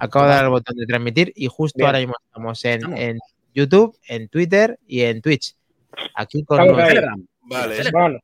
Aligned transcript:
Acabo 0.00 0.24
de 0.24 0.30
dar 0.32 0.44
el 0.44 0.50
botón 0.50 0.76
de 0.76 0.86
transmitir 0.86 1.32
y 1.36 1.46
justo 1.46 1.76
Bien. 1.78 1.86
ahora 1.86 1.98
mismo 1.98 2.14
estamos 2.26 2.64
en, 2.64 3.18
YouTube, 3.54 3.96
en 4.08 4.28
Twitter 4.28 4.78
y 4.86 5.02
en 5.02 5.20
Twitch. 5.20 5.54
Aquí 6.14 6.42
con. 6.44 6.58
Telegram. 6.58 7.26
Vale. 7.42 7.76
Telegram. 7.76 8.18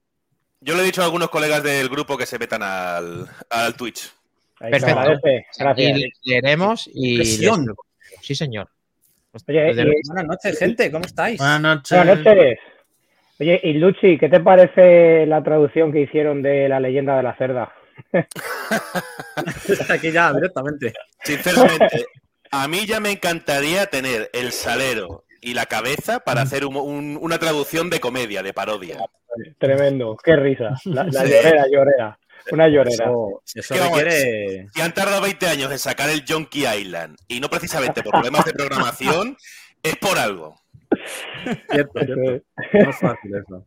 Yo 0.60 0.74
le 0.74 0.82
he 0.82 0.86
dicho 0.86 1.02
a 1.02 1.04
algunos 1.04 1.28
colegas 1.28 1.62
del 1.62 1.88
grupo 1.88 2.16
que 2.16 2.26
se 2.26 2.38
metan 2.38 2.62
al, 2.62 3.26
al 3.50 3.74
Twitch. 3.76 4.10
ahí 4.60 4.70
Perfecto. 4.70 4.98
agradece. 4.98 5.36
Aquí 5.38 5.58
Gracias. 5.58 5.98
les 5.98 6.10
leeremos 6.24 6.90
y 6.92 7.18
les- 7.18 7.36
Sí, 8.22 8.34
señor. 8.34 8.68
Oye, 9.48 9.72
pues 9.74 9.78
y- 9.86 10.08
Buenas 10.08 10.24
noches, 10.26 10.58
gente. 10.58 10.90
¿Cómo 10.90 11.04
estáis? 11.04 11.38
Buenas 11.38 11.60
noches. 11.60 11.98
Buenas 11.98 12.24
noches. 12.24 12.58
Oye, 13.38 13.60
y 13.64 13.72
Luchi, 13.74 14.16
¿qué 14.18 14.30
te 14.30 14.40
parece 14.40 15.26
la 15.26 15.42
traducción 15.42 15.92
que 15.92 16.00
hicieron 16.00 16.40
de 16.40 16.68
la 16.70 16.80
leyenda 16.80 17.18
de 17.18 17.22
la 17.22 17.36
cerda? 17.36 17.70
Aquí 19.88 20.12
ya, 20.12 20.32
directamente. 20.32 20.92
Sinceramente, 21.24 22.06
a 22.50 22.68
mí 22.68 22.86
ya 22.86 23.00
me 23.00 23.10
encantaría 23.12 23.86
tener 23.86 24.30
el 24.32 24.52
salero 24.52 25.24
y 25.40 25.54
la 25.54 25.66
cabeza 25.66 26.20
para 26.20 26.42
hacer 26.42 26.64
un- 26.64 26.76
un- 26.76 27.18
una 27.20 27.38
traducción 27.38 27.90
de 27.90 28.00
comedia, 28.00 28.42
de 28.42 28.52
parodia. 28.52 28.98
Tremendo, 29.58 30.16
qué 30.22 30.36
risa. 30.36 30.74
La, 30.84 31.04
la 31.04 31.22
Sí. 31.22 31.28
llorera, 31.30 31.64
llorera. 31.70 32.18
Una 32.52 32.68
llorera. 32.68 33.04
Eso, 33.04 33.42
eso 33.54 33.74
¿Qué 33.74 33.80
vamos 33.80 33.98
a 33.98 34.04
requiere. 34.04 34.68
Si 34.72 34.80
han 34.80 34.94
tardado 34.94 35.20
20 35.20 35.46
años 35.46 35.70
en 35.72 35.78
sacar 35.78 36.08
el 36.10 36.24
Jonky 36.26 36.64
Island 36.66 37.16
y 37.28 37.40
no 37.40 37.48
precisamente 37.50 38.02
por 38.02 38.12
problemas 38.12 38.44
de 38.44 38.52
programación, 38.52 39.36
es 39.82 39.96
por 39.96 40.18
algo. 40.18 40.60
Cierto. 41.70 42.00
No 42.04 42.90
es 42.90 42.96
fácil 42.98 43.34
eso. 43.34 43.66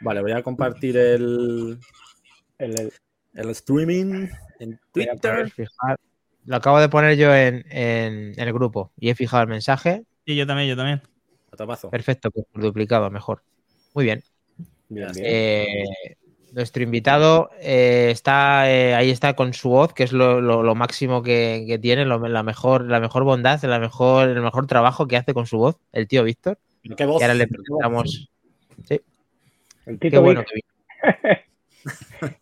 Vale, 0.00 0.22
voy 0.22 0.32
a 0.32 0.42
compartir 0.42 0.96
el, 0.96 1.78
El- 2.58 2.80
el- 2.80 2.92
el 3.34 3.50
streaming 3.50 4.28
en 4.60 4.80
Twitter. 4.92 5.50
fijar- 5.50 5.98
Lo 6.46 6.56
acabo 6.56 6.78
de 6.80 6.88
poner 6.88 7.16
yo 7.16 7.34
en, 7.34 7.64
en- 7.70 8.32
en 8.38 8.40
el 8.48 8.52
grupo 8.52 8.92
y 8.98 9.10
he 9.10 9.14
fijado 9.14 9.42
el 9.42 9.48
mensaje. 9.48 10.04
Y 10.24 10.36
yo 10.36 10.46
también, 10.46 10.68
yo 10.68 10.76
también. 10.76 11.02
A 11.52 11.56
tapazo. 11.56 11.90
Perfecto, 11.90 12.30
pues 12.30 12.46
duplicado, 12.54 13.10
mejor. 13.10 13.42
Muy 13.94 14.04
bien. 14.04 14.22
bien, 14.88 15.08
bien. 15.12 15.26
Eh, 15.28 15.66
nuestro 16.52 16.82
invitado 16.82 17.50
eh, 17.60 18.08
está 18.12 18.70
eh, 18.72 18.94
ahí 18.94 19.10
está 19.10 19.34
con 19.34 19.52
su 19.54 19.68
voz, 19.70 19.92
que 19.92 20.04
es 20.04 20.12
lo, 20.12 20.40
lo- 20.40 20.62
lo 20.62 20.74
máximo 20.76 21.22
que, 21.22 21.64
que 21.66 21.78
tiene, 21.78 22.04
lo- 22.04 22.26
la, 22.28 22.42
mejor, 22.44 22.84
la 22.88 23.00
mejor 23.00 23.24
bondad, 23.24 23.60
la 23.64 23.78
mejor, 23.80 24.28
el 24.28 24.40
mejor 24.40 24.66
trabajo 24.66 25.06
que 25.08 25.16
hace 25.16 25.34
con 25.34 25.46
su 25.46 25.58
voz, 25.58 25.76
el 25.92 26.06
tío 26.08 26.22
Víctor. 26.24 26.58
¿Qué 26.96 27.04
voz? 27.04 27.20
Y 27.20 27.24
ahora 27.24 27.34
le 27.34 27.48
presentamos. 27.48 28.30
El 29.86 29.98
Qué 29.98 30.18
bueno 30.18 30.44
Vic. 30.54 30.64
que. 31.02 31.40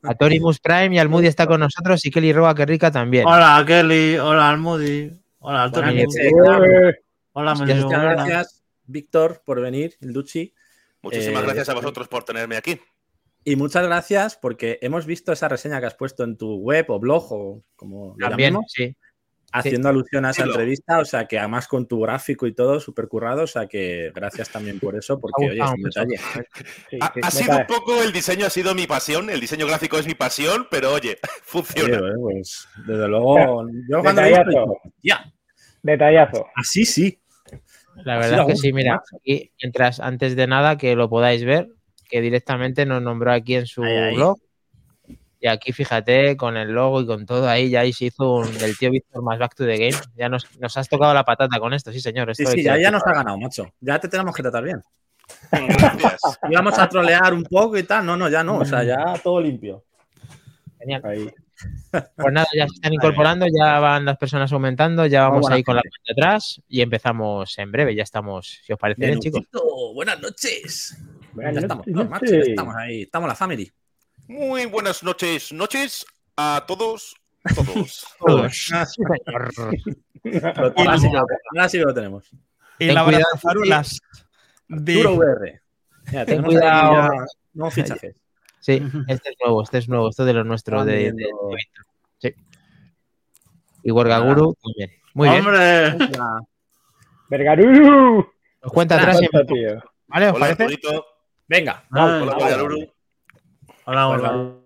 A 0.02 0.14
Torimus 0.14 0.60
Prime 0.60 0.94
y 0.94 0.98
al 0.98 1.08
Moody 1.08 1.26
está 1.26 1.46
con 1.46 1.60
nosotros 1.60 2.04
y 2.06 2.10
Kelly 2.10 2.32
Roa, 2.32 2.54
que 2.54 2.66
rica 2.66 2.90
también. 2.90 3.26
Hola, 3.26 3.62
Kelly. 3.66 4.16
Hola, 4.16 4.50
Almudi. 4.50 5.10
Hola. 5.38 5.70
Eh, 5.74 6.94
Hola. 7.32 7.54
Muchas 7.54 7.84
gracias, 7.90 8.64
Víctor, 8.86 9.42
por 9.44 9.60
venir, 9.60 9.96
el. 10.00 10.54
Muchísimas 11.02 11.42
Eh, 11.42 11.46
gracias 11.46 11.68
a 11.68 11.74
vosotros 11.74 12.08
por 12.08 12.24
tenerme 12.24 12.56
aquí. 12.56 12.80
Y 13.44 13.56
muchas 13.56 13.84
gracias 13.84 14.36
porque 14.36 14.78
hemos 14.80 15.04
visto 15.04 15.30
esa 15.32 15.48
reseña 15.48 15.78
que 15.80 15.86
has 15.86 15.94
puesto 15.94 16.24
en 16.24 16.38
tu 16.38 16.56
web 16.56 16.86
o 16.88 16.98
blog 16.98 17.30
o 17.30 17.62
como 17.76 18.16
También, 18.18 18.56
sí. 18.68 18.96
Haciendo 19.54 19.88
alusión 19.88 20.24
a 20.24 20.30
esa 20.30 20.44
entrevista, 20.44 20.98
o 20.98 21.04
sea 21.04 21.26
que 21.26 21.38
además 21.38 21.68
con 21.68 21.86
tu 21.86 22.00
gráfico 22.00 22.46
y 22.46 22.52
todo, 22.52 22.80
súper 22.80 23.06
currado, 23.06 23.44
o 23.44 23.46
sea 23.46 23.66
que 23.66 24.10
gracias 24.12 24.50
también 24.50 24.80
por 24.80 24.96
eso, 24.96 25.20
porque 25.20 25.50
oye, 25.50 25.62
es 25.62 25.70
un 25.70 25.82
detalle. 25.82 26.16
sí, 26.90 26.98
Ha, 27.00 27.30
sido 27.30 27.58
un 27.58 27.66
poco, 27.66 28.02
el 28.02 28.12
diseño 28.12 28.46
ha 28.46 28.50
sido 28.50 28.74
mi 28.74 28.86
pasión, 28.88 29.30
el 29.30 29.40
diseño 29.40 29.66
gráfico 29.66 29.96
es 29.96 30.06
mi 30.06 30.14
pasión, 30.14 30.66
pero 30.70 30.92
oye, 30.92 31.18
funciona. 31.44 31.98
Oye, 31.98 32.12
pues, 32.20 32.66
desde 32.86 33.08
luego, 33.08 33.66
yo 33.88 34.00
cuando 34.02 34.22
Detallazo. 34.22 34.80
ya, 35.02 35.32
Detallazo. 35.82 36.46
así 36.56 36.84
sí. 36.84 37.20
La 37.94 38.16
verdad 38.16 38.38
da 38.38 38.42
es 38.42 38.48
que 38.48 38.56
sí, 38.56 38.72
mira, 38.72 39.00
aquí, 39.16 39.52
mientras 39.62 40.00
antes 40.00 40.34
de 40.34 40.48
nada 40.48 40.76
que 40.76 40.96
lo 40.96 41.08
podáis 41.08 41.44
ver, 41.44 41.68
que 42.10 42.20
directamente 42.20 42.86
nos 42.86 43.00
nombró 43.00 43.32
aquí 43.32 43.54
en 43.54 43.66
su 43.66 43.84
Ahí, 43.84 43.96
ahí. 43.96 44.16
Y 45.44 45.46
aquí 45.46 45.72
fíjate, 45.72 46.38
con 46.38 46.56
el 46.56 46.72
logo 46.72 47.02
y 47.02 47.06
con 47.06 47.26
todo 47.26 47.46
ahí, 47.46 47.68
ya 47.68 47.80
ahí 47.80 47.92
se 47.92 48.06
hizo 48.06 48.36
un 48.36 48.56
del 48.56 48.78
tío 48.78 48.90
Víctor 48.90 49.22
más 49.22 49.38
Back 49.38 49.54
to 49.54 49.66
the 49.66 49.76
Game. 49.76 50.02
Ya 50.16 50.30
nos, 50.30 50.48
nos 50.58 50.74
has 50.78 50.88
tocado 50.88 51.12
la 51.12 51.22
patata 51.22 51.58
con 51.58 51.74
esto, 51.74 51.92
sí 51.92 52.00
señor. 52.00 52.34
Sí, 52.34 52.44
esto 52.44 52.54
sí, 52.54 52.62
ya, 52.62 52.78
ya 52.78 52.90
nos 52.90 53.06
ha 53.06 53.12
ganado, 53.12 53.36
macho. 53.36 53.66
Ya 53.78 53.98
te 53.98 54.08
tenemos 54.08 54.34
que 54.34 54.40
tratar 54.40 54.64
bien. 54.64 54.80
Gracias. 55.52 56.40
Íbamos 56.50 56.78
a 56.78 56.88
trolear 56.88 57.34
un 57.34 57.44
poco 57.44 57.76
y 57.76 57.82
tal. 57.82 58.06
No, 58.06 58.16
no, 58.16 58.30
ya 58.30 58.42
no. 58.42 58.56
O 58.56 58.64
sea, 58.64 58.84
ya 58.84 59.20
todo 59.22 59.38
limpio. 59.38 59.84
Genial. 60.78 61.02
Ahí. 61.04 61.30
Pues 61.90 62.32
nada, 62.32 62.46
ya 62.56 62.66
se 62.66 62.76
están 62.76 62.94
incorporando, 62.94 63.44
ya 63.46 63.78
van 63.80 64.06
las 64.06 64.16
personas 64.16 64.50
aumentando, 64.50 65.04
ya 65.04 65.28
vamos 65.28 65.50
ahí 65.50 65.62
con 65.62 65.76
la 65.76 65.82
gente. 65.82 65.98
cuenta 66.06 66.26
atrás 66.26 66.62
y 66.68 66.80
empezamos 66.80 67.58
en 67.58 67.70
breve. 67.70 67.94
Ya 67.94 68.02
estamos, 68.02 68.62
si 68.64 68.72
os 68.72 68.78
parece 68.78 69.04
bien, 69.04 69.20
chicos. 69.20 69.42
Buenas 69.92 70.18
noches. 70.22 70.96
Buenas 71.34 71.54
ya 71.56 71.60
estamos, 71.60 71.86
no, 71.86 72.06
macho, 72.06 72.32
ya 72.32 72.38
estamos 72.38 72.74
ahí. 72.76 73.02
Estamos 73.02 73.28
la 73.28 73.34
family. 73.34 73.70
Muy 74.26 74.66
buenas 74.66 75.02
noches, 75.02 75.52
noches 75.52 76.06
a 76.36 76.64
todos, 76.66 77.14
todos. 77.54 78.06
Todos. 78.18 78.56
Señor. 78.56 79.50
Ahora 80.76 80.98
sí, 80.98 81.06
que 81.08 81.12
lo- 81.12 81.26
ahora 81.54 81.68
sí 81.68 81.78
lo 81.78 81.94
tenemos. 81.94 82.30
Y 82.78 82.86
Ten 82.86 82.94
la 82.94 83.04
cuidado, 83.04 83.24
farulas. 83.40 84.00
Duro 84.68 85.14
VR. 85.16 85.60
Ten 86.26 86.42
cuidado. 86.42 86.92
ya 86.94 87.10
nuevos 87.54 87.74
fichajes. 87.74 88.16
Sí, 88.60 88.82
este 89.08 89.28
es 89.30 89.36
nuevo, 89.44 89.62
este 89.62 89.78
es 89.78 89.88
nuevo, 89.90 90.08
esto 90.08 90.24
de 90.24 90.32
lo 90.32 90.42
nuestro 90.44 90.84
de, 90.86 90.92
de- 90.92 91.12
de. 91.12 91.24
Sí. 92.18 92.34
Y 93.82 93.90
Wargaguru 93.90 94.56
también. 94.62 94.90
Muy 95.12 95.28
bien. 95.28 95.46
Hombre. 95.46 95.98
Vergaruru. 97.28 98.26
Os 98.62 98.72
cuenta 98.72 98.96
atrás 98.96 99.20
tío. 99.20 99.82
¿Vale? 100.06 100.28
¿Os 100.28 100.36
Hola, 100.36 100.40
parece? 100.46 100.62
Arturito. 100.64 101.06
Venga. 101.46 101.84
Ay, 101.90 102.22
Hola. 102.22 102.86
Hola, 103.84 104.08
hola. 104.08 104.63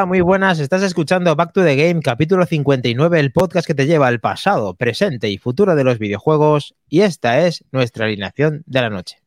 Hola, 0.00 0.06
muy 0.06 0.22
buenas. 0.22 0.58
Estás 0.60 0.82
escuchando 0.82 1.36
Back 1.36 1.52
to 1.52 1.62
the 1.62 1.76
Game, 1.76 2.00
capítulo 2.00 2.46
59, 2.46 3.20
el 3.20 3.32
podcast 3.32 3.66
que 3.66 3.74
te 3.74 3.84
lleva 3.84 4.06
al 4.06 4.18
pasado, 4.18 4.72
presente 4.72 5.28
y 5.28 5.36
futuro 5.36 5.74
de 5.74 5.84
los 5.84 5.98
videojuegos. 5.98 6.74
Y 6.88 7.02
esta 7.02 7.40
es 7.40 7.66
nuestra 7.70 8.06
alineación 8.06 8.62
de 8.64 8.80
la 8.80 8.88
noche. 8.88 9.20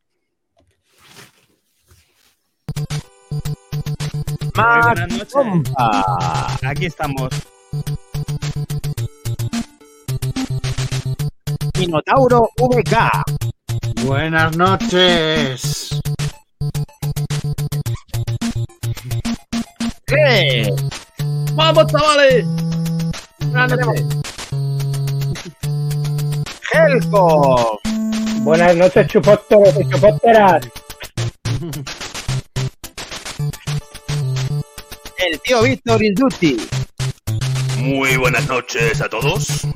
Buenas 4.55 5.09
noches. 5.35 5.73
Aquí 6.63 6.87
estamos. 6.87 7.29
Minotauro 11.77 12.49
VK. 12.57 14.05
Buenas 14.07 14.57
noches. 14.57 16.01
¡Vamos, 21.53 21.85
chavales! 21.91 22.45
Noches. 23.51 24.05
Helco. 26.73 27.79
Buenas 28.41 28.75
noches, 28.75 29.07
chupósteros 29.07 29.75
y 29.79 29.89
chupósteras. 29.89 30.67
El 35.17 35.39
tío 35.41 35.61
Víctor 35.61 36.03
Ilduti. 36.03 36.57
Muy 37.77 38.17
buenas 38.17 38.47
noches 38.47 39.01
a 39.01 39.09
todos. 39.09 39.67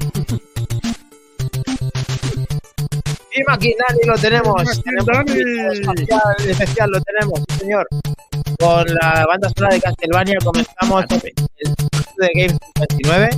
Y 3.37 3.43
Maquinani 3.43 3.99
lo 4.05 4.15
tenemos. 4.15 4.61
especial, 4.63 6.35
especial, 6.47 6.89
lo 6.89 7.01
tenemos, 7.01 7.43
señor. 7.59 7.87
Con 8.59 8.85
la 8.95 9.25
banda 9.27 9.49
sonora 9.55 9.75
de 9.75 9.81
Castlevania 9.81 10.37
comenzamos 10.43 11.05
el 11.11 11.75
de 12.17 12.29
Game 12.33 12.57
59 12.77 13.29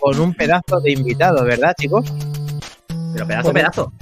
con 0.00 0.18
un 0.20 0.34
pedazo 0.34 0.80
de 0.80 0.92
invitado, 0.92 1.44
¿verdad, 1.44 1.74
chicos? 1.78 2.12
Pero 3.12 3.26
pedazo, 3.26 3.52
pedazo. 3.52 3.92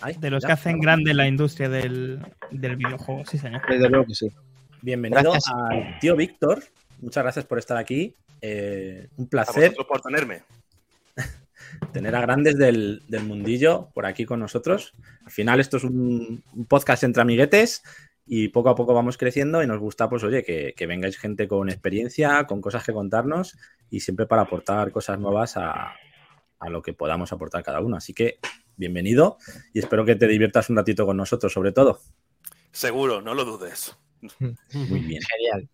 Ay, 0.00 0.14
De 0.18 0.30
los 0.30 0.42
ya. 0.42 0.48
que 0.48 0.52
hacen 0.52 0.80
grande 0.80 1.14
la 1.14 1.26
industria 1.26 1.68
del, 1.68 2.20
del 2.50 2.76
videojuego, 2.76 3.24
sí, 3.26 3.38
señor. 3.38 3.62
Desde 3.68 3.88
luego 3.88 4.06
que 4.06 4.14
sí. 4.14 4.30
Bienvenido 4.82 5.32
Gracias. 5.32 5.52
al 5.54 5.98
tío 5.98 6.14
Víctor. 6.14 6.62
Muchas 7.00 7.22
gracias 7.24 7.44
por 7.46 7.58
estar 7.58 7.76
aquí. 7.76 8.14
Eh, 8.40 9.08
un 9.16 9.26
A 9.26 9.28
placer 9.28 9.70
vosotros 9.70 9.86
por 9.86 10.00
tenerme. 10.02 10.42
tener 11.92 12.14
a 12.14 12.20
grandes 12.20 12.56
del, 12.56 13.02
del 13.08 13.24
mundillo 13.24 13.90
por 13.94 14.06
aquí 14.06 14.24
con 14.24 14.40
nosotros. 14.40 14.94
Al 15.24 15.30
final 15.30 15.60
esto 15.60 15.76
es 15.76 15.84
un, 15.84 16.42
un 16.52 16.66
podcast 16.66 17.04
entre 17.04 17.22
amiguetes 17.22 17.82
y 18.26 18.48
poco 18.48 18.68
a 18.68 18.74
poco 18.74 18.92
vamos 18.92 19.16
creciendo 19.16 19.62
y 19.62 19.66
nos 19.66 19.78
gusta, 19.78 20.08
pues 20.08 20.22
oye, 20.22 20.44
que, 20.44 20.74
que 20.76 20.86
vengáis 20.86 21.18
gente 21.18 21.48
con 21.48 21.68
experiencia, 21.70 22.44
con 22.46 22.60
cosas 22.60 22.84
que 22.84 22.92
contarnos 22.92 23.56
y 23.90 24.00
siempre 24.00 24.26
para 24.26 24.42
aportar 24.42 24.92
cosas 24.92 25.18
nuevas 25.18 25.56
a, 25.56 25.94
a 26.58 26.68
lo 26.68 26.82
que 26.82 26.92
podamos 26.92 27.32
aportar 27.32 27.62
cada 27.62 27.80
uno. 27.80 27.96
Así 27.96 28.12
que 28.12 28.38
bienvenido 28.76 29.38
y 29.72 29.78
espero 29.78 30.04
que 30.04 30.14
te 30.16 30.26
diviertas 30.26 30.68
un 30.70 30.76
ratito 30.76 31.06
con 31.06 31.16
nosotros, 31.16 31.52
sobre 31.52 31.72
todo. 31.72 32.00
Seguro, 32.70 33.22
no 33.22 33.34
lo 33.34 33.44
dudes. 33.44 33.96
Muy 34.38 35.00
bien. 35.00 35.22
Genial. 35.22 35.68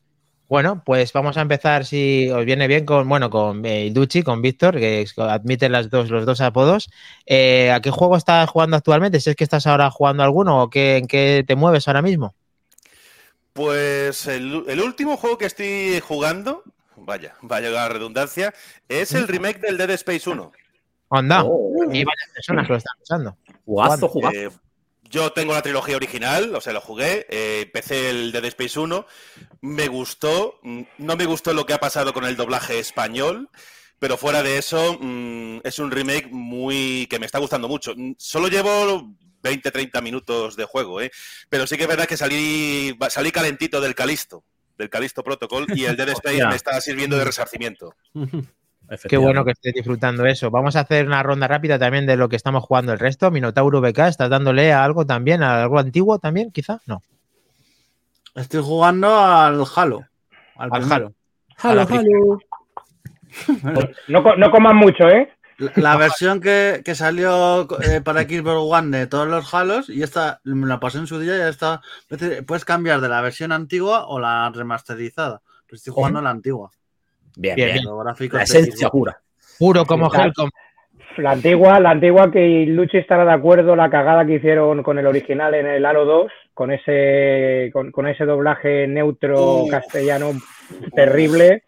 Bueno, 0.48 0.82
pues 0.84 1.12
vamos 1.12 1.36
a 1.38 1.40
empezar, 1.40 1.86
si 1.86 2.30
os 2.30 2.44
viene 2.44 2.66
bien, 2.68 2.84
con 2.84 3.08
bueno, 3.08 3.30
con 3.30 3.64
eh, 3.64 3.86
Ilducci, 3.86 4.22
con 4.22 4.42
Víctor, 4.42 4.76
que 4.76 5.00
es- 5.02 5.18
admite 5.18 5.68
las 5.70 5.88
dos, 5.90 6.10
los 6.10 6.26
dos 6.26 6.40
apodos. 6.42 6.90
Eh, 7.26 7.70
¿A 7.72 7.80
qué 7.80 7.90
juego 7.90 8.16
estás 8.16 8.48
jugando 8.50 8.76
actualmente? 8.76 9.20
Si 9.20 9.30
es 9.30 9.36
que 9.36 9.44
estás 9.44 9.66
ahora 9.66 9.90
jugando 9.90 10.22
alguno 10.22 10.62
o 10.62 10.70
qué, 10.70 10.98
en 10.98 11.06
qué 11.06 11.44
te 11.46 11.56
mueves 11.56 11.88
ahora 11.88 12.02
mismo. 12.02 12.34
Pues 13.52 14.26
el, 14.26 14.64
el 14.68 14.80
último 14.80 15.16
juego 15.16 15.38
que 15.38 15.46
estoy 15.46 16.00
jugando, 16.00 16.62
vaya, 16.96 17.34
vaya 17.40 17.70
la 17.70 17.88
redundancia, 17.88 18.52
es 18.88 19.12
el 19.14 19.28
remake 19.28 19.60
del 19.60 19.78
Dead 19.78 19.90
Space 19.90 20.28
1. 20.28 20.52
Anda. 21.10 21.44
Oh, 21.44 21.72
Y 21.84 22.04
varias 22.04 22.30
personas 22.34 22.68
lo 22.68 22.76
están 22.76 22.96
usando. 23.00 23.36
jugazo, 23.64 24.08
jugazo. 24.08 24.36
Eh, 24.36 24.50
yo 25.10 25.32
tengo 25.32 25.52
la 25.52 25.62
trilogía 25.62 25.96
original, 25.96 26.54
o 26.54 26.60
sea, 26.60 26.72
lo 26.72 26.80
jugué, 26.80 27.26
eh, 27.28 27.62
empecé 27.64 28.10
el 28.10 28.32
Dead 28.32 28.44
Space 28.46 28.78
1, 28.78 29.06
me 29.60 29.88
gustó, 29.88 30.58
mm, 30.62 30.82
no 30.98 31.16
me 31.16 31.26
gustó 31.26 31.52
lo 31.52 31.66
que 31.66 31.74
ha 31.74 31.80
pasado 31.80 32.12
con 32.12 32.24
el 32.24 32.36
doblaje 32.36 32.78
español, 32.78 33.48
pero 33.98 34.16
fuera 34.16 34.42
de 34.42 34.58
eso, 34.58 34.98
mm, 35.00 35.60
es 35.64 35.78
un 35.78 35.90
remake 35.90 36.28
muy 36.30 37.06
que 37.08 37.18
me 37.18 37.26
está 37.26 37.38
gustando 37.38 37.68
mucho. 37.68 37.94
Mm, 37.96 38.14
Solo 38.18 38.48
llevo 38.48 39.14
20, 39.42 39.70
30 39.70 40.00
minutos 40.00 40.56
de 40.56 40.64
juego, 40.64 41.00
¿eh? 41.00 41.10
pero 41.48 41.66
sí 41.66 41.76
que 41.76 41.82
es 41.82 41.88
verdad 41.88 42.06
que 42.06 42.16
salí, 42.16 42.96
salí 43.10 43.30
calentito 43.30 43.80
del 43.80 43.94
Calisto, 43.94 44.44
del 44.78 44.90
Calisto 44.90 45.22
Protocol, 45.22 45.66
y 45.74 45.84
el 45.84 45.96
Dead 45.96 46.08
Space 46.20 46.46
me 46.46 46.56
está 46.56 46.80
sirviendo 46.80 47.16
de 47.16 47.24
resarcimiento. 47.24 47.94
Qué 49.08 49.16
bueno 49.16 49.44
que 49.44 49.52
estés 49.52 49.74
disfrutando 49.74 50.26
eso. 50.26 50.50
Vamos 50.50 50.76
a 50.76 50.80
hacer 50.80 51.06
una 51.06 51.22
ronda 51.22 51.48
rápida 51.48 51.78
también 51.78 52.06
de 52.06 52.16
lo 52.16 52.28
que 52.28 52.36
estamos 52.36 52.64
jugando 52.64 52.92
el 52.92 52.98
resto. 52.98 53.30
Minotauro 53.30 53.80
BK, 53.80 53.98
¿estás 54.00 54.30
dándole 54.30 54.72
a 54.72 54.84
algo 54.84 55.06
también? 55.06 55.42
¿A 55.42 55.62
algo 55.62 55.78
antiguo 55.78 56.18
también, 56.18 56.50
quizá? 56.50 56.80
No. 56.86 57.02
Estoy 58.34 58.62
jugando 58.62 59.18
al 59.18 59.64
Halo. 59.74 60.04
Al 60.56 60.70
primero. 60.70 61.12
A 61.58 61.74
la 61.74 61.86
No, 64.08 64.36
no 64.36 64.50
coman 64.50 64.76
mucho, 64.76 65.08
¿eh? 65.08 65.30
La, 65.58 65.72
la 65.76 65.96
versión 65.96 66.40
que, 66.40 66.82
que 66.84 66.94
salió 66.94 67.68
eh, 67.82 68.00
para 68.00 68.22
Xbox 68.22 68.80
One 68.80 68.98
de 68.98 69.06
todos 69.06 69.28
los 69.28 69.52
Halos 69.54 69.88
y 69.88 70.02
esta 70.02 70.40
me 70.42 70.66
la 70.66 70.80
pasé 70.80 70.98
en 70.98 71.06
su 71.06 71.18
día 71.18 71.36
y 71.36 71.38
ya 71.38 71.48
está. 71.48 71.80
Es 72.08 72.18
decir, 72.18 72.44
Puedes 72.44 72.64
cambiar 72.64 73.00
de 73.00 73.08
la 73.08 73.20
versión 73.20 73.52
antigua 73.52 74.06
o 74.06 74.18
la 74.18 74.50
remasterizada. 74.50 75.42
Pero 75.66 75.76
estoy 75.76 75.92
jugando 75.92 76.20
la 76.20 76.30
antigua. 76.30 76.70
Bien, 77.36 77.56
Bien, 77.56 77.72
bien. 77.74 77.84
gráficos 78.02 78.38
La 78.38 78.44
esencia 78.44 78.88
pura. 78.88 79.18
Puro 79.58 79.84
como 79.84 80.08
Claro. 80.08 80.26
Helcom. 80.28 80.50
La 81.18 81.30
antigua, 81.32 81.78
la 81.78 81.90
antigua 81.90 82.30
que 82.30 82.64
Luchi 82.66 82.98
estará 82.98 83.24
de 83.24 83.32
acuerdo, 83.32 83.76
la 83.76 83.88
cagada 83.88 84.26
que 84.26 84.34
hicieron 84.34 84.82
con 84.82 84.98
el 84.98 85.06
original 85.06 85.54
en 85.54 85.66
el 85.66 85.86
Halo 85.86 86.04
2, 86.04 86.32
con 86.54 86.72
ese, 86.72 87.70
con, 87.72 87.92
con 87.92 88.08
ese 88.08 88.24
doblaje 88.24 88.88
neutro 88.88 89.62
Uf. 89.62 89.70
castellano 89.70 90.32
terrible, 90.94 91.62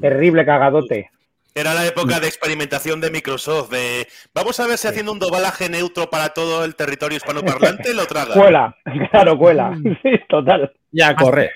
terrible 0.00 0.44
cagadote. 0.44 1.10
Era 1.54 1.74
la 1.74 1.84
época 1.86 2.18
de 2.18 2.28
experimentación 2.28 3.00
de 3.00 3.10
Microsoft, 3.10 3.70
de 3.70 4.06
vamos 4.32 4.58
a 4.58 4.66
ver 4.66 4.78
si 4.78 4.88
haciendo 4.88 5.12
un 5.12 5.18
doblaje 5.18 5.68
neutro 5.68 6.08
para 6.08 6.30
todo 6.30 6.64
el 6.64 6.76
territorio 6.76 7.16
hispanoparlante 7.16 7.92
lo 7.94 8.06
traga. 8.06 8.34
Cuela, 8.40 8.74
claro, 9.10 9.36
cuela. 9.36 9.76
Sí, 10.02 10.10
total. 10.28 10.72
Ya, 10.92 11.14
corre. 11.14 11.50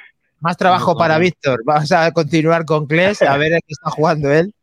Más 0.47 0.57
trabajo 0.57 0.97
para 0.97 1.19
Víctor. 1.19 1.61
Vamos 1.65 1.91
a 1.91 2.13
continuar 2.13 2.65
con 2.65 2.87
Kles, 2.87 3.21
a 3.23 3.37
ver 3.37 3.55
a 3.55 3.59
qué 3.59 3.73
está 3.73 3.91
jugando 3.91 4.33
él. 4.33 4.53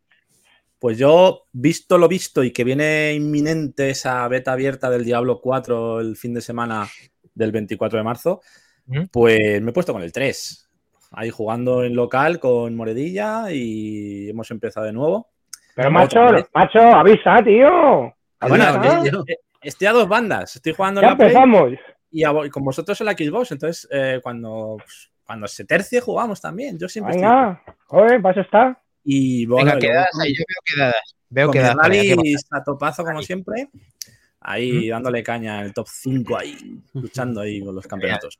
Pues 0.79 0.97
yo, 0.97 1.43
visto 1.53 1.97
lo 1.97 2.09
visto 2.09 2.43
y 2.43 2.51
que 2.51 2.65
viene 2.65 3.13
inminente 3.13 3.89
esa 3.89 4.27
beta 4.27 4.51
abierta 4.51 4.89
del 4.89 5.05
Diablo 5.05 5.39
4 5.39 6.01
el 6.01 6.17
fin 6.17 6.33
de 6.33 6.41
semana 6.41 6.85
del 7.33 7.53
24 7.53 7.97
de 7.99 8.03
marzo, 8.03 8.41
¿Mm? 8.87 9.03
pues 9.09 9.61
me 9.61 9.69
he 9.69 9.73
puesto 9.73 9.93
con 9.93 10.01
el 10.03 10.11
3. 10.11 10.69
Ahí 11.11 11.29
jugando 11.29 11.85
en 11.85 11.95
local 11.95 12.37
con 12.37 12.75
Moredilla 12.75 13.49
y 13.49 14.29
hemos 14.29 14.51
empezado 14.51 14.85
de 14.85 14.91
nuevo. 14.91 15.29
Pero 15.73 15.89
macho, 15.89 16.19
macho, 16.53 16.79
avisa, 16.79 17.37
tío. 17.45 18.13
Bueno, 18.41 18.63
Avisa. 18.65 19.03
yo- 19.09 19.23
eh, 19.25 19.37
estoy 19.61 19.87
a 19.87 19.93
dos 19.93 20.09
bandas. 20.09 20.53
Estoy 20.57 20.73
jugando 20.73 20.99
en 20.99 21.05
ya 21.05 21.11
la 21.11 21.15
Play 21.17 21.29
empezamos. 21.29 21.69
y, 22.11 22.25
a 22.25 22.33
y 22.45 22.49
con 22.49 22.63
vosotros 22.65 22.99
en 22.99 23.05
la 23.05 23.13
Xbox. 23.13 23.53
Entonces, 23.53 23.87
eh, 23.89 24.19
cuando, 24.21 24.75
pues, 24.79 25.12
cuando 25.25 25.47
se 25.47 25.65
tercie, 25.65 26.01
jugamos 26.01 26.41
también. 26.41 26.77
Yo 26.77 26.87
siempre 26.87 27.15
estoy. 27.15 27.29
Venga, 27.29 27.63
joder, 27.85 28.21
para 28.21 28.31
eso 28.31 28.41
está. 28.41 28.81
Y 29.03 29.45
bueno, 29.45 29.65
Venga, 29.65 29.79
luego 29.79 29.91
quedadas 29.91 30.19
ahí. 30.21 30.33
Yo 30.33 30.43
veo 30.47 30.75
quedadas. 30.75 31.15
Veo 31.29 31.51
quedadas. 31.51 31.75
Vale, 31.75 32.01
¿qué 32.01 32.15
rallies 32.15 32.47
a 32.51 32.63
topazo 32.63 33.03
como 33.03 33.21
siempre. 33.21 33.69
Ahí 34.39 34.87
¿Mm? 34.87 34.91
dándole 34.91 35.23
caña 35.23 35.61
el 35.61 35.73
top 35.73 35.87
5 35.89 36.37
ahí, 36.37 36.81
luchando 36.93 37.41
ahí 37.41 37.61
con 37.61 37.75
los 37.75 37.87
campeonatos 37.87 38.39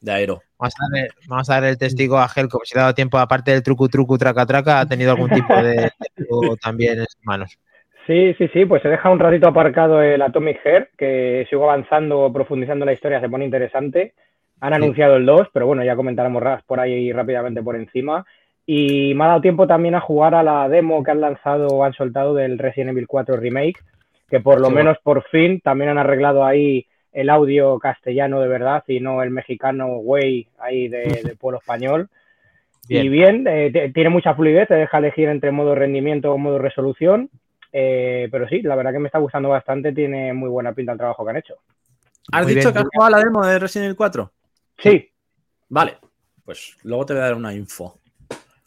de 0.00 0.12
aero. 0.12 0.42
Vamos 0.58 0.74
a, 0.74 1.28
vamos 1.28 1.50
a 1.50 1.54
dar 1.54 1.64
el 1.64 1.78
testigo 1.78 2.18
a 2.18 2.30
Helcom. 2.34 2.60
Si 2.64 2.74
le 2.74 2.80
ha 2.80 2.84
dado 2.84 2.94
tiempo, 2.94 3.18
aparte 3.18 3.50
del 3.50 3.62
truco, 3.62 3.88
truco, 3.88 4.16
traca, 4.16 4.46
traca, 4.46 4.80
ha 4.80 4.86
tenido 4.86 5.10
algún 5.10 5.30
tipo 5.30 5.54
de, 5.54 5.90
de 6.16 6.26
juego 6.28 6.56
también 6.56 7.00
en 7.00 7.06
sus 7.06 7.24
manos. 7.24 7.58
Sí, 8.06 8.34
sí, 8.38 8.48
sí, 8.52 8.64
pues 8.64 8.82
se 8.82 8.88
deja 8.88 9.10
un 9.10 9.18
ratito 9.18 9.46
aparcado 9.48 10.02
el 10.02 10.22
Atomic 10.22 10.60
Heart, 10.64 10.90
que 10.96 11.46
sigo 11.48 11.70
avanzando, 11.70 12.32
profundizando 12.32 12.84
en 12.84 12.86
la 12.86 12.92
historia, 12.92 13.20
se 13.20 13.28
pone 13.28 13.44
interesante. 13.44 14.14
Han 14.60 14.74
anunciado 14.74 15.16
el 15.16 15.26
2, 15.26 15.48
pero 15.52 15.66
bueno, 15.66 15.82
ya 15.84 15.96
comentaremos 15.96 16.42
ras- 16.42 16.62
por 16.64 16.80
ahí 16.80 17.12
rápidamente 17.12 17.62
por 17.62 17.76
encima. 17.76 18.26
Y 18.66 19.14
me 19.14 19.24
ha 19.24 19.28
dado 19.28 19.40
tiempo 19.40 19.66
también 19.66 19.94
a 19.94 20.00
jugar 20.00 20.34
a 20.34 20.42
la 20.42 20.68
demo 20.68 21.02
que 21.02 21.10
han 21.10 21.20
lanzado 21.20 21.66
o 21.68 21.82
han 21.84 21.92
soltado 21.94 22.34
del 22.34 22.58
Resident 22.58 22.90
Evil 22.90 23.06
4 23.08 23.36
Remake, 23.36 23.80
que 24.28 24.40
por 24.40 24.60
lo 24.60 24.70
menos 24.70 24.98
por 25.02 25.24
fin 25.24 25.60
también 25.60 25.90
han 25.90 25.98
arreglado 25.98 26.44
ahí 26.44 26.86
el 27.12 27.30
audio 27.30 27.78
castellano 27.80 28.40
de 28.40 28.46
verdad 28.48 28.84
y 28.86 29.00
no 29.00 29.22
el 29.22 29.30
mexicano 29.30 29.96
güey 29.96 30.46
ahí 30.60 30.86
de, 30.88 31.02
de 31.24 31.36
pueblo 31.36 31.58
español. 31.58 32.08
Bien. 32.88 33.06
Y 33.06 33.08
bien, 33.08 33.46
eh, 33.48 33.90
tiene 33.94 34.10
mucha 34.10 34.34
fluidez, 34.34 34.68
te 34.68 34.74
deja 34.74 34.98
elegir 34.98 35.28
entre 35.28 35.50
modo 35.52 35.74
rendimiento 35.74 36.32
o 36.32 36.38
modo 36.38 36.58
resolución. 36.58 37.28
eh, 37.72 38.28
pero 38.30 38.46
sí, 38.48 38.62
la 38.62 38.74
verdad 38.76 38.92
que 38.92 38.98
me 38.98 39.06
está 39.08 39.18
gustando 39.18 39.48
bastante, 39.48 39.92
tiene 39.92 40.32
muy 40.32 40.48
buena 40.48 40.72
pinta 40.72 40.92
el 40.92 40.98
trabajo 40.98 41.24
que 41.24 41.30
han 41.30 41.36
hecho. 41.38 41.54
¿Has 42.32 42.44
Muy 42.44 42.54
dicho 42.54 42.68
bien. 42.68 42.74
que 42.74 42.78
has 42.80 42.88
jugado 42.92 43.14
a 43.14 43.18
la 43.18 43.24
demo 43.24 43.44
de 43.46 43.58
Resident 43.58 43.86
Evil 43.86 43.96
4? 43.96 44.30
Sí, 44.82 45.10
Vale, 45.70 45.98
pues 46.44 46.76
luego 46.82 47.06
te 47.06 47.12
voy 47.14 47.22
a 47.22 47.26
dar 47.26 47.34
una 47.34 47.54
info. 47.54 48.00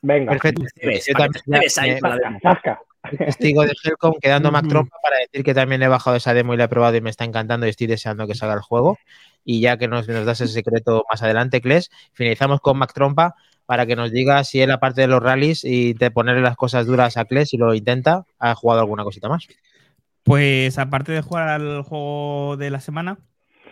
venga, 0.01 0.31
Perfecto. 0.31 0.63
Yo 0.63 1.13
para 1.13 1.27
también 1.27 1.71
ahí 1.77 1.99
con 1.99 2.09
la 2.09 2.79
testigo 3.25 3.63
de 3.63 3.73
Helcom 3.83 4.13
quedando 4.21 4.51
Mac. 4.51 4.67
Trompa 4.69 4.95
para 5.03 5.17
decir 5.17 5.43
que 5.43 5.53
también 5.53 5.83
he 5.83 5.89
bajado 5.89 6.15
esa 6.15 6.33
demo 6.33 6.53
y 6.53 6.57
la 6.57 6.65
he 6.65 6.69
probado 6.69 6.95
y 6.95 7.01
me 7.01 7.09
está 7.09 7.25
encantando 7.25 7.65
y 7.65 7.69
estoy 7.69 7.87
deseando 7.87 8.25
que 8.25 8.35
salga 8.35 8.55
el 8.55 8.61
juego. 8.61 8.97
Y 9.43 9.59
ya 9.59 9.77
que 9.77 9.89
nos, 9.89 10.07
nos 10.07 10.25
das 10.25 10.39
ese 10.39 10.53
secreto 10.53 11.03
más 11.11 11.21
adelante, 11.21 11.59
Kles, 11.59 11.91
finalizamos 12.13 12.61
con 12.61 12.77
Mac 12.77 12.93
Trompa 12.93 13.35
para 13.65 13.85
que 13.85 13.97
nos 13.97 14.11
diga 14.11 14.41
si 14.45 14.61
él, 14.61 14.71
aparte 14.71 15.01
de 15.01 15.07
los 15.07 15.21
rallies 15.21 15.65
y 15.65 15.93
de 15.93 16.11
ponerle 16.11 16.41
las 16.41 16.55
cosas 16.55 16.85
duras 16.85 17.17
a 17.17 17.25
Kles, 17.25 17.49
si 17.49 17.57
lo 17.57 17.73
intenta, 17.73 18.25
ha 18.39 18.55
jugado 18.55 18.79
alguna 18.79 19.03
cosita 19.03 19.27
más. 19.27 19.47
Pues 20.23 20.77
aparte 20.79 21.11
de 21.11 21.21
jugar 21.21 21.49
al 21.49 21.81
juego 21.81 22.55
de 22.55 22.69
la 22.69 22.79
semana, 22.79 23.17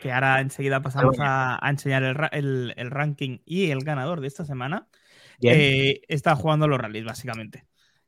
que 0.02 0.12
ahora 0.12 0.42
enseguida 0.42 0.82
pasamos 0.82 1.16
a, 1.20 1.64
a 1.66 1.70
enseñar 1.70 2.04
el, 2.04 2.18
el- 2.32 2.74
el 2.76 2.92
ranking 2.92 3.38
y 3.46 3.70
el 3.72 3.84
ganador 3.86 4.20
de 4.20 4.28
esta 4.28 4.44
semana, 4.44 4.88
eh, 5.44 6.02
está 6.08 6.36
jugando 6.36 6.68
los 6.68 6.80
rallies, 6.80 7.06
básicamente. 7.06 7.66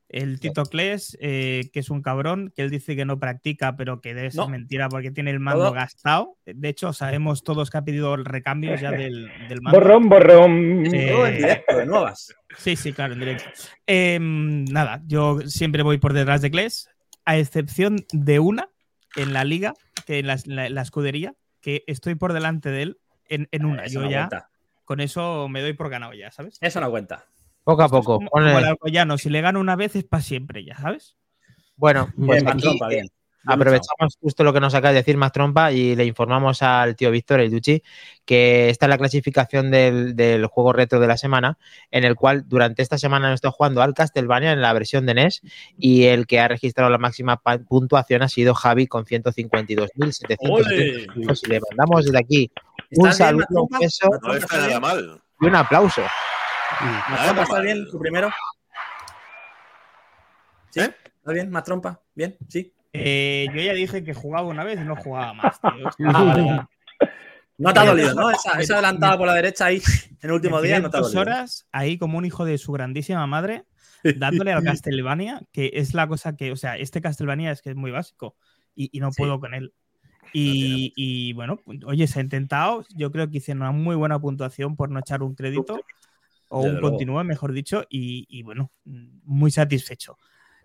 El 0.09 0.39
Tito 0.39 0.63
Kles, 0.65 1.17
eh, 1.21 1.69
que 1.73 1.79
es 1.79 1.89
un 1.89 2.03
cabrón, 2.03 2.53
que 2.55 2.61
él 2.61 2.69
dice 2.69 2.95
que 2.95 3.03
no 3.05 3.17
practica, 3.19 3.75
pero 3.75 3.99
que 3.99 4.13
debe 4.13 4.29
ser 4.29 4.41
No. 4.41 4.49
mentira 4.49 4.87
porque 4.87 5.09
tiene 5.09 5.31
el 5.31 5.39
mando 5.39 5.63
Todo- 5.63 5.73
gastado. 5.73 6.37
De 6.45 6.69
hecho, 6.69 6.93
sabemos 6.93 7.41
todos 7.43 7.71
que 7.71 7.77
ha 7.79 7.83
pedido 7.83 8.15
recambios 8.17 8.79
ya 8.79 8.91
del, 8.91 9.27
del 9.49 9.61
mando. 9.63 9.79
Borrón, 9.79 10.09
borrón. 10.09 10.85
Eh, 10.93 11.07
Todo 11.09 11.25
en 11.27 11.37
directo, 11.37 11.77
de 11.77 11.85
nuevas. 11.87 12.35
Sí, 12.57 12.75
sí, 12.75 12.93
claro, 12.93 13.13
en 13.13 13.19
directo. 13.21 13.45
Em, 13.87 14.65
nada, 14.65 15.01
yo 15.07 15.39
siempre 15.47 15.81
voy 15.81 15.97
por 15.97 16.13
detrás 16.13 16.41
de 16.43 16.51
Kles, 16.51 16.89
a 17.25 17.37
excepción 17.37 18.05
de 18.11 18.37
una 18.39 18.69
en 19.15 19.33
la 19.33 19.43
liga, 19.45 19.73
que 20.05 20.19
en 20.19 20.27
la, 20.27 20.37
la- 20.45 20.69
la 20.69 20.81
escudería, 20.83 21.33
que 21.63 21.83
estoy 21.87 22.13
por 22.15 22.33
delante 22.33 22.69
de 22.69 22.81
él 22.83 22.97
en, 23.25 23.47
en 23.51 23.65
una. 23.65 23.85
Eso 23.85 23.95
Yo 23.95 24.01
no 24.01 24.11
ya 24.11 24.27
cuenta. 24.27 24.49
con 24.85 24.99
eso 24.99 25.47
me 25.49 25.61
doy 25.61 25.73
por 25.73 25.89
ganado 25.89 26.13
ya, 26.13 26.29
¿sabes? 26.29 26.57
Eso 26.61 26.79
no 26.81 26.91
cuenta. 26.91 27.25
Poco 27.63 27.81
a 27.81 27.85
Esto 27.85 27.97
poco. 27.97 28.15
como- 28.17 28.29
como 28.29 28.43
el 28.59 28.65
si 29.17 29.29
le 29.29 29.41
gano 29.41 29.59
una 29.61 29.75
vez 29.77 29.95
es 29.95 30.03
para 30.03 30.21
siempre 30.21 30.63
ya, 30.65 30.75
¿sabes? 30.77 31.17
Bueno, 31.77 32.11
pues 32.15 32.43
Bien, 32.43 32.47
aquí 32.49 32.67
bien. 32.89 33.09
Aprovechamos 33.45 34.17
justo 34.21 34.43
lo 34.43 34.53
que 34.53 34.59
nos 34.59 34.73
acaba 34.73 34.91
de 34.93 34.99
decir 34.99 35.17
Mac 35.17 35.33
Trompa 35.33 35.71
y 35.71 35.95
le 35.95 36.05
informamos 36.05 36.61
al 36.61 36.95
tío 36.95 37.11
Víctor, 37.11 37.39
el 37.41 37.51
Duchi, 37.51 37.83
que 38.25 38.69
está 38.69 38.85
en 38.85 38.91
la 38.91 38.97
clasificación 38.97 39.69
del, 39.71 40.15
del 40.15 40.45
juego 40.47 40.71
retro 40.73 40.99
de 40.99 41.07
la 41.07 41.17
semana, 41.17 41.57
en 41.91 42.03
el 42.03 42.15
cual 42.15 42.47
durante 42.47 42.81
esta 42.81 42.97
semana 42.97 43.27
no 43.29 43.33
estoy 43.35 43.51
jugando 43.53 43.81
al 43.81 43.93
Castlevania 43.93 44.51
en 44.53 44.61
la 44.61 44.71
versión 44.73 45.05
de 45.05 45.13
NES 45.13 45.41
y 45.77 46.05
el 46.05 46.25
que 46.27 46.39
ha 46.39 46.47
registrado 46.47 46.89
la 46.89 46.97
máxima 46.97 47.41
puntuación 47.67 48.21
ha 48.21 48.29
sido 48.29 48.53
Javi 48.53 48.87
con 48.87 49.05
152.700 49.05 50.37
¡Ole! 50.39 51.07
puntos. 51.13 51.41
Y 51.43 51.49
le 51.49 51.59
mandamos 51.69 52.05
desde 52.05 52.19
aquí 52.19 52.51
un 52.95 53.07
¿Estás 53.09 53.17
bien, 53.35 53.43
saludo, 53.47 53.63
un 53.69 53.79
beso 53.79 54.09
No 54.21 54.33
está 54.35 54.57
nada 54.57 54.79
mal. 54.79 55.21
y 55.41 55.45
un 55.45 55.55
aplauso. 55.55 56.01
¿Matrompa 57.09 57.43
está 57.43 57.59
bien? 57.59 57.85
¿Tu 57.89 57.99
primero? 57.99 58.31
¿Sí? 60.69 60.79
¿Eh? 60.79 60.95
¿Está 61.05 61.31
bien? 61.33 61.49
¿Más 61.51 61.63
trompa? 61.63 62.01
¿Bien? 62.15 62.35
¿Sí? 62.49 62.73
Eh, 62.93 63.47
yo 63.53 63.61
ya 63.61 63.73
dije 63.73 64.03
que 64.03 64.13
jugaba 64.13 64.47
una 64.47 64.63
vez 64.63 64.79
y 64.79 64.83
no 64.83 64.95
jugaba 64.95 65.33
más, 65.33 65.59
tío. 65.59 65.71
Ah, 66.13 66.23
vale, 66.23 66.41
vale. 66.43 66.67
No 67.57 67.73
te 67.73 67.79
ha 67.79 67.83
Me- 67.83 67.89
dolido, 67.89 68.13
¿no? 68.15 68.29
Esa, 68.31 68.59
esa 68.61 68.73
adelantada 68.75 69.17
por 69.17 69.27
la 69.27 69.33
derecha 69.33 69.65
ahí 69.65 69.81
en 70.21 70.29
el 70.29 70.31
último 70.31 70.61
día 70.61 70.79
no 70.79 70.89
te 70.89 70.97
ha 70.97 70.99
dos 71.01 71.13
dolido. 71.13 71.21
horas 71.33 71.67
ahí 71.71 71.97
como 71.97 72.17
un 72.17 72.25
hijo 72.25 72.45
de 72.45 72.57
su 72.57 72.71
grandísima 72.71 73.25
madre 73.27 73.65
dándole 74.03 74.53
al 74.53 74.63
Castlevania, 74.63 75.41
que 75.51 75.71
es 75.75 75.93
la 75.93 76.07
cosa 76.07 76.35
que, 76.35 76.51
o 76.51 76.55
sea, 76.55 76.77
este 76.77 77.01
Castlevania 77.01 77.51
es 77.51 77.61
que 77.61 77.71
es 77.71 77.75
muy 77.75 77.91
básico 77.91 78.35
y, 78.75 78.89
y 78.95 78.99
no 78.99 79.11
Sí. 79.11 79.21
puedo 79.21 79.39
con 79.39 79.53
él. 79.53 79.73
Y, 80.35 80.93
y, 80.95 81.33
bueno, 81.33 81.57
pues, 81.63 81.79
oye, 81.85 82.07
se 82.07 82.19
ha 82.19 82.23
intentado. 82.23 82.83
Yo 82.95 83.11
creo 83.11 83.29
que 83.29 83.37
hice 83.37 83.51
una 83.51 83.71
muy 83.71 83.95
buena 83.95 84.19
puntuación 84.19 84.75
por 84.75 84.89
no 84.89 84.99
echar 84.99 85.21
un 85.21 85.35
crédito 85.35 85.79
o 86.49 86.61
un 86.61 86.71
luego. 86.73 86.89
continúo, 86.89 87.23
mejor 87.23 87.53
dicho, 87.53 87.85
y, 87.87 88.25
y, 88.29 88.41
bueno, 88.41 88.71
muy 88.83 89.51
satisfecho. 89.51 90.17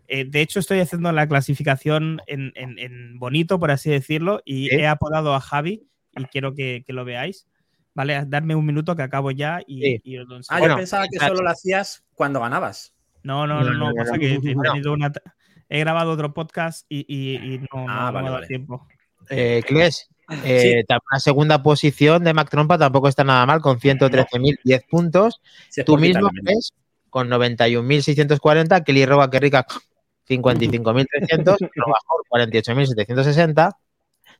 Eh, 0.08 0.24
de 0.26 0.40
hecho, 0.40 0.58
estoy 0.58 0.80
haciendo 0.80 1.12
la 1.12 1.28
clasificación 1.28 2.20
en, 2.26 2.52
en- 2.56 2.78
en 2.78 3.18
bonito, 3.18 3.58
por 3.60 3.70
así 3.70 3.90
decirlo, 3.90 4.40
y 4.44 4.68
Sí. 4.68 4.76
he 4.76 4.86
apodado 4.86 5.34
a 5.34 5.40
Javi 5.40 5.86
y 6.16 6.24
quiero 6.24 6.54
que, 6.54 6.82
que 6.86 6.92
lo 6.92 7.04
veáis. 7.04 7.46
Vale, 7.94 8.24
darme 8.26 8.54
un 8.54 8.64
minuto 8.64 8.96
que 8.96 9.02
acabo 9.02 9.30
ya 9.32 9.60
y, 9.66 9.80
Sí. 9.82 10.00
y 10.04 10.18
os 10.18 10.26
lo 10.28 10.36
Ah. 10.48 10.58
Bueno, 10.58 10.74
yo 10.74 10.78
pensaba 10.78 11.06
que 11.10 11.18
solo 11.18 11.42
lo 11.42 11.50
hacías 11.50 12.04
cuando 12.14 12.40
ganabas. 12.40 12.94
No, 13.22 13.46
no, 13.46 13.62
No, 13.62 13.72
no, 13.74 13.94
pasa 13.94 14.16
que 14.18 14.34
he, 14.34 14.38
Bueno. 14.38 14.62
tenido 14.72 14.92
una- 14.92 15.12
he 15.68 15.80
grabado 15.80 16.12
otro 16.12 16.32
podcast 16.32 16.86
y, 16.88 17.04
y- 17.08 17.54
y 17.54 17.58
no, 17.58 17.66
Ah, 17.88 18.10
no 18.10 18.12
vale, 18.12 18.12
me 18.12 18.18
ha 18.18 18.22
dado 18.22 18.34
vale. 18.34 18.46
tiempo. 18.46 18.86
Eh, 19.28 19.62
Cles, 19.66 20.08
eh, 20.44 20.84
tam- 20.88 21.00
la 21.12 21.20
segunda 21.20 21.62
posición 21.62 22.24
de 22.24 22.32
Mac 22.32 22.48
Trompa 22.48 22.78
tampoco 22.78 23.08
está 23.08 23.24
nada 23.24 23.44
mal, 23.44 23.60
con 23.60 23.78
113.010 23.78 24.84
puntos. 24.88 25.42
Tú 25.84 25.98
mismo, 25.98 26.30
Cles, 26.30 26.72
con 27.10 27.28
91.640. 27.28 28.84
Kelly 28.84 29.04
Roba, 29.06 29.28
que 29.30 29.40
rica, 29.40 29.66
55.300. 30.28 31.70
Robajor, 31.74 32.24
48.760. 32.30 33.72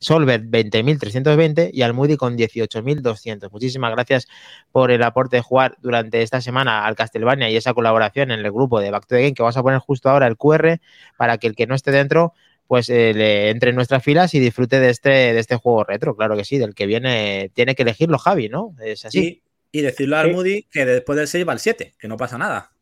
Solver, 0.00 0.42
20.320. 0.42 1.70
Y 1.72 1.82
Almudi 1.82 2.16
con 2.16 2.36
18.200. 2.36 3.50
Muchísimas 3.50 3.92
gracias 3.92 4.26
por 4.70 4.90
el 4.90 5.02
aporte 5.02 5.36
de 5.36 5.42
jugar 5.42 5.76
durante 5.80 6.22
esta 6.22 6.40
semana 6.40 6.86
al 6.86 6.96
Castlevania 6.96 7.50
y 7.50 7.56
esa 7.56 7.74
colaboración 7.74 8.30
en 8.30 8.40
el 8.40 8.52
grupo 8.52 8.80
de 8.80 8.90
Back 8.90 9.06
to 9.06 9.16
the 9.16 9.22
Game, 9.22 9.34
que 9.34 9.42
vamos 9.42 9.56
a 9.56 9.62
poner 9.62 9.80
justo 9.80 10.10
ahora 10.10 10.26
el 10.26 10.36
QR 10.36 10.78
para 11.16 11.38
que 11.38 11.46
el 11.46 11.56
que 11.56 11.66
no 11.66 11.74
esté 11.74 11.90
dentro 11.90 12.34
pues 12.68 12.90
eh, 12.90 13.14
le 13.14 13.48
entre 13.48 13.70
en 13.70 13.76
nuestras 13.76 14.04
filas 14.04 14.34
y 14.34 14.40
disfrute 14.40 14.78
de 14.78 14.90
este, 14.90 15.08
de 15.08 15.38
este 15.38 15.56
juego 15.56 15.84
retro. 15.84 16.14
Claro 16.14 16.36
que 16.36 16.44
sí, 16.44 16.58
del 16.58 16.74
que 16.74 16.86
viene, 16.86 17.50
tiene 17.54 17.74
que 17.74 17.82
elegirlo 17.82 18.18
Javi, 18.18 18.50
¿no? 18.50 18.76
Es 18.78 19.06
así. 19.06 19.20
Sí, 19.20 19.42
y 19.72 19.80
decirle 19.80 20.16
al 20.16 20.28
Sí. 20.28 20.32
Moody 20.34 20.62
que 20.70 20.84
después 20.84 21.16
del 21.16 21.26
6 21.26 21.48
va 21.48 21.54
el 21.54 21.58
7, 21.58 21.94
que 21.98 22.08
no 22.08 22.18
pasa 22.18 22.36
nada. 22.36 22.72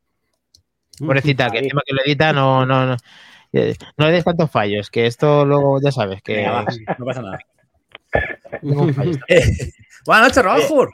Pobrecita, 0.98 1.50
que 1.50 1.58
encima 1.58 1.82
que 1.84 1.94
lo 1.94 2.02
edita 2.04 2.32
no, 2.32 2.64
no, 2.66 2.86
no, 2.86 2.96
eh, 3.52 3.74
no 3.96 4.06
le 4.06 4.12
des 4.12 4.24
tantos 4.24 4.50
fallos, 4.50 4.90
que 4.90 5.06
esto 5.06 5.44
luego 5.44 5.78
ya 5.82 5.90
sabes 5.92 6.22
que 6.22 6.36
Venga, 6.36 6.52
va, 6.52 6.64
no 6.98 7.04
pasa 7.04 7.22
nada. 7.22 7.38
Eh, 9.28 9.42
buenas 10.06 10.28
noches, 10.28 10.42
Raúl. 10.44 10.88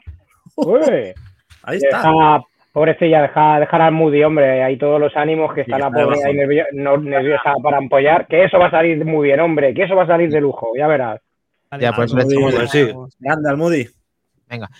Uy, 0.55 0.79
Ahí 1.63 1.77
está. 1.77 1.97
deja, 1.97 2.41
pobrecilla, 2.73 3.21
deja, 3.21 3.59
dejar 3.59 3.81
al 3.81 3.93
Moody, 3.93 4.23
hombre. 4.23 4.61
Hay 4.63 4.77
todos 4.77 4.99
los 4.99 5.15
ánimos 5.15 5.53
que 5.53 5.61
está 5.61 5.77
la 5.79 5.89
pobre 5.89 6.19
ahí 6.25 6.33
nervio- 6.33 6.65
no- 6.73 6.97
nerviosa 6.97 7.53
para 7.61 7.77
ampollar. 7.77 8.27
Que 8.27 8.43
eso 8.43 8.59
va 8.59 8.67
a 8.67 8.71
salir 8.71 9.03
muy 9.05 9.27
bien, 9.27 9.39
hombre. 9.39 9.73
Que 9.73 9.83
eso 9.83 9.95
va 9.95 10.03
a 10.03 10.07
salir 10.07 10.29
de 10.29 10.41
lujo, 10.41 10.71
ya 10.77 10.87
verás. 10.87 11.21
Vale, 11.71 11.83
Ya, 11.83 11.93
pues 11.93 12.11
echamos- 12.13 12.53
pues 12.55 12.71
sí. 12.71 12.91
Grande 13.19 13.49
al 13.49 13.57
Moody. 13.57 13.87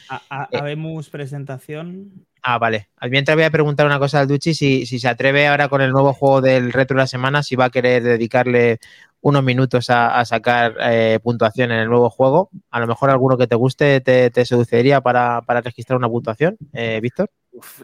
A- 0.10 0.22
a- 0.30 0.48
Eh. 0.52 0.58
habemos 0.60 1.10
presentación. 1.10 2.26
Ah, 2.46 2.58
vale. 2.58 2.90
Mientras 3.10 3.36
voy 3.38 3.46
a 3.46 3.50
preguntar 3.52 3.86
una 3.86 4.00
cosa 4.00 4.20
al 4.20 4.28
Duchi, 4.28 4.54
si, 4.54 4.86
si 4.86 5.00
se 5.00 5.08
atreve 5.08 5.48
ahora 5.48 5.70
con 5.70 5.82
el 5.82 5.92
nuevo 5.92 6.12
juego 6.14 6.42
del 6.42 6.74
retro 6.74 6.98
de 6.98 7.04
la 7.04 7.08
semana, 7.08 7.42
si 7.42 7.56
va 7.56 7.66
a 7.66 7.70
querer 7.70 8.04
dedicarle 8.04 8.80
unos 9.22 9.42
minutos 9.44 9.90
a, 9.90 10.20
a 10.20 10.26
sacar 10.26 10.76
eh, 10.82 11.20
puntuación 11.24 11.72
en 11.72 11.80
el 11.80 11.88
nuevo 11.88 12.10
juego. 12.10 12.50
A 12.70 12.82
lo 12.82 12.88
mejor 12.88 13.10
alguno 13.12 13.38
que 13.38 13.48
te 13.48 13.56
guste 13.56 14.02
te, 14.02 14.30
te 14.30 14.46
seduciría 14.46 15.00
para, 15.00 15.42
para 15.44 15.62
registrar 15.62 15.98
una 15.98 16.10
puntuación, 16.10 16.58
eh, 16.74 17.00
Víctor. 17.02 17.30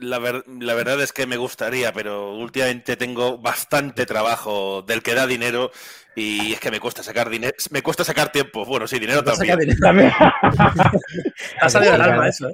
La, 0.01 0.19
ver- 0.19 0.43
la 0.59 0.73
verdad 0.73 1.01
es 1.01 1.13
que 1.13 1.25
me 1.25 1.37
gustaría, 1.37 1.93
pero 1.93 2.35
últimamente 2.35 2.97
tengo 2.97 3.37
bastante 3.37 4.05
trabajo 4.05 4.81
del 4.81 5.01
que 5.01 5.13
da 5.13 5.25
dinero 5.25 5.71
y 6.17 6.51
es 6.51 6.59
que 6.59 6.71
me 6.71 6.81
cuesta 6.81 7.01
sacar 7.01 7.29
dinero, 7.29 7.53
me 7.71 7.81
cuesta 7.81 8.03
sacar 8.03 8.29
tiempo. 8.33 8.65
Bueno, 8.65 8.87
sí, 8.87 8.99
dinero 8.99 9.23
también. 9.23 9.57
dinero. 9.57 9.79
También. 9.81 10.11
Te 10.41 11.65
ha 11.65 11.69
salido 11.69 11.93
del 11.93 12.01
alma 12.01 12.27
eso, 12.27 12.49
¿eh? 12.49 12.53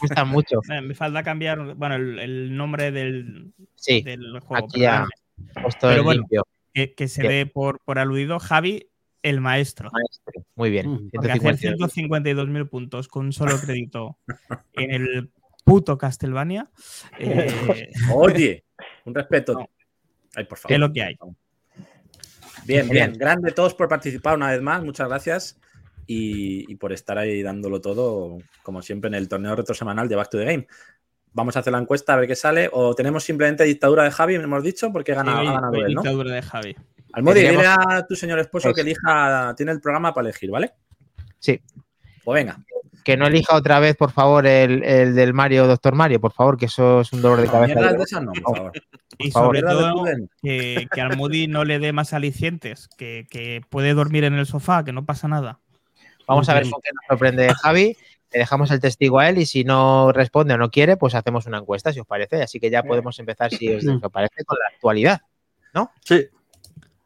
Gusta 0.00 0.24
mucho. 0.24 0.60
Me 0.82 0.94
falta 0.94 1.22
cambiar 1.22 1.74
bueno, 1.74 1.96
el, 1.96 2.18
el 2.18 2.56
nombre 2.56 2.90
del, 2.92 3.52
Sí, 3.74 4.02
del 4.02 4.38
juego. 4.40 4.66
aquí 4.66 4.80
ya. 4.80 5.06
Pero 5.80 5.92
en 5.98 6.04
bueno. 6.04 6.20
limpio. 6.20 6.46
Que, 6.72 6.94
que 6.94 7.08
se 7.08 7.22
Bien. 7.22 7.32
dé 7.32 7.46
por, 7.46 7.80
por 7.84 7.98
aludido 7.98 8.38
Javi, 8.38 8.88
el 9.22 9.40
maestro. 9.40 9.90
Maestro. 9.92 10.44
Muy 10.54 10.70
bien. 10.70 10.88
Mm. 10.90 11.10
Porque 11.12 11.32
hacer 11.32 11.56
152. 11.58 12.48
152.000 12.48 12.68
puntos 12.68 13.08
con 13.08 13.26
un 13.26 13.32
solo 13.32 13.58
crédito 13.60 14.18
en 14.74 14.90
el 14.90 15.30
puto 15.64 15.96
Castlevania 15.98 16.70
eh, 17.18 17.90
Oye, 18.14 18.64
un 19.04 19.14
respeto. 19.14 19.52
No. 19.58 19.68
Ay, 20.34 20.44
por 20.44 20.56
favor. 20.56 20.72
es 20.72 20.78
lo 20.80 20.90
que 20.92 21.02
hay. 21.02 21.16
Bien, 22.64 22.88
bien. 22.88 22.88
Bien. 22.88 23.12
Grande 23.18 23.52
todos 23.52 23.74
por 23.74 23.86
participar 23.86 24.34
una 24.34 24.50
vez 24.50 24.62
más. 24.62 24.82
Muchas 24.82 25.06
gracias. 25.08 25.60
Y, 26.06 26.70
y 26.70 26.74
por 26.76 26.92
estar 26.92 27.16
ahí 27.18 27.42
dándolo 27.42 27.80
todo, 27.80 28.38
como 28.62 28.82
siempre, 28.82 29.08
en 29.08 29.14
el 29.14 29.28
torneo 29.28 29.54
retro 29.54 29.74
semanal 29.74 30.08
de 30.08 30.16
Back 30.16 30.30
to 30.30 30.38
the 30.38 30.44
Game. 30.44 30.66
Vamos 31.32 31.56
a 31.56 31.60
hacer 31.60 31.72
la 31.72 31.78
encuesta 31.78 32.12
a 32.12 32.16
ver 32.16 32.26
qué 32.28 32.36
sale. 32.36 32.68
O 32.72 32.94
tenemos 32.94 33.24
simplemente 33.24 33.64
dictadura 33.64 34.04
de 34.04 34.10
Javi, 34.10 34.34
hemos 34.34 34.62
dicho, 34.62 34.92
porque 34.92 35.14
gana, 35.14 35.40
Hoy- 35.40 35.46
ha 35.46 35.52
ganado 35.52 35.74
él, 35.74 35.94
¿no? 35.94 36.02
dictadura 36.02 36.34
de 36.34 36.42
Javi. 36.42 36.76
Almodi, 37.14 37.40
dile 37.40 37.66
a 37.66 38.04
tu 38.08 38.16
señor 38.16 38.38
esposo 38.38 38.72
que 38.72 38.80
elija, 38.80 39.54
tiene 39.56 39.72
el 39.72 39.80
programa 39.80 40.12
para 40.14 40.28
elegir, 40.28 40.50
¿vale? 40.50 40.72
Sí. 41.38 41.60
Pues 42.24 42.34
venga. 42.44 42.58
Que 43.04 43.16
no 43.16 43.26
elija 43.26 43.56
otra 43.56 43.80
vez, 43.80 43.96
por 43.96 44.12
favor, 44.12 44.46
el, 44.46 44.82
el 44.84 45.14
del 45.14 45.34
Mario, 45.34 45.66
Doctor 45.66 45.94
Mario, 45.94 46.20
por 46.20 46.32
favor, 46.32 46.56
que 46.56 46.66
eso 46.66 47.00
es 47.00 47.12
un 47.12 47.20
dolor 47.20 47.40
de 47.40 47.46
No, 47.46 47.52
cabeza. 47.52 47.92
de 47.92 48.02
esas 48.02 48.22
no, 48.22 48.32
por 48.32 48.56
favor. 48.56 48.72
Y 49.18 49.30
sobre 49.32 49.60
todo 49.60 50.04
que, 50.40 50.86
que 50.92 51.00
al 51.00 51.16
Moody 51.16 51.48
no 51.48 51.64
le 51.64 51.78
dé 51.80 51.92
más 51.92 52.12
alicientes, 52.12 52.88
que, 52.96 53.26
que 53.28 53.60
puede 53.68 53.92
dormir 53.94 54.22
en 54.24 54.34
el 54.34 54.46
sofá, 54.46 54.84
que 54.84 54.92
no 54.92 55.04
pasa 55.04 55.26
nada. 55.28 55.58
Vamos 56.26 56.48
a 56.48 56.54
ver 56.54 56.62
con 56.70 56.80
qué 56.82 56.90
nos 56.94 57.04
sorprende 57.08 57.48
Javi. 57.62 57.96
Le 58.32 58.38
dejamos 58.38 58.70
el 58.70 58.80
testigo 58.80 59.18
a 59.18 59.28
él 59.28 59.38
y 59.38 59.44
si 59.46 59.62
no 59.64 60.10
responde 60.12 60.54
o 60.54 60.58
no 60.58 60.70
quiere, 60.70 60.96
pues 60.96 61.14
hacemos 61.14 61.46
una 61.46 61.58
encuesta, 61.58 61.92
si 61.92 62.00
os 62.00 62.06
parece. 62.06 62.42
Así 62.42 62.58
que 62.58 62.70
ya 62.70 62.82
podemos 62.82 63.18
empezar, 63.18 63.50
si 63.50 63.68
os, 63.74 63.84
os 63.86 64.10
parece, 64.12 64.44
con 64.44 64.56
la 64.58 64.74
actualidad. 64.74 65.20
Sí. 66.04 66.26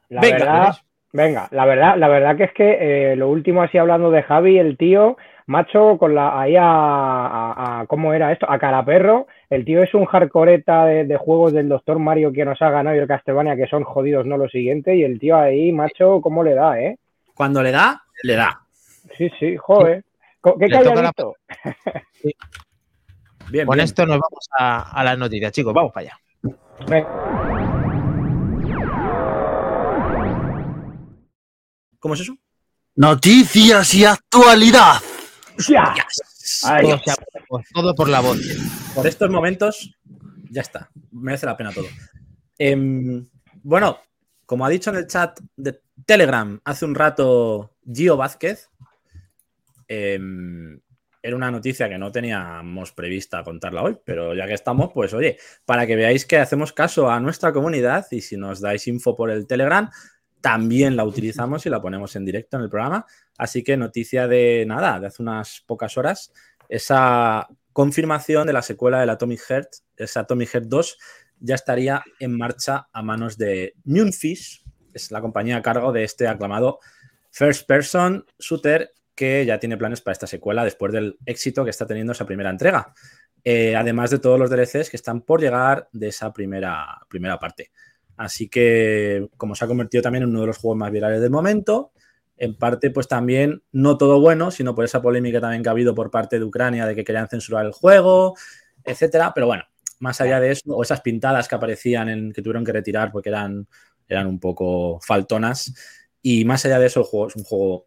La 0.08 0.20
Venga, 0.20 0.36
verdad, 0.38 0.76
venga, 1.12 1.48
la 1.50 1.64
verdad, 1.66 1.96
la 1.98 2.06
verdad 2.08 2.36
que 2.36 2.44
es 2.44 2.52
que 2.52 3.12
eh, 3.12 3.16
lo 3.16 3.28
último 3.28 3.62
así 3.62 3.76
hablando 3.76 4.10
de 4.12 4.22
Javi, 4.22 4.56
el 4.58 4.76
tío, 4.76 5.16
macho, 5.46 5.98
con 5.98 6.14
la 6.14 6.40
ahí 6.40 6.54
a, 6.56 6.62
a- 6.64 7.80
a- 7.80 7.86
¿cómo 7.86 8.12
era 8.14 8.30
esto? 8.30 8.48
A 8.48 8.58
caraperro. 8.60 9.26
El 9.50 9.64
tío 9.64 9.82
es 9.82 9.94
un 9.94 10.04
hardcoreta 10.04 10.84
de, 10.84 11.04
de 11.06 11.16
juegos 11.16 11.52
del 11.52 11.68
Doctor 11.68 11.98
Mario 11.98 12.32
que 12.32 12.44
nos 12.44 12.62
ha 12.62 12.70
ganado 12.70 12.94
y 12.94 13.00
el 13.00 13.08
Castlevania 13.08 13.56
que 13.56 13.66
son 13.66 13.82
jodidos, 13.82 14.26
no 14.26 14.36
lo 14.36 14.48
siguiente. 14.48 14.94
Y 14.94 15.02
el 15.02 15.18
tío 15.18 15.36
ahí, 15.36 15.72
macho, 15.72 16.20
¿cómo 16.20 16.44
le 16.44 16.54
da, 16.54 16.80
eh? 16.80 16.98
Cuando 17.34 17.62
le 17.64 17.72
da, 17.72 18.02
le 18.22 18.36
da. 18.36 18.60
Sí, 19.16 19.30
sí, 19.38 19.56
joder. 19.56 20.04
¿Qué 20.42 20.68
toca 20.68 20.68
la- 20.68 21.12
calladito? 21.12 21.34
Bien, 23.48 23.64
Con 23.66 23.76
bien. 23.76 23.84
esto 23.84 24.04
nos 24.06 24.18
vamos 24.18 24.48
a, 24.58 24.90
a 24.90 25.04
las 25.04 25.16
noticias, 25.18 25.52
chicos. 25.52 25.72
Vamos 25.72 25.92
para 25.92 26.08
allá. 26.08 26.18
¿Cómo 31.98 32.14
es 32.14 32.20
eso? 32.20 32.36
Noticias 32.96 33.94
y 33.94 34.04
actualidad. 34.04 34.94
¡Ya! 35.68 35.94
Ay, 36.64 36.84
Todo, 36.84 36.98
por 36.98 37.28
la 37.34 37.44
voz, 37.50 37.64
todo 37.72 37.94
por 37.94 38.08
la 38.08 38.20
voz. 38.20 38.38
Por 38.94 39.06
estos 39.06 39.30
momentos, 39.30 39.90
ya 40.50 40.62
está. 40.62 40.90
Merece 41.10 41.46
la 41.46 41.56
pena 41.56 41.72
todo. 41.72 41.86
Em, 42.58 43.26
bueno, 43.62 43.98
como 44.46 44.64
ha 44.64 44.68
dicho 44.68 44.90
en 44.90 44.96
el 44.96 45.06
chat 45.06 45.38
de 45.56 45.80
Telegram 46.06 46.60
hace 46.64 46.84
un 46.84 46.94
rato 46.94 47.74
Gio 47.92 48.16
Vázquez, 48.16 48.70
em, 49.88 50.80
era 51.22 51.36
una 51.36 51.50
noticia 51.50 51.88
que 51.88 51.98
no 51.98 52.12
teníamos 52.12 52.92
prevista 52.92 53.42
contarla 53.42 53.82
hoy, 53.82 53.98
pero 54.04 54.34
ya 54.34 54.46
que 54.46 54.54
estamos, 54.54 54.90
pues 54.94 55.12
oye, 55.12 55.38
para 55.64 55.86
que 55.86 55.96
veáis 55.96 56.24
que 56.24 56.38
hacemos 56.38 56.72
caso 56.72 57.10
a 57.10 57.18
nuestra 57.18 57.52
comunidad 57.52 58.06
y 58.12 58.20
si 58.20 58.36
nos 58.36 58.60
dais 58.60 58.86
info 58.86 59.16
por 59.16 59.30
el 59.30 59.46
Telegram, 59.46 59.90
también 60.40 60.94
la 60.94 61.04
utilizamos 61.04 61.66
y 61.66 61.70
la 61.70 61.82
ponemos 61.82 62.14
en 62.14 62.24
directo 62.24 62.56
en 62.56 62.62
el 62.62 62.70
programa. 62.70 63.06
Así 63.36 63.64
que 63.64 63.76
noticia 63.76 64.28
de 64.28 64.64
nada, 64.68 65.00
de 65.00 65.08
hace 65.08 65.22
unas 65.22 65.64
pocas 65.66 65.96
horas, 65.96 66.32
esa 66.68 67.48
confirmación 67.72 68.46
de 68.46 68.52
la 68.52 68.62
secuela 68.62 69.00
del 69.00 69.10
Atomic 69.10 69.40
Heart, 69.40 69.68
esa 69.96 70.20
Atomic 70.20 70.50
Heart 70.50 70.66
2, 70.68 70.98
ya 71.40 71.56
estaría 71.56 72.04
en 72.20 72.36
marcha 72.36 72.88
a 72.92 73.02
manos 73.02 73.36
de 73.36 73.74
Moonfish, 73.84 74.64
es 74.94 75.10
la 75.10 75.20
compañía 75.20 75.56
a 75.56 75.62
cargo 75.62 75.92
de 75.92 76.04
este 76.04 76.28
aclamado 76.28 76.78
First 77.30 77.66
Person 77.66 78.24
Shooter 78.38 78.92
que 79.16 79.44
ya 79.44 79.58
tiene 79.58 79.76
planes 79.76 80.00
para 80.00 80.12
esta 80.12 80.26
secuela 80.26 80.62
después 80.62 80.92
del 80.92 81.18
éxito 81.26 81.64
que 81.64 81.70
está 81.70 81.86
teniendo 81.86 82.12
esa 82.12 82.26
primera 82.26 82.50
entrega. 82.50 82.94
Eh, 83.42 83.74
además 83.74 84.10
de 84.10 84.18
todos 84.18 84.38
los 84.38 84.50
DLCs 84.50 84.90
que 84.90 84.96
están 84.96 85.22
por 85.22 85.40
llegar 85.40 85.88
de 85.92 86.08
esa 86.08 86.32
primera, 86.32 87.00
primera 87.08 87.38
parte. 87.38 87.70
Así 88.16 88.48
que, 88.48 89.28
como 89.36 89.54
se 89.54 89.64
ha 89.64 89.68
convertido 89.68 90.02
también 90.02 90.24
en 90.24 90.30
uno 90.30 90.42
de 90.42 90.48
los 90.48 90.58
juegos 90.58 90.78
más 90.78 90.90
virales 90.90 91.20
del 91.20 91.30
momento, 91.30 91.92
en 92.36 92.56
parte, 92.56 92.90
pues 92.90 93.08
también 93.08 93.62
no 93.72 93.96
todo 93.96 94.20
bueno, 94.20 94.50
sino 94.50 94.74
por 94.74 94.84
esa 94.84 95.00
polémica 95.00 95.40
también 95.40 95.62
que 95.62 95.68
ha 95.68 95.72
habido 95.72 95.94
por 95.94 96.10
parte 96.10 96.38
de 96.38 96.44
Ucrania 96.44 96.86
de 96.86 96.94
que 96.94 97.04
querían 97.04 97.28
censurar 97.28 97.64
el 97.64 97.72
juego, 97.72 98.34
etcétera. 98.84 99.32
Pero 99.34 99.46
bueno, 99.46 99.64
más 100.00 100.20
allá 100.20 100.40
de 100.40 100.52
eso, 100.52 100.62
o 100.68 100.82
esas 100.82 101.00
pintadas 101.00 101.48
que 101.48 101.54
aparecían 101.54 102.08
en 102.08 102.32
que 102.32 102.42
tuvieron 102.42 102.64
que 102.64 102.72
retirar 102.72 103.10
porque 103.12 103.30
eran, 103.30 103.66
eran 104.08 104.26
un 104.26 104.38
poco 104.40 105.00
faltonas. 105.00 105.74
Y 106.20 106.44
más 106.44 106.64
allá 106.66 106.78
de 106.78 106.86
eso, 106.86 107.00
el 107.00 107.06
juego 107.06 107.28
es 107.28 107.36
un 107.36 107.44
juego 107.44 107.86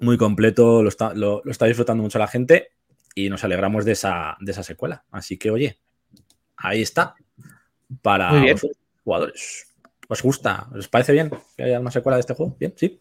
muy 0.00 0.16
completo, 0.18 0.82
lo 0.82 0.88
está, 0.88 1.14
lo- 1.14 1.40
lo 1.44 1.50
está 1.50 1.66
disfrutando 1.66 2.02
mucho 2.02 2.18
la 2.18 2.26
gente 2.28 2.68
y 3.14 3.30
nos 3.30 3.44
alegramos 3.44 3.84
de 3.84 3.92
esa, 3.92 4.36
de 4.40 4.52
esa 4.52 4.62
secuela. 4.62 5.04
Así 5.10 5.38
que, 5.38 5.50
oye, 5.50 5.78
ahí 6.56 6.82
está. 6.82 7.14
Para 8.02 8.30
jugadores. 9.04 9.72
¿Os 10.08 10.22
gusta? 10.22 10.66
¿Os 10.76 10.88
parece 10.88 11.12
bien 11.12 11.30
que 11.56 11.62
haya 11.64 11.80
una 11.80 11.90
secuela 11.90 12.16
de 12.16 12.20
este 12.20 12.34
juego? 12.34 12.56
¿Bien? 12.58 12.72
¿Sí? 12.76 13.00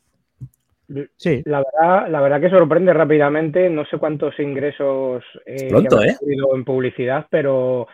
Sí. 1.17 1.41
La 1.45 1.63
verdad, 1.63 2.09
la 2.09 2.21
verdad 2.21 2.39
que 2.41 2.49
sorprende 2.49 2.93
rápidamente. 2.93 3.69
No 3.69 3.85
sé 3.85 3.97
cuántos 3.97 4.39
ingresos 4.39 5.23
eh, 5.45 5.67
Pronto, 5.69 6.01
¿eh? 6.03 6.15
tenido 6.19 6.55
en 6.55 6.63
publicidad, 6.63 7.25
pero 7.29 7.87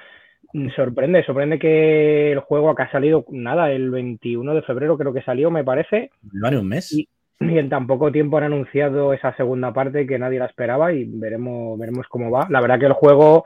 mm, 0.54 0.70
sorprende, 0.76 1.24
sorprende 1.26 1.58
que 1.58 2.34
el 2.34 2.40
juego 2.42 2.70
acá 2.70 2.84
ha 2.84 2.92
salido 2.92 3.26
nada, 3.30 3.72
el 3.72 3.90
21 3.90 4.54
de 4.54 4.62
febrero 4.64 4.98
creo 4.98 5.14
que 5.14 5.22
salió, 5.24 5.50
me 5.50 5.64
parece, 5.64 6.12
No 6.34 6.42
vale 6.44 6.58
un 6.58 6.68
mes. 6.68 6.92
Y- 6.92 7.08
y 7.42 7.58
en 7.58 7.70
tan 7.70 7.88
poco 7.88 8.12
tiempo 8.12 8.38
han 8.38 8.46
anunciado 8.46 9.14
esa 9.14 9.36
segunda 9.36 9.74
parte 9.74 10.06
que 10.06 10.20
nadie 10.20 10.40
la 10.40 10.46
esperaba 10.46 10.94
y 10.94 11.06
veremos, 11.06 11.78
veremos 11.80 12.08
cómo 12.08 12.30
va. 12.30 12.48
La 12.50 12.62
verdad 12.62 12.80
que 12.80 12.86
el 12.86 12.94
juego, 12.94 13.46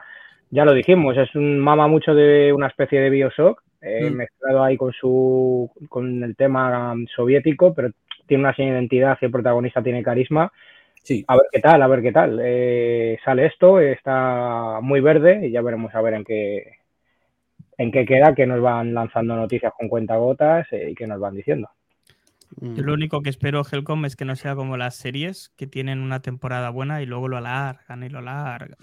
ya 0.52 0.66
lo 0.66 0.74
dijimos, 0.74 1.18
es 1.18 1.34
un 1.36 1.60
mama 1.60 1.88
mucho 1.88 2.14
de 2.14 2.52
una 2.54 2.68
especie 2.68 3.00
de 3.00 3.10
Bioshock, 3.10 3.64
eh, 3.82 4.10
Mm. 4.10 4.16
mezclado 4.16 4.64
ahí 4.64 4.78
con 4.78 4.92
su 4.94 5.70
con 5.90 6.24
el 6.24 6.36
tema 6.36 6.94
um, 6.94 7.06
soviético, 7.08 7.74
pero 7.74 7.92
tiene 8.28 8.44
una 8.44 8.56
seña 8.56 8.70
de 8.70 8.80
identidad 8.80 9.18
y 9.22 9.26
el 9.26 9.32
protagonista 9.32 9.84
tiene 9.84 10.04
carisma. 10.04 10.52
Sí. 11.04 11.24
A 11.28 11.36
ver 11.36 11.46
qué 11.52 11.60
tal, 11.60 11.82
a 11.82 11.88
ver 11.88 12.02
qué 12.02 12.12
tal. 12.12 12.40
Eh, 12.44 13.18
sale 13.24 13.46
esto, 13.46 13.80
está 13.80 14.80
muy 14.82 15.02
verde 15.02 15.48
y 15.48 15.52
ya 15.52 15.62
veremos 15.62 15.94
a 15.94 16.02
ver 16.02 16.16
en 16.16 16.24
qué 16.24 16.78
en 17.78 17.92
qué 17.92 18.06
queda, 18.06 18.34
que 18.34 18.48
nos 18.48 18.62
van 18.62 18.94
lanzando 18.94 19.36
noticias 19.36 19.74
con 19.78 19.90
cuentagotas 19.90 20.66
eh, 20.72 20.90
y 20.92 20.96
que 20.96 21.08
nos 21.08 21.20
van 21.20 21.36
diciendo. 21.36 21.70
Yo 22.62 22.84
lo 22.84 22.94
único 22.94 23.22
que 23.22 23.30
espero, 23.30 23.64
Helcom, 23.70 24.06
es 24.06 24.16
que 24.16 24.26
no 24.26 24.36
sea 24.36 24.56
como 24.56 24.78
las 24.78 24.96
series 24.96 25.50
que 25.58 25.68
tienen 25.68 26.00
una 26.00 26.22
temporada 26.22 26.70
buena 26.70 27.02
y 27.02 27.06
luego 27.06 27.28
lo 27.28 27.38
alargan 27.38 28.04
y 28.04 28.10
lo 28.10 28.20
alargan. 28.20 28.78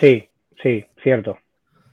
Sí, 0.00 0.28
sí, 0.62 0.84
cierto. 1.02 1.38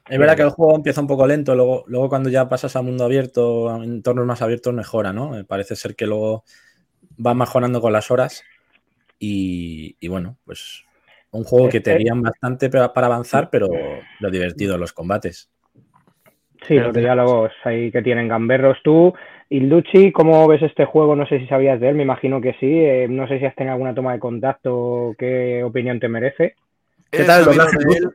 Es 0.08 0.20
verdad 0.20 0.36
que 0.36 0.44
el 0.44 0.50
juego 0.50 0.76
empieza 0.76 1.02
un 1.02 1.08
poco 1.08 1.26
lento, 1.26 1.56
luego, 1.56 1.84
luego 1.88 2.10
cuando 2.10 2.30
ya 2.30 2.48
pasas 2.48 2.76
a 2.76 2.82
mundo 2.82 3.06
abierto, 3.06 3.70
a 3.70 3.84
entornos 3.84 4.26
más 4.26 4.42
abiertos, 4.42 4.74
mejora, 4.74 5.12
¿no? 5.12 5.38
Eh, 5.38 5.44
Parece 5.44 5.76
ser 5.76 5.96
que 5.96 6.06
luego 6.06 6.44
va 7.26 7.34
mejorando 7.34 7.82
con 7.82 7.92
las 7.92 8.12
horas. 8.12 8.44
Y, 9.18 9.96
y 10.00 10.08
bueno, 10.08 10.38
pues 10.46 10.84
un 11.32 11.44
juego 11.44 11.70
que 11.70 11.82
te 11.82 11.92
Eh, 11.92 11.96
eh. 11.96 11.98
guían 12.00 12.22
bastante 12.22 12.70
para 12.70 12.92
avanzar, 12.94 13.50
pero 13.50 13.70
lo 14.20 14.30
divertido, 14.30 14.78
los 14.78 14.94
combates. 14.94 15.50
Sí, 16.68 16.76
los 16.76 16.94
diálogos 16.94 17.52
ahí 17.64 17.92
que 17.92 18.02
tienen 18.02 18.28
gamberros. 18.28 18.78
Tú, 18.84 19.14
Ilducci, 19.50 20.12
¿cómo 20.12 20.48
ves 20.48 20.62
este 20.64 20.86
juego? 20.86 21.16
No 21.16 21.28
sé 21.28 21.40
si 21.40 21.48
sabías 21.48 21.80
de 21.80 21.90
él, 21.90 21.96
me 21.96 22.04
imagino 22.04 22.42
que 22.42 22.54
sí. 22.60 22.66
Eh, 22.68 23.08
no 23.10 23.28
sé 23.28 23.40
si 23.40 23.46
has 23.46 23.56
tenido 23.56 23.74
alguna 23.74 23.94
toma 23.94 24.14
de 24.14 24.20
contacto, 24.20 25.16
qué 25.18 25.64
opinión 25.64 26.00
te 26.00 26.08
merece. 26.08 26.56
¿Qué 27.12 27.22
He 27.22 27.26
tal 27.26 27.40
el 27.42 27.46
doblaje? 27.46 27.78
de 27.78 27.98
él. 27.98 28.10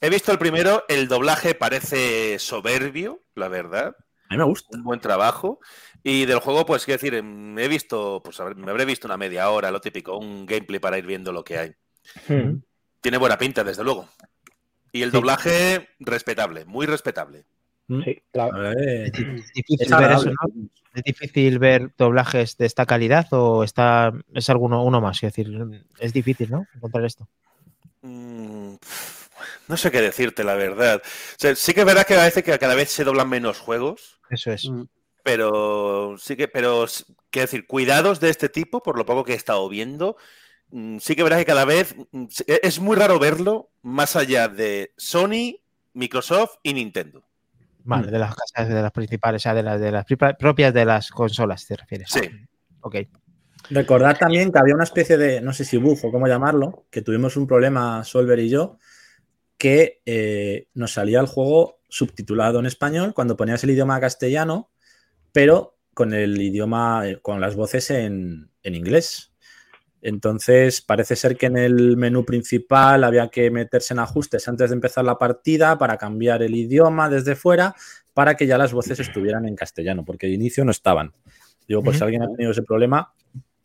He 0.00 0.10
visto 0.10 0.30
el 0.30 0.38
primero, 0.38 0.84
el 0.88 1.08
doblaje 1.08 1.54
parece 1.54 2.38
soberbio, 2.38 3.20
la 3.34 3.48
verdad. 3.48 3.96
A 4.28 4.34
mí 4.34 4.38
me 4.38 4.44
gusta. 4.44 4.76
Un 4.76 4.84
buen 4.84 5.00
trabajo. 5.00 5.58
Y 6.04 6.26
del 6.26 6.38
juego, 6.38 6.64
pues, 6.64 6.84
quiero 6.84 6.98
decir, 6.98 7.14
em, 7.14 7.58
he 7.58 7.66
visto, 7.66 8.20
pues, 8.22 8.38
me 8.56 8.70
habré 8.70 8.84
visto 8.84 9.08
una 9.08 9.16
media 9.16 9.50
hora, 9.50 9.70
lo 9.72 9.80
típico, 9.80 10.16
un 10.16 10.46
gameplay 10.46 10.78
para 10.78 10.98
ir 10.98 11.06
viendo 11.06 11.32
lo 11.32 11.42
que 11.42 11.58
hay. 11.58 11.72
Hmm. 12.28 12.60
Tiene 13.00 13.18
buena 13.18 13.36
pinta, 13.38 13.64
desde 13.64 13.82
luego. 13.82 14.08
Y 14.92 15.02
el 15.02 15.10
Sí. 15.10 15.16
doblaje, 15.16 15.88
respetable, 15.98 16.64
muy 16.64 16.86
respetable. 16.86 17.44
Es 17.88 19.12
difícil 19.54 19.76
es 19.80 19.88
ver 19.90 19.94
agradable. 19.94 20.30
eso, 20.32 20.48
¿no? 20.54 20.68
¿Es 20.94 21.02
difícil 21.04 21.58
ver 21.58 21.90
doblajes 21.96 22.56
de 22.56 22.66
esta 22.66 22.84
calidad 22.86 23.26
o 23.32 23.62
está 23.64 24.12
es 24.34 24.50
alguno 24.50 24.82
uno 24.84 25.00
más? 25.00 25.16
Es 25.22 25.32
decir, 25.34 25.50
es 25.98 26.12
difícil, 26.12 26.50
¿no? 26.50 26.66
Encontrar 26.74 27.04
esto. 27.04 27.28
Mm, 28.02 28.74
no 29.68 29.76
sé 29.76 29.90
qué 29.90 30.00
decirte, 30.00 30.44
la 30.44 30.54
verdad. 30.54 31.00
O 31.04 31.36
sea, 31.38 31.54
sí 31.54 31.72
que 31.74 31.80
es 31.80 31.86
verdad 31.86 32.06
que 32.06 32.14
parece 32.14 32.42
que 32.42 32.58
cada 32.58 32.74
vez 32.74 32.90
se 32.90 33.04
doblan 33.04 33.28
menos 33.28 33.58
juegos, 33.58 34.18
Eso 34.30 34.50
es. 34.52 34.68
Mm. 34.68 34.84
pero 35.22 36.16
sí 36.18 36.36
que, 36.36 36.48
pero 36.48 36.86
quiero 37.30 37.46
decir, 37.46 37.66
cuidados 37.66 38.18
de 38.20 38.30
este 38.30 38.48
tipo, 38.48 38.82
por 38.82 38.96
lo 38.98 39.04
poco 39.06 39.24
que 39.24 39.32
he 39.32 39.36
estado 39.36 39.68
viendo, 39.68 40.16
mm, 40.70 40.98
sí 40.98 41.14
que 41.14 41.22
verás 41.22 41.38
que 41.38 41.44
cada 41.46 41.64
vez 41.64 41.94
e- 42.46 42.60
es 42.62 42.80
muy 42.80 42.96
raro 42.96 43.18
verlo 43.18 43.70
más 43.82 44.16
allá 44.16 44.48
de 44.48 44.92
Sony, 44.96 45.60
Microsoft 45.92 46.56
y 46.62 46.72
Nintendo. 46.74 47.24
Vale, 47.84 48.10
de 48.10 48.18
las 48.18 48.34
casas 48.34 48.68
de 48.68 48.82
las 48.82 48.92
principales, 48.92 49.40
o 49.40 49.44
sea, 49.44 49.54
de 49.54 49.62
las 49.62 49.80
de 49.80 49.90
las 49.90 50.04
pri- 50.04 50.16
propias 50.38 50.74
de 50.74 50.84
las 50.84 51.10
consolas, 51.10 51.66
¿te 51.66 51.76
refieres? 51.76 52.08
Sí. 52.10 52.20
Ok. 52.80 52.96
Recordad 53.70 54.16
también 54.18 54.50
que 54.52 54.58
había 54.58 54.74
una 54.74 54.84
especie 54.84 55.16
de, 55.18 55.40
no 55.40 55.52
sé 55.52 55.64
si 55.64 55.76
bug 55.76 55.98
o 56.02 56.10
cómo 56.12 56.26
llamarlo, 56.26 56.86
que 56.90 57.02
tuvimos 57.02 57.36
un 57.36 57.46
problema 57.46 58.02
Solver 58.04 58.38
y 58.38 58.48
yo, 58.48 58.78
que 59.56 60.00
eh, 60.06 60.68
nos 60.74 60.92
salía 60.92 61.20
el 61.20 61.26
juego 61.26 61.80
subtitulado 61.88 62.60
en 62.60 62.66
español 62.66 63.14
cuando 63.14 63.36
ponías 63.36 63.64
el 63.64 63.70
idioma 63.70 64.00
castellano, 64.00 64.70
pero 65.32 65.76
con 65.94 66.14
el 66.14 66.40
idioma, 66.40 67.08
eh, 67.08 67.18
con 67.20 67.40
las 67.40 67.56
voces 67.56 67.90
en, 67.90 68.50
en 68.62 68.74
inglés. 68.74 69.32
Entonces, 70.00 70.80
parece 70.80 71.16
ser 71.16 71.36
que 71.36 71.46
en 71.46 71.56
el 71.56 71.96
menú 71.96 72.24
principal 72.24 73.02
había 73.04 73.28
que 73.28 73.50
meterse 73.50 73.94
en 73.94 74.00
ajustes 74.00 74.46
antes 74.48 74.70
de 74.70 74.74
empezar 74.74 75.04
la 75.04 75.18
partida 75.18 75.76
para 75.78 75.96
cambiar 75.96 76.42
el 76.42 76.54
idioma 76.54 77.08
desde 77.08 77.34
fuera 77.34 77.74
para 78.14 78.36
que 78.36 78.46
ya 78.46 78.58
las 78.58 78.72
voces 78.72 78.98
estuvieran 79.00 79.46
en 79.46 79.54
castellano, 79.56 80.04
porque 80.04 80.26
de 80.26 80.34
inicio 80.34 80.64
no 80.64 80.70
estaban. 80.70 81.12
Digo, 81.66 81.82
pues 81.82 81.98
si 81.98 82.04
alguien 82.04 82.22
ha 82.22 82.28
tenido 82.28 82.50
ese 82.52 82.62
problema, 82.62 83.12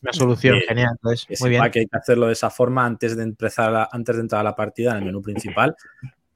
Una 0.01 0.11
solución, 0.11 0.57
Eh, 0.57 0.61
genial. 0.67 0.89
Entonces, 0.95 1.25
que 1.25 1.35
muy 1.39 1.49
bien. 1.51 1.71
que 1.71 1.79
hay 1.79 1.85
que 1.85 1.97
hacerlo 1.97 2.27
de 2.27 2.33
esa 2.33 2.49
forma 2.49 2.85
antes 2.85 3.15
de 3.15 3.23
empezar 3.23 3.73
a- 3.73 3.87
antes 3.89 4.17
de 4.17 4.21
entrar 4.21 4.41
a 4.41 4.43
la 4.43 4.53
partida 4.53 4.91
en 4.91 4.97
el 4.97 5.05
menú 5.05 5.21
principal 5.21 5.75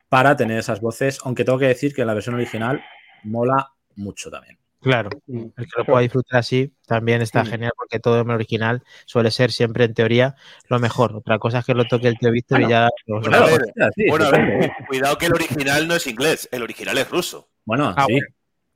para 0.07 0.37
tener 0.37 0.57
esas 0.59 0.79
voces, 0.79 1.19
aunque 1.25 1.43
tengo 1.43 1.59
que 1.59 1.67
decir 1.67 1.93
que 1.93 2.05
la 2.05 2.13
versión 2.13 2.35
original 2.35 2.81
mola 3.23 3.67
mucho 3.97 4.31
también. 4.31 4.57
Claro. 4.87 5.09
El 5.27 5.51
que 5.53 5.77
lo 5.77 5.85
pueda 5.85 5.99
disfrutar 6.01 6.39
así 6.39 6.71
también 6.87 7.21
está 7.21 7.43
genial 7.45 7.71
porque 7.75 7.99
todo 7.99 8.21
el 8.21 8.29
original 8.29 8.81
suele 9.05 9.31
ser 9.31 9.51
siempre 9.51 9.83
en 9.85 9.93
teoría 9.93 10.35
lo 10.69 10.79
mejor. 10.79 11.15
Otra 11.15 11.39
cosa 11.39 11.59
es 11.59 11.65
que 11.65 11.73
lo 11.73 11.85
toque 11.85 12.07
el 12.07 12.17
tío 12.17 12.31
Víctor 12.31 12.59
Bueno, 12.59 12.67
y 12.67 12.71
ya. 12.71 12.89
lo- 13.07 13.19
bueno, 13.21 13.37
a 13.37 13.45
ver, 13.45 13.61
Sí, 13.95 14.05
Bueno, 14.09 14.25
a 14.25 14.29
sí. 14.29 14.41
ver, 14.41 14.71
cuidado 14.87 15.17
que 15.17 15.25
el 15.25 15.33
original 15.33 15.87
no 15.87 15.95
es 15.95 16.07
inglés, 16.07 16.47
el 16.51 16.61
original 16.63 16.97
es 16.97 17.09
ruso. 17.09 17.47
Bueno, 17.65 17.93
Ah, 17.97 18.05
sí. 18.07 18.19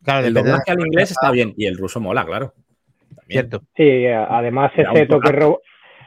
claro, 0.03 0.27
El 0.27 0.33
doblaje 0.33 0.71
al 0.71 0.79
inglés 0.81 1.11
está 1.11 1.31
bien 1.31 1.53
y 1.57 1.65
el 1.65 1.77
ruso 1.77 1.99
mola, 1.99 2.25
claro. 2.25 2.53
También. 3.15 3.49
Cierto. 3.49 3.61
sí, 3.75 4.05
además 4.07 4.71
ese 4.75 5.05
toque, 5.05 5.55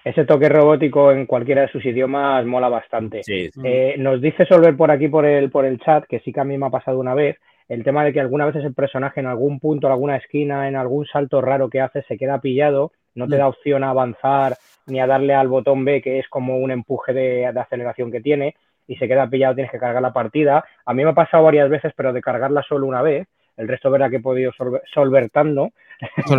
ese 0.05 0.25
toque 0.27 0.49
robótico 0.49 1.13
en 1.13 1.25
cualquiera 1.27 1.63
de 1.63 1.69
sus 1.69 1.85
idiomas 1.85 2.45
mola 2.45 2.69
bastante. 2.69 3.23
Sí, 3.23 3.49
Eh, 3.63 3.95
nos 3.99 4.21
dice 4.21 4.45
Solver 4.47 4.77
por 4.77 4.91
aquí 4.91 5.09
por 5.09 5.25
el, 5.25 5.51
por 5.51 5.65
el 5.65 5.79
chat, 5.81 6.05
que 6.07 6.21
sí 6.21 6.33
que 6.33 6.41
a 6.41 6.45
mí 6.45 6.59
me 6.59 6.67
ha 6.67 6.71
pasado 6.71 6.99
una 6.99 7.15
vez, 7.15 7.37
el 7.69 7.83
tema 7.85 8.05
de 8.05 8.13
que 8.13 8.21
alguna 8.21 8.47
vez 8.47 8.57
el 8.57 8.75
personaje 8.75 9.21
en 9.21 9.27
algún 9.27 9.59
punto, 9.61 9.87
en 9.87 9.93
alguna 9.93 10.17
esquina, 10.17 10.69
en 10.69 10.77
algún 10.77 11.07
salto 11.07 11.41
raro 11.41 11.69
que 11.71 11.81
hace, 11.81 12.03
se 12.03 12.17
queda 12.19 12.41
pillado, 12.41 12.93
no 13.15 13.29
te 13.29 13.37
da 13.37 13.47
opción 13.49 13.85
a 13.85 13.91
avanzar 13.91 14.57
ni 14.87 15.01
a 15.01 15.07
darle 15.07 15.35
al 15.35 15.49
botón 15.49 15.85
B, 15.85 16.03
que 16.03 16.19
es 16.19 16.29
como 16.29 16.59
un 16.59 16.71
empuje 16.71 17.13
de, 17.13 17.51
de 17.53 17.61
aceleración 17.61 18.11
que 18.13 18.21
tiene, 18.21 18.55
y 18.87 18.97
se 18.97 19.09
queda 19.09 19.29
pillado, 19.29 19.55
tienes 19.55 19.71
que 19.73 19.79
cargar 19.79 20.03
la 20.03 20.13
partida. 20.13 20.65
A 20.85 20.93
mí 20.93 21.05
me 21.05 21.11
ha 21.11 21.15
pasado 21.15 21.45
varias 21.45 21.71
veces, 21.71 21.93
pero 21.97 22.13
de 22.13 22.21
cargarla 22.21 22.63
solo 22.69 22.87
una 22.87 23.01
vez. 23.03 23.27
El 23.57 23.69
resto 23.69 23.89
verá 23.91 24.11
que 24.11 24.17
he 24.17 24.21
podido 24.21 24.51
solver- 24.53 24.83
solvertando. 24.93 25.71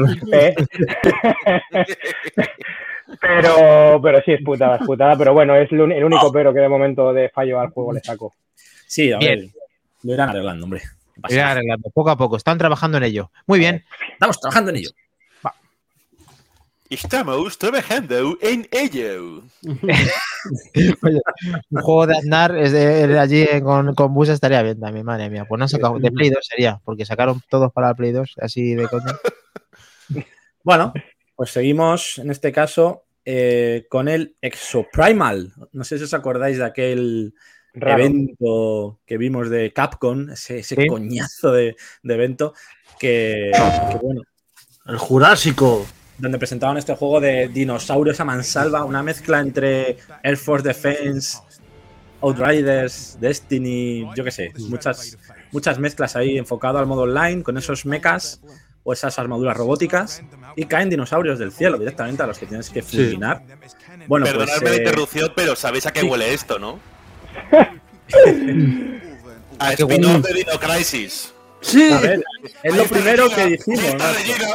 Pero, 3.21 4.01
pero 4.01 4.21
sí, 4.23 4.33
es 4.33 4.41
putada, 4.43 4.77
es 4.77 4.85
putada. 4.85 5.15
Pero 5.17 5.33
bueno, 5.33 5.55
es 5.55 5.71
el 5.71 5.79
único 5.81 6.31
pero 6.31 6.53
que 6.53 6.59
de 6.59 6.67
momento 6.69 7.13
de 7.13 7.29
fallo 7.29 7.59
al 7.59 7.69
juego 7.69 7.93
le 7.93 7.99
saco. 7.99 8.33
Sí, 8.87 9.11
a 9.11 9.17
Bien. 9.19 9.39
ver, 9.41 9.49
lo 10.03 10.13
irán 10.13 10.29
arreglando, 10.29 10.65
hombre. 10.65 10.81
Arreglando 11.23 11.89
poco 11.91 12.09
a 12.09 12.17
poco. 12.17 12.37
Están 12.37 12.57
trabajando 12.57 12.97
en 12.97 13.03
ello. 13.03 13.31
Muy 13.47 13.59
bien. 13.59 13.83
Estamos 14.13 14.39
trabajando 14.39 14.71
en 14.71 14.77
ello. 14.77 14.89
Estamos 16.89 17.57
trabajando 17.57 18.35
en 18.41 18.59
ello. 18.61 19.43
Oye, 21.01 21.21
un 21.71 21.81
juego 21.81 22.07
de 22.07 22.17
Aznar 22.17 22.55
es 22.55 22.71
de, 22.71 23.07
de 23.07 23.19
allí 23.19 23.41
en- 23.49 23.63
con, 23.63 23.95
con 23.95 24.13
bus 24.13 24.29
estaría 24.29 24.61
bien 24.61 24.79
también, 24.79 25.05
madre 25.05 25.29
mía. 25.29 25.45
Pues 25.49 25.57
no 25.57 25.65
han 25.65 25.69
sacado 25.69 25.97
de 25.99 26.11
Play 26.11 26.29
2 26.29 26.39
sería, 26.45 26.79
porque 26.85 27.05
sacaron 27.05 27.41
todos 27.49 27.71
para 27.73 27.87
la 27.87 27.95
Play 27.95 28.11
2, 28.11 28.35
así 28.39 28.75
de 28.75 28.87
coña. 28.87 29.13
Bueno, 30.63 30.93
pues 31.35 31.49
seguimos 31.51 32.19
en 32.19 32.29
este 32.29 32.51
caso 32.51 33.05
eh, 33.25 33.87
con 33.89 34.07
el 34.07 34.35
Exoprimal. 34.41 35.53
No 35.71 35.83
sé 35.83 35.97
si 35.97 36.03
os 36.03 36.13
acordáis 36.13 36.57
de 36.59 36.65
aquel 36.65 37.33
Raro. 37.75 38.03
evento 38.03 38.99
que 39.05 39.17
vimos 39.17 39.49
de 39.49 39.71
Capcom, 39.73 40.29
ese, 40.29 40.59
ese 40.59 40.75
Sí. 40.75 40.87
coñazo 40.87 41.51
de, 41.51 41.75
de 42.03 42.13
evento 42.13 42.53
que, 42.99 43.51
que, 43.91 43.97
bueno, 44.01 44.21
El 44.87 44.97
Jurásico. 44.97 45.85
donde 46.17 46.37
presentaban 46.37 46.77
este 46.77 46.95
juego 46.95 47.19
de 47.19 47.49
dinosaurios 47.49 48.19
a 48.19 48.25
mansalva, 48.25 48.85
una 48.85 49.03
mezcla 49.03 49.39
entre 49.39 49.97
Air 50.23 50.37
Force 50.37 50.65
Defense, 50.67 51.37
Outriders, 52.21 53.17
Destiny, 53.19 54.07
yo 54.15 54.23
qué 54.23 54.31
sé, 54.31 54.51
muchas, 54.69 55.17
muchas 55.51 55.77
mezclas 55.79 56.15
ahí 56.15 56.37
enfocado 56.37 56.79
al 56.79 56.87
modo 56.87 57.01
online 57.03 57.43
con 57.43 57.57
esos 57.57 57.85
mechas 57.85 58.41
o 58.83 58.93
esas 58.93 59.17
armaduras 59.19 59.57
robóticas 59.57 60.21
y 60.55 60.65
caen 60.65 60.89
dinosaurios 60.89 61.37
del 61.39 61.51
cielo 61.51 61.77
directamente 61.77 62.23
a 62.23 62.27
los 62.27 62.37
que 62.39 62.45
tienes 62.45 62.69
que 62.69 62.81
fulminar. 62.81 63.43
Bueno, 64.07 64.25
pues, 64.25 64.37
Perdonadme 64.37 64.69
la 64.69 64.75
eh, 64.75 64.79
interrupción, 64.79 65.33
pero 65.35 65.55
¿sabéis 65.55 65.85
a 65.87 65.91
qué 65.91 66.01
sí. 66.01 66.07
huele 66.07 66.33
esto, 66.33 66.57
no? 66.59 66.79
A 69.59 69.71
spin-off 69.73 70.21
de 70.25 70.33
Dino 70.33 70.59
Crisis. 70.59 71.31
Sí, 71.61 71.91
a 71.91 71.99
ver, 71.99 72.23
es 72.61 72.75
lo 72.75 72.83
primero 72.85 73.27
Regina, 73.27 73.43
que 73.43 73.49
dijimos. 73.49 73.93
Regina. 74.15 74.47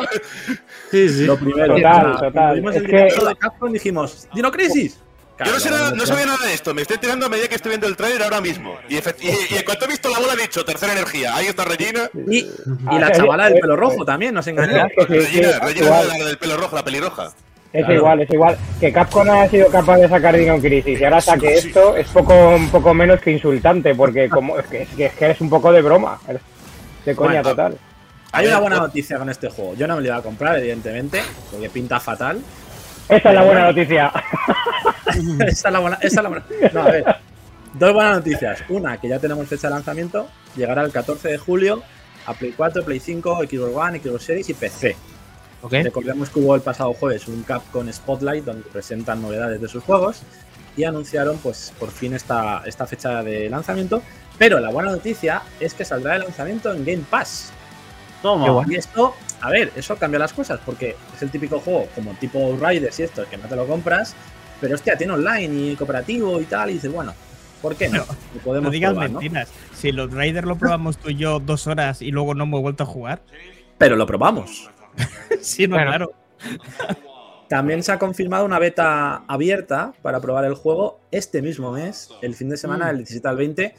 sí, 0.92 1.08
sí. 1.08 1.24
Lo 1.24 1.36
primero. 1.38 1.74
Total, 1.74 2.00
Cuando 2.02 2.18
total. 2.20 2.54
vimos 2.54 2.74
Es 2.76 2.80
el 2.82 2.86
que- 2.86 2.96
directo 2.96 3.24
de 3.26 3.36
Capcom 3.36 3.72
dijimos, 3.72 4.28
¡Dino 4.34 4.52
Crisis! 4.52 4.98
Yo 5.44 5.52
no, 5.52 5.58
sé 5.58 5.70
nada- 5.70 5.92
no 5.92 6.04
sabía 6.04 6.26
nada 6.26 6.46
de 6.46 6.52
esto, 6.52 6.74
me 6.74 6.82
estoy 6.82 6.96
enterando 6.96 7.24
a 7.24 7.28
medida 7.30 7.48
que 7.48 7.54
estoy 7.54 7.70
viendo 7.70 7.86
el 7.86 7.96
trailer 7.96 8.22
ahora 8.22 8.42
mismo. 8.42 8.76
Y, 8.90 8.96
efect- 8.96 9.22
y- 9.22 9.54
y 9.54 9.56
en 9.56 9.64
cuanto 9.64 9.86
he 9.86 9.88
visto 9.88 10.10
la 10.10 10.18
bola 10.18 10.34
he 10.34 10.42
dicho, 10.42 10.62
tercera 10.66 10.92
energía, 10.92 11.34
ahí 11.34 11.46
está 11.46 11.64
Regina. 11.64 12.10
Y, 12.28 12.40
y 12.40 12.98
la 12.98 13.10
chavala 13.10 13.48
del 13.48 13.58
pelo 13.58 13.74
rojo 13.74 14.04
también 14.04 14.34
nos 14.34 14.46
engañó. 14.46 14.86
Regina, 15.08 15.58
Regina 15.60 16.02
la 16.02 16.24
del 16.26 16.36
pelo 16.36 16.58
rojo, 16.58 16.76
la 16.76 16.84
pelirroja. 16.84 17.32
Es 17.72 17.84
Claro. 17.84 17.94
igual, 17.94 18.20
es 18.22 18.30
igual. 18.30 18.58
Que 18.80 18.92
Capcom 18.92 19.28
ha 19.30 19.46
sido 19.48 19.68
capaz 19.68 19.98
de 19.98 20.08
sacar 20.08 20.36
Dino 20.36 20.58
Crisis 20.58 21.00
y 21.00 21.04
ahora 21.04 21.20
saque 21.20 21.54
esto 21.54 21.96
es 21.96 22.08
poco, 22.08 22.34
un 22.56 22.68
poco 22.68 22.92
menos 22.94 23.20
que 23.20 23.30
insultante, 23.30 23.94
porque 23.94 24.28
como 24.28 24.58
es 24.58 24.66
que, 24.66 24.82
es 24.82 24.88
que, 24.90 25.06
es 25.06 25.12
que 25.14 25.24
eres 25.26 25.40
un 25.40 25.48
poco 25.50 25.70
de 25.72 25.80
broma. 25.82 26.18
De 27.04 27.14
coña 27.14 27.30
Bueno, 27.42 27.48
total. 27.50 27.78
Hay 28.32 28.46
una 28.46 28.54
ver, 28.56 28.62
buena 28.62 28.76
pues- 28.78 28.88
noticia 28.88 29.18
con 29.18 29.30
este 29.30 29.48
juego. 29.50 29.74
Yo 29.74 29.86
no 29.86 29.94
me 29.96 30.02
lo 30.02 30.08
iba 30.08 30.16
a 30.16 30.22
comprar, 30.22 30.58
evidentemente, 30.58 31.20
porque 31.50 31.70
pinta 31.70 32.00
fatal. 32.00 32.40
Esa 33.08 33.28
es 33.28 33.34
la 33.34 33.42
buena 33.42 33.64
noticia. 33.66 34.12
esa 35.46 35.68
es 35.68 35.72
la 35.72 35.78
buena. 35.78 35.96
Esa 35.96 36.06
es 36.06 36.22
la 36.22 36.28
buena. 36.28 36.44
No, 36.72 36.80
a 36.82 36.90
ver. 36.90 37.04
Dos 37.74 37.92
buenas 37.92 38.16
noticias. 38.16 38.62
Una, 38.68 38.96
que 39.00 39.08
ya 39.08 39.18
tenemos 39.18 39.46
fecha 39.48 39.68
de 39.68 39.74
lanzamiento. 39.74 40.28
Llegará 40.56 40.82
el 40.82 40.90
14 40.92 41.28
de 41.28 41.38
julio 41.38 41.82
a 42.26 42.34
Play 42.34 42.52
4, 42.56 42.84
Play 42.84 43.00
5, 43.00 43.42
Xbox 43.48 43.74
One, 43.76 44.00
Xbox 44.00 44.24
Series 44.24 44.48
y 44.50 44.54
PC. 44.54 44.96
Recordemos 45.68 46.30
que 46.30 46.40
hubo 46.40 46.54
el 46.54 46.62
pasado 46.62 46.92
jueves 46.94 47.28
un 47.28 47.42
Capcom 47.42 47.90
Spotlight 47.92 48.44
donde 48.44 48.62
presentan 48.68 49.20
novedades 49.20 49.60
de 49.60 49.68
sus 49.68 49.82
juegos 49.84 50.22
y 50.76 50.84
anunciaron 50.84 51.36
pues 51.38 51.72
por 51.78 51.90
fin 51.90 52.14
esta, 52.14 52.62
esta 52.64 52.86
fecha 52.86 53.22
de 53.22 53.50
lanzamiento. 53.50 54.02
Pero 54.38 54.58
la 54.58 54.70
buena 54.70 54.90
noticia 54.90 55.42
es 55.58 55.74
que 55.74 55.84
saldrá 55.84 56.14
de 56.14 56.20
lanzamiento 56.20 56.72
en 56.72 56.84
Game 56.84 57.04
Pass. 57.10 57.52
Toma. 58.22 58.64
Y 58.68 58.76
esto, 58.76 59.14
a 59.40 59.50
ver, 59.50 59.72
eso 59.76 59.96
cambia 59.96 60.18
las 60.18 60.32
cosas 60.32 60.60
porque 60.64 60.96
es 61.14 61.22
el 61.22 61.30
típico 61.30 61.60
juego 61.60 61.88
como 61.94 62.12
tipo 62.14 62.56
Riders 62.60 63.00
y 63.00 63.02
esto, 63.02 63.24
que 63.28 63.36
no 63.36 63.48
te 63.48 63.56
lo 63.56 63.66
compras, 63.66 64.14
pero 64.60 64.74
hostia, 64.74 64.96
tiene 64.96 65.12
online 65.12 65.72
y 65.72 65.76
cooperativo 65.76 66.40
y 66.40 66.44
tal, 66.44 66.70
y 66.70 66.74
dices, 66.74 66.92
bueno, 66.92 67.14
¿por 67.62 67.76
qué 67.76 67.88
no? 67.88 68.04
Lo 68.34 68.40
podemos 68.42 68.64
No 68.64 68.70
digas 68.70 68.92
probar, 68.92 69.10
¿no? 69.10 69.20
mentiras. 69.20 69.48
Si 69.74 69.92
los 69.92 70.12
Raiders 70.12 70.46
lo 70.46 70.56
probamos 70.56 70.98
tú 70.98 71.10
y 71.10 71.16
yo 71.16 71.40
dos 71.40 71.66
horas 71.66 72.02
y 72.02 72.10
luego 72.10 72.34
no 72.34 72.44
hemos 72.44 72.60
vuelto 72.60 72.84
a 72.84 72.86
jugar. 72.86 73.22
Pero 73.78 73.96
lo 73.96 74.06
probamos. 74.06 74.70
sí, 75.40 75.66
no, 75.66 75.76
Bueno. 75.76 75.90
claro. 75.90 76.12
También 77.48 77.82
se 77.82 77.90
ha 77.90 77.98
confirmado 77.98 78.44
una 78.44 78.60
beta 78.60 79.24
abierta 79.26 79.92
para 80.02 80.20
probar 80.20 80.44
el 80.44 80.54
juego 80.54 81.00
este 81.10 81.42
mismo 81.42 81.72
mes, 81.72 82.08
el 82.22 82.36
fin 82.36 82.48
de 82.48 82.56
semana, 82.56 82.86
del 82.86 82.98
17 82.98 83.26
al 83.26 83.36
20, 83.36 83.74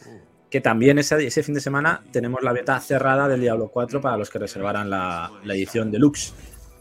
que 0.50 0.60
también 0.60 1.00
ese, 1.00 1.26
ese 1.26 1.41
fin 1.41 1.54
de 1.56 1.62
semana 1.62 2.04
tenemos 2.12 2.43
la 2.43 2.52
beta 2.52 2.78
cerrada 2.82 3.30
del 3.30 3.39
Diablo 3.39 3.69
4 3.69 4.02
para 4.02 4.17
los 4.17 4.30
que 4.30 4.39
reservaran 4.39 4.89
la, 4.89 5.32
la 5.45 5.54
edición 5.54 5.89
deluxe. 5.89 6.34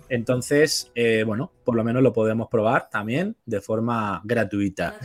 Entonces, 0.08 0.90
eh, 0.96 1.22
bueno, 1.24 1.52
por 1.64 1.76
lo 1.76 1.84
menos 1.84 2.02
lo 2.02 2.12
podemos 2.12 2.48
probar 2.48 2.90
también 2.90 3.36
de 3.46 3.60
forma 3.60 4.20
gratuita. 4.24 4.96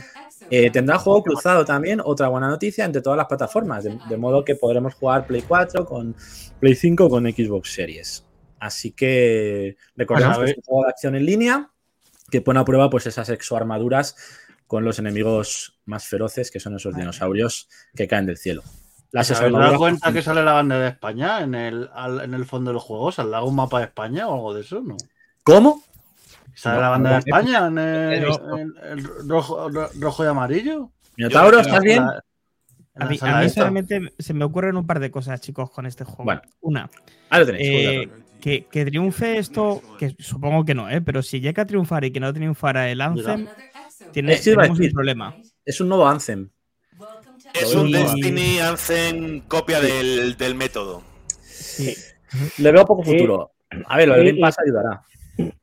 Eh, 0.50 0.72
tendrá 0.72 0.98
juego 0.98 1.22
cruzado 1.22 1.64
también, 1.64 2.00
otra 2.04 2.26
buena 2.26 2.48
noticia, 2.48 2.84
entre 2.84 3.00
todas 3.00 3.16
las 3.16 3.26
plataformas, 3.26 3.84
de, 3.84 3.96
de 4.08 4.16
modo 4.16 4.44
que 4.44 4.56
podremos 4.56 4.94
jugar 4.94 5.28
Play 5.28 5.42
4 5.46 5.86
con 5.86 6.16
Play 6.58 6.74
5 6.74 7.08
con 7.08 7.24
Xbox 7.24 7.72
Series. 7.72 8.25
Así 8.58 8.92
que 8.92 9.76
Bueno, 9.96 10.38
que 10.38 10.50
es 10.50 10.56
un 10.56 10.62
juego 10.62 10.84
de 10.84 10.90
acción 10.90 11.14
en 11.14 11.26
línea 11.26 11.70
que 12.30 12.40
pone 12.40 12.58
a 12.60 12.64
prueba 12.64 12.90
pues 12.90 13.06
esas 13.06 13.28
exoarmaduras 13.28 14.16
con 14.66 14.84
los 14.84 14.98
enemigos 14.98 15.78
más 15.84 16.06
feroces 16.06 16.50
que 16.50 16.58
son 16.58 16.74
esos 16.74 16.96
dinosaurios 16.96 17.68
que 17.94 18.08
caen 18.08 18.26
del 18.26 18.36
cielo. 18.38 18.62
Las 19.12 19.28
¿Se 19.28 19.34
habéis 19.34 19.52
dado 19.52 19.64
exoarmaduras 19.64 19.78
cuenta 19.78 20.12
que 20.12 20.22
sale 20.22 20.42
la 20.42 20.52
bandera 20.54 20.80
de 20.82 20.88
España 20.88 21.40
en 21.42 21.54
el, 21.54 21.88
al- 21.94 22.20
en 22.22 22.34
el 22.34 22.44
fondo 22.44 22.70
del 22.72 22.80
juego? 22.80 23.12
¿Saldrá 23.12 23.42
un 23.42 23.54
mapa 23.54 23.78
de 23.78 23.84
España 23.84 24.26
o 24.28 24.34
algo 24.34 24.54
de 24.54 24.62
eso? 24.62 24.80
¿No? 24.82 24.96
¿Cómo? 25.44 25.84
¿Sale 26.54 26.76
No, 26.76 26.82
la 26.82 26.88
bandera 26.88 27.14
de 27.16 27.30
España 27.30 27.66
en 27.68 27.78
el, 27.78 28.24
en 28.24 28.98
el 28.98 29.28
rojo, 29.28 29.68
ro- 29.68 29.90
rojo 30.00 30.24
y 30.24 30.26
amarillo? 30.26 30.90
Minotauro, 31.16 31.60
¿estás 31.60 31.82
bien? 31.82 32.04
La- 32.04 32.22
A 32.98 33.04
mí, 33.04 33.18
a 33.20 33.48
solamente 33.50 34.14
se 34.18 34.32
me 34.32 34.44
ocurren 34.44 34.76
un 34.76 34.86
par 34.86 35.00
de 35.00 35.10
cosas, 35.10 35.40
chicos, 35.42 35.70
con 35.70 35.84
este 35.86 36.04
juego. 36.04 36.24
Bueno. 36.24 36.40
Una, 36.62 36.90
Ahí 37.28 37.40
lo 37.40 37.46
tenéis. 37.46 37.68
eh. 37.68 38.10
Que, 38.40 38.66
que 38.70 38.84
triunfe 38.84 39.38
esto, 39.38 39.82
que 39.98 40.14
supongo 40.18 40.64
que 40.64 40.74
no, 40.74 40.88
¿eh? 40.90 41.00
pero 41.00 41.22
si 41.22 41.40
llega 41.40 41.62
a 41.62 41.66
triunfar 41.66 42.04
y 42.04 42.10
que 42.10 42.20
no 42.20 42.32
triunfara 42.32 42.90
el 42.90 43.00
Anthem, 43.00 43.46
tiene, 44.12 44.34
a 44.34 44.40
tenemos 44.40 44.78
un 44.78 44.90
problema. 44.90 45.34
Es 45.64 45.80
un 45.80 45.88
nuevo 45.88 46.06
Anthem. 46.08 46.50
Es 47.54 47.74
un. 47.74 47.90
Destiny 47.90 48.58
Anthem 48.60 49.40
copia 49.48 49.80
del, 49.80 50.36
del 50.36 50.54
método. 50.54 51.02
Sí. 51.40 51.94
Le 52.58 52.72
veo 52.72 52.84
poco 52.84 53.04
Sí. 53.04 53.12
futuro. 53.12 53.52
A 53.86 53.96
ver, 53.96 54.08
lo 54.08 54.14
de 54.14 54.20
Sí, 54.22 54.26
Game 54.28 54.40
Pass 54.40 54.56
ayudará. 54.64 55.02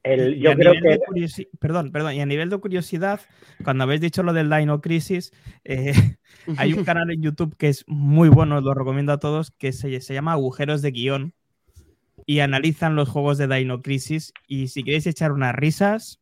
El, 0.03 0.35
Y 0.37 0.41
yo 0.41 0.51
a 0.51 0.55
creo 0.55 0.73
nivel 0.73 0.99
que 0.99 1.05
curiosi- 1.05 1.47
Perdón, 1.59 1.91
perdón. 1.91 2.13
Y 2.13 2.21
a 2.21 2.25
nivel 2.25 2.49
de 2.49 2.57
curiosidad, 2.57 3.21
cuando 3.63 3.83
habéis 3.85 4.01
dicho 4.01 4.21
lo 4.23 4.33
del 4.33 4.49
Dino 4.49 4.81
Crisis, 4.81 5.31
eh, 5.63 5.93
hay 6.57 6.73
un 6.73 6.83
canal 6.85 7.09
en 7.11 7.21
YouTube 7.21 7.55
que 7.57 7.69
es 7.69 7.83
muy 7.87 8.29
bueno, 8.29 8.57
os 8.57 8.63
lo 8.63 8.73
recomiendo 8.73 9.13
a 9.13 9.19
todos, 9.19 9.51
que 9.51 9.71
se, 9.71 9.99
se 10.01 10.13
llama 10.13 10.33
Agujeros 10.33 10.81
de 10.81 10.91
Guión 10.91 11.33
y 12.25 12.39
analizan 12.39 12.95
los 12.95 13.09
juegos 13.09 13.37
de 13.37 13.47
Dino 13.47 13.81
Crisis. 13.81 14.33
Y 14.47 14.67
si 14.67 14.83
queréis 14.83 15.07
echar 15.07 15.31
unas 15.31 15.53
risas, 15.55 16.19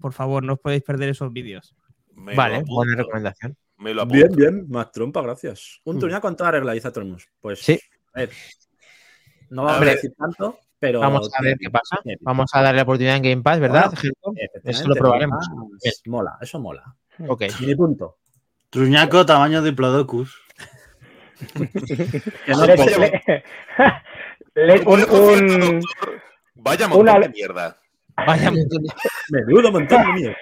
por 0.00 0.12
favor, 0.12 0.42
no 0.44 0.54
os 0.54 0.60
podéis 0.60 0.82
perder 0.82 1.08
esos 1.10 1.32
vídeos. 1.32 1.74
Me 2.14 2.34
Vale, 2.34 2.62
buena 2.66 2.96
recomendación. 2.96 3.56
Me 3.78 3.92
lo 3.92 4.02
apunto. 4.02 4.16
Bien, 4.16 4.36
bien, 4.36 4.66
más 4.70 4.92
trompa, 4.92 5.20
gracias. 5.22 5.80
Un 5.84 5.96
Mm. 5.96 5.98
turno 6.00 6.20
con 6.20 6.36
toda 6.36 6.50
regla, 6.52 6.72
dice 6.72 6.88
Atromus. 6.88 7.28
Pues, 7.40 7.58
Sí. 7.60 7.78
a 8.12 8.20
ver. 8.20 8.30
No 9.50 9.64
vamos 9.64 9.78
A 9.78 9.82
a, 9.82 9.84
ver. 9.84 9.94
decir 9.96 10.12
tanto, 10.16 10.58
pero. 10.78 11.00
Vamos 11.00 11.30
a 11.36 11.42
ver 11.42 11.56
qué 11.58 11.70
pasa. 11.70 11.98
Vamos 12.20 12.50
a 12.54 12.62
darle 12.62 12.76
la 12.78 12.82
oportunidad 12.84 13.16
en 13.16 13.22
Game 13.22 13.42
Pass, 13.42 13.60
¿verdad? 13.60 13.92
Bueno, 14.22 14.38
Eso 14.64 14.88
lo 14.88 14.94
probaremos. 14.94 15.44
Mola, 16.06 16.38
eso 16.40 16.60
mola. 16.60 16.94
Ok. 17.28 17.42
Mini 17.60 17.74
punto. 17.74 18.18
Truñaco 18.70 19.24
tamaño 19.26 19.62
Diplodocus. 19.62 20.36
Que 22.46 22.52
no 22.52 22.66
puedo. 22.76 23.10
le- 24.54 24.80
un, 24.82 25.02
un- 25.10 25.80
Vaya 26.56 26.88
montón 26.88 27.08
una- 27.08 27.18
de 27.20 27.28
mierda. 27.30 27.78
Vaya 28.26 28.50
montón 28.50 28.82
de- 28.82 28.92
Menudo 29.30 29.72
montón 29.72 30.02
de 30.02 30.12
mierda. 30.12 30.36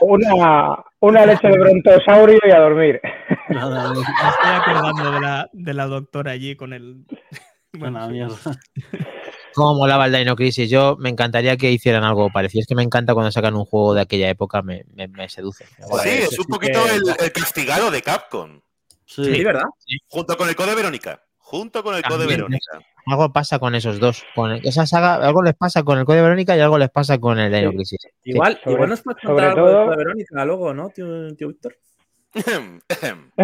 Una, 0.00 0.84
una 1.00 1.26
leche 1.26 1.48
de 1.48 1.58
brontosaurio 1.58 2.38
y 2.46 2.50
a 2.50 2.58
dormir. 2.60 3.00
Nada, 3.48 3.92
Me 3.94 4.00
estoy 4.00 4.50
acordando 4.50 5.10
de 5.12 5.20
la, 5.20 5.50
de 5.52 5.74
la 5.74 5.86
doctora 5.86 6.32
allí 6.32 6.54
con 6.56 6.72
el. 6.72 7.04
Buena 7.72 8.06
sí. 8.06 8.12
mierda. 8.12 8.36
Cómo 9.54 9.74
molaba 9.74 10.06
el 10.06 10.12
Dino 10.12 10.36
Crisis. 10.36 10.68
Yo 10.70 10.96
me 10.98 11.08
encantaría 11.08 11.56
que 11.56 11.70
hicieran 11.70 12.04
algo 12.04 12.30
parecido. 12.30 12.60
Es 12.60 12.66
que 12.66 12.74
me 12.74 12.82
encanta 12.82 13.14
cuando 13.14 13.30
sacan 13.32 13.54
un 13.56 13.64
juego 13.64 13.94
de 13.94 14.02
aquella 14.02 14.28
época, 14.28 14.62
me, 14.62 14.84
me- 14.94 15.08
me 15.08 15.28
seduce. 15.28 15.64
Me. 15.78 15.86
Sí, 16.02 16.08
eso 16.10 16.30
es 16.32 16.38
un 16.38 16.44
sí 16.44 16.50
poquito 16.52 16.84
que- 16.84 16.90
el, 16.94 17.02
el 17.26 17.32
castigado 17.32 17.90
de 17.90 18.02
Capcom. 18.02 18.60
Sí, 19.06 19.24
Sí. 19.24 19.42
¿verdad? 19.44 19.64
Junto 20.08 20.36
con 20.36 20.48
el 20.48 20.54
Code 20.56 20.74
Verónica. 20.74 21.22
Junto 21.38 21.82
con 21.82 21.94
el 21.94 22.02
Code 22.02 22.26
Verónica. 22.26 22.78
Algo 23.10 23.32
pasa 23.32 23.58
con 23.58 23.74
esos 23.74 23.98
dos. 24.00 24.24
Con 24.34 24.52
esa 24.52 24.86
saga, 24.86 25.14
algo 25.16 25.42
les 25.42 25.54
pasa 25.54 25.82
con 25.82 25.98
el 25.98 26.04
Código 26.04 26.24
Verónica 26.24 26.56
y 26.56 26.60
algo 26.60 26.78
les 26.78 26.90
pasa 26.90 27.18
con 27.18 27.38
el 27.38 27.52
Dino 27.52 27.70
Sí. 27.70 27.76
Crisis. 27.76 27.98
Igual, 28.24 28.58
sobre- 28.62 28.74
igual 28.74 28.88
nos 28.90 29.02
puedes 29.02 29.22
contar 29.22 29.44
algo 29.50 29.66
de 29.66 29.72
todo- 29.72 29.84
Code 29.86 29.96
Verónica 29.96 30.44
luego, 30.44 30.74
¿no, 30.74 30.88
tío, 30.90 31.34
tío 31.36 31.48
Víctor? 31.48 31.74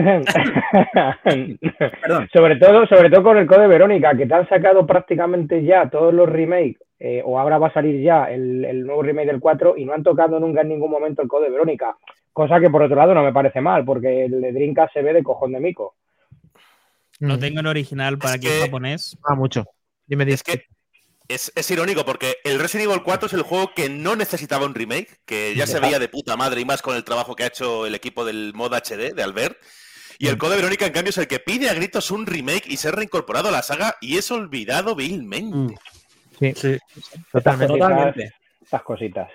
Sobre 2.32 2.56
todo, 2.56 2.86
sobre 2.86 3.10
todo 3.10 3.22
con 3.22 3.38
el 3.38 3.46
Code 3.46 3.66
Verónica, 3.66 4.16
que 4.16 4.26
te 4.26 4.34
han 4.34 4.48
sacado 4.48 4.86
prácticamente 4.86 5.64
ya 5.64 5.88
todos 5.88 6.12
los 6.12 6.28
remakes, 6.28 6.76
eh, 6.98 7.22
o 7.24 7.38
ahora 7.38 7.58
va 7.58 7.68
a 7.68 7.72
salir 7.72 8.02
ya 8.02 8.30
el, 8.30 8.64
el 8.64 8.86
nuevo 8.86 9.02
remake 9.02 9.26
del 9.28 9.40
4 9.40 9.76
y 9.76 9.84
no 9.84 9.92
han 9.94 10.02
tocado 10.02 10.38
nunca 10.40 10.62
en 10.62 10.68
ningún 10.68 10.90
momento 10.90 11.22
el 11.22 11.28
Code 11.28 11.50
Verónica. 11.50 11.96
Cosa 12.32 12.58
que 12.60 12.70
por 12.70 12.82
otro 12.82 12.96
lado 12.96 13.14
no 13.14 13.22
me 13.22 13.32
parece 13.32 13.60
mal, 13.60 13.84
porque 13.84 14.24
el 14.24 14.40
de 14.40 14.52
Dreamcast 14.52 14.92
se 14.92 15.02
ve 15.02 15.12
de 15.12 15.22
cojón 15.22 15.52
de 15.52 15.60
mico. 15.60 15.94
Lo 17.20 17.36
Mm, 17.36 17.40
tengo 17.40 17.60
en 17.60 17.66
original 17.66 18.18
para 18.18 18.34
Es 18.34 18.40
que 18.40 18.56
es 18.58 18.64
japonés. 18.64 19.16
mola 19.22 19.36
mucho. 19.36 19.64
Dime, 20.06 20.24
Es 20.32 20.42
que 20.42 20.66
es, 21.28 21.52
es 21.54 21.70
irónico 21.70 22.04
porque 22.04 22.36
el 22.44 22.58
Resident 22.58 22.90
Evil 22.90 23.02
4 23.02 23.26
es 23.28 23.32
el 23.32 23.42
juego 23.42 23.72
que 23.74 23.88
no 23.88 24.14
necesitaba 24.16 24.66
un 24.66 24.74
remake, 24.74 25.20
que 25.24 25.54
ya 25.56 25.66
se 25.66 25.80
veía 25.80 25.98
de 25.98 26.08
puta 26.08 26.36
madre 26.36 26.60
y 26.60 26.64
más 26.64 26.82
con 26.82 26.96
el 26.96 27.04
trabajo 27.04 27.34
que 27.34 27.44
ha 27.44 27.46
hecho 27.48 27.86
el 27.86 27.94
equipo 27.94 28.24
del 28.24 28.52
mod 28.54 28.72
HD 28.74 29.14
de 29.14 29.22
Albert. 29.22 29.56
Y 30.18 30.28
el 30.28 30.38
Code 30.38 30.56
Verónica, 30.56 30.86
en 30.86 30.92
cambio, 30.92 31.10
es 31.10 31.18
el 31.18 31.26
que 31.26 31.40
pide 31.40 31.68
a 31.70 31.74
gritos 31.74 32.10
un 32.10 32.26
remake 32.26 32.66
y 32.68 32.76
ser 32.76 32.94
reincorporado 32.94 33.48
a 33.48 33.52
la 33.52 33.62
saga 33.62 33.96
y 34.00 34.16
es 34.18 34.30
olvidado 34.30 34.94
vilmente. 34.94 35.56
Mm. 35.56 35.74
Sí, 36.38 36.52
Sí. 36.54 36.78
totalmente. 37.32 37.72
Totalmente. 37.78 38.32
Estas 38.62 38.82
cositas. 38.82 39.28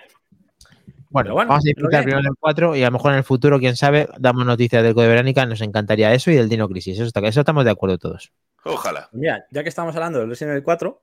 Bueno, 1.10 1.32
bueno, 1.34 1.48
vamos 1.48 1.64
a 1.64 1.68
disfrutar 1.68 2.04
primero 2.04 2.22
del 2.22 2.32
4 2.38 2.76
y 2.76 2.82
a 2.82 2.86
lo 2.86 2.92
mejor 2.92 3.10
en 3.12 3.18
el 3.18 3.24
futuro, 3.24 3.58
quién 3.58 3.74
sabe, 3.76 4.08
damos 4.18 4.46
noticias 4.46 4.82
del 4.82 4.94
Código 4.94 5.10
Verónica. 5.10 5.44
Nos 5.44 5.60
encantaría 5.60 6.14
eso 6.14 6.30
y 6.30 6.36
del 6.36 6.48
Dino 6.48 6.68
Crisis. 6.68 6.94
Eso, 6.94 7.04
está, 7.04 7.20
eso 7.20 7.40
estamos 7.40 7.64
de 7.64 7.70
acuerdo 7.72 7.98
todos. 7.98 8.32
Ojalá. 8.64 9.08
Mira, 9.12 9.44
ya 9.50 9.62
que 9.64 9.68
estamos 9.68 9.94
hablando 9.96 10.20
del 10.20 10.28
Resident 10.28 10.52
Evil 10.52 10.62
4, 10.64 11.02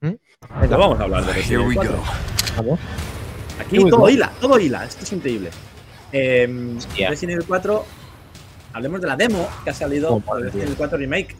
¿Mm? 0.00 0.10
pues 0.58 0.70
vamos 0.70 0.98
a 1.00 1.04
hablar 1.04 1.24
del 1.24 1.34
Resident 1.36 1.62
Evil 1.64 1.74
4. 1.76 2.02
Vamos. 2.56 2.80
Aquí 3.60 3.76
Here 3.76 3.84
we 3.84 3.90
todo 3.90 4.00
go. 4.00 4.08
hila, 4.10 4.32
todo 4.40 4.58
hila. 4.58 4.84
Esto 4.84 5.04
es 5.04 5.12
increíble. 5.12 5.50
Eh. 6.12 6.46
Resident 7.08 7.36
Evil 7.36 7.46
4, 7.46 7.84
hablemos 8.72 9.00
de 9.00 9.06
la 9.06 9.16
demo 9.16 9.48
que 9.62 9.70
ha 9.70 9.74
salido 9.74 10.14
Oh, 10.14 10.20
para 10.20 10.40
Resident 10.40 10.64
Evil 10.64 10.76
4 10.78 10.98
Remake, 10.98 11.36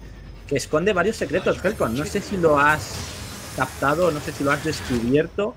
que 0.47 0.57
esconde 0.57 0.93
varios 0.93 1.17
secretos, 1.17 1.65
Helcon. 1.65 1.97
No 1.97 2.05
sé 2.05 2.21
si 2.21 2.37
lo 2.37 2.61
has 2.61 3.53
captado, 3.57 4.13
no 4.13 4.21
sé 4.21 4.31
si 4.31 4.45
lo 4.45 4.53
has 4.53 4.63
descubierto, 4.65 5.57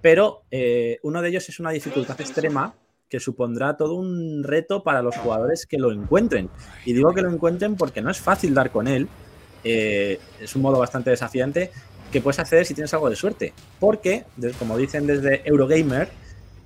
pero 0.00 0.42
eh, 0.50 0.98
uno 1.02 1.22
de 1.22 1.28
ellos 1.28 1.48
es 1.48 1.60
una 1.60 1.70
dificultad 1.70 2.20
extrema 2.20 2.74
que 3.08 3.20
supondrá 3.20 3.76
todo 3.76 3.94
un 3.94 4.42
reto 4.42 4.82
para 4.82 5.02
los 5.02 5.16
jugadores 5.16 5.66
que 5.66 5.78
lo 5.78 5.92
encuentren. 5.92 6.50
Y 6.84 6.92
digo 6.92 7.12
que 7.14 7.22
lo 7.22 7.30
encuentren 7.30 7.76
porque 7.76 8.02
no 8.02 8.10
es 8.10 8.20
fácil 8.20 8.54
dar 8.54 8.70
con 8.70 8.88
él. 8.88 9.08
eh, 9.62 10.20
es 10.40 10.54
un 10.56 10.62
modo 10.62 10.78
bastante 10.78 11.10
desafiante 11.10 11.70
que 12.12 12.20
puedes 12.20 12.38
acceder 12.38 12.66
si 12.66 12.74
tienes 12.74 12.92
algo 12.92 13.08
de 13.08 13.16
suerte. 13.16 13.52
Porque, 13.80 14.24
como 14.58 14.76
dicen 14.76 15.06
desde 15.06 15.42
Eurogamer, 15.48 16.08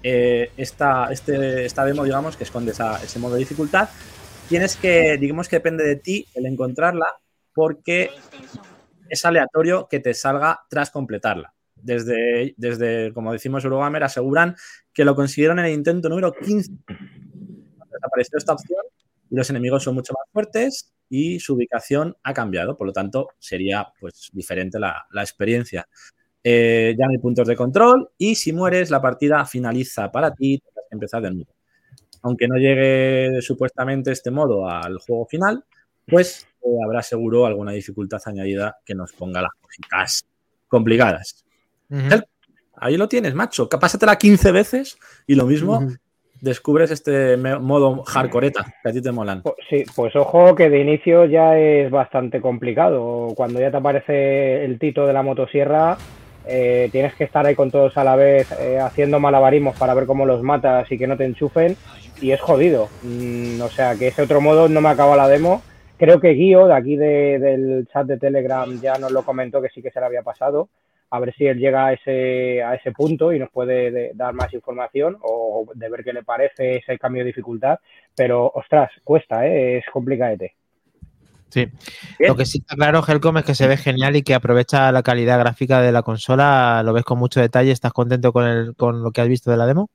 eh, 0.02 0.50
esta, 0.56 1.10
este, 1.10 1.64
esta 1.64 1.84
demo, 1.84 2.04
digamos, 2.04 2.36
que 2.36 2.44
esconde 2.44 2.72
ese 2.72 3.18
modo 3.18 3.34
de 3.34 3.40
dificultad, 3.40 3.88
tienes 4.48 4.76
que, 4.76 5.16
digamos 5.18 5.48
que 5.48 5.56
depende 5.56 5.84
de 5.84 5.96
ti 5.96 6.26
el 6.34 6.46
encontrarla 6.46 7.06
porque 7.54 8.10
es 9.08 9.24
aleatorio 9.24 9.88
que 9.88 10.00
te 10.00 10.14
salga 10.14 10.60
tras 10.68 10.90
completarla. 10.90 11.54
Desde, 11.82 12.54
desde 12.56 13.12
como 13.12 13.32
decimos 13.32 13.64
Eurogamer, 13.64 14.04
aseguran 14.04 14.56
que 14.92 15.04
lo 15.04 15.14
consiguieron 15.14 15.58
en 15.58 15.66
el 15.66 15.72
intento 15.72 16.08
número 16.08 16.32
15. 16.32 16.72
Desapareció 17.90 18.38
esta 18.38 18.52
opción 18.52 18.82
y 19.30 19.36
los 19.36 19.50
enemigos 19.50 19.82
son 19.82 19.94
mucho 19.94 20.12
más 20.12 20.28
fuertes 20.32 20.92
y 21.08 21.40
su 21.40 21.54
ubicación 21.54 22.16
ha 22.22 22.34
cambiado, 22.34 22.76
por 22.76 22.86
lo 22.86 22.92
tanto 22.92 23.30
sería 23.38 23.88
pues 24.00 24.30
diferente 24.32 24.78
la, 24.78 25.06
experiencia. 25.14 25.88
Eh, 26.42 26.94
ya 26.98 27.06
no 27.06 27.12
hay 27.12 27.18
puntos 27.18 27.46
de 27.48 27.56
control 27.56 28.10
y 28.16 28.34
si 28.34 28.52
mueres 28.52 28.90
la 28.90 29.02
partida 29.02 29.44
finaliza 29.44 30.10
para 30.10 30.32
ti 30.34 30.58
tendrás 30.58 30.84
que 30.88 30.94
empezar 30.94 31.22
de 31.22 31.30
nuevo. 31.32 31.50
Aunque 32.22 32.48
no 32.48 32.56
llegue 32.56 33.40
supuestamente 33.42 34.12
este 34.12 34.30
modo 34.30 34.68
al 34.68 34.98
juego 34.98 35.26
final, 35.26 35.64
pues 36.06 36.46
eh, 36.62 36.68
habrá 36.84 37.02
seguro 37.02 37.46
alguna 37.46 37.72
dificultad 37.72 38.20
añadida 38.24 38.78
que 38.84 38.94
nos 38.94 39.12
ponga 39.12 39.42
las 39.42 39.52
cositas 39.60 40.24
complicadas. 40.66 41.44
Ahí 42.80 42.96
lo 42.96 43.08
tienes, 43.08 43.34
macho. 43.34 43.68
Pásatela 43.68 44.16
15 44.16 44.52
veces 44.52 44.98
y 45.26 45.34
lo 45.34 45.46
mismo 45.46 45.80
descubres 46.40 46.92
este 46.92 47.36
modo 47.36 48.04
hardcoreta 48.04 48.64
que 48.82 48.88
a 48.90 48.92
ti 48.92 49.02
te 49.02 49.10
molan. 49.10 49.42
Pues, 49.42 49.56
sí, 49.68 49.84
pues 49.96 50.14
ojo 50.14 50.54
que 50.54 50.70
de 50.70 50.80
inicio 50.80 51.24
ya 51.24 51.58
es 51.58 51.90
bastante 51.90 52.40
complicado. 52.40 53.32
Cuando 53.34 53.58
ya 53.58 53.70
te 53.72 53.76
aparece 53.78 54.64
el 54.64 54.78
tito 54.78 55.06
de 55.06 55.12
la 55.12 55.22
motosierra, 55.22 55.96
eh, 56.46 56.88
tienes 56.92 57.14
que 57.14 57.24
estar 57.24 57.44
ahí 57.44 57.56
con 57.56 57.70
todos 57.72 57.96
a 57.96 58.04
la 58.04 58.14
vez 58.14 58.46
eh, 58.60 58.78
haciendo 58.78 59.18
malabarismos 59.18 59.76
para 59.76 59.94
ver 59.94 60.06
cómo 60.06 60.24
los 60.24 60.42
matas 60.42 60.90
y 60.92 60.96
que 60.98 61.08
no 61.08 61.16
te 61.16 61.24
enchufen. 61.24 61.76
Y 62.20 62.30
es 62.30 62.40
jodido. 62.40 62.88
Mm, 63.02 63.60
o 63.60 63.68
sea 63.68 63.96
que 63.96 64.06
ese 64.08 64.22
otro 64.22 64.40
modo 64.40 64.68
no 64.68 64.80
me 64.80 64.88
acaba 64.90 65.16
la 65.16 65.26
demo. 65.28 65.62
Creo 65.98 66.20
que 66.20 66.28
Guío, 66.30 66.68
de 66.68 66.74
aquí 66.74 66.94
de- 66.96 67.40
del 67.40 67.88
chat 67.92 68.06
de 68.06 68.18
Telegram, 68.18 68.80
ya 68.80 68.98
nos 68.98 69.10
lo 69.10 69.22
comentó 69.24 69.60
que 69.60 69.68
sí 69.68 69.82
que 69.82 69.90
se 69.90 69.98
le 69.98 70.06
había 70.06 70.22
pasado. 70.22 70.68
A 71.10 71.20
ver 71.20 71.34
si 71.34 71.46
él 71.46 71.58
llega 71.58 71.86
a 71.86 71.92
ese, 71.94 72.62
a 72.62 72.74
ese 72.74 72.92
punto 72.92 73.32
y 73.32 73.38
nos 73.38 73.50
puede 73.50 73.90
de- 73.90 74.10
dar 74.14 74.34
más 74.34 74.52
información 74.52 75.16
o 75.22 75.66
de 75.74 75.88
ver 75.88 76.04
qué 76.04 76.12
le 76.12 76.22
parece 76.22 76.76
ese 76.76 76.98
cambio 76.98 77.22
de 77.22 77.28
dificultad. 77.28 77.78
Pero, 78.14 78.50
ostras, 78.54 78.90
cuesta, 79.04 79.46
¿eh? 79.46 79.78
es 79.78 79.84
complicadete. 79.92 80.54
Sí. 81.48 81.66
Bien. 82.18 82.28
Lo 82.28 82.36
que 82.36 82.44
sí 82.44 82.58
está 82.58 82.76
claro, 82.76 83.02
Helcom, 83.06 83.38
es 83.38 83.44
que 83.44 83.54
se 83.54 83.66
ve 83.66 83.78
genial 83.78 84.16
y 84.16 84.22
que 84.22 84.34
aprovecha 84.34 84.92
la 84.92 85.02
calidad 85.02 85.38
gráfica 85.38 85.80
de 85.80 85.92
la 85.92 86.02
consola. 86.02 86.82
Lo 86.84 86.92
ves 86.92 87.04
con 87.04 87.18
mucho 87.18 87.40
detalle. 87.40 87.70
¿Estás 87.72 87.92
contento 87.92 88.32
con, 88.32 88.46
el, 88.46 88.76
con 88.76 89.02
lo 89.02 89.10
que 89.12 89.22
has 89.22 89.28
visto 89.28 89.50
de 89.50 89.56
la 89.56 89.64
demo? 89.64 89.88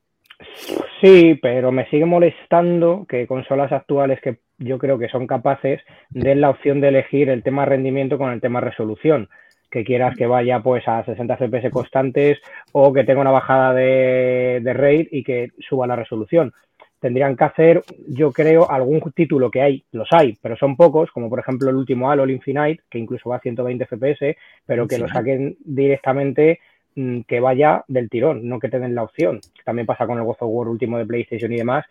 Sí, 1.00 1.38
pero 1.42 1.72
me 1.72 1.88
sigue 1.90 2.06
molestando 2.06 3.06
que 3.08 3.28
consolas 3.28 3.72
actuales 3.72 4.20
que 4.22 4.40
yo 4.58 4.78
creo 4.78 4.98
que 4.98 5.10
son 5.10 5.28
capaces 5.28 5.82
den 6.10 6.42
la 6.42 6.50
opción 6.50 6.80
de 6.82 6.88
elegir 6.88 7.30
el 7.30 7.44
tema 7.44 7.66
rendimiento 7.66 8.18
con 8.18 8.32
el 8.32 8.42
tema 8.42 8.62
resolución. 8.62 9.30
Que 9.74 9.84
quieras 9.84 10.16
que 10.16 10.28
vaya 10.28 10.60
pues 10.60 10.88
a 10.88 11.04
60 11.04 11.36
FPS 11.36 11.72
constantes 11.72 12.40
o 12.74 12.94
que 12.94 13.04
tenga 13.04 13.22
una 13.22 13.32
bajada 13.32 13.74
de, 13.74 14.60
de 14.62 14.74
rate 14.74 15.08
y 15.12 15.24
que 15.24 15.50
suba 15.68 15.88
la 15.88 15.96
resolución. 15.96 16.54
Tendrían 17.00 17.36
que 17.36 17.44
hacer, 17.44 17.82
yo 18.08 18.32
creo, 18.32 18.70
algún 18.70 19.02
título 19.16 19.50
que 19.50 19.64
hay, 19.64 19.84
los 19.92 20.08
hay, 20.12 20.38
pero 20.44 20.56
son 20.56 20.78
pocos, 20.78 21.10
como 21.10 21.28
por 21.28 21.40
ejemplo 21.40 21.72
el 21.72 21.76
último 21.76 22.12
Halo 22.12 22.24
el 22.24 22.30
Infinite, 22.30 22.84
que 22.88 23.00
incluso 23.00 23.32
va 23.32 23.38
a 23.38 23.40
120 23.40 23.84
FPS, 23.88 24.38
pero 24.64 24.88
que 24.88 25.00
lo 25.00 25.08
saquen 25.08 25.58
directamente 25.66 26.60
mm, 26.96 27.22
que 27.22 27.40
vaya 27.40 27.84
del 27.88 28.12
tirón, 28.12 28.48
no 28.48 28.60
que 28.60 28.70
te 28.70 28.78
den 28.78 28.94
la 28.94 29.02
opción. 29.04 29.40
También 29.66 29.88
pasa 29.88 30.06
con 30.06 30.20
el 30.20 30.24
God 30.24 30.38
of 30.40 30.50
War 30.52 30.68
último 30.68 31.00
de 31.00 31.08
PlayStation 31.08 31.52
y 31.52 31.58
demás. 31.58 31.84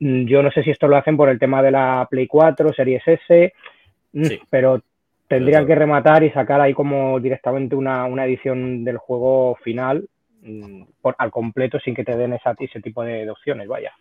Mm, 0.00 0.24
Yo 0.24 0.42
no 0.42 0.50
sé 0.50 0.62
si 0.62 0.70
esto 0.70 0.88
lo 0.88 0.96
hacen 0.96 1.18
por 1.18 1.28
el 1.28 1.38
tema 1.38 1.62
de 1.62 1.70
la 1.70 2.08
Play 2.10 2.26
4, 2.26 2.72
Series 2.72 3.06
S, 3.06 3.52
mm, 4.14 4.24
Sí. 4.24 4.40
pero 4.48 4.80
tendrían 5.28 5.66
que 5.66 5.74
rematar 5.74 6.22
y 6.24 6.30
sacar 6.30 6.60
ahí 6.60 6.72
como 6.74 7.18
directamente 7.20 7.74
una, 7.74 8.04
una 8.06 8.24
edición 8.24 8.84
del 8.84 8.98
juego 8.98 9.56
final 9.62 10.08
mm, 10.42 10.82
por, 11.00 11.14
al 11.18 11.30
completo 11.30 11.78
sin 11.80 11.94
que 11.94 12.04
te 12.04 12.16
den 12.16 12.32
esa, 12.34 12.54
ese 12.58 12.80
tipo 12.80 13.02
de, 13.02 13.24
de 13.24 13.30
opciones, 13.30 13.66
vaya. 13.68 13.92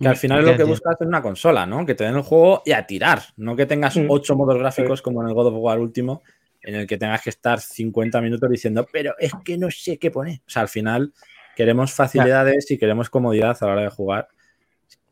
Que 0.00 0.08
al 0.08 0.16
final 0.16 0.40
es 0.40 0.46
lo 0.46 0.56
que 0.56 0.64
buscas 0.64 0.96
es 1.00 1.06
una 1.06 1.20
consola, 1.20 1.66
¿no? 1.66 1.84
Que 1.84 1.94
te 1.94 2.04
den 2.04 2.16
el 2.16 2.22
juego 2.22 2.62
y 2.64 2.72
a 2.72 2.86
tirar, 2.86 3.20
no 3.36 3.54
que 3.54 3.66
tengas 3.66 3.96
Mm. 3.96 4.06
ocho 4.08 4.34
modos 4.36 4.58
gráficos 4.58 5.02
como 5.02 5.20
en 5.22 5.28
el 5.28 5.34
God 5.34 5.48
of 5.48 5.54
War 5.58 5.78
último, 5.78 6.22
en 6.62 6.76
el 6.76 6.86
que 6.86 6.96
tengas 6.96 7.22
que 7.22 7.28
estar 7.30 7.60
50 7.60 8.20
minutos 8.22 8.48
diciendo, 8.48 8.86
pero 8.90 9.14
es 9.18 9.32
que 9.44 9.58
no 9.58 9.70
sé 9.70 9.98
qué 9.98 10.10
poner. 10.10 10.38
O 10.46 10.50
sea, 10.50 10.62
al 10.62 10.68
final 10.68 11.12
queremos 11.56 11.92
facilidades 11.92 12.70
y 12.70 12.78
queremos 12.78 13.10
comodidad 13.10 13.54
a 13.60 13.66
la 13.66 13.72
hora 13.72 13.82
de 13.82 13.90
jugar, 13.90 14.28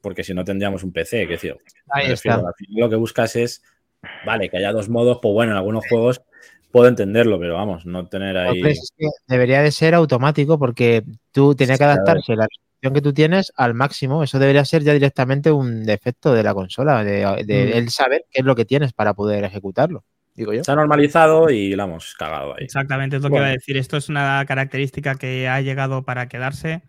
porque 0.00 0.24
si 0.24 0.32
no 0.32 0.44
tendríamos 0.44 0.82
un 0.82 0.92
PC, 0.92 1.26
que 1.26 1.32
decir, 1.32 1.56
Ahí 1.90 2.10
está. 2.12 2.36
al 2.36 2.54
final 2.56 2.80
lo 2.80 2.88
que 2.88 2.96
buscas 2.96 3.36
es, 3.36 3.62
vale, 4.24 4.48
que 4.48 4.58
haya 4.58 4.72
dos 4.72 4.88
modos, 4.88 5.18
pues 5.20 5.32
bueno, 5.32 5.52
en 5.52 5.58
algunos 5.58 5.84
juegos 5.88 6.22
puedo 6.70 6.86
entenderlo, 6.88 7.38
pero 7.40 7.54
vamos, 7.54 7.84
no 7.86 8.06
tener 8.06 8.36
ahí... 8.36 8.58
Hombre, 8.58 8.72
es 8.72 8.92
que 8.96 9.06
debería 9.26 9.60
de 9.62 9.72
ser 9.72 9.94
automático 9.94 10.58
porque 10.58 11.02
tú 11.32 11.54
tienes 11.54 11.78
que 11.78 11.84
adaptarse 11.84 12.36
la 12.36 12.46
resolución 12.46 12.94
que 12.94 13.02
tú 13.02 13.12
tienes 13.12 13.52
al 13.56 13.74
máximo. 13.74 14.22
Eso 14.22 14.38
debería 14.38 14.64
ser 14.64 14.82
ya 14.82 14.92
directamente 14.92 15.50
un 15.50 15.84
defecto 15.84 16.32
de 16.32 16.42
la 16.44 16.54
consola, 16.54 17.02
de, 17.04 17.44
de 17.44 17.64
Mm. 17.66 17.76
él 17.76 17.90
saber 17.90 18.24
qué 18.30 18.40
es 18.40 18.46
lo 18.46 18.54
que 18.54 18.64
tienes 18.64 18.92
para 18.92 19.14
poder 19.14 19.44
ejecutarlo. 19.44 20.04
digo 20.36 20.54
yo. 20.54 20.62
Se 20.64 20.70
ha 20.72 20.76
normalizado 20.76 21.50
y 21.50 21.74
la 21.74 21.84
hemos 21.84 22.14
cagado 22.14 22.54
ahí. 22.56 22.64
Exactamente, 22.64 23.16
es 23.16 23.22
lo 23.22 23.28
Bueno. 23.28 23.42
que 23.44 23.48
iba 23.48 23.50
a 23.50 23.56
decir. 23.58 23.76
Esto 23.76 23.96
es 23.98 24.08
una 24.08 24.42
característica 24.46 25.16
que 25.16 25.48
ha 25.48 25.60
llegado 25.60 26.04
para 26.04 26.28
quedarse 26.28 26.82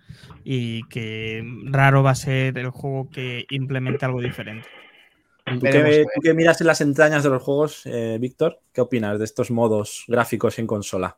y 0.45 0.83
que 0.89 1.43
raro 1.65 2.01
va 2.03 2.11
a 2.11 2.15
ser 2.15 2.57
el 2.59 2.69
juego 2.69 3.09
que 3.09 3.45
implemente 3.49 4.05
algo 4.05 4.21
diferente. 4.21 4.69
¿Tú 5.59 5.65
que, 5.65 6.05
tú 6.23 6.35
miras 6.35 6.61
en 6.61 6.67
las 6.67 6.81
entrañas 6.81 7.23
de 7.23 7.29
los 7.29 7.41
juegos, 7.41 7.81
eh, 7.85 8.17
Víctor, 8.19 8.59
¿qué 8.73 8.81
opinas 8.81 9.17
de 9.19 9.25
estos 9.25 9.51
modos 9.51 10.05
gráficos 10.07 10.59
en 10.59 10.67
consola? 10.67 11.17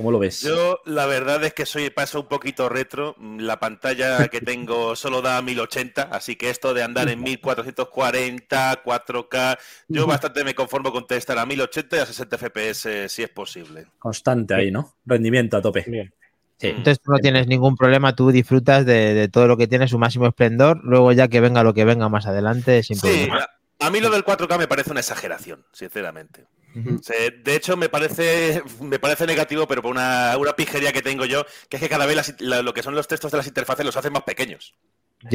¿Cómo 0.00 0.12
lo 0.12 0.18
ves? 0.18 0.40
Yo, 0.40 0.78
la 0.86 1.04
verdad 1.04 1.44
es 1.44 1.52
que 1.52 1.66
soy 1.66 1.90
paso 1.90 2.20
un 2.20 2.26
poquito 2.26 2.70
retro. 2.70 3.16
La 3.38 3.60
pantalla 3.60 4.28
que 4.28 4.40
tengo 4.40 4.96
solo 4.96 5.20
da 5.20 5.42
1080, 5.42 6.04
así 6.04 6.36
que 6.36 6.48
esto 6.48 6.72
de 6.72 6.82
andar 6.82 7.10
en 7.10 7.22
1440, 7.22 8.82
4K, 8.82 9.58
yo 9.88 10.06
bastante 10.06 10.42
me 10.42 10.54
conformo 10.54 10.90
con 10.90 11.04
estar 11.10 11.36
a 11.36 11.44
1080 11.44 11.96
y 11.96 11.98
a 11.98 12.06
60 12.06 12.38
FPS 12.38 13.08
si 13.08 13.22
es 13.22 13.28
posible. 13.28 13.88
Constante 13.98 14.54
ahí, 14.54 14.70
¿no? 14.70 14.94
Rendimiento 15.04 15.58
a 15.58 15.60
tope. 15.60 15.84
Bien. 15.86 16.10
Sí. 16.56 16.68
Entonces 16.68 17.00
tú 17.00 17.12
no 17.12 17.18
tienes 17.18 17.46
ningún 17.46 17.76
problema, 17.76 18.14
tú 18.14 18.30
disfrutas 18.30 18.86
de, 18.86 19.12
de 19.12 19.28
todo 19.28 19.46
lo 19.48 19.56
que 19.58 19.66
tiene 19.66 19.86
su 19.88 19.98
máximo 19.98 20.26
esplendor, 20.26 20.80
luego 20.82 21.12
ya 21.12 21.28
que 21.28 21.40
venga 21.40 21.62
lo 21.62 21.74
que 21.74 21.84
venga 21.84 22.08
más 22.08 22.26
adelante, 22.26 22.82
sin 22.82 22.96
Sí, 22.96 23.26
problema. 23.26 23.46
A, 23.80 23.90
mí 23.90 24.00
lo 24.00 24.10
del 24.10 24.24
4K 24.24 24.58
me 24.58 24.68
parece 24.68 24.90
una 24.90 25.00
exageración, 25.00 25.64
sinceramente. 25.72 26.46
De 26.74 27.54
hecho, 27.56 27.76
me 27.76 27.88
parece, 27.88 28.62
me 28.80 28.98
parece 29.00 29.26
negativo, 29.26 29.66
pero 29.66 29.82
por 29.82 29.90
una, 29.90 30.36
una 30.38 30.54
pijería 30.54 30.92
que 30.92 31.02
tengo 31.02 31.24
yo, 31.24 31.44
que 31.68 31.76
es 31.78 31.82
que 31.82 31.88
cada 31.88 32.06
vez 32.06 32.14
las- 32.14 32.40
la- 32.40 32.62
lo 32.62 32.72
que 32.72 32.82
son 32.84 32.94
los 32.94 33.08
textos 33.08 33.32
de 33.32 33.38
las 33.38 33.46
interfaces 33.48 33.84
los 33.84 33.96
hacen 33.96 34.12
más 34.12 34.22
pequeños. 34.22 34.74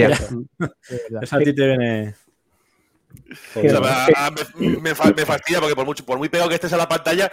Eso 1.21 1.35
a 1.35 1.39
ti 1.39 1.53
te 1.53 1.67
viene. 1.67 2.15
O 3.55 3.61
sea, 3.61 4.05
Sí. 4.05 4.13
a- 4.15 4.27
a- 4.27 4.31
me, 4.55 4.77
me 4.79 4.95
fa- 4.95 5.11
me 5.15 5.25
fastidia 5.25 5.59
porque 5.59 5.75
por 5.75 5.85
mucho, 5.85 6.05
por 6.05 6.17
muy 6.17 6.29
pegado 6.29 6.49
que 6.49 6.55
estés 6.55 6.73
a 6.73 6.77
la 6.77 6.87
pantalla, 6.87 7.31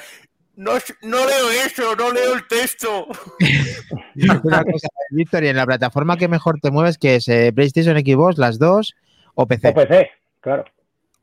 no, 0.57 0.73
no 1.03 1.17
leo 1.27 1.51
eso, 1.65 1.95
no 1.97 2.13
leo 2.13 2.35
el 2.35 2.47
texto. 2.47 3.07
Una 4.45 4.63
cosa, 4.65 4.89
Víctor, 5.11 5.45
y 5.45 5.49
en 5.49 5.57
la 5.57 5.65
plataforma 5.67 6.17
que 6.17 6.29
mejor 6.29 6.59
te 6.61 6.71
mueves, 6.71 6.99
que 6.99 7.17
es 7.17 7.29
eh, 7.29 7.53
PlayStation, 7.55 7.97
Xbox, 7.99 8.37
las 8.39 8.59
dos 8.59 8.95
o 9.35 9.47
PC. 9.47 9.69
O 9.69 9.75
PC, 9.75 10.11
claro. 10.41 10.65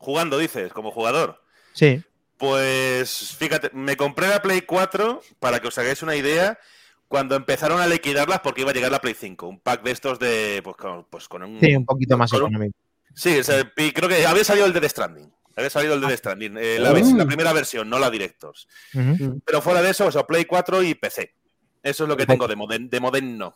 Jugando, 0.00 0.38
dices, 0.38 0.72
como 0.72 0.90
jugador. 0.90 1.42
Sí. 1.74 2.02
Pues 2.38 3.36
fíjate, 3.38 3.70
me 3.74 3.96
compré 3.98 4.26
la 4.28 4.40
Play 4.40 4.62
4 4.62 5.20
para 5.38 5.60
que 5.60 5.68
os 5.68 5.76
hagáis 5.76 6.02
una 6.02 6.16
idea 6.16 6.58
cuando 7.06 7.36
empezaron 7.36 7.80
a 7.80 7.86
liquidarlas 7.86 8.40
porque 8.40 8.62
iba 8.62 8.70
a 8.70 8.74
llegar 8.74 8.90
la 8.90 9.00
Play 9.02 9.14
5, 9.14 9.46
un 9.46 9.60
pack 9.60 9.82
de 9.82 9.90
estos 9.90 10.18
de 10.18 10.60
pues 10.64 10.76
con, 10.76 11.04
pues, 11.10 11.28
con 11.28 11.42
un 11.42 11.60
Sí, 11.60 11.76
un 11.76 11.84
poquito 11.84 12.16
más 12.16 12.30
con 12.30 12.42
un- 12.42 12.48
económico. 12.48 12.76
Sí, 13.14 13.38
o 13.38 13.44
sea, 13.44 13.60
y 13.76 13.92
creo 13.92 14.08
que 14.08 14.24
había 14.24 14.42
salido 14.44 14.64
el 14.66 14.72
de 14.72 14.80
The 14.80 14.88
Stranding. 14.88 15.30
Había 15.54 15.68
salido 15.68 15.94
el 15.94 16.00
de 16.00 16.06
The 16.06 16.16
Stranding, 16.16 16.56
eh, 16.58 16.78
la, 16.78 16.92
la 16.92 17.26
primera 17.26 17.52
versión, 17.52 17.90
no 17.90 17.98
la 17.98 18.08
Directors. 18.08 18.66
Ujú. 18.94 19.42
Pero 19.44 19.60
fuera 19.60 19.82
de 19.82 19.90
eso, 19.90 20.06
o 20.06 20.12
sea, 20.12 20.26
Play 20.26 20.46
4 20.46 20.82
y 20.82 20.94
PC. 20.94 21.34
Eso 21.82 22.04
es 22.04 22.08
lo 22.08 22.16
que 22.16 22.24
tengo 22.24 22.48
de, 22.48 22.56
moden, 22.56 22.88
de 22.88 23.00
moderno. 23.00 23.54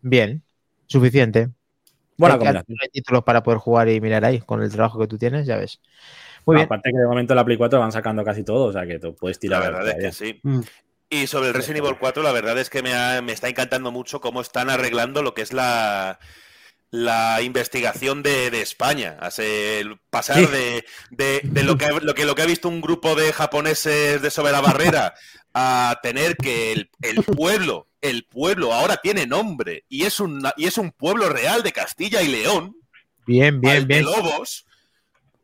Bien, 0.00 0.42
suficiente. 0.86 1.48
Que- 2.30 2.38
combinación. 2.38 2.78
hay 2.82 2.88
títulos 2.88 3.24
para 3.24 3.42
poder 3.42 3.58
jugar 3.58 3.88
y 3.88 4.00
mirar 4.00 4.24
ahí 4.24 4.40
con 4.40 4.62
el 4.62 4.70
trabajo 4.70 4.98
que 4.98 5.06
tú 5.06 5.18
tienes, 5.18 5.46
ya 5.46 5.56
ves. 5.56 5.80
Muy 6.46 6.56
bien. 6.56 6.66
Aparte 6.66 6.90
que 6.90 6.98
de 6.98 7.06
momento 7.06 7.34
la 7.34 7.44
Play 7.44 7.56
4 7.56 7.78
van 7.78 7.92
sacando 7.92 8.24
casi 8.24 8.42
todo, 8.44 8.64
o 8.66 8.72
sea 8.72 8.86
que 8.86 8.98
tú 8.98 9.14
puedes 9.14 9.36
La 9.36 9.40
tirar. 9.40 9.62
verdad 9.72 9.88
es 9.88 9.96
que 10.18 10.24
sí. 10.26 10.40
Mm. 10.42 10.60
Y 11.10 11.26
sobre 11.26 11.48
el 11.48 11.54
Resident 11.54 11.84
Evil 11.84 11.98
4, 12.00 12.22
la 12.22 12.32
verdad 12.32 12.58
es 12.58 12.70
que 12.70 12.82
me, 12.82 12.94
ha- 12.94 13.20
me 13.22 13.32
está 13.32 13.48
encantando 13.48 13.90
mucho 13.92 14.20
cómo 14.20 14.40
están 14.40 14.70
arreglando 14.70 15.22
lo 15.22 15.34
que 15.34 15.42
es 15.42 15.52
la, 15.52 16.18
la 16.90 17.40
investigación 17.42 18.22
de, 18.22 18.50
de 18.50 18.60
España. 18.62 19.16
Hace 19.20 19.80
el 19.80 19.98
pasar 20.10 20.38
Sí. 20.38 20.46
de, 20.46 20.84
de- 21.10 21.40
de 21.44 21.62
lo, 21.64 21.76
que, 21.76 21.84
ha- 21.86 21.92
lo, 22.00 22.14
que, 22.14 22.24
lo 22.24 22.34
que 22.34 22.42
ha 22.42 22.46
visto 22.46 22.68
un 22.68 22.80
grupo 22.80 23.14
de 23.14 23.32
japoneses 23.32 24.20
de 24.22 24.30
sobre 24.30 24.52
la 24.52 24.60
barrera 24.60 25.14
a 25.54 25.98
tener 26.02 26.36
que 26.36 26.72
el, 26.72 26.90
el 27.02 27.16
pueblo, 27.24 27.88
el 28.00 28.24
pueblo 28.26 28.72
ahora 28.72 28.96
tiene 28.96 29.26
nombre 29.26 29.84
y 29.88 30.04
es, 30.04 30.20
un, 30.20 30.42
y 30.56 30.66
es 30.66 30.78
un 30.78 30.90
pueblo 30.92 31.28
real 31.28 31.62
de 31.62 31.72
Castilla 31.72 32.22
y 32.22 32.28
León. 32.28 32.76
Bien, 33.26 33.60
bien, 33.60 33.86
bien. 33.86 34.04
Lobos. 34.04 34.66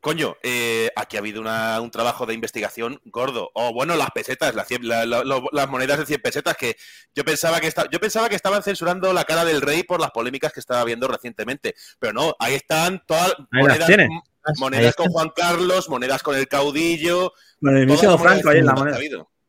Coño, 0.00 0.36
eh, 0.44 0.90
aquí 0.94 1.16
ha 1.16 1.20
habido 1.20 1.40
una- 1.40 1.80
un 1.80 1.90
trabajo 1.90 2.24
de 2.24 2.32
investigación 2.32 3.00
gordo. 3.06 3.50
O 3.54 3.72
bueno, 3.74 3.96
las 3.96 4.10
pesetas, 4.12 4.54
las, 4.54 4.68
cien- 4.70 4.82
la- 4.84 5.04
la- 5.04 5.24
lo- 5.24 5.48
las 5.52 5.68
monedas 5.68 5.98
de 5.98 6.06
100 6.06 6.20
pesetas 6.22 6.56
que 6.56 6.76
yo 7.16 7.24
pensaba 7.24 7.60
que 7.60 7.66
esta- 7.66 7.90
yo 7.90 7.98
pensaba 7.98 8.28
que 8.28 8.36
estaban 8.36 8.62
censurando 8.62 9.12
la 9.12 9.24
cara 9.24 9.44
del 9.44 9.60
rey 9.60 9.82
por 9.82 10.00
las 10.00 10.12
polémicas 10.12 10.52
que 10.52 10.60
estaba 10.60 10.84
viendo 10.84 11.08
recientemente. 11.08 11.74
Pero 11.98 12.12
no, 12.12 12.34
ahí 12.38 12.54
están 12.54 13.02
todas 13.08 13.34
monedas, 13.50 13.88
Ahí 13.90 14.54
monedas 14.58 14.90
está. 14.90 15.02
con 15.02 15.12
Juan 15.12 15.30
Carlos, 15.34 15.88
monedas 15.88 16.22
con 16.22 16.36
el 16.36 16.46
caudillo. 16.46 17.32
Con 17.60 17.76
el 17.76 17.88
Franco 18.18 18.50
ahí 18.50 18.58
en 18.58 18.66
la 18.66 18.74
moneda. 18.74 18.98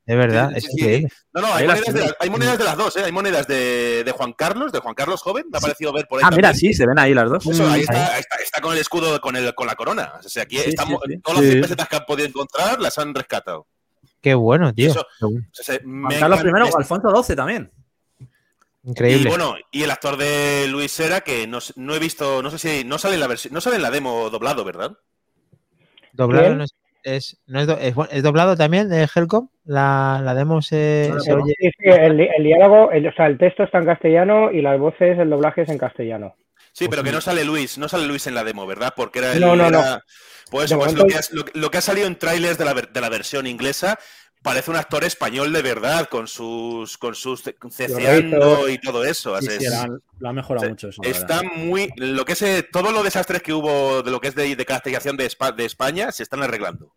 De 0.10 0.16
verdad, 0.16 0.50
Sí, 0.52 0.58
es 0.58 0.64
sí. 0.66 1.08
No, 1.34 1.42
no, 1.42 1.54
hay 1.54 1.68
monedas, 1.68 1.94
de 1.94 2.00
las, 2.02 2.16
hay 2.20 2.30
monedas 2.32 2.58
de 2.58 2.64
las 2.64 2.78
dos, 2.78 2.98
¿eh? 2.98 3.04
Hay 3.06 3.12
monedas 3.12 3.48
de, 3.48 4.04
de 4.04 4.12
Juan 4.12 4.34
Carlos, 4.34 4.72
de 4.72 4.80
Juan 4.80 4.96
Carlos 4.96 5.22
joven, 5.22 5.46
me 5.52 5.60
ha 5.60 5.62
parecido 5.62 5.94
ver 5.94 6.08
por 6.08 6.18
ahí. 6.20 6.26
Ah, 6.28 6.36
mira, 6.36 6.52
sí, 6.54 6.74
se 6.74 6.88
ven 6.88 6.98
ahí 6.98 7.14
las 7.14 7.30
dos. 7.30 7.46
Eso, 7.46 7.68
ahí 7.70 7.82
Mm. 7.82 7.84
está, 7.84 8.14
ahí 8.16 8.20
está, 8.22 8.38
está 8.38 8.60
con 8.62 8.74
el 8.74 8.80
escudo, 8.80 9.22
con, 9.22 9.36
el, 9.36 9.54
con 9.54 9.68
la 9.68 9.76
corona. 9.76 10.14
O 10.26 10.28
sea, 10.28 10.44
aquí 10.44 10.58
Sí, 10.58 10.70
estamos, 10.70 11.00
sí, 11.06 11.14
sí. 11.14 11.20
todas 11.24 11.38
las 11.42 11.46
Sí. 11.46 11.52
100 11.52 11.62
pesetas 11.62 11.88
que 11.90 11.96
han 11.96 12.06
podido 12.06 12.28
encontrar 12.28 12.80
las 12.82 12.98
han 12.98 13.14
rescatado. 13.14 13.68
Qué 14.20 14.34
bueno, 14.34 14.74
tío. 14.74 14.90
eso-. 14.90 15.06
O 15.22 15.32
sea, 15.54 15.80
Juan 15.84 16.20
Carlos 16.20 16.40
I 16.44 16.72
o 16.74 16.78
Alfonso 16.80 17.24
XII 17.24 17.36
también. 17.36 17.72
Y 18.84 18.90
Increíble. 18.90 19.30
bueno, 19.30 19.58
y 19.72 19.84
el 19.84 19.92
actor 19.92 20.18
de 20.18 20.66
Luis 20.70 20.92
Sera, 20.92 21.22
que 21.22 21.46
no, 21.46 21.62
sé- 21.62 21.74
no 21.76 21.94
he 21.94 22.00
visto, 22.00 22.42
no 22.42 22.50
sé 22.50 22.58
si 22.58 22.84
no 22.84 22.98
sale 22.98 23.14
en 23.14 23.20
la 23.20 23.28
versión, 23.28 23.54
no 23.54 23.62
sale 23.62 23.76
en 23.76 23.84
la 23.84 23.92
demo 23.92 24.28
doblado, 24.32 24.64
¿verdad? 24.64 24.98
doblado 26.14 26.56
no 26.56 26.64
es, 26.64 26.74
es- 27.04 27.38
no 27.48 27.60
es, 27.62 27.68
do- 27.68 27.78
es, 27.80 27.94
bueno, 27.96 28.12
¿es 28.14 28.24
doblado 28.24 28.56
también 28.56 28.90
de 28.90 29.08
Helcom. 29.14 29.50
La, 29.66 30.22
la 30.24 30.34
demo 30.34 30.62
se, 30.62 31.10
No, 31.14 31.20
se 31.20 31.32
no. 31.36 31.44
oye. 31.44 31.54
Sí, 31.60 31.70
sí, 31.78 31.90
el, 31.90 32.18
di- 32.18 32.30
el 32.38 32.44
diálogo, 32.44 32.92
el- 32.92 33.08
o 33.08 33.14
sea, 33.14 33.28
el 33.28 33.38
texto 33.38 33.64
está 33.64 33.78
en 33.80 33.86
castellano 33.86 34.52
y 34.52 34.62
las 34.62 34.80
voces, 34.80 35.18
el 35.20 35.30
doblaje 35.30 35.62
es 35.64 35.70
en 35.70 35.78
castellano. 35.78 36.36
Sí, 36.72 36.88
pero 36.88 37.04
que 37.04 37.12
no 37.12 37.20
sale 37.20 37.44
Luis, 37.46 37.78
no 37.78 37.90
sale 37.90 38.06
Luis 38.08 38.28
en 38.28 38.36
la 38.36 38.44
demo, 38.44 38.66
¿verdad? 38.68 38.94
Porque 38.96 39.20
era 39.20 39.34
el. 39.34 39.42
No, 39.42 39.56
no, 39.56 39.70
no. 39.70 39.82
Pues, 40.52 40.72
pues 40.72 40.74
momento- 40.74 41.02
lo, 41.04 41.08
que 41.08 41.16
ha, 41.16 41.22
lo, 41.32 41.44
lo 41.54 41.72
que 41.72 41.78
ha 41.78 41.82
salido 41.82 42.08
en 42.08 42.16
trailers 42.18 42.58
de 42.58 42.66
la, 42.66 42.74
de 42.74 43.02
la 43.02 43.10
versión 43.10 43.48
inglesa 43.48 44.00
parece 44.42 44.72
un 44.72 44.78
actor 44.78 45.04
español 45.04 45.52
de 45.54 45.62
verdad, 45.62 46.08
con 46.10 46.28
sus 46.28 46.98
con 46.98 47.14
sus 47.16 47.42
ce- 47.44 47.56
ceceando 47.70 48.70
y 48.70 48.78
todo 48.80 49.04
eso. 49.04 49.40
Sí, 49.42 49.48
sí, 49.60 49.66
lo 50.20 50.30
han 50.30 50.36
mejorado 50.36 50.66
se- 50.66 50.70
mucho 50.70 50.90
eso. 50.90 51.02
Está 51.04 51.42
verdad. 51.42 51.52
muy. 51.58 51.90
Lo 51.98 52.26
que 52.26 52.34
es 52.34 52.42
eh, 52.42 52.68
todo 52.72 52.92
lo 52.92 53.04
desastres 53.04 53.42
que 53.42 53.54
hubo 53.54 54.02
de 54.02 54.12
lo 54.12 54.20
que 54.22 54.30
es 54.30 54.36
de, 54.36 54.56
de 54.56 54.66
castigación 54.66 55.18
de, 55.18 55.26
Espa- 55.30 55.56
de 55.56 55.66
España 55.66 56.12
se 56.12 56.24
están 56.24 56.42
arreglando. 56.44 56.94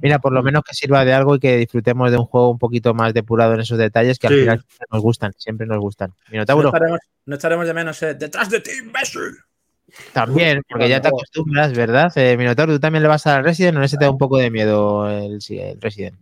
Mira, 0.00 0.20
por 0.20 0.32
lo 0.32 0.42
menos 0.44 0.62
que 0.62 0.74
sirva 0.74 1.04
de 1.04 1.12
algo 1.12 1.34
y 1.34 1.40
que 1.40 1.56
disfrutemos 1.56 2.10
de 2.12 2.16
un 2.18 2.24
juego 2.24 2.50
un 2.50 2.58
poquito 2.58 2.94
más 2.94 3.12
depurado 3.12 3.54
en 3.54 3.60
esos 3.60 3.78
detalles 3.78 4.18
que 4.18 4.28
al 4.28 4.34
final 4.34 4.58
siempre 4.60 4.86
nos 4.92 5.02
gustan, 5.02 5.32
siempre 5.36 5.66
nos 5.66 5.78
gustan. 5.78 6.10
No 6.10 6.32
Minotauro, 6.32 6.70
no 7.26 7.34
echaremos 7.36 7.66
de 7.66 7.74
menos 7.74 8.00
eh, 8.02 8.14
detrás 8.14 8.48
de 8.48 8.60
ti, 8.60 8.70
imbécil. 8.82 9.20
también, 10.12 10.62
porque 10.68 10.88
ya 10.88 11.00
te 11.00 11.08
acostumbras, 11.08 11.72
¿verdad? 11.72 12.12
Eh, 12.16 12.36
Minotauro, 12.36 12.74
tú 12.74 12.80
también 12.80 13.02
le 13.02 13.08
vas 13.08 13.26
al 13.26 13.42
Resident 13.42 13.76
o 13.76 13.80
en 13.80 13.84
ese 13.84 13.96
te 13.96 14.04
da 14.04 14.10
un 14.12 14.18
poco 14.18 14.38
de 14.38 14.50
miedo 14.50 15.10
el 15.10 15.40
Resident. 15.80 16.18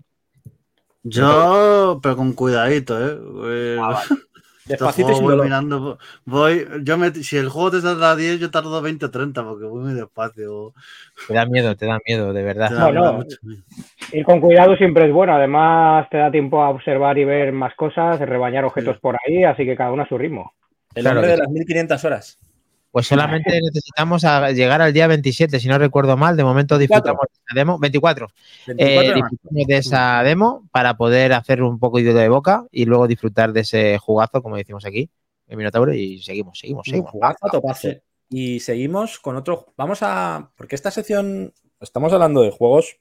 Yo, 1.08 2.00
pero 2.02 2.16
con 2.16 2.32
cuidadito, 2.32 2.96
¿eh? 3.00 3.78
Este 4.68 4.84
Despacito 4.84 5.12
y 5.12 5.14
voy 5.14 5.30
dolor. 5.30 5.46
mirando, 5.46 5.98
voy, 6.26 6.66
yo 6.82 6.98
me, 6.98 7.10
si 7.10 7.38
el 7.38 7.48
juego 7.48 7.70
te 7.70 7.80
tarda 7.80 8.14
10, 8.14 8.38
yo 8.38 8.50
tardo 8.50 8.82
20 8.82 9.06
o 9.06 9.10
30 9.10 9.42
porque 9.42 9.64
voy 9.64 9.82
muy 9.82 9.94
despacio. 9.94 10.74
Te 11.26 11.32
da 11.32 11.46
miedo, 11.46 11.74
te 11.74 11.86
da 11.86 11.98
miedo, 12.06 12.34
de 12.34 12.42
verdad. 12.42 12.70
Bueno, 12.92 13.14
mucho. 13.14 13.38
Ir 14.12 14.26
con 14.26 14.42
cuidado 14.42 14.76
siempre 14.76 15.06
es 15.06 15.12
bueno. 15.12 15.34
Además, 15.34 16.06
te 16.10 16.18
da 16.18 16.30
tiempo 16.30 16.62
a 16.62 16.68
observar 16.68 17.16
y 17.16 17.24
ver 17.24 17.50
más 17.50 17.74
cosas, 17.76 18.20
rebañar 18.20 18.66
objetos 18.66 18.98
por 18.98 19.16
ahí, 19.26 19.42
así 19.42 19.64
que 19.64 19.74
cada 19.74 19.90
uno 19.90 20.02
a 20.02 20.08
su 20.08 20.18
ritmo. 20.18 20.52
El 20.94 21.04
Claro 21.04 21.20
hombre 21.20 21.32
de 21.32 21.38
las 21.38 21.48
1500 21.48 22.04
horas. 22.04 22.38
Pues 22.98 23.06
solamente 23.06 23.50
necesitamos 23.62 24.24
a 24.24 24.50
llegar 24.50 24.82
al 24.82 24.92
día 24.92 25.06
27, 25.06 25.60
si 25.60 25.68
no 25.68 25.78
recuerdo 25.78 26.16
mal. 26.16 26.36
De 26.36 26.42
momento 26.42 26.76
disfrutamos 26.76 27.26
de 27.28 27.34
esa 27.46 27.54
demo. 27.54 27.78
24. 27.78 28.26
24 28.66 28.76
Eh, 28.76 29.14
disfrutamos 29.14 29.66
de 29.68 29.76
esa 29.76 30.22
demo 30.24 30.68
para 30.72 30.96
poder 30.96 31.32
hacer 31.32 31.62
un 31.62 31.78
poco 31.78 31.98
de 31.98 32.28
boca 32.28 32.66
y 32.72 32.86
luego 32.86 33.06
disfrutar 33.06 33.52
de 33.52 33.60
ese 33.60 33.98
jugazo, 33.98 34.42
como 34.42 34.56
decimos 34.56 34.84
aquí, 34.84 35.08
en 35.46 35.58
Minotauro, 35.58 35.94
y 35.94 36.20
seguimos, 36.20 36.58
seguimos, 36.58 36.86
seguimos. 36.86 37.12
jugazo 37.12 37.46
a. 37.46 37.76
Y 38.30 38.58
seguimos 38.58 39.20
con 39.20 39.36
otro. 39.36 39.66
Vamos 39.76 40.00
a. 40.02 40.50
Porque 40.56 40.74
esta 40.74 40.90
sección. 40.90 41.54
Estamos 41.80 42.12
hablando 42.12 42.42
de 42.42 42.50
juegos 42.50 42.96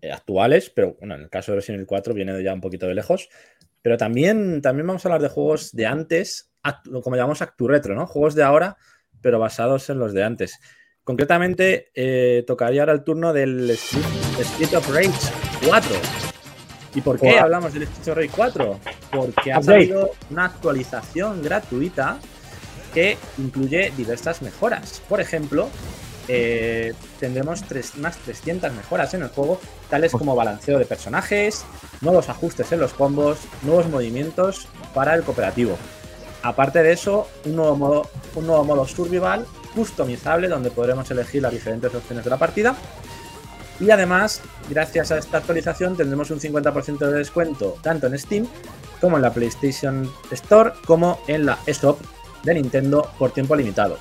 eh, 0.00 0.12
actuales, 0.12 0.70
pero 0.70 0.96
bueno, 0.98 1.16
en 1.16 1.20
el 1.20 1.28
caso 1.28 1.52
de 1.52 1.56
Resident 1.56 1.80
Evil 1.80 1.88
4 1.88 2.14
viene 2.14 2.42
ya 2.42 2.54
un 2.54 2.62
poquito 2.62 2.86
de 2.86 2.94
lejos. 2.94 3.28
Pero 3.82 3.98
también, 3.98 4.62
también 4.62 4.86
vamos 4.86 5.04
a 5.04 5.08
hablar 5.08 5.20
de 5.20 5.28
juegos 5.28 5.72
de 5.72 5.84
antes, 5.84 6.54
como 7.02 7.16
llamamos 7.16 7.42
Actu 7.42 7.68
Retro, 7.68 7.94
¿no? 7.94 8.06
Juegos 8.06 8.34
de 8.34 8.42
ahora, 8.42 8.78
pero 9.24 9.38
basados 9.38 9.88
en 9.88 9.98
los 9.98 10.12
de 10.12 10.22
antes. 10.22 10.60
Concretamente, 11.02 11.90
eh, 11.94 12.44
tocaría 12.46 12.82
ahora 12.82 12.92
el 12.92 13.04
turno 13.04 13.32
del 13.32 13.70
Street, 13.70 14.04
Street 14.40 14.74
of 14.76 14.88
Rage 14.94 15.32
4. 15.66 15.96
¿Y 16.94 17.00
por 17.00 17.18
qué 17.18 17.30
Wow. 17.32 17.38
hablamos 17.40 17.72
del 17.72 17.84
Street 17.84 18.08
of 18.10 18.16
Rage 18.18 18.30
4? 18.36 18.80
Porque 19.10 19.50
ha 19.52 19.62
salido 19.62 20.10
una 20.30 20.44
actualización 20.44 21.42
gratuita 21.42 22.18
que 22.92 23.16
incluye 23.38 23.92
diversas 23.96 24.42
mejoras. 24.42 25.00
Por 25.08 25.22
ejemplo, 25.22 25.70
eh, 26.28 26.92
tendremos 27.18 27.62
tres, 27.62 27.92
unas 27.96 28.18
300 28.18 28.74
mejoras 28.74 29.14
en 29.14 29.22
el 29.22 29.28
juego, 29.28 29.58
tales 29.88 30.12
como 30.12 30.36
balanceo 30.36 30.78
de 30.78 30.84
personajes, 30.84 31.64
nuevos 32.02 32.28
ajustes 32.28 32.70
en 32.72 32.80
los 32.80 32.92
combos, 32.92 33.38
nuevos 33.62 33.88
movimientos 33.88 34.68
para 34.92 35.14
el 35.14 35.22
cooperativo. 35.22 35.78
Aparte 36.44 36.82
de 36.82 36.92
eso, 36.92 37.26
un 37.46 37.56
nuevo 37.56 37.74
modo, 37.74 38.10
un 38.34 38.46
nuevo 38.46 38.64
modo 38.64 38.86
survival 38.86 39.46
customizable 39.74 40.46
donde 40.46 40.70
podremos 40.70 41.10
elegir 41.10 41.40
las 41.40 41.52
diferentes 41.52 41.92
opciones 41.94 42.22
de 42.22 42.30
la 42.30 42.36
partida. 42.36 42.76
Y 43.80 43.90
además, 43.90 44.42
gracias 44.68 45.10
a 45.10 45.16
esta 45.16 45.38
actualización, 45.38 45.96
tendremos 45.96 46.30
un 46.30 46.38
50% 46.38 46.98
de 46.98 47.12
descuento 47.16 47.78
tanto 47.82 48.08
en 48.08 48.18
Steam 48.18 48.46
como 49.00 49.16
en 49.16 49.22
la 49.22 49.32
PlayStation 49.32 50.08
Store 50.32 50.72
como 50.86 51.18
en 51.28 51.46
la 51.46 51.58
eShop 51.66 51.98
de 52.42 52.54
Nintendo 52.54 53.10
por 53.18 53.30
tiempo 53.30 53.56
limitado. 53.56 53.96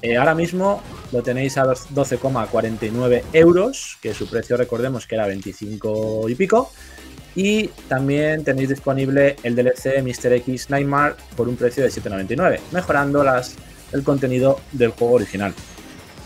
Eh, 0.00 0.16
ahora 0.16 0.34
mismo 0.34 0.82
lo 1.12 1.22
tenéis 1.22 1.58
a 1.58 1.64
12,49 1.64 3.24
euros, 3.34 3.98
que 4.00 4.14
su 4.14 4.26
precio 4.26 4.56
recordemos 4.56 5.06
que 5.06 5.16
era 5.16 5.26
25 5.26 6.30
y 6.30 6.34
pico. 6.34 6.72
Y 7.36 7.68
también 7.88 8.44
tenéis 8.44 8.68
disponible 8.68 9.36
el 9.42 9.56
DLC 9.56 10.02
Mr. 10.02 10.34
X 10.34 10.70
Nightmare 10.70 11.14
por 11.36 11.48
un 11.48 11.56
precio 11.56 11.82
de 11.82 11.90
7,99, 11.90 12.60
mejorando 12.72 13.24
las, 13.24 13.56
el 13.92 14.04
contenido 14.04 14.60
del 14.72 14.90
juego 14.90 15.14
original. 15.14 15.52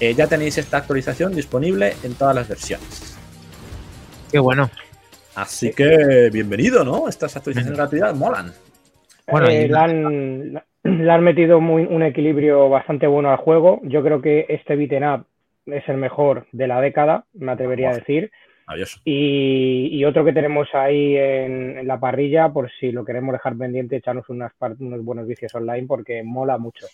Eh, 0.00 0.14
ya 0.14 0.26
tenéis 0.26 0.58
esta 0.58 0.76
actualización 0.76 1.34
disponible 1.34 1.94
en 2.04 2.14
todas 2.14 2.34
las 2.34 2.48
versiones. 2.48 3.18
Qué 4.30 4.38
bueno. 4.38 4.70
Así 5.34 5.72
que 5.72 6.30
bienvenido, 6.32 6.84
¿no? 6.84 7.08
Estas 7.08 7.36
actualizaciones 7.36 7.78
gratuitas 7.78 8.16
molan. 8.16 8.52
Bueno, 9.30 9.48
eh, 9.48 9.68
la 9.68 9.84
han, 9.84 10.52
le 10.82 11.10
han 11.10 11.22
metido 11.22 11.60
muy, 11.60 11.82
un 11.82 12.02
equilibrio 12.02 12.68
bastante 12.68 13.06
bueno 13.06 13.30
al 13.30 13.38
juego. 13.38 13.80
Yo 13.84 14.02
creo 14.02 14.20
que 14.20 14.46
este 14.48 14.76
beaten 14.76 15.04
up 15.04 15.26
es 15.66 15.88
el 15.88 15.96
mejor 15.96 16.46
de 16.52 16.66
la 16.66 16.80
década, 16.80 17.24
me 17.34 17.52
atrevería 17.52 17.90
a 17.90 17.94
decir. 17.94 18.30
Y, 19.04 19.88
y, 19.92 20.04
otro 20.04 20.24
que 20.24 20.32
tenemos 20.32 20.68
ahí 20.74 21.16
en, 21.16 21.86
la 21.86 21.98
parrilla, 21.98 22.50
por 22.50 22.70
si 22.78 22.92
lo 22.92 23.04
queremos 23.04 23.32
dejar 23.32 23.56
pendiente, 23.56 23.96
echarnos 23.96 24.28
unas 24.28 24.52
unos 24.78 25.04
buenos 25.04 25.26
vicios 25.26 25.54
online 25.54 25.86
porque 25.86 26.22
mola 26.22 26.58
mucho. 26.58 26.86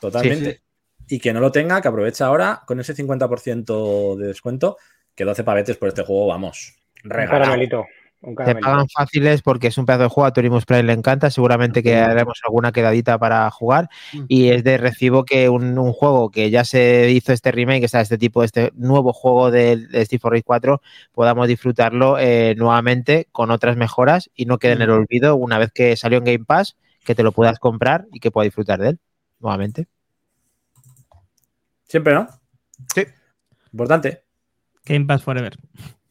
Totalmente. 0.00 0.60
Y 1.08 1.18
que 1.18 1.32
no 1.32 1.40
lo 1.40 1.50
tenga, 1.50 1.80
que 1.80 1.88
aproveche 1.88 2.24
ahora 2.24 2.62
con 2.66 2.78
ese 2.80 2.94
50% 2.94 4.16
de 4.16 4.26
descuento, 4.28 4.76
que 5.14 5.24
12 5.24 5.44
pavetes 5.44 5.76
por 5.76 5.88
este 5.88 6.02
juego, 6.02 6.28
vamos. 6.28 6.76
Regalado. 7.02 7.86
Te 8.20 8.56
pagan 8.56 8.88
fáciles 8.88 9.42
porque 9.42 9.68
es 9.68 9.78
un 9.78 9.86
pedazo 9.86 10.04
de 10.04 10.08
juego, 10.08 10.26
a 10.26 10.32
Turismo 10.32 10.60
Play 10.60 10.82
le 10.82 10.94
encanta, 10.94 11.30
seguramente 11.30 11.82
que 11.82 11.96
haremos 11.96 12.40
alguna 12.44 12.72
quedadita 12.72 13.18
para 13.18 13.48
jugar 13.50 13.88
y 14.26 14.48
es 14.48 14.64
de 14.64 14.78
recibo 14.78 15.24
que 15.24 15.48
un, 15.48 15.76
juego 15.92 16.30
que 16.30 16.50
ya 16.50 16.64
se 16.64 17.10
hizo 17.10 17.32
este 17.32 17.52
remake, 17.52 17.84
está 17.84 18.00
este 18.00 18.18
tipo, 18.18 18.42
este 18.42 18.72
nuevo 18.74 19.12
juego 19.12 19.50
de, 19.50 19.76
de 19.76 20.04
Steve 20.04 20.22
Race 20.24 20.42
4, 20.42 20.80
podamos 21.12 21.46
disfrutarlo 21.46 22.18
eh, 22.18 22.54
nuevamente 22.56 23.28
con 23.32 23.50
otras 23.50 23.76
mejoras 23.76 24.30
y 24.34 24.46
no 24.46 24.58
quede 24.58 24.72
en 24.72 24.82
el 24.82 24.90
olvido 24.90 25.36
una 25.36 25.58
vez 25.58 25.70
que 25.72 25.94
salió 25.96 26.18
en 26.18 26.24
Game 26.24 26.44
Pass, 26.44 26.76
que 27.04 27.14
te 27.14 27.22
lo 27.22 27.32
puedas 27.32 27.58
comprar 27.58 28.06
y 28.12 28.18
que 28.18 28.30
puedas 28.30 28.46
disfrutar 28.46 28.80
de 28.80 28.90
él 28.90 28.98
nuevamente. 29.38 29.86
Siempre, 31.84 32.14
¿no? 32.14 32.26
Sí. 32.92 33.04
Importante. 33.72 34.24
Game 34.84 35.04
Pass 35.04 35.22
Forever. 35.22 35.56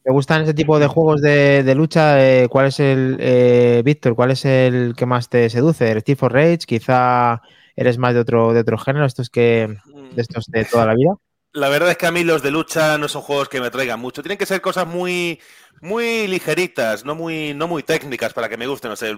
¿Te 0.05 0.11
gustan 0.11 0.43
ese 0.43 0.53
tipo 0.53 0.77
de 0.77 0.85
juegos 0.85 1.19
de, 1.19 1.73
lucha? 1.75 2.23
Eh, 2.23 2.47
¿Cuál 2.47 2.67
es 2.67 2.79
el, 2.79 3.17
eh, 3.19 3.81
Víctor, 3.83 4.13
cuál 4.13 4.29
es 4.29 4.45
el 4.45 4.93
que 4.95 5.07
más 5.07 5.29
te 5.29 5.49
seduce? 5.49 5.91
¿El 5.91 6.01
Steve 6.01 6.15
for 6.15 6.31
Rage? 6.31 6.59
¿Quizá 6.67 7.41
eres 7.75 7.97
más 7.97 8.13
de 8.13 8.19
otro, 8.19 8.53
de 8.53 8.59
otro 8.59 8.77
género, 8.77 9.07
estos 9.07 9.31
que, 9.31 9.67
de 10.11 10.21
estos 10.21 10.45
de 10.45 10.63
toda 10.65 10.85
la 10.85 10.93
vida? 10.93 11.15
La 11.55 11.69
verdad 11.69 11.89
es 11.89 11.97
que 11.97 12.05
a 12.05 12.11
mí 12.11 12.25
los 12.25 12.41
de 12.41 12.51
lucha 12.51 12.97
no 12.97 13.07
son 13.07 13.21
juegos 13.21 13.47
que 13.47 13.61
me 13.61 13.71
traigan 13.71 13.97
mucho. 13.97 14.21
Tienen 14.21 14.37
que 14.37 14.45
ser 14.45 14.59
cosas 14.59 14.85
muy, 14.85 15.39
muy 15.79 16.27
ligeritas, 16.27 17.05
no 17.05 17.15
muy, 17.15 17.53
no 17.53 17.69
muy 17.69 17.81
técnicas 17.81 18.33
para 18.33 18.49
que 18.49 18.57
me 18.57 18.67
gusten. 18.67 18.91
O 18.91 18.95
sea, 18.97 19.17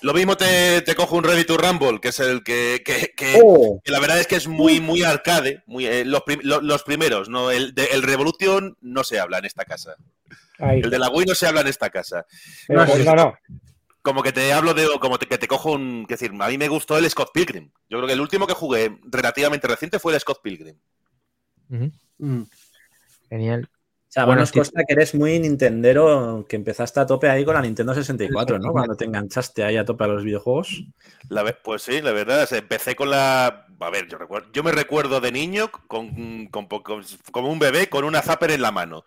lo 0.00 0.14
mismo 0.14 0.38
te, 0.38 0.82
cojo 0.96 1.16
un 1.16 1.24
Ready 1.24 1.44
to 1.44 1.58
Rumble, 1.58 2.00
que 2.00 2.08
es 2.08 2.20
el 2.20 2.42
que, 2.42 2.82
oh. 3.42 3.78
que, 3.84 3.92
la 3.92 4.00
verdad 4.00 4.20
es 4.20 4.26
que 4.26 4.36
es 4.36 4.48
muy, 4.48 4.80
muy 4.80 5.02
arcade. 5.02 5.62
Muy, 5.66 5.84
eh, 5.86 6.06
los, 6.06 6.22
los, 6.42 6.82
primeros, 6.82 7.28
¿no? 7.28 7.50
El, 7.50 7.74
de, 7.74 7.88
el 7.92 8.02
Revolution 8.02 8.78
no 8.80 9.04
se 9.04 9.20
habla 9.20 9.36
en 9.36 9.44
esta 9.44 9.66
casa. 9.66 9.96
El 10.58 10.88
de 10.88 10.98
la 10.98 11.10
Wii 11.10 11.26
no 11.26 11.34
se 11.34 11.46
habla 11.46 11.60
en 11.60 11.66
esta 11.66 11.90
casa. 11.90 12.24
No, 12.70 12.86
no, 12.86 13.14
no. 13.14 13.34
Como 14.00 14.22
que 14.22 14.32
te 14.32 14.50
hablo 14.54 14.72
de, 14.72 14.88
como 14.98 15.18
que 15.18 15.36
te 15.36 15.48
cojo 15.48 15.72
un, 15.72 16.06
que 16.06 16.14
decir, 16.14 16.30
a 16.38 16.48
mí 16.48 16.56
me 16.56 16.68
gustó 16.68 16.96
el 16.96 17.08
Scott 17.10 17.32
Pilgrim. 17.34 17.70
Yo 17.90 17.98
creo 17.98 18.06
que 18.06 18.14
el 18.14 18.20
último 18.22 18.46
que 18.46 18.54
jugué 18.54 18.98
relativamente 19.04 19.68
reciente 19.68 19.98
fue 19.98 20.14
el 20.14 20.20
Scott 20.20 20.40
Pilgrim. 20.42 20.78
Mm. 21.68 22.42
Genial. 23.28 23.68
O 23.68 24.12
sea, 24.14 24.26
bueno, 24.26 24.42
nos 24.42 24.52
consta 24.52 24.84
que 24.86 24.94
eres 24.94 25.12
muy 25.16 25.40
Nintendero, 25.40 26.46
que 26.48 26.54
empezaste 26.54 27.00
a 27.00 27.06
tope 27.06 27.28
ahí 27.28 27.44
con 27.44 27.54
la 27.54 27.62
Nintendo 27.62 27.92
64, 27.94 28.60
¿no? 28.60 28.70
Cuando 28.70 28.94
te 28.94 29.06
enganchaste 29.06 29.64
ahí 29.64 29.76
a 29.76 29.84
tope 29.84 30.04
a 30.04 30.06
los 30.06 30.22
videojuegos. 30.22 30.84
La 31.30 31.44
pues 31.64 31.82
sí, 31.82 32.00
la 32.00 32.12
verdad, 32.12 32.48
empecé 32.52 32.94
con 32.94 33.10
la... 33.10 33.66
A 33.80 33.90
ver, 33.90 34.06
yo, 34.06 34.16
recuerdo, 34.16 34.52
yo 34.52 34.62
me 34.62 34.70
recuerdo 34.70 35.20
de 35.20 35.32
niño 35.32 35.68
con, 35.88 36.46
como 37.32 37.48
un 37.50 37.58
bebé 37.58 37.88
con 37.88 38.04
una 38.04 38.22
zapper 38.22 38.52
en 38.52 38.62
la 38.62 38.70
mano. 38.70 39.04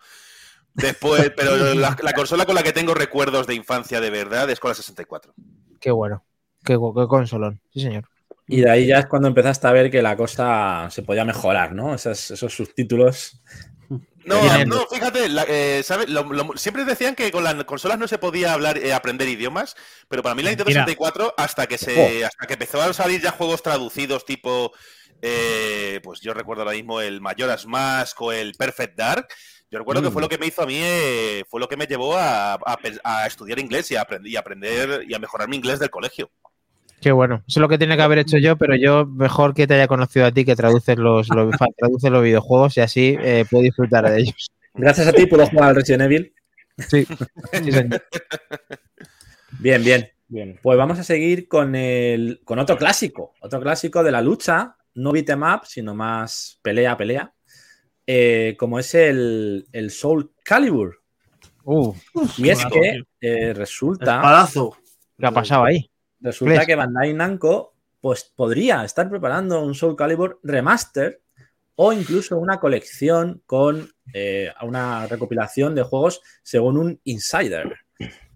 Después, 0.74 1.32
pero 1.36 1.56
la, 1.74 1.96
consola 2.14 2.44
con 2.44 2.54
la 2.54 2.62
que 2.62 2.74
tengo 2.74 2.92
recuerdos 2.92 3.46
de 3.46 3.54
infancia 3.54 4.02
de 4.02 4.10
verdad 4.10 4.50
es 4.50 4.60
con 4.60 4.68
la 4.68 4.74
64. 4.74 5.32
Qué 5.80 5.90
bueno. 5.90 6.22
Qué, 6.62 6.74
qué 6.74 7.06
consolón. 7.08 7.62
Sí, 7.72 7.80
señor. 7.80 8.04
Y 8.48 8.62
de 8.62 8.70
ahí 8.70 8.86
ya 8.86 8.98
es 9.00 9.06
cuando 9.06 9.28
empezaste 9.28 9.66
a 9.66 9.72
ver 9.72 9.90
que 9.90 10.00
la 10.00 10.16
cosa 10.16 10.88
se 10.90 11.02
podía 11.02 11.24
mejorar, 11.26 11.74
¿no? 11.74 11.94
Esos, 11.94 12.18
subtítulos. 12.34 13.42
No, 14.24 14.64
no, 14.64 14.86
fíjate, 14.86 15.26
eh, 15.48 15.82
siempre 16.56 16.84
decían 16.84 17.14
que 17.14 17.30
con 17.30 17.44
las 17.44 17.62
consolas 17.64 17.98
no 17.98 18.08
se 18.08 18.18
podía 18.18 18.54
hablar, 18.54 18.78
eh, 18.78 18.92
aprender 18.92 19.28
idiomas, 19.28 19.76
pero 20.08 20.22
para 20.22 20.34
mí 20.34 20.42
la 20.42 20.50
Nintendo 20.50 20.70
64, 20.70 21.34
hasta 21.36 21.66
que 21.66 21.78
se, 21.78 22.24
hasta 22.24 22.46
que 22.46 22.54
empezaron 22.54 22.88
a 22.88 22.92
salir 22.92 23.22
ya 23.22 23.30
juegos 23.30 23.62
traducidos 23.62 24.24
tipo, 24.24 24.72
eh, 25.22 26.00
pues 26.02 26.20
yo 26.20 26.34
recuerdo 26.34 26.62
ahora 26.62 26.74
mismo 26.74 27.00
el 27.00 27.20
Majora's 27.20 27.66
Mask 27.66 28.20
o 28.20 28.32
el 28.32 28.54
Perfect 28.54 28.96
Dark, 28.96 29.28
yo 29.70 29.78
recuerdo 29.78 30.02
que 30.02 30.10
fue 30.10 30.20
mm. 30.20 30.24
lo 30.24 30.28
que 30.28 30.38
me 30.38 30.46
hizo 30.46 30.62
a 30.62 30.66
mí, 30.66 30.80
fue 31.48 31.60
lo 31.60 31.68
que 31.68 31.76
me 31.76 31.86
llevó 31.86 32.14
a, 32.16 32.58
estudiar 33.26 33.58
inglés 33.58 33.90
y 33.90 33.96
a, 33.96 34.06
y 34.24 34.36
aprender 34.36 35.04
y 35.06 35.14
a 35.14 35.18
mejorar 35.18 35.48
mi 35.48 35.56
inglés 35.56 35.78
del 35.78 35.90
colegio. 35.90 36.30
Qué 37.00 37.12
bueno. 37.12 37.36
Eso 37.46 37.60
es 37.60 37.62
lo 37.62 37.68
que 37.68 37.78
tiene 37.78 37.96
que 37.96 38.02
haber 38.02 38.18
hecho 38.18 38.38
yo, 38.38 38.56
pero 38.56 38.74
yo 38.74 39.06
mejor 39.06 39.54
que 39.54 39.66
te 39.66 39.74
haya 39.74 39.86
conocido 39.86 40.26
a 40.26 40.32
ti 40.32 40.44
que 40.44 40.56
traduces 40.56 40.98
los, 40.98 41.28
los, 41.28 41.54
los 42.02 42.22
videojuegos 42.22 42.76
y 42.76 42.80
así 42.80 43.16
eh, 43.20 43.44
puedo 43.48 43.62
disfrutar 43.62 44.10
de 44.10 44.20
ellos. 44.20 44.50
Gracias 44.74 45.06
a 45.06 45.12
ti 45.12 45.26
puedo 45.26 45.46
jugar 45.46 45.70
al 45.70 45.76
Resident 45.76 46.02
Evil. 46.02 46.32
Sí, 46.88 47.06
Bien, 49.60 49.82
bien. 49.82 50.08
Bien. 50.28 50.60
Pues 50.62 50.76
vamos 50.76 50.98
a 50.98 51.04
seguir 51.04 51.48
con 51.48 51.74
el 51.74 52.42
con 52.44 52.58
otro 52.58 52.76
clásico, 52.76 53.32
otro 53.40 53.60
clásico 53.62 54.04
de 54.04 54.12
la 54.12 54.20
lucha, 54.20 54.76
no 54.94 55.10
beat'em 55.10 55.42
up, 55.42 55.62
sino 55.64 55.94
más 55.94 56.60
pelea, 56.60 56.98
pelea, 56.98 57.32
eh, 58.06 58.54
como 58.58 58.78
es 58.78 58.94
el, 58.94 59.66
el 59.72 59.90
Soul 59.90 60.32
Calibur. 60.44 61.02
Uh, 61.64 61.94
y 62.36 62.50
es 62.50 62.64
que 62.66 63.02
eh, 63.22 63.54
resulta. 63.54 64.20
Palazo. 64.20 64.76
¿Qué 65.18 65.26
ha 65.26 65.32
pasado 65.32 65.64
ahí? 65.64 65.90
Resulta 66.20 66.66
que 66.66 66.74
Bandai 66.74 67.14
Namco 67.14 67.74
pues, 68.00 68.24
podría 68.34 68.84
estar 68.84 69.08
preparando 69.08 69.62
un 69.62 69.74
Soul 69.74 69.96
Calibur 69.96 70.40
remaster 70.42 71.20
o 71.80 71.92
incluso 71.92 72.36
una 72.38 72.58
colección 72.58 73.42
con 73.46 73.88
eh, 74.12 74.52
una 74.62 75.06
recopilación 75.06 75.74
de 75.74 75.84
juegos 75.84 76.20
según 76.42 76.76
un 76.76 77.00
insider. 77.04 77.76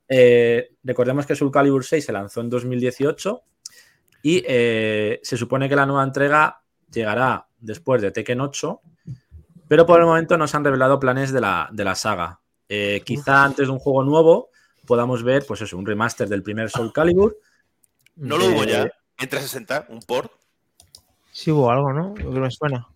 Eh, 0.09 0.76
recordemos 0.85 1.26
que 1.26 1.35
Soul 1.35 1.51
Calibur 1.51 1.85
6 1.85 2.05
se 2.05 2.12
lanzó 2.12 2.41
en 2.41 2.51
2018 2.51 3.43
y 4.22 4.45
eh, 4.47 5.20
se 5.24 5.37
supone 5.37 5.68
que 5.68 5.74
la 5.74 5.87
nueva 5.87 6.05
entrega 6.05 6.62
llegará 6.89 7.49
después 7.59 8.01
de 8.01 8.12
Tekken 8.12 8.41
8, 8.41 8.80
pero 9.66 9.87
por 9.87 9.99
el 9.99 10.07
momento 10.07 10.39
no 10.39 10.47
se 10.47 10.57
han 10.57 10.64
revelado 10.64 11.01
planes 11.01 11.33
de 11.33 11.41
la, 11.41 11.68
de 11.72 11.85
la 11.85 11.97
saga. 11.97 12.41
quizá 13.05 13.45
antes 13.45 13.66
de 13.66 13.72
un 13.72 13.80
juego 13.80 14.05
nuevo 14.05 14.51
podamos 14.87 15.24
ver 15.24 15.45
pues 15.47 15.62
eso, 15.62 15.76
un 15.76 15.87
remaster 15.87 16.28
del 16.28 16.45
primer 16.45 16.70
Soul 16.70 16.93
Calibur 16.93 17.39
¿No 18.16 18.36
lo 18.36 18.46
hubo 18.46 18.64
ya? 18.64 18.82
¿En 19.18 19.28
360? 19.28 19.86
¿Un 19.88 20.00
port? 20.00 20.32
Sí 21.32 21.50
hubo 21.50 21.70
algo, 21.70 21.92
¿no? 21.92 22.14
Lo 22.16 22.32
que 22.32 22.40
me 22.40 22.50
suena. 22.50 22.86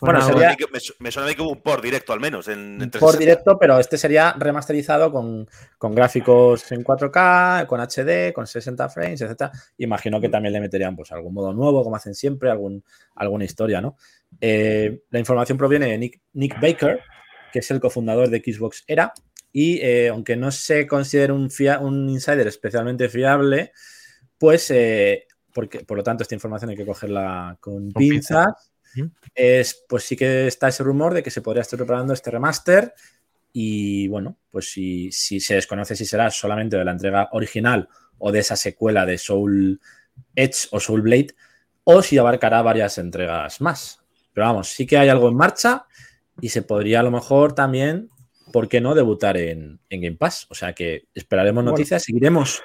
bueno, 0.00 0.22
sería... 0.22 0.56
me, 1.00 1.10
suena 1.10 1.34
que 1.34 1.42
hubo 1.42 1.50
un 1.50 1.62
port 1.62 1.82
directo 1.82 2.12
al 2.12 2.20
menos. 2.20 2.46
En, 2.46 2.80
en 2.80 2.90
port 2.90 3.18
directo, 3.18 3.58
pero 3.58 3.78
este 3.78 3.98
sería 3.98 4.34
remasterizado 4.38 5.10
con, 5.10 5.48
gráficos 5.80 6.70
en 6.70 6.84
4K, 6.84 7.66
con 7.66 7.80
HD, 7.80 8.32
con 8.32 8.46
60 8.46 8.88
frames, 8.88 9.20
etc. 9.20 9.50
Imagino 9.78 10.20
que 10.20 10.28
también 10.28 10.52
le 10.52 10.60
meterían 10.60 10.94
pues 10.94 11.10
algún 11.10 11.34
modo 11.34 11.52
nuevo, 11.52 11.82
como 11.82 11.96
hacen 11.96 12.14
siempre, 12.14 12.50
algún, 12.50 12.84
alguna 13.16 13.44
historia, 13.44 13.80
¿no? 13.80 13.96
Eh, 14.40 15.02
la 15.10 15.18
información 15.18 15.58
proviene 15.58 15.86
de 15.86 15.98
Nick, 15.98 16.20
Nick, 16.34 16.60
Baker, 16.60 17.00
que 17.52 17.58
es 17.58 17.70
el 17.72 17.80
cofundador 17.80 18.28
de 18.28 18.38
Xbox 18.38 18.84
Era, 18.86 19.12
y 19.50 19.78
eh, 19.80 20.08
aunque 20.08 20.36
no 20.36 20.50
se 20.52 20.86
considere 20.86 21.32
un, 21.32 21.50
un 21.80 22.10
insider 22.10 22.46
especialmente 22.46 23.08
fiable, 23.08 23.72
pues, 24.38 24.70
eh, 24.70 25.26
porque, 25.52 25.80
por 25.80 25.96
lo 25.96 26.02
tanto, 26.02 26.22
esta 26.22 26.34
información 26.34 26.70
hay 26.70 26.76
que 26.76 26.86
cogerla 26.86 27.56
con 27.60 27.92
pinzas. 27.92 28.70
es, 29.34 29.84
pues 29.88 30.04
sí 30.04 30.16
que 30.16 30.46
está 30.46 30.68
ese 30.68 30.82
rumor 30.82 31.14
de 31.14 31.22
que 31.22 31.30
se 31.30 31.42
podría 31.42 31.62
estar 31.62 31.78
preparando 31.78 32.12
este 32.12 32.30
remaster. 32.30 32.94
Y 33.52 34.08
bueno, 34.08 34.36
pues 34.50 34.70
si, 34.70 35.10
si 35.12 35.40
se 35.40 35.54
desconoce 35.54 35.96
si 35.96 36.04
será 36.04 36.30
solamente 36.30 36.76
de 36.76 36.84
la 36.84 36.92
entrega 36.92 37.30
original 37.32 37.88
o 38.18 38.30
de 38.30 38.40
esa 38.40 38.56
secuela 38.56 39.06
de 39.06 39.16
Soul 39.16 39.80
Edge 40.34 40.68
o 40.72 40.80
Soul 40.80 41.02
Blade, 41.02 41.34
o 41.84 42.02
si 42.02 42.18
abarcará 42.18 42.60
varias 42.62 42.98
entregas 42.98 43.60
más. 43.60 44.00
Pero 44.32 44.48
vamos, 44.48 44.68
sí 44.68 44.86
que 44.86 44.98
hay 44.98 45.08
algo 45.08 45.28
en 45.28 45.36
marcha 45.36 45.86
y 46.40 46.50
se 46.50 46.62
podría 46.62 47.00
a 47.00 47.02
lo 47.02 47.10
mejor 47.10 47.54
también, 47.54 48.10
¿por 48.52 48.68
qué 48.68 48.80
no?, 48.80 48.94
debutar 48.94 49.36
en, 49.36 49.80
en 49.88 50.00
Game 50.02 50.16
Pass. 50.16 50.46
O 50.50 50.54
sea 50.54 50.74
que 50.74 51.06
esperaremos 51.14 51.64
noticias, 51.64 52.02
seguiremos, 52.02 52.62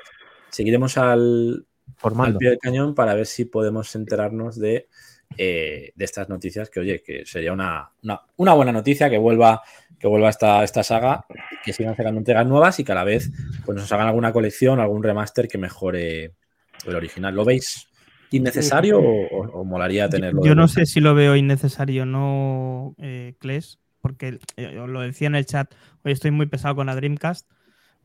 seguiremos 0.51 0.97
al, 0.97 1.65
al 2.03 2.37
pie 2.37 2.49
del 2.49 2.59
cañón 2.59 2.93
para 2.93 3.13
ver 3.13 3.25
si 3.25 3.45
podemos 3.45 3.95
enterarnos 3.95 4.59
de, 4.59 4.87
eh, 5.37 5.91
de 5.95 6.05
estas 6.05 6.29
noticias, 6.29 6.69
que 6.69 6.79
oye, 6.79 7.01
que 7.01 7.25
sería 7.25 7.53
una, 7.53 7.91
una, 8.03 8.21
una, 8.37 8.53
buena 8.53 8.71
noticia 8.71 9.09
que 9.09 9.17
vuelva, 9.17 9.61
que 9.97 10.07
vuelva 10.07 10.29
esta, 10.29 10.63
esta 10.63 10.83
saga, 10.83 11.25
que 11.63 11.73
sigan 11.73 11.95
sacando 11.95 12.19
entregas 12.19 12.45
nuevas 12.45 12.79
y 12.79 12.83
que 12.83 12.91
a 12.91 12.95
la 12.95 13.03
vez 13.03 13.31
pues, 13.65 13.77
nos 13.77 13.91
hagan 13.91 14.07
alguna 14.07 14.33
colección, 14.33 14.79
algún 14.79 15.03
remaster 15.03 15.47
que 15.47 15.57
mejore 15.57 16.33
el 16.85 16.95
original. 16.95 17.33
¿Lo 17.33 17.45
veis 17.45 17.87
innecesario 18.31 18.99
o, 18.99 19.59
o 19.59 19.63
molaría 19.63 20.09
tenerlo? 20.09 20.43
Yo 20.43 20.55
no 20.55 20.67
sé 20.67 20.85
si 20.85 20.99
lo 20.99 21.15
veo 21.15 21.35
innecesario, 21.35 22.05
no, 22.05 22.95
eh, 22.99 23.35
Kles, 23.39 23.79
porque 24.01 24.39
eh, 24.57 24.71
lo 24.73 25.01
decía 25.01 25.27
en 25.27 25.35
el 25.35 25.45
chat, 25.45 25.73
hoy 26.03 26.11
estoy 26.11 26.31
muy 26.31 26.47
pesado 26.47 26.75
con 26.75 26.87
la 26.87 26.95
Dreamcast, 26.95 27.49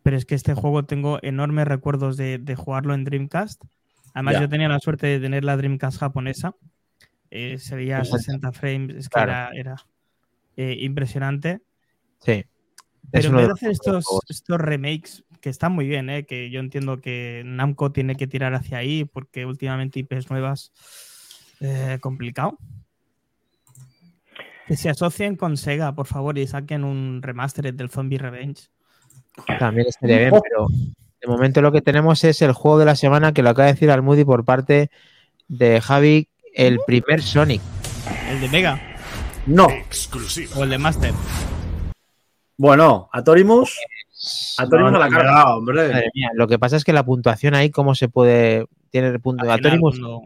pero 0.06 0.16
es 0.16 0.24
que 0.24 0.36
este 0.36 0.54
juego 0.54 0.84
tengo 0.84 1.18
enormes 1.22 1.66
recuerdos 1.66 2.16
de, 2.16 2.38
de 2.38 2.54
jugarlo 2.54 2.94
en 2.94 3.02
Dreamcast. 3.02 3.64
Además, 4.14 4.38
yo 4.38 4.48
tenía 4.48 4.68
la 4.68 4.78
suerte 4.78 5.08
de 5.08 5.18
tener 5.18 5.42
la 5.42 5.56
Dreamcast 5.56 5.98
japonesa. 5.98 6.54
Eh, 7.28 7.58
se 7.58 7.74
veía 7.74 8.04
60 8.04 8.52
frames, 8.52 8.96
es 8.98 9.08
que 9.08 9.14
claro. 9.14 9.32
era, 9.32 9.50
era 9.52 9.76
eh, 10.56 10.76
impresionante. 10.78 11.60
Sí. 12.20 12.44
Pero 13.10 13.30
en 13.30 13.34
vez 13.34 13.46
de 13.48 13.52
hacer 13.54 13.70
estos, 13.72 14.06
estos 14.28 14.60
remakes 14.60 15.24
que 15.40 15.50
están 15.50 15.72
muy 15.72 15.88
bien, 15.88 16.08
¿eh? 16.08 16.24
que 16.24 16.50
yo 16.50 16.60
entiendo 16.60 17.00
que 17.00 17.42
Namco 17.44 17.90
tiene 17.90 18.14
que 18.14 18.28
tirar 18.28 18.54
hacia 18.54 18.78
ahí 18.78 19.06
porque 19.06 19.44
últimamente 19.44 19.98
IPs 19.98 20.30
nuevas 20.30 20.70
eh, 21.58 21.98
complicado. 22.00 22.56
Que 24.68 24.76
se 24.76 24.88
asocien 24.88 25.34
con 25.34 25.56
Sega, 25.56 25.96
por 25.96 26.06
favor, 26.06 26.38
y 26.38 26.46
saquen 26.46 26.84
un 26.84 27.22
remaster 27.22 27.74
del 27.74 27.90
Zombie 27.90 28.18
Revenge. 28.18 28.68
También 29.58 29.86
estaría 29.88 30.18
bien, 30.18 30.30
pero 30.30 30.66
de 31.20 31.28
momento 31.28 31.60
lo 31.62 31.72
que 31.72 31.82
tenemos 31.82 32.24
es 32.24 32.42
el 32.42 32.52
juego 32.52 32.78
de 32.78 32.84
la 32.84 32.96
semana 32.96 33.32
que 33.32 33.42
lo 33.42 33.50
acaba 33.50 33.66
de 33.66 33.74
decir 33.74 33.90
Almudi 33.90 34.24
por 34.24 34.44
parte 34.44 34.90
de 35.48 35.80
Javi, 35.80 36.28
el 36.54 36.78
primer 36.86 37.22
Sonic. 37.22 37.60
¿El 38.30 38.40
de 38.40 38.48
Mega? 38.48 38.80
No. 39.46 39.68
¿O 40.56 40.64
el 40.64 40.70
de 40.70 40.78
Master? 40.78 41.12
Bueno, 42.56 43.08
Atorimus. 43.12 43.78
Atorimus 44.58 44.92
no, 44.92 44.98
a 44.98 45.00
la 45.00 45.08
carga, 45.08 45.56
hombre. 45.56 45.88
Madre 45.88 46.10
mía, 46.14 46.30
lo 46.34 46.48
que 46.48 46.58
pasa 46.58 46.76
es 46.76 46.84
que 46.84 46.92
la 46.92 47.04
puntuación 47.04 47.54
ahí, 47.54 47.70
¿cómo 47.70 47.94
se 47.94 48.08
puede. 48.08 48.66
Tiene 48.90 49.08
el 49.08 49.20
punto. 49.20 49.50
Atorimus. 49.50 50.00
No... 50.00 50.22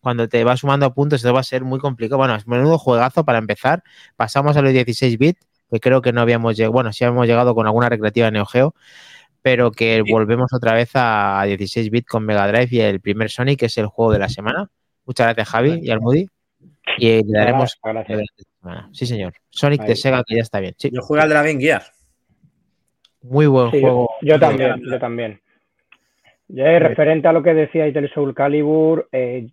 Cuando 0.00 0.28
te 0.28 0.44
va 0.44 0.56
sumando 0.56 0.86
a 0.86 0.94
puntos, 0.94 1.18
esto 1.18 1.34
va 1.34 1.40
a 1.40 1.44
ser 1.44 1.64
muy 1.64 1.80
complicado. 1.80 2.18
Bueno, 2.18 2.34
es 2.36 2.46
menudo 2.46 2.78
juegazo 2.78 3.24
para 3.24 3.38
empezar. 3.38 3.82
Pasamos 4.16 4.56
a 4.56 4.62
los 4.62 4.72
16 4.72 5.18
bits, 5.18 5.47
que 5.70 5.80
creo 5.80 6.02
que 6.02 6.12
no 6.12 6.20
habíamos 6.20 6.56
llegado. 6.56 6.72
Bueno, 6.72 6.92
sí 6.92 7.04
habíamos 7.04 7.26
llegado 7.26 7.54
con 7.54 7.66
alguna 7.66 7.88
recreativa 7.88 8.26
de 8.26 8.32
Neo 8.32 8.46
Geo, 8.46 8.74
pero 9.42 9.70
que 9.70 10.02
sí. 10.04 10.12
volvemos 10.12 10.52
otra 10.52 10.74
vez 10.74 10.90
a 10.94 11.42
16 11.46 11.90
bits 11.90 12.06
con 12.06 12.24
Mega 12.24 12.46
Drive 12.48 12.68
y 12.70 12.80
el 12.80 13.00
primer 13.00 13.30
Sonic, 13.30 13.60
que 13.60 13.66
es 13.66 13.78
el 13.78 13.86
juego 13.86 14.12
de 14.12 14.18
la 14.18 14.28
semana. 14.28 14.68
Muchas 15.04 15.26
gracias, 15.26 15.48
Javi 15.48 15.80
y 15.82 15.90
Almudi. 15.90 16.28
Y 16.98 17.22
le 17.22 17.38
daremos. 17.38 17.78
Gracias. 17.82 18.20
Sí, 18.92 19.06
señor. 19.06 19.32
Sonic 19.50 19.82
Ahí. 19.82 19.88
de 19.88 19.96
Sega, 19.96 20.22
que 20.26 20.36
ya 20.36 20.42
está 20.42 20.60
bien. 20.60 20.74
Sí. 20.76 20.90
Yo 20.92 21.02
juego 21.02 21.22
al 21.22 21.28
de 21.28 21.34
la 21.34 21.42
Game 21.42 21.60
Gear. 21.60 21.82
Muy 23.22 23.46
buen 23.46 23.70
sí, 23.70 23.80
juego. 23.80 24.10
Yo, 24.22 24.34
yo 24.34 24.40
también, 24.40 24.82
yo 24.84 24.98
también. 24.98 25.40
Ya 26.48 26.78
referente 26.78 27.28
a 27.28 27.32
lo 27.32 27.42
que 27.42 27.52
decíais 27.52 27.92
del 27.92 28.10
Soul 28.10 28.34
Calibur, 28.34 29.08
eh, 29.12 29.48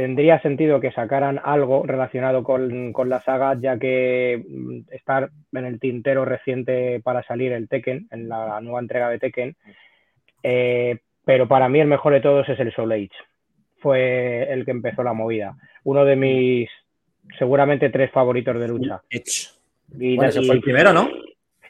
tendría 0.00 0.40
sentido 0.40 0.80
que 0.80 0.92
sacaran 0.92 1.38
algo 1.44 1.82
relacionado 1.84 2.42
con, 2.42 2.94
con, 2.94 3.10
la 3.10 3.20
saga, 3.20 3.54
ya 3.60 3.78
que 3.78 4.42
mm, 4.48 4.78
está 4.90 5.28
en 5.52 5.64
el 5.66 5.78
tintero 5.78 6.24
reciente 6.24 7.00
para 7.00 7.22
salir 7.22 7.52
el 7.52 7.68
Tekken, 7.68 8.08
en 8.10 8.30
la 8.30 8.62
nueva 8.62 8.80
entrega 8.80 9.10
de 9.10 9.18
Tekken. 9.18 9.56
Eh, 10.42 11.00
pero 11.26 11.46
para 11.48 11.68
mí 11.68 11.80
el 11.80 11.86
mejor 11.86 12.14
de 12.14 12.22
todos 12.22 12.48
es 12.48 12.58
el 12.58 12.72
Soul 12.72 12.92
Age. 12.92 13.10
Fue 13.80 14.50
el 14.50 14.64
que 14.64 14.70
empezó 14.70 15.02
la 15.02 15.12
movida. 15.12 15.54
Uno 15.84 16.06
de 16.06 16.16
mis, 16.16 16.70
seguramente, 17.38 17.90
tres 17.90 18.10
favoritos 18.10 18.58
de 18.58 18.68
lucha. 18.68 19.02
Edge. 19.10 19.50
Y, 19.98 20.16
bueno, 20.16 20.30
ese 20.30 20.40
fue 20.40 20.54
el 20.54 20.62
primero, 20.62 20.94
¿no? 20.94 21.10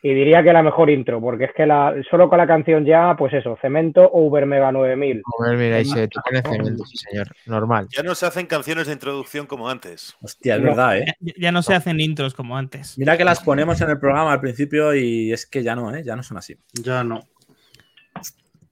Y 0.02 0.14
diría 0.14 0.42
que 0.42 0.52
la 0.52 0.62
mejor 0.62 0.88
intro, 0.88 1.20
porque 1.20 1.44
es 1.44 1.50
que 1.54 1.66
la, 1.66 1.94
solo 2.10 2.30
con 2.30 2.38
la 2.38 2.46
canción 2.46 2.86
ya, 2.86 3.14
pues 3.18 3.34
eso, 3.34 3.58
Cemento 3.60 4.02
o 4.02 4.26
Uber 4.26 4.46
Mega 4.46 4.72
9000. 4.72 5.22
Uber 5.38 5.58
Mega, 5.58 5.76
ahí 5.76 5.84
se 5.84 6.08
tiene 6.08 6.42
Cemento, 6.42 6.84
sí 6.86 6.96
señor, 6.96 7.28
normal. 7.44 7.86
Ya 7.94 8.02
no 8.02 8.14
se 8.14 8.24
hacen 8.24 8.46
canciones 8.46 8.86
de 8.86 8.94
introducción 8.94 9.46
como 9.46 9.68
antes. 9.68 10.16
Hostia, 10.22 10.56
es 10.56 10.62
no, 10.62 10.68
verdad, 10.68 10.98
¿eh? 10.98 11.04
Ya, 11.20 11.32
ya, 11.38 11.52
no 11.52 11.62
se 11.62 11.74
hacen 11.74 12.00
intros 12.00 12.32
como 12.32 12.56
antes. 12.56 12.96
Mira 12.96 13.18
que 13.18 13.24
las 13.24 13.40
ponemos 13.40 13.78
en 13.82 13.90
el 13.90 13.98
programa 13.98 14.32
al 14.32 14.40
principio 14.40 14.94
y 14.94 15.32
es 15.32 15.44
que 15.44 15.62
ya 15.62 15.76
no, 15.76 15.94
¿eh? 15.94 16.02
Ya 16.02 16.16
no 16.16 16.22
son 16.22 16.38
así. 16.38 16.56
Ya 16.82 17.04
no. 17.04 17.20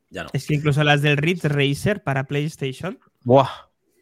Ya 0.09 0.25
no. 0.25 0.31
Es 0.33 0.47
que 0.47 0.55
incluso 0.55 0.83
las 0.83 1.03
del 1.03 1.19
Ridge 1.19 1.45
Racer 1.45 2.03
para 2.03 2.25
PlayStation. 2.25 2.99
Buah, 3.25 3.49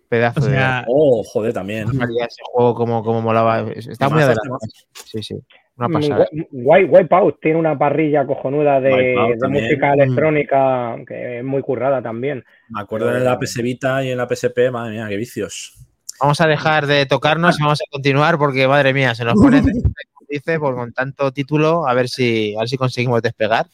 pedazo 0.08 0.38
o 0.38 0.42
sea, 0.44 0.82
de. 0.82 0.86
Oh, 0.88 1.24
joder, 1.24 1.52
también. 1.52 1.88
Ese 1.88 2.42
juego 2.52 2.76
como, 2.76 3.02
como 3.02 3.20
molaba. 3.20 3.62
Está 3.72 4.08
muy 4.08 4.22
adelantado. 4.22 4.58
Sí, 5.04 5.24
sí. 5.24 5.34
Una 5.76 5.88
pasada. 5.88 6.26
Wipeout 6.52 7.40
tiene 7.40 7.58
una 7.58 7.78
parrilla 7.78 8.26
cojonuda 8.26 8.80
de, 8.80 9.36
de 9.38 9.48
música 9.48 9.92
electrónica 9.92 10.96
que 11.06 11.38
es 11.38 11.44
muy 11.44 11.60
currada 11.62 12.02
también. 12.02 12.44
Me 12.70 12.80
acuerdo 12.80 13.14
en 13.14 13.24
la 13.24 13.38
PS 13.38 13.62
Vita 13.62 14.02
y 14.02 14.10
en 14.10 14.18
la 14.18 14.26
PSP, 14.26 14.70
madre 14.72 14.92
mía, 14.92 15.06
qué 15.08 15.16
vicios. 15.16 15.74
Vamos 16.18 16.40
a 16.40 16.46
dejar 16.46 16.86
de 16.86 17.04
tocarnos 17.04 17.58
y 17.58 17.62
vamos 17.62 17.80
a 17.80 17.90
continuar 17.90 18.38
porque, 18.38 18.66
madre 18.66 18.94
mía, 18.94 19.14
se 19.14 19.24
nos 19.24 19.34
pone 19.34 19.62
dice 20.28 20.58
por 20.58 20.74
con 20.74 20.92
tanto 20.92 21.32
título, 21.32 21.86
a 21.86 21.94
ver 21.94 22.08
si, 22.08 22.54
a 22.56 22.60
ver 22.60 22.68
si 22.68 22.76
conseguimos 22.76 23.22
despegar. 23.22 23.66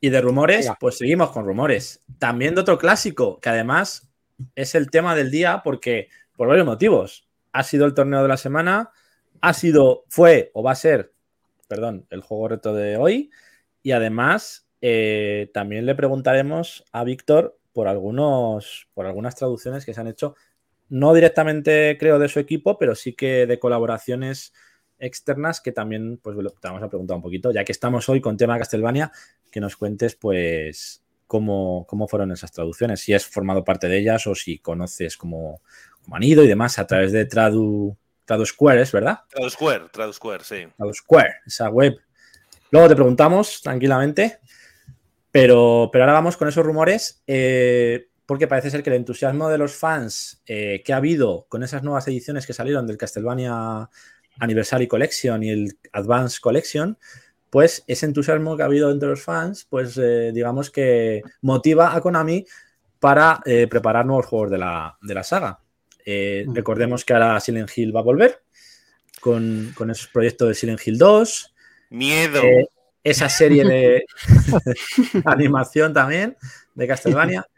Y 0.00 0.10
de 0.10 0.20
rumores, 0.20 0.70
pues 0.78 0.98
seguimos 0.98 1.30
con 1.30 1.46
rumores. 1.46 2.00
También 2.18 2.54
de 2.54 2.60
otro 2.60 2.78
clásico, 2.78 3.40
que 3.40 3.48
además 3.48 4.08
es 4.54 4.74
el 4.74 4.90
tema 4.90 5.14
del 5.14 5.30
día 5.30 5.62
porque, 5.64 6.08
por 6.36 6.48
varios 6.48 6.66
motivos. 6.66 7.26
Ha 7.52 7.62
sido 7.62 7.86
el 7.86 7.94
torneo 7.94 8.22
de 8.22 8.28
la 8.28 8.36
semana, 8.36 8.90
ha 9.44 9.52
sido, 9.52 10.04
fue 10.08 10.50
o 10.54 10.62
va 10.62 10.72
a 10.72 10.74
ser, 10.74 11.12
perdón, 11.68 12.06
el 12.08 12.22
juego 12.22 12.48
reto 12.48 12.72
de 12.72 12.96
hoy. 12.96 13.30
Y 13.82 13.92
además, 13.92 14.66
eh, 14.80 15.50
también 15.52 15.84
le 15.84 15.94
preguntaremos 15.94 16.82
a 16.92 17.04
Víctor 17.04 17.58
por 17.74 17.86
algunos, 17.86 18.88
por 18.94 19.04
algunas 19.04 19.34
traducciones 19.34 19.84
que 19.84 19.92
se 19.92 20.00
han 20.00 20.06
hecho, 20.06 20.34
no 20.88 21.12
directamente 21.12 21.98
creo 22.00 22.18
de 22.18 22.28
su 22.28 22.40
equipo, 22.40 22.78
pero 22.78 22.94
sí 22.94 23.12
que 23.12 23.46
de 23.46 23.58
colaboraciones 23.58 24.54
externas 24.98 25.60
que 25.60 25.72
también 25.72 26.18
pues 26.22 26.36
te 26.36 26.68
vamos 26.68 26.82
a 26.82 26.88
preguntar 26.88 27.16
un 27.16 27.22
poquito, 27.22 27.52
ya 27.52 27.64
que 27.64 27.72
estamos 27.72 28.08
hoy 28.08 28.22
con 28.22 28.38
tema 28.38 28.58
Castlevania, 28.58 29.12
que 29.50 29.60
nos 29.60 29.76
cuentes 29.76 30.14
pues 30.14 31.04
cómo, 31.26 31.84
cómo 31.86 32.08
fueron 32.08 32.32
esas 32.32 32.52
traducciones, 32.52 33.00
si 33.00 33.12
has 33.12 33.26
formado 33.26 33.62
parte 33.62 33.88
de 33.88 33.98
ellas 33.98 34.26
o 34.26 34.34
si 34.34 34.58
conoces 34.58 35.18
cómo, 35.18 35.60
cómo 36.00 36.16
han 36.16 36.22
ido 36.22 36.42
y 36.44 36.48
demás 36.48 36.78
a 36.78 36.86
través 36.86 37.12
de 37.12 37.26
Tradu, 37.26 37.98
TraduSquare, 38.24 38.82
¿es 38.82 38.92
verdad? 38.92 39.20
TraduSquare, 39.28 39.88
TraduSquare, 39.90 40.44
sí. 40.44 40.66
TraduSquare, 40.76 41.34
esa 41.46 41.68
web. 41.68 41.96
Luego 42.70 42.88
te 42.88 42.94
preguntamos 42.94 43.60
tranquilamente, 43.62 44.38
pero, 45.30 45.88
pero 45.92 46.04
ahora 46.04 46.14
vamos 46.14 46.36
con 46.36 46.48
esos 46.48 46.64
rumores, 46.64 47.22
eh, 47.26 48.08
porque 48.26 48.48
parece 48.48 48.70
ser 48.70 48.82
que 48.82 48.90
el 48.90 48.96
entusiasmo 48.96 49.48
de 49.48 49.58
los 49.58 49.74
fans 49.74 50.42
eh, 50.46 50.82
que 50.84 50.92
ha 50.92 50.96
habido 50.96 51.46
con 51.48 51.62
esas 51.62 51.82
nuevas 51.82 52.08
ediciones 52.08 52.46
que 52.46 52.52
salieron 52.52 52.86
del 52.86 52.96
Castlevania 52.96 53.88
Anniversary 54.38 54.88
Collection 54.88 55.42
y 55.42 55.50
el 55.50 55.78
Advance 55.92 56.38
Collection, 56.40 56.98
pues 57.50 57.84
ese 57.86 58.06
entusiasmo 58.06 58.56
que 58.56 58.62
ha 58.62 58.66
habido 58.66 58.90
entre 58.90 59.10
los 59.10 59.22
fans, 59.22 59.66
pues 59.68 59.96
eh, 59.96 60.32
digamos 60.32 60.70
que 60.70 61.22
motiva 61.42 61.94
a 61.94 62.00
Konami 62.00 62.44
para 62.98 63.40
eh, 63.44 63.68
preparar 63.68 64.06
nuevos 64.06 64.26
juegos 64.26 64.50
de 64.50 64.58
la, 64.58 64.98
de 65.00 65.14
la 65.14 65.22
saga. 65.22 65.60
Eh, 66.04 66.44
mm. 66.46 66.54
Recordemos 66.54 67.04
que 67.04 67.14
ahora 67.14 67.40
Silent 67.40 67.70
Hill 67.74 67.94
va 67.94 68.00
a 68.00 68.04
volver 68.04 68.42
con, 69.20 69.72
con 69.74 69.90
esos 69.90 70.08
proyectos 70.08 70.48
de 70.48 70.54
Silent 70.54 70.80
Hill 70.86 70.98
2. 70.98 71.54
Miedo. 71.90 72.42
esa 73.02 73.28
serie 73.28 73.64
de 73.64 74.04
animación 75.24 75.92
también 75.92 76.36
de 76.74 76.86
Castlevania. 76.86 77.46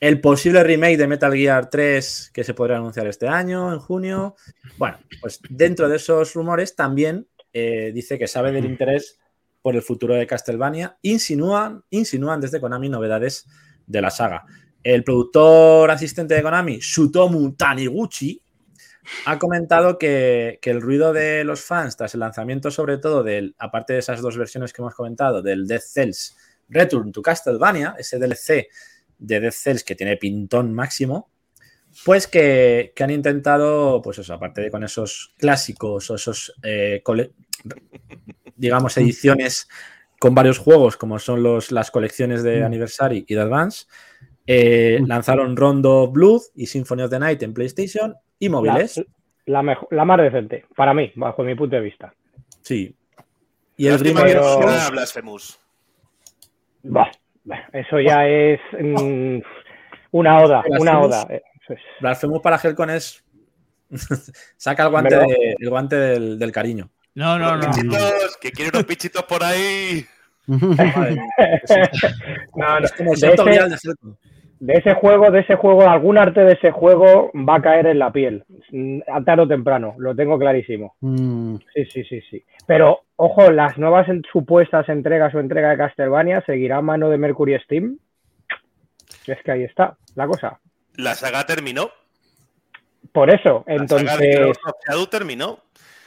El 0.00 0.20
posible 0.20 0.62
remake 0.62 0.98
de 0.98 1.06
Metal 1.06 1.32
Gear 1.32 1.70
3 1.70 2.30
que 2.34 2.44
se 2.44 2.52
podrá 2.52 2.76
anunciar 2.76 3.06
este 3.06 3.26
año, 3.26 3.72
en 3.72 3.78
junio. 3.78 4.36
Bueno, 4.76 4.98
pues 5.20 5.40
dentro 5.48 5.88
de 5.88 5.96
esos 5.96 6.34
rumores 6.34 6.76
también 6.76 7.26
eh, 7.52 7.90
dice 7.94 8.18
que 8.18 8.26
sabe 8.26 8.52
del 8.52 8.66
interés 8.66 9.18
por 9.62 9.76
el 9.76 9.82
futuro 9.82 10.14
de 10.14 10.26
Castlevania. 10.26 10.98
Insinúan, 11.00 11.84
insinúan 11.88 12.40
desde 12.40 12.60
Konami 12.60 12.90
novedades 12.90 13.46
de 13.86 14.02
la 14.02 14.10
saga. 14.10 14.44
El 14.84 15.02
productor 15.02 15.90
asistente 15.90 16.34
de 16.34 16.42
Konami, 16.42 16.78
Shutomu 16.78 17.54
Taniguchi, 17.56 18.40
ha 19.26 19.38
comentado 19.38 19.98
que, 19.98 20.58
que 20.62 20.70
el 20.70 20.80
ruido 20.80 21.12
de 21.12 21.42
los 21.44 21.60
fans 21.62 21.96
tras 21.96 22.14
el 22.14 22.20
lanzamiento, 22.20 22.70
sobre 22.70 22.98
todo, 22.98 23.22
del, 23.22 23.54
aparte 23.58 23.94
de 23.94 23.98
esas 23.98 24.20
dos 24.22 24.36
versiones 24.38 24.72
que 24.72 24.80
hemos 24.82 24.94
comentado, 24.94 25.42
del 25.42 25.66
Death 25.66 25.82
Cells 25.82 26.36
Return 26.68 27.12
to 27.12 27.20
Castlevania, 27.22 27.96
ese 27.98 28.18
DLC 28.18 28.68
de 29.18 29.40
Death 29.40 29.52
Cells 29.54 29.84
que 29.84 29.94
tiene 29.94 30.16
pintón 30.16 30.72
máximo, 30.72 31.30
pues 32.04 32.26
que, 32.26 32.92
que 32.96 33.04
han 33.04 33.10
intentado, 33.10 34.00
pues 34.02 34.18
eso, 34.18 34.34
aparte 34.34 34.60
de 34.62 34.70
con 34.70 34.82
esos 34.84 35.34
clásicos 35.38 36.10
o 36.10 36.14
esos, 36.16 36.54
eh, 36.62 37.00
cole- 37.04 37.32
digamos, 38.56 38.96
ediciones 38.96 39.68
con 40.18 40.34
varios 40.34 40.58
juegos, 40.58 40.96
como 40.96 41.18
son 41.18 41.42
los, 41.42 41.70
las 41.72 41.90
colecciones 41.90 42.42
de 42.42 42.60
Mm. 42.60 42.64
Anniversary 42.64 43.24
y 43.28 43.34
de 43.34 43.40
Advance, 43.42 43.86
eh, 44.46 45.00
lanzaron 45.06 45.56
Rondo 45.56 46.02
of 46.02 46.12
Blood 46.12 46.40
y 46.54 46.66
Symphony 46.66 47.02
of 47.02 47.10
the 47.10 47.18
Night 47.18 47.42
en 47.42 47.54
PlayStation 47.54 48.14
y 48.38 48.48
móviles. 48.48 49.02
la, 49.46 49.62
mejo- 49.62 49.88
la 49.90 50.04
más 50.04 50.18
decente, 50.18 50.64
para 50.76 50.92
mí, 50.94 51.12
bajo 51.16 51.42
mi 51.42 51.54
punto 51.54 51.76
de 51.76 51.82
vista. 51.82 52.14
Sí. 52.62 52.94
Y 53.76 53.86
el 53.86 53.92
Lástima 53.92 54.20
remake- 54.20 54.28
que 54.32 54.34
no 54.40 54.58
Pero- 54.60 54.90
Blasphemous. 54.92 55.58
Bah, 56.82 57.10
bah, 57.44 57.64
eso 57.72 57.98
ya 58.00 58.26
es 58.26 58.60
mm, 58.78 59.38
una 60.12 60.40
oda, 60.42 60.62
una 60.78 61.00
oda. 61.00 61.26
Eh, 61.30 61.42
eso 61.62 61.72
es- 61.74 61.80
Blasphemous 62.00 62.40
para 62.42 62.58
Helcon 62.62 62.90
es. 62.90 63.24
Saca 64.56 64.84
el 64.84 64.90
guante, 64.90 65.16
de- 65.16 65.56
el 65.58 65.70
guante 65.70 65.96
del, 65.96 66.38
del 66.38 66.52
cariño. 66.52 66.90
No, 67.14 67.38
no, 67.38 67.56
no. 67.56 67.70
Pichitos, 67.70 68.36
que 68.40 68.50
quiere 68.50 68.70
unos 68.74 68.84
pichitos 68.84 69.22
por 69.24 69.42
ahí. 69.44 70.04
Madre 70.46 71.16
No, 72.56 72.80
no, 72.80 72.84
es 72.84 72.92
como 72.92 73.14
el 73.14 73.20
de, 73.20 73.30
grial 73.36 73.70
de. 73.70 73.76
De 74.60 74.74
ese 74.74 74.94
juego, 74.94 75.30
de 75.30 75.40
ese 75.40 75.56
juego, 75.56 75.82
algún 75.88 76.16
arte 76.16 76.40
de 76.44 76.52
ese 76.52 76.70
juego 76.70 77.30
va 77.34 77.56
a 77.56 77.62
caer 77.62 77.86
en 77.86 77.98
la 77.98 78.10
piel, 78.12 78.44
mm, 78.70 79.00
a 79.12 79.22
tarde 79.22 79.42
o 79.42 79.48
temprano, 79.48 79.94
lo 79.98 80.14
tengo 80.14 80.38
clarísimo. 80.38 80.94
Mm, 81.00 81.56
Sí, 81.74 81.84
sí, 81.86 82.04
sí, 82.04 82.20
sí. 82.30 82.42
Pero, 82.66 83.00
ojo, 83.16 83.50
las 83.50 83.76
nuevas 83.78 84.08
en- 84.08 84.22
supuestas 84.32 84.88
entregas 84.88 85.34
o 85.34 85.40
entrega 85.40 85.70
de 85.70 85.76
Castlevania 85.76 86.42
seguirá 86.46 86.78
a 86.78 86.82
mano 86.82 87.10
de 87.10 87.18
Mercury 87.18 87.58
Steam. 87.60 87.98
Es 89.26 89.42
que 89.42 89.50
ahí 89.52 89.64
está 89.64 89.96
la 90.14 90.26
cosa. 90.26 90.60
La 90.96 91.14
saga 91.14 91.44
terminó. 91.44 91.90
Por 93.12 93.30
eso, 93.30 93.64
La 93.66 93.86
saga 93.86 94.16
de 94.16 94.32
entonces, 94.32 94.58
of 94.64 94.74
Shadow 94.88 95.06
terminó. 95.06 95.58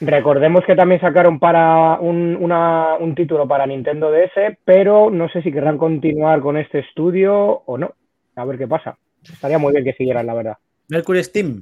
recordemos 0.01 0.63
que 0.65 0.75
también 0.75 1.01
sacaron 1.01 1.39
para 1.39 1.99
un, 1.99 2.35
una- 2.39 2.95
un 2.99 3.13
título 3.15 3.47
para 3.47 3.65
Nintendo 3.67 4.11
DS, 4.11 4.57
pero 4.65 5.09
no 5.09 5.29
sé 5.29 5.41
si 5.41 5.51
querrán 5.51 5.77
continuar 5.77 6.41
con 6.41 6.57
este 6.57 6.79
estudio 6.79 7.35
o 7.65 7.77
no. 7.77 7.93
A 8.37 8.45
ver 8.45 8.57
qué 8.57 8.67
pasa. 8.67 8.97
Estaría 9.23 9.57
muy 9.57 9.73
bien 9.73 9.83
que 9.83 9.93
siguieran, 9.93 10.25
la 10.27 10.33
verdad. 10.35 10.57
Mercury 10.89 11.23
Steam. 11.23 11.61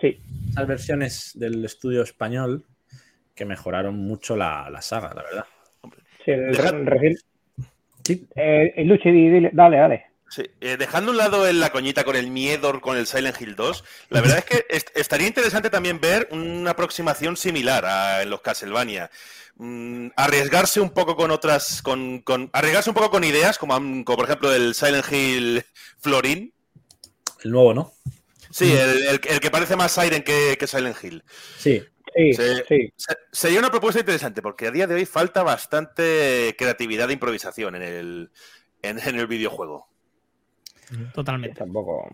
Sí, 0.00 0.18
Esas 0.50 0.66
versiones 0.66 1.32
del 1.34 1.64
estudio 1.64 2.02
español 2.02 2.64
que 3.34 3.44
mejoraron 3.44 3.96
mucho 3.96 4.34
la, 4.36 4.68
la 4.70 4.82
saga, 4.82 5.12
la 5.14 5.22
verdad. 5.22 5.44
sí, 6.24 6.30
el, 6.32 6.56
recién- 6.86 7.16
Sí. 8.04 8.26
eh, 8.34 8.74
Luchi, 8.84 9.10
dale, 9.52 9.76
dale. 9.76 10.06
Sí, 10.34 10.44
eh, 10.62 10.78
dejando 10.78 11.10
a 11.10 11.12
un 11.12 11.18
lado 11.18 11.46
en 11.46 11.60
la 11.60 11.70
coñita 11.70 12.04
con 12.04 12.16
el 12.16 12.28
miedo 12.30 12.80
con 12.80 12.96
el 12.96 13.06
Silent 13.06 13.38
Hill 13.38 13.54
2, 13.54 13.84
la 14.08 14.22
verdad 14.22 14.38
es 14.38 14.44
que 14.46 14.64
est- 14.70 14.88
estaría 14.96 15.26
interesante 15.26 15.68
también 15.68 16.00
ver 16.00 16.26
una 16.30 16.70
aproximación 16.70 17.36
similar 17.36 17.84
a 17.84 18.22
en 18.22 18.30
los 18.30 18.40
Castlevania. 18.40 19.10
Mm, 19.56 20.08
arriesgarse 20.16 20.80
un 20.80 20.88
poco 20.90 21.16
con 21.16 21.30
otras, 21.30 21.82
con, 21.82 22.20
con- 22.22 22.48
arriesgarse 22.54 22.88
un 22.88 22.94
poco 22.94 23.10
con 23.10 23.24
ideas, 23.24 23.58
como, 23.58 24.04
por 24.06 24.24
ejemplo 24.24 24.50
el 24.54 24.74
Silent 24.74 25.04
Hill 25.12 25.64
Florin. 26.00 26.54
El 27.44 27.50
nuevo, 27.50 27.74
¿no? 27.74 27.92
Sí, 28.50 28.72
el, 28.72 29.02
el- 29.08 29.20
el 29.28 29.40
que 29.40 29.50
parece 29.50 29.76
más 29.76 29.92
Siren 29.92 30.22
que, 30.22 30.56
que 30.58 30.66
Silent 30.66 30.96
Hill. 31.04 31.22
Sí. 31.58 31.82
Sí, 32.14 32.32
Sí. 32.32 32.42
sí. 32.68 32.92
Se- 32.96 33.16
Sería 33.32 33.58
una 33.58 33.70
propuesta 33.70 34.00
interesante, 34.00 34.40
porque 34.40 34.68
a 34.68 34.70
día 34.70 34.86
de 34.86 34.94
hoy 34.94 35.04
falta 35.04 35.42
bastante 35.42 36.54
creatividad 36.58 37.10
e 37.10 37.14
improvisación 37.14 37.74
en 37.76 37.82
el, 37.82 38.30
en, 38.80 38.98
en 38.98 39.18
el 39.18 39.26
videojuego. 39.26 39.91
Totalmente. 41.14 41.58
Tampoco. 41.58 42.08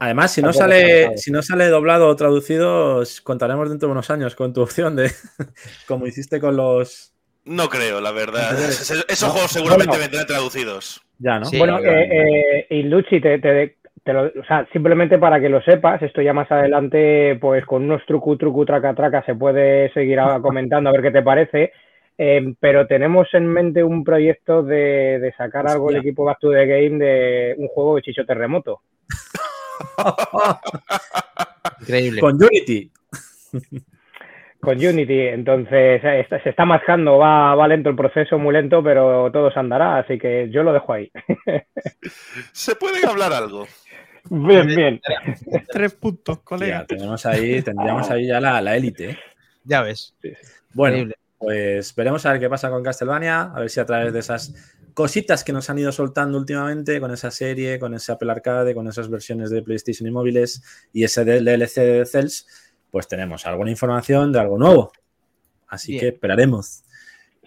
Además, 0.00 0.30
si 0.32 0.42
no 0.42 0.52
sale, 0.52 1.16
si 1.18 1.32
no 1.32 1.42
sale 1.42 1.66
doblado 1.68 2.08
o 2.08 2.14
traducido, 2.16 2.96
os 2.98 3.20
contaremos 3.20 3.68
dentro 3.68 3.88
de 3.88 3.92
unos 3.92 4.10
años 4.10 4.36
con 4.36 4.52
tu 4.52 4.60
opción 4.62 4.94
de 4.94 5.10
como 5.88 6.06
hiciste 6.06 6.40
con 6.40 6.56
los. 6.56 7.14
No 7.44 7.68
creo, 7.68 8.00
la 8.00 8.12
verdad. 8.12 8.52
Esos 8.60 9.22
no, 9.22 9.28
juegos 9.30 9.50
seguramente 9.50 9.88
bueno. 9.88 10.02
vendrán 10.02 10.26
traducidos. 10.26 11.00
Ya, 11.18 11.38
¿no? 11.38 11.46
Sí. 11.46 11.58
Bueno, 11.58 11.78
eh, 11.80 12.08
eh, 12.12 12.66
y 12.70 12.82
Luchi, 12.84 13.20
te, 13.20 13.38
te- 13.38 13.78
te 14.04 14.12
lo- 14.12 14.26
o 14.26 14.44
sea, 14.46 14.68
simplemente 14.72 15.18
para 15.18 15.40
que 15.40 15.48
lo 15.48 15.60
sepas, 15.62 16.00
esto 16.02 16.22
ya 16.22 16.32
más 16.32 16.50
adelante, 16.52 17.36
pues 17.40 17.64
con 17.64 17.82
unos 17.84 18.04
trucu, 18.06 18.36
trucu, 18.36 18.64
traca, 18.64 18.94
traca, 18.94 19.24
se 19.24 19.34
puede 19.34 19.92
seguir 19.94 20.20
comentando 20.42 20.90
a 20.90 20.92
ver 20.92 21.02
qué 21.02 21.10
te 21.10 21.22
parece. 21.22 21.72
Eh, 22.20 22.54
pero 22.58 22.86
tenemos 22.88 23.28
en 23.32 23.46
mente 23.46 23.84
un 23.84 24.02
proyecto 24.02 24.62
de, 24.64 25.20
de 25.20 25.32
sacar 25.36 25.68
algo 25.68 25.88
el 25.90 25.98
equipo 25.98 26.24
Back 26.24 26.40
to 26.40 26.50
the 26.50 26.66
Game 26.66 26.98
de 27.04 27.54
un 27.58 27.68
juego 27.68 27.94
de 27.96 28.02
Chicho 28.02 28.26
Terremoto. 28.26 28.80
Increíble. 31.80 32.20
Con 32.20 32.34
Unity. 32.42 32.90
Con 34.60 34.84
Unity, 34.84 35.20
entonces 35.28 36.00
eh, 36.02 36.26
se 36.42 36.50
está 36.50 36.64
mascando, 36.64 37.18
va, 37.18 37.54
va 37.54 37.68
lento 37.68 37.88
el 37.90 37.96
proceso, 37.96 38.38
muy 38.38 38.52
lento, 38.52 38.82
pero 38.82 39.30
todo 39.30 39.52
se 39.52 39.58
andará, 39.60 39.98
así 39.98 40.18
que 40.18 40.50
yo 40.50 40.64
lo 40.64 40.72
dejo 40.72 40.92
ahí. 40.92 41.10
Se 42.52 42.74
puede 42.74 43.06
hablar 43.06 43.32
algo. 43.32 43.66
Bien, 44.30 44.66
bien. 44.66 45.00
Tres 45.70 45.94
puntos, 45.94 46.38
Ya, 46.38 46.44
colega. 46.44 46.86
tenemos 46.86 47.24
ahí, 47.24 47.62
tendríamos 47.62 48.10
ahí 48.10 48.26
ya 48.26 48.40
la, 48.40 48.60
la 48.60 48.76
élite. 48.76 49.10
¿eh? 49.10 49.18
Ya 49.64 49.82
ves. 49.82 50.14
Bueno, 50.74 50.96
Increíble. 50.96 51.16
Pues 51.38 51.94
veremos 51.94 52.26
a 52.26 52.32
ver 52.32 52.40
qué 52.40 52.48
pasa 52.48 52.68
con 52.70 52.82
Castlevania, 52.82 53.42
a 53.42 53.60
ver 53.60 53.70
si 53.70 53.78
a 53.80 53.86
través 53.86 54.12
de 54.12 54.18
esas 54.18 54.54
cositas 54.94 55.44
que 55.44 55.52
nos 55.52 55.70
han 55.70 55.78
ido 55.78 55.92
soltando 55.92 56.36
últimamente, 56.38 57.00
con 57.00 57.12
esa 57.12 57.30
serie, 57.30 57.78
con 57.78 57.94
ese 57.94 58.10
Apple 58.12 58.30
Arcade, 58.32 58.74
con 58.74 58.88
esas 58.88 59.08
versiones 59.08 59.50
de 59.50 59.62
PlayStation 59.62 60.08
y 60.08 60.10
móviles 60.10 60.62
y 60.92 61.04
ese 61.04 61.24
DLC 61.24 61.74
de 61.80 62.04
Cells, 62.06 62.46
pues 62.90 63.06
tenemos 63.06 63.46
alguna 63.46 63.70
información 63.70 64.32
de 64.32 64.40
algo 64.40 64.58
nuevo. 64.58 64.90
Así 65.68 65.92
Bien. 65.92 66.00
que 66.00 66.08
esperaremos. 66.08 66.82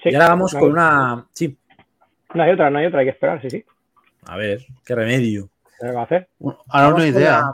Sí, 0.02 0.10
y 0.10 0.16
ahora 0.16 0.30
vamos 0.30 0.54
no 0.54 0.60
con 0.62 0.72
una... 0.72 1.28
Sí, 1.34 1.58
No 2.34 2.44
hay 2.44 2.52
otra, 2.54 2.70
no 2.70 2.80
hay 2.80 2.86
otra, 2.86 3.00
hay 3.02 3.06
que 3.08 3.12
esperar, 3.12 3.42
sí, 3.42 3.50
sí. 3.50 3.66
a 4.26 4.38
ver, 4.38 4.66
qué 4.86 4.96
remedio. 4.96 5.50
¿Qué 5.80 5.92
va 5.92 6.02
a 6.02 6.04
hacer? 6.06 6.30
Ahora 6.39 6.58
Vamos 6.70 6.94
una 6.94 7.04
con 7.04 7.08
idea. 7.08 7.32
la- 7.39 7.54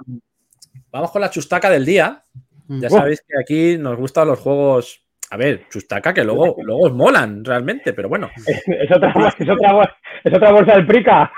Vamos 0.92 1.12
con 1.12 1.22
la 1.22 1.30
chustaca 1.30 1.70
del 1.70 1.86
día. 1.86 2.24
Mm. 2.68 2.82
Ya 2.82 2.88
Oh. 2.88 2.92
sabéis 2.98 3.22
que 3.28 3.34
aquí 3.40 3.78
nos 3.78 3.98
gustan 3.98 4.28
los 4.28 4.40
juegos. 4.40 5.04
A 5.30 5.36
ver, 5.38 5.68
chustaca 5.70 6.14
que 6.14 6.24
luego, 6.24 6.56
luego 6.64 6.86
os 6.86 6.94
molan 6.94 7.44
realmente, 7.44 7.92
pero 7.94 8.08
bueno. 8.10 8.30
Es 8.46 8.90
otra, 8.96 9.14
es 9.38 9.50
otra, 9.50 9.74
bol- 9.74 9.90
es 10.24 10.34
otra 10.34 10.52
bolsa 10.52 10.74
del 10.76 10.88
Prica. 10.88 11.32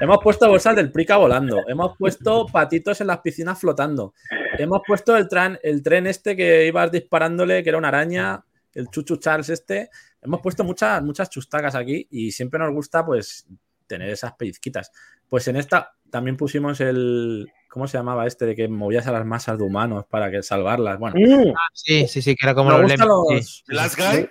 Hemos 0.00 0.18
puesto 0.22 0.48
bolsas 0.48 0.76
del 0.76 0.92
Prica 0.92 1.16
volando. 1.16 1.62
Hemos 1.68 1.96
puesto 1.96 2.46
patitos 2.46 3.00
en 3.00 3.06
las 3.06 3.18
piscinas 3.20 3.58
flotando. 3.58 4.12
Hemos 4.58 4.82
puesto 4.86 5.16
el, 5.16 5.28
tran, 5.28 5.58
el 5.62 5.82
tren 5.82 6.06
este 6.06 6.36
que 6.36 6.66
ibas 6.66 6.92
disparándole, 6.92 7.62
que 7.62 7.68
era 7.70 7.78
una 7.78 7.88
araña, 7.88 8.44
el 8.74 8.88
Chuchu 8.88 9.16
Charles 9.16 9.48
este. 9.48 9.88
Hemos 10.20 10.40
puesto 10.40 10.62
muchas, 10.62 11.02
muchas 11.02 11.30
chustacas 11.30 11.74
aquí 11.74 12.06
y 12.10 12.30
siempre 12.30 12.60
nos 12.60 12.72
gusta, 12.72 13.04
pues, 13.04 13.46
tener 13.86 14.10
esas 14.10 14.34
pellizquitas. 14.34 14.92
Pues 15.32 15.48
en 15.48 15.56
esta 15.56 15.94
también 16.10 16.36
pusimos 16.36 16.78
el. 16.82 17.50
¿Cómo 17.70 17.88
se 17.88 17.96
llamaba 17.96 18.26
este? 18.26 18.44
De 18.44 18.54
que 18.54 18.68
movías 18.68 19.06
a 19.06 19.12
las 19.12 19.24
masas 19.24 19.56
de 19.56 19.64
humanos 19.64 20.04
para 20.06 20.30
que 20.30 20.42
salvarlas. 20.42 20.98
Bueno, 20.98 21.16
Mm, 21.18 21.54
Sí, 21.72 22.06
sí, 22.06 22.20
sí, 22.20 22.36
que 22.36 22.44
era 22.44 22.54
como 22.54 22.70
los 22.70 22.98
los- 22.98 23.64
Last 23.68 23.96
Guy, 23.98 24.28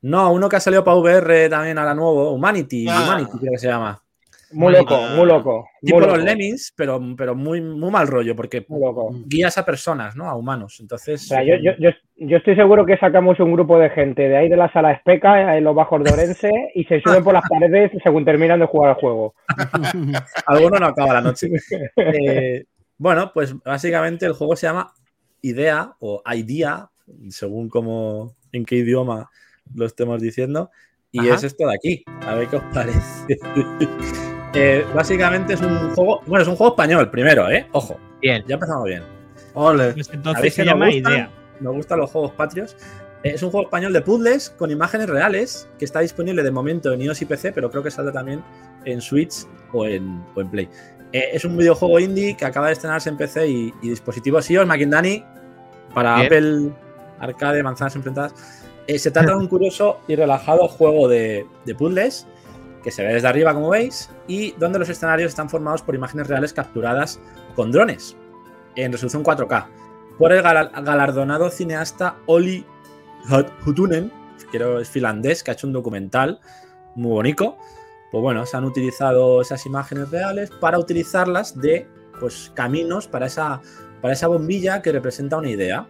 No, 0.00 0.32
uno 0.32 0.48
que 0.48 0.56
ha 0.56 0.60
salido 0.60 0.82
para 0.82 0.96
VR 0.96 1.48
también 1.48 1.78
ahora 1.78 1.94
nuevo, 1.94 2.32
Humanity, 2.32 2.88
Ah. 2.88 3.04
Humanity 3.04 3.38
creo 3.38 3.52
que 3.52 3.58
se 3.58 3.68
llama. 3.68 4.02
Muy 4.52 4.72
loco, 4.72 4.98
muy 5.16 5.26
loco. 5.26 5.68
Muy 5.82 5.86
Tipo 5.86 6.00
loco, 6.00 6.16
los 6.16 6.24
Lemmings, 6.24 6.72
pero, 6.76 7.00
pero 7.16 7.34
muy, 7.34 7.60
muy 7.60 7.90
mal 7.90 8.06
rollo, 8.06 8.34
porque 8.34 8.64
loco. 8.68 9.10
guías 9.26 9.58
a 9.58 9.64
personas, 9.64 10.16
¿no? 10.16 10.28
A 10.28 10.34
humanos. 10.36 10.78
Entonces, 10.80 11.22
O 11.22 11.26
sea, 11.26 11.42
yo, 11.42 11.54
yo, 11.56 11.72
yo, 11.78 11.90
yo 12.16 12.36
estoy 12.38 12.56
seguro 12.56 12.86
que 12.86 12.96
sacamos 12.96 13.38
un 13.40 13.52
grupo 13.52 13.78
de 13.78 13.90
gente 13.90 14.28
de 14.28 14.36
ahí 14.36 14.48
de 14.48 14.56
la 14.56 14.72
sala 14.72 14.92
Especa, 14.92 15.56
en 15.56 15.64
los 15.64 15.74
bajos 15.74 16.02
de 16.02 16.12
Orense, 16.12 16.50
y 16.74 16.84
se 16.84 17.00
suben 17.00 17.22
por 17.22 17.34
las 17.34 17.44
paredes 17.48 17.92
según 18.02 18.24
terminan 18.24 18.60
de 18.60 18.66
jugar 18.66 18.90
al 18.90 18.96
juego. 18.96 19.34
alguno 20.46 20.78
no 20.78 20.86
acaba 20.86 21.14
la 21.14 21.20
noche. 21.20 21.48
Eh, 21.96 22.64
bueno, 22.96 23.30
pues 23.32 23.54
básicamente 23.62 24.26
el 24.26 24.32
juego 24.32 24.56
se 24.56 24.66
llama 24.66 24.92
Idea 25.42 25.92
o 26.00 26.22
Idea, 26.34 26.90
según 27.28 27.68
como 27.68 28.34
en 28.52 28.64
qué 28.64 28.76
idioma 28.76 29.30
lo 29.74 29.86
estemos 29.86 30.20
diciendo. 30.20 30.70
Y 31.10 31.20
Ajá. 31.20 31.36
es 31.36 31.44
esto 31.44 31.66
de 31.66 31.74
aquí. 31.74 32.04
A 32.26 32.34
ver 32.34 32.48
qué 32.48 32.56
os 32.56 32.64
parece. 32.74 33.38
Eh, 34.54 34.84
básicamente 34.94 35.54
es 35.54 35.60
un 35.60 35.94
juego. 35.94 36.20
Bueno, 36.26 36.42
es 36.42 36.48
un 36.48 36.56
juego 36.56 36.72
español 36.72 37.10
primero, 37.10 37.50
¿eh? 37.50 37.66
Ojo, 37.72 37.98
Bien. 38.20 38.42
ya 38.46 38.54
empezamos 38.54 38.84
bien. 38.84 39.02
Ole. 39.54 39.92
Pues 39.92 40.06
¿Sabéis 40.06 40.10
entonces 40.14 40.54
se 40.54 40.64
llama 40.64 40.86
gustan? 40.86 41.12
Idea. 41.12 41.30
Nos 41.60 41.74
gustan 41.74 41.98
los 41.98 42.10
juegos 42.10 42.32
patrios. 42.32 42.76
Eh, 43.24 43.32
Es 43.34 43.42
un 43.42 43.50
juego 43.50 43.66
español 43.66 43.92
de 43.92 44.00
puzzles 44.00 44.50
con 44.50 44.70
imágenes 44.70 45.08
reales 45.08 45.68
que 45.78 45.84
está 45.84 46.00
disponible 46.00 46.42
de 46.42 46.50
momento 46.50 46.92
en 46.92 47.02
iOS 47.02 47.22
y 47.22 47.24
PC, 47.26 47.52
pero 47.52 47.70
creo 47.70 47.82
que 47.82 47.90
saldrá 47.90 48.12
también 48.12 48.42
en 48.84 49.00
Switch 49.00 49.46
o 49.72 49.84
en, 49.86 50.24
o 50.34 50.40
en 50.40 50.48
Play. 50.50 50.68
Eh, 51.12 51.30
es 51.32 51.44
un 51.44 51.56
videojuego 51.56 51.98
indie 51.98 52.36
que 52.36 52.44
acaba 52.44 52.68
de 52.68 52.74
estrenarse 52.74 53.08
en 53.08 53.16
PC 53.16 53.48
y, 53.48 53.74
y 53.82 53.90
dispositivos 53.90 54.48
iOS, 54.50 54.66
Mackindani, 54.66 55.24
para 55.94 56.14
Bien. 56.16 56.26
Apple 56.26 56.70
Arcade, 57.18 57.62
manzanas 57.62 57.96
enfrentadas. 57.96 58.34
Eh, 58.86 58.98
se 58.98 59.10
trata 59.10 59.32
de 59.32 59.36
un 59.36 59.48
curioso 59.48 60.00
y 60.08 60.14
relajado 60.16 60.66
juego 60.68 61.08
de, 61.08 61.44
de 61.66 61.74
puzzles 61.74 62.26
que 62.82 62.90
se 62.90 63.02
ve 63.04 63.14
desde 63.14 63.28
arriba, 63.28 63.52
como 63.54 63.70
veis, 63.70 64.10
y 64.26 64.52
donde 64.52 64.78
los 64.78 64.88
escenarios 64.88 65.30
están 65.30 65.48
formados 65.50 65.82
por 65.82 65.94
imágenes 65.94 66.26
reales 66.28 66.52
capturadas 66.52 67.20
con 67.54 67.70
drones 67.72 68.16
en 68.76 68.92
resolución 68.92 69.24
4K 69.24 69.66
por 70.18 70.32
el 70.32 70.42
gal- 70.42 70.70
galardonado 70.84 71.50
cineasta 71.50 72.16
Oli 72.26 72.64
Hut- 73.28 73.50
Hutunen, 73.66 74.12
que 74.52 74.80
es 74.80 74.88
finlandés, 74.88 75.42
que 75.42 75.50
ha 75.50 75.54
hecho 75.54 75.66
un 75.66 75.72
documental 75.72 76.40
muy 76.94 77.10
bonito. 77.12 77.56
Pues 78.10 78.22
bueno, 78.22 78.46
se 78.46 78.56
han 78.56 78.64
utilizado 78.64 79.40
esas 79.42 79.66
imágenes 79.66 80.10
reales 80.10 80.50
para 80.50 80.78
utilizarlas 80.78 81.60
de 81.60 81.86
pues, 82.18 82.50
caminos 82.54 83.06
para 83.06 83.26
esa, 83.26 83.60
para 84.00 84.14
esa 84.14 84.26
bombilla 84.28 84.80
que 84.82 84.90
representa 84.92 85.36
una 85.36 85.50
idea 85.50 85.86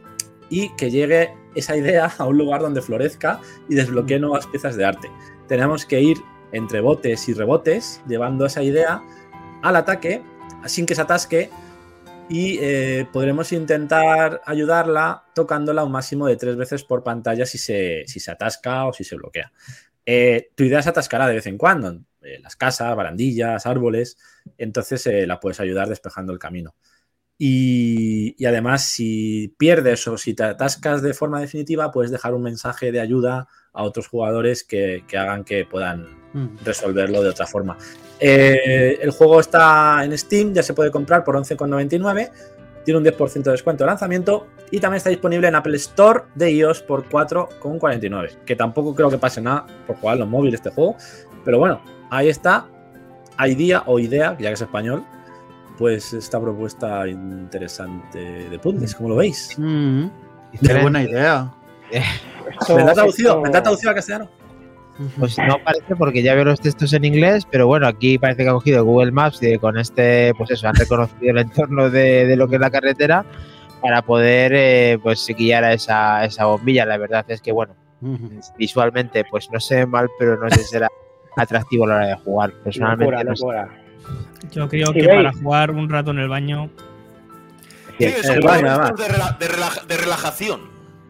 y 0.50 0.74
que 0.76 0.90
llegue 0.90 1.32
esa 1.54 1.76
idea 1.76 2.10
a 2.18 2.24
un 2.24 2.36
lugar 2.38 2.60
donde 2.60 2.82
florezca 2.82 3.40
y 3.68 3.74
desbloquee 3.76 4.18
nuevas 4.18 4.46
piezas 4.46 4.76
de 4.76 4.84
arte. 4.84 5.10
Tenemos 5.46 5.86
que 5.86 6.00
ir 6.00 6.16
entre 6.52 6.80
botes 6.80 7.28
y 7.28 7.34
rebotes 7.34 8.02
llevando 8.08 8.46
esa 8.46 8.62
idea 8.62 9.02
al 9.62 9.76
ataque 9.76 10.22
sin 10.66 10.86
que 10.86 10.94
se 10.94 11.02
atasque 11.02 11.50
y 12.28 12.58
eh, 12.60 13.06
podremos 13.12 13.52
intentar 13.52 14.42
ayudarla 14.44 15.24
tocándola 15.34 15.84
un 15.84 15.92
máximo 15.92 16.26
de 16.26 16.36
tres 16.36 16.56
veces 16.56 16.84
por 16.84 17.02
pantalla 17.02 17.46
si 17.46 17.58
se, 17.58 18.04
si 18.06 18.20
se 18.20 18.30
atasca 18.30 18.86
o 18.86 18.92
si 18.92 19.04
se 19.04 19.16
bloquea. 19.16 19.50
Eh, 20.04 20.50
tu 20.54 20.64
idea 20.64 20.82
se 20.82 20.90
atascará 20.90 21.26
de 21.26 21.34
vez 21.34 21.46
en 21.46 21.56
cuando, 21.56 22.00
eh, 22.22 22.38
las 22.40 22.56
casas, 22.56 22.94
barandillas, 22.94 23.66
árboles, 23.66 24.18
entonces 24.58 25.06
la 25.26 25.40
puedes 25.40 25.60
ayudar 25.60 25.88
despejando 25.88 26.32
el 26.32 26.38
camino. 26.38 26.74
Y, 27.40 28.44
además, 28.44 28.82
si 28.82 29.54
pierdes 29.58 30.08
o 30.08 30.18
si 30.18 30.34
te 30.34 30.42
atascas 30.42 31.02
de 31.02 31.14
forma 31.14 31.40
definitiva, 31.40 31.92
puedes 31.92 32.10
dejar 32.10 32.34
un 32.34 32.42
mensaje 32.42 32.90
de 32.90 33.00
ayuda 33.00 33.46
a 33.72 33.84
otros 33.84 34.08
jugadores 34.08 34.64
que, 34.64 35.04
que 35.06 35.18
hagan 35.18 35.44
que 35.44 35.64
puedan. 35.64 36.17
Resolverlo 36.64 37.22
de 37.22 37.28
otra 37.30 37.46
forma. 37.46 37.76
Eh, 38.20 38.98
el 39.00 39.10
juego 39.10 39.40
está 39.40 40.04
en 40.04 40.16
Steam, 40.16 40.52
ya 40.52 40.62
se 40.62 40.74
puede 40.74 40.90
comprar 40.90 41.24
por 41.24 41.36
11,99. 41.36 42.30
Tiene 42.84 42.98
un 42.98 43.04
10% 43.04 43.42
de 43.42 43.50
descuento 43.50 43.84
de 43.84 43.88
lanzamiento 43.88 44.46
y 44.70 44.80
también 44.80 44.96
está 44.98 45.10
disponible 45.10 45.46
en 45.48 45.54
Apple 45.54 45.76
Store 45.76 46.22
de 46.34 46.50
iOS 46.52 46.82
por 46.82 47.06
4,49. 47.08 48.38
Que 48.46 48.56
tampoco 48.56 48.94
creo 48.94 49.10
que 49.10 49.18
pase 49.18 49.40
nada 49.42 49.66
por 49.86 49.96
jugar 49.96 50.14
en 50.14 50.20
los 50.20 50.28
móviles 50.28 50.54
este 50.60 50.70
juego. 50.70 50.96
Pero 51.44 51.58
bueno, 51.58 51.82
ahí 52.10 52.28
está. 52.28 52.66
Idea 53.46 53.82
o 53.86 53.98
idea, 53.98 54.36
ya 54.38 54.48
que 54.48 54.54
es 54.54 54.60
español. 54.62 55.04
Pues 55.76 56.12
esta 56.12 56.40
propuesta 56.40 57.06
interesante 57.06 58.18
de 58.48 58.58
puzzles, 58.58 58.94
como 58.94 59.10
lo 59.10 59.16
veis. 59.16 59.54
Mm. 59.58 60.06
Qué 60.52 60.58
Diferente. 60.58 60.82
buena 60.82 61.02
idea. 61.02 61.52
Esto- 61.90 62.74
¿Vendrá 62.74 62.94
traducido? 62.94 63.28
esto- 63.30 63.42
¿Vendrá 63.42 63.62
traducido 63.62 63.90
al 63.90 63.96
castellano? 63.96 64.30
Pues 65.18 65.38
no 65.38 65.58
parece 65.62 65.94
porque 65.96 66.22
ya 66.22 66.34
veo 66.34 66.44
los 66.44 66.60
textos 66.60 66.92
en 66.92 67.04
inglés, 67.04 67.46
pero 67.50 67.66
bueno, 67.68 67.86
aquí 67.86 68.18
parece 68.18 68.42
que 68.42 68.48
ha 68.48 68.52
cogido 68.52 68.84
Google 68.84 69.12
Maps 69.12 69.40
y 69.42 69.56
con 69.58 69.78
este, 69.78 70.32
pues 70.36 70.50
eso, 70.50 70.66
han 70.68 70.74
reconocido 70.74 71.30
el 71.30 71.38
entorno 71.38 71.88
de, 71.88 72.26
de 72.26 72.36
lo 72.36 72.48
que 72.48 72.56
es 72.56 72.60
la 72.60 72.70
carretera 72.70 73.24
para 73.80 74.02
poder 74.02 74.52
eh, 74.56 74.98
pues 75.00 75.24
guiar 75.38 75.62
a 75.62 75.72
esa, 75.72 76.24
esa 76.24 76.46
bombilla. 76.46 76.84
La 76.84 76.98
verdad 76.98 77.24
es 77.28 77.40
que 77.40 77.52
bueno, 77.52 77.76
visualmente 78.56 79.24
pues 79.30 79.48
no 79.52 79.58
ve 79.70 79.86
mal, 79.86 80.08
pero 80.18 80.36
no 80.36 80.48
sé 80.50 80.58
si 80.60 80.64
será 80.64 80.88
atractivo 81.36 81.84
a 81.84 81.88
la 81.88 81.94
hora 81.96 82.06
de 82.08 82.14
jugar. 82.16 82.52
Personalmente 82.64 83.04
Locura, 83.12 83.24
no 83.24 83.36
sé. 83.36 83.42
locura. 83.44 83.68
Yo 84.50 84.68
creo 84.68 84.92
que 84.92 85.02
veis- 85.06 85.14
para 85.16 85.32
jugar 85.32 85.70
un 85.70 85.88
rato 85.88 86.10
en 86.10 86.18
el 86.18 86.28
baño. 86.28 86.70
Sí, 87.98 88.06
juegos 88.42 88.78
va. 88.78 88.90
de, 88.92 89.04
rela- 89.04 89.38
de 89.38 89.48
relaja- 89.48 89.86
de 89.86 89.96
relajación. 89.96 90.60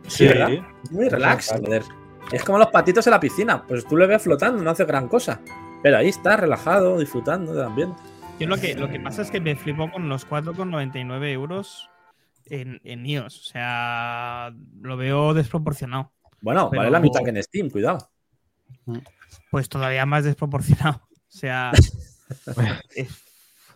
Sí, 0.06 0.26
¿verdad? 0.26 0.50
Muy 0.90 1.08
relax, 1.08 1.50
joder. 1.52 1.82
Es 2.32 2.44
como 2.44 2.58
los 2.58 2.68
patitos 2.68 3.06
en 3.06 3.12
la 3.12 3.20
piscina. 3.20 3.64
Pues 3.66 3.86
tú 3.86 3.96
le 3.96 4.06
ves 4.06 4.22
flotando, 4.22 4.62
no 4.62 4.70
hace 4.70 4.84
gran 4.84 5.08
cosa. 5.08 5.40
Pero 5.82 5.96
ahí 5.98 6.08
está, 6.08 6.36
relajado, 6.36 6.98
disfrutando 6.98 7.52
del 7.54 7.64
ambiente. 7.64 8.00
Yo 8.38 8.46
lo 8.46 8.56
que, 8.56 8.74
lo 8.74 8.88
que 8.88 9.00
pasa 9.00 9.22
es 9.22 9.30
que 9.30 9.40
me 9.40 9.56
flipó 9.56 9.90
con 9.90 10.08
los 10.08 10.28
4,99 10.28 11.32
euros 11.32 11.88
en, 12.46 12.80
en 12.84 13.06
iOS. 13.06 13.40
O 13.40 13.44
sea, 13.44 14.52
lo 14.80 14.96
veo 14.96 15.34
desproporcionado. 15.34 16.12
Bueno, 16.40 16.68
Pero- 16.70 16.80
vale 16.80 16.90
la 16.90 17.00
mitad 17.00 17.20
que 17.24 17.30
en 17.30 17.42
Steam, 17.42 17.70
cuidado. 17.70 18.10
Pues 19.50 19.68
todavía 19.68 20.06
más 20.06 20.24
desproporcionado. 20.24 21.00
O 21.12 21.16
sea, 21.28 21.72
es- 22.94 23.24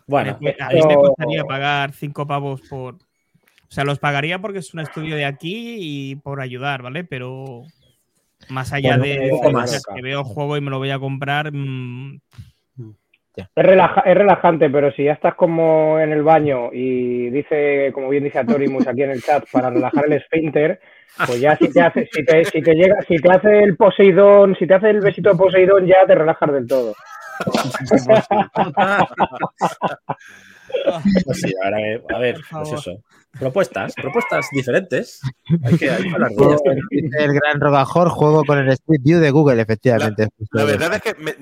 Bueno, 0.07 0.37
a 0.59 0.69
mí 0.69 0.81
me 0.87 0.95
costaría 0.95 1.43
pagar 1.43 1.91
5 1.93 2.27
pavos 2.27 2.61
por. 2.69 2.95
O 2.95 3.75
sea, 3.75 3.83
los 3.83 3.97
pagaría 3.99 4.39
porque 4.39 4.59
es 4.59 4.73
un 4.73 4.81
estudio 4.81 5.15
de 5.15 5.25
aquí 5.25 5.77
y 5.79 6.15
por 6.17 6.41
ayudar, 6.41 6.83
¿vale? 6.83 7.03
Pero 7.03 7.63
más 8.49 8.73
allá 8.73 8.97
Bueno, 8.97 9.03
de 9.03 9.31
un 9.31 9.39
poco 9.39 9.51
más. 9.51 9.83
que 9.93 10.01
veo 10.01 10.23
juego 10.23 10.57
y 10.57 10.61
me 10.61 10.69
lo 10.69 10.77
voy 10.79 10.91
a 10.91 10.99
comprar, 10.99 11.51
mm, 11.51 12.19
Es, 13.35 13.47
relaja- 13.55 14.01
es 14.05 14.15
relajante, 14.15 14.69
pero 14.69 14.91
si 14.91 15.05
ya 15.05 15.13
estás 15.13 15.35
como 15.35 15.99
en 15.99 16.11
el 16.11 16.23
baño 16.23 16.69
y 16.71 17.29
dice, 17.29 17.91
como 17.93 18.09
bien 18.09 18.23
dice 18.23 18.39
Atorimus 18.39 18.87
aquí 18.87 19.03
en 19.03 19.11
el 19.11 19.21
chat, 19.21 19.45
para 19.51 19.69
relajar 19.69 20.05
el 20.05 20.13
esfínter, 20.13 20.79
pues 21.25 21.41
ya 21.41 21.55
si 21.57 21.71
te 21.71 21.81
hace, 21.81 22.07
si 22.11 22.23
te, 22.25 22.45
si 22.45 22.61
te 22.61 22.73
llega, 22.73 22.95
si 23.07 23.17
te 23.17 23.31
hace 23.31 23.63
el 23.63 23.75
Poseidón, 23.75 24.55
si 24.55 24.65
te 24.67 24.73
hace 24.75 24.89
el 24.91 25.01
besito 25.01 25.31
de 25.31 25.35
Poseidón, 25.37 25.85
ya 25.85 26.05
te 26.07 26.15
relajas 26.15 26.51
del 26.51 26.67
todo. 26.67 26.93
pues 31.25 31.41
sí, 31.41 31.53
ahora, 31.63 31.79
eh, 31.81 32.01
a 32.09 32.17
ver, 32.19 32.37
pues 32.51 32.73
eso. 32.73 32.97
Propuestas, 33.39 33.93
propuestas 33.95 34.45
diferentes. 34.51 35.19
Hay 35.63 35.77
que, 35.77 35.89
hay 35.89 36.03
que 36.03 36.09
hablar 36.13 36.29
de 36.31 36.43
ellas. 36.45 36.61
Dice 36.91 37.17
el 37.23 37.33
gran 37.33 37.59
Rogajor, 37.59 38.09
juego 38.09 38.43
con 38.45 38.59
el 38.59 38.69
Street 38.69 39.01
View 39.03 39.19
de 39.19 39.31
Google, 39.31 39.59
efectivamente. 39.61 40.27
La 40.51 40.63
verdad 40.65 40.93
es 40.93 41.01
que 41.01 41.15
me- 41.15 41.35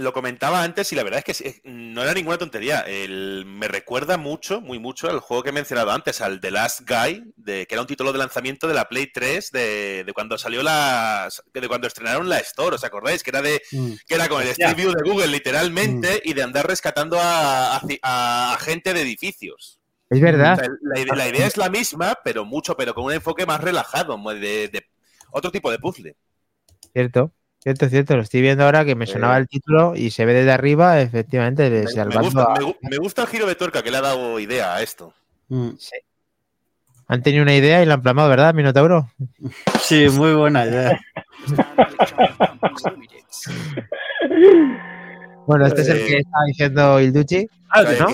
lo 0.00 0.12
comentaba 0.12 0.64
antes 0.64 0.92
y 0.92 0.96
la 0.96 1.04
verdad 1.04 1.18
es 1.20 1.24
que 1.24 1.34
sí, 1.34 1.60
no 1.64 2.02
era 2.02 2.12
ninguna 2.12 2.38
tontería. 2.38 2.80
El- 2.80 3.44
me 3.46 3.68
recuerda 3.68 4.16
mucho, 4.16 4.60
muy 4.60 4.80
mucho 4.80 5.08
al 5.08 5.20
juego 5.20 5.44
que 5.44 5.50
he 5.50 5.52
mencionado 5.52 5.92
antes, 5.92 6.20
al 6.20 6.40
The 6.40 6.50
Last 6.50 6.80
Guy, 6.88 7.32
de, 7.36 7.66
que 7.66 7.74
era 7.76 7.82
un 7.82 7.86
título 7.88 8.12
de 8.12 8.18
lanzamiento 8.18 8.66
de 8.66 8.74
la 8.74 8.86
Play 8.88 9.06
3 9.12 9.50
de, 9.52 10.02
de 10.04 10.12
cuando 10.12 10.36
salió 10.38 10.62
la. 10.64 11.28
de 11.54 11.68
cuando 11.68 11.86
estrenaron 11.86 12.28
la 12.28 12.38
Store, 12.38 12.74
¿os 12.74 12.84
acordáis? 12.84 13.22
Que 13.22 13.30
era 13.30 13.42
de 13.42 13.62
Mm. 13.70 13.92
que 14.06 14.14
era 14.14 14.28
con 14.28 14.42
el 14.42 14.48
Street 14.48 14.74
View 14.76 14.92
de 14.92 15.08
Google, 15.08 15.28
literalmente, 15.28 16.20
y 16.24 16.32
de 16.34 16.42
andar 16.42 16.66
rescatando 16.66 17.18
a, 17.20 17.76
a, 17.76 18.52
a 18.54 18.58
gente 18.58 18.92
de 18.94 19.02
edificios. 19.02 19.77
Es 20.10 20.18
O 20.18 20.22
verdad. 20.22 20.58
la, 20.82 21.00
ide- 21.00 21.16
la 21.16 21.28
idea 21.28 21.46
es 21.46 21.56
la 21.56 21.68
misma, 21.68 22.16
pero 22.24 22.44
mucho, 22.44 22.76
pero 22.76 22.94
con 22.94 23.04
un 23.04 23.12
enfoque 23.12 23.44
más 23.46 23.60
relajado, 23.60 24.16
de, 24.34 24.68
de 24.68 24.82
otro 25.30 25.50
tipo 25.50 25.70
de 25.70 25.78
puzzle. 25.78 26.16
Cierto, 26.92 27.32
cierto, 27.62 27.88
cierto. 27.88 28.16
Lo 28.16 28.22
estoy 28.22 28.40
viendo 28.40 28.64
ahora 28.64 28.84
que 28.86 28.94
me 28.94 29.06
sonaba 29.06 29.36
el 29.36 29.46
título 29.48 29.94
y 29.94 30.10
se 30.10 30.24
ve 30.24 30.32
desde 30.32 30.52
arriba, 30.52 31.00
efectivamente, 31.00 31.68
de 31.68 31.84
Me, 31.84 32.04
me 32.06 32.16
gusta, 32.20 32.42
a- 32.44 32.54
me 32.58 32.64
gu- 32.64 32.76
me 32.82 32.96
gusta 32.96 33.22
el 33.22 33.28
giro 33.28 33.46
de 33.46 33.54
tuerca 33.54 33.82
que 33.82 33.90
le 33.90 33.98
ha 33.98 34.02
dado 34.02 34.40
idea 34.40 34.74
a 34.74 34.82
esto. 34.82 35.12
Mm. 35.48 35.70
Han 37.10 37.22
tenido 37.22 37.42
una 37.42 37.54
idea 37.54 37.82
y 37.82 37.86
la 37.86 37.94
han 37.94 38.02
plamado, 38.02 38.28
¿verdad, 38.28 38.52
Minotauro? 38.54 39.10
Sí, 39.82 40.08
muy 40.10 40.32
buena 40.34 40.64
idea. 40.66 40.98
Bueno, 45.46 45.66
este 45.66 45.80
es 45.80 45.88
el 45.88 45.96
Eh, 45.98 46.06
que 46.06 46.16
estaba 46.18 46.44
diciendo 46.46 47.00
Ilducci. 47.00 47.48
Ah, 47.70 47.82
¿no? 47.98 48.08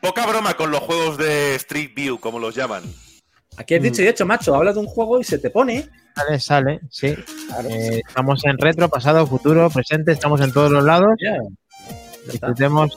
Poca 0.00 0.26
broma 0.26 0.54
con 0.54 0.70
los 0.70 0.80
juegos 0.80 1.18
de 1.18 1.54
Street 1.56 1.92
View, 1.94 2.18
como 2.18 2.38
los 2.38 2.54
llaman. 2.54 2.82
Aquí 3.56 3.74
has 3.74 3.82
dicho 3.82 4.02
y 4.02 4.08
hecho, 4.08 4.24
macho, 4.24 4.54
hablas 4.54 4.74
de 4.74 4.80
un 4.80 4.86
juego 4.86 5.20
y 5.20 5.24
se 5.24 5.38
te 5.38 5.50
pone. 5.50 5.88
Sale, 6.14 6.40
sale, 6.40 6.80
sí. 6.90 7.14
Claro. 7.48 7.68
Eh, 7.68 8.00
estamos 8.06 8.44
en 8.44 8.58
retro, 8.58 8.88
pasado, 8.88 9.26
futuro, 9.26 9.68
presente, 9.70 10.12
estamos 10.12 10.40
en 10.40 10.52
todos 10.52 10.70
los 10.70 10.84
lados. 10.84 11.12
Está. 11.18 12.32
Disfrutemos. 12.32 12.96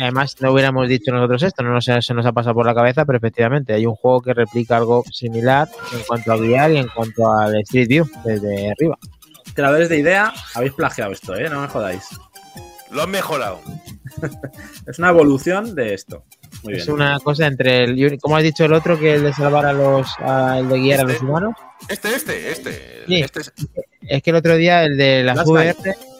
Además, 0.00 0.36
no 0.40 0.52
hubiéramos 0.52 0.88
dicho 0.88 1.12
nosotros 1.12 1.42
esto, 1.42 1.62
no 1.62 1.72
nos, 1.72 1.84
se 1.84 2.14
nos 2.14 2.24
ha 2.24 2.32
pasado 2.32 2.54
por 2.54 2.66
la 2.66 2.74
cabeza, 2.74 3.04
pero 3.04 3.18
efectivamente 3.18 3.72
hay 3.72 3.86
un 3.86 3.94
juego 3.94 4.20
que 4.20 4.34
replica 4.34 4.76
algo 4.76 5.04
similar 5.12 5.68
en 5.92 6.00
cuanto 6.04 6.32
a 6.32 6.36
guiar 6.36 6.72
y 6.72 6.78
en 6.78 6.88
cuanto 6.88 7.30
al 7.30 7.60
Street 7.60 7.88
View 7.88 8.08
desde 8.24 8.70
arriba. 8.70 8.98
Creadores 9.54 9.88
de 9.88 9.98
idea, 9.98 10.32
habéis 10.54 10.72
plagiado 10.72 11.12
esto, 11.12 11.34
¿eh? 11.36 11.50
No 11.50 11.60
me 11.60 11.68
jodáis. 11.68 12.08
Lo 12.90 13.02
han 13.02 13.10
mejorado. 13.10 13.60
Es 14.86 14.98
una 14.98 15.10
evolución 15.10 15.74
de 15.74 15.94
esto. 15.94 16.24
Muy 16.62 16.74
Es 16.74 16.84
bien. 16.86 16.94
una 16.96 17.18
cosa 17.20 17.46
entre 17.46 17.84
el, 17.84 18.18
como 18.20 18.36
has 18.36 18.42
dicho 18.42 18.64
el 18.64 18.72
otro, 18.72 18.98
que 18.98 19.14
el 19.14 19.22
de 19.22 19.32
salvar 19.32 19.64
a 19.66 19.72
los, 19.72 20.08
a- 20.18 20.58
el 20.58 20.68
de 20.68 20.78
guiar 20.78 21.00
a 21.00 21.02
los 21.04 21.12
Este. 21.14 21.24
humanos. 21.24 21.54
Este, 21.88 22.14
este, 22.14 22.50
este. 22.52 23.04
Sí. 23.06 23.20
este 23.22 23.40
es- 23.40 23.52
Es 24.02 24.22
que 24.22 24.30
el 24.30 24.36
otro 24.36 24.56
día 24.56 24.84
el 24.84 24.96
de 24.96 25.22
las 25.22 25.36
Last 25.36 25.48
VR, 25.48 25.74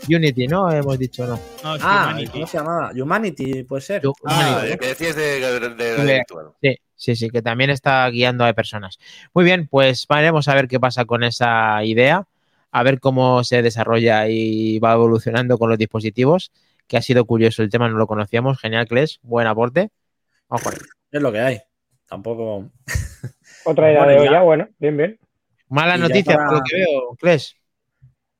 Unity, 0.08 0.46
¿no? 0.48 0.70
Hemos 0.72 0.98
dicho, 0.98 1.26
¿no? 1.26 1.38
no, 1.62 1.74
es 1.76 1.82
Ah, 1.84 2.06
Humanity. 2.10 2.30
¿cómo 2.32 2.46
se 2.46 2.56
llamaba? 2.58 2.90
Humanity, 2.94 3.64
puede 3.64 3.82
ser. 3.82 4.02
Ah, 4.24 4.48
Humanity. 4.54 4.72
el 4.72 4.78
que 4.78 4.86
decías 4.86 5.16
de, 5.16 5.40
de, 5.40 5.68
de- 5.74 5.96
Sí. 5.96 6.02
de 6.06 6.14
virtual. 6.14 6.46
Sí, 6.62 6.76
sí, 6.96 7.16
sí, 7.16 7.30
que 7.30 7.42
también 7.42 7.68
está 7.70 8.08
guiando 8.08 8.44
a 8.44 8.52
personas. 8.54 8.98
Muy 9.34 9.44
bien, 9.44 9.66
pues 9.68 10.06
veremos 10.08 10.48
a 10.48 10.54
ver 10.54 10.68
qué 10.68 10.80
pasa 10.80 11.04
con 11.04 11.22
esa 11.24 11.84
idea, 11.84 12.24
a 12.72 12.82
ver 12.82 13.00
cómo 13.00 13.44
se 13.44 13.60
desarrolla 13.62 14.28
y 14.28 14.78
va 14.78 14.92
evolucionando 14.94 15.58
con 15.58 15.68
los 15.68 15.78
dispositivos, 15.78 16.50
que 16.86 16.96
ha 16.96 17.02
sido 17.02 17.24
curioso 17.26 17.62
el 17.62 17.68
tema, 17.70 17.88
no 17.88 17.98
lo 17.98 18.06
conocíamos. 18.06 18.58
Genial, 18.58 18.86
Kles, 18.88 19.18
buen 19.22 19.46
aporte. 19.46 19.90
Vamos 20.50 20.62
con 20.64 20.74
él. 20.74 20.80
Es 21.12 21.22
lo 21.22 21.32
que 21.32 21.38
hay. 21.40 21.60
Tampoco. 22.06 22.70
Otra 23.64 23.90
idea 23.90 24.04
Bueno, 24.04 24.20
de 24.20 24.24
ya. 24.26 24.30
olla, 24.30 24.42
bueno, 24.42 24.68
bien, 24.78 24.96
bien. 24.96 25.18
Mala 25.68 25.96
Y 25.96 26.00
ya 26.00 26.08
noticia 26.08 26.34
para- 26.34 26.46
por 26.48 26.56
lo 26.58 26.62
que 26.68 26.76
veo, 26.76 27.16
¿crees? 27.18 27.56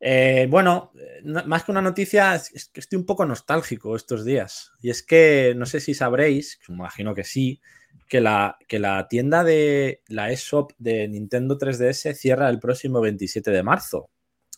Eh, 0.00 0.46
bueno, 0.50 0.92
eh, 0.98 1.20
no- 1.24 1.44
más 1.44 1.62
que 1.64 1.70
una 1.72 1.82
noticia, 1.82 2.34
es 2.34 2.50
es 2.54 2.68
que 2.70 2.80
estoy 2.80 2.98
un 2.98 3.06
poco 3.06 3.24
nostálgico 3.26 3.94
estos 3.96 4.24
días. 4.24 4.72
Y 4.80 4.90
es 4.90 5.02
que 5.02 5.52
no 5.56 5.66
sé 5.66 5.78
si 5.80 5.94
sabréis, 5.94 6.56
que 6.58 6.72
me 6.72 6.78
imagino 6.78 7.14
que 7.14 7.22
sí, 7.24 7.60
que 8.08 8.20
la, 8.20 8.56
que 8.66 8.78
la 8.78 9.06
tienda 9.08 9.44
de 9.44 10.02
la 10.08 10.30
eShop 10.32 10.72
de 10.78 11.06
Nintendo 11.06 11.58
3DS 11.58 12.14
cierra 12.14 12.48
el 12.48 12.58
próximo 12.58 13.00
27 13.00 13.50
de 13.50 13.62
marzo. 13.62 14.10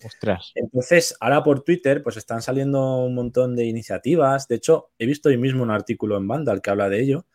Ostras. 0.05 0.53
Entonces, 0.55 1.16
ahora 1.20 1.42
por 1.44 1.62
Twitter, 1.62 2.03
pues 2.03 2.16
están 2.16 2.40
saliendo 2.40 2.98
un 3.05 3.14
montón 3.14 3.55
de 3.55 3.64
iniciativas. 3.66 4.48
De 4.48 4.57
hecho, 4.57 4.90
he 4.98 5.07
visto 5.07 5.28
hoy 5.28 5.36
mismo 5.38 5.62
un 5.62 5.70
artículo 5.70 6.16
en 6.16 6.26
Vandal 6.26 6.62
que 6.62 6.70
habla 6.70 6.88
de 6.88 7.00
ello, 7.03 7.26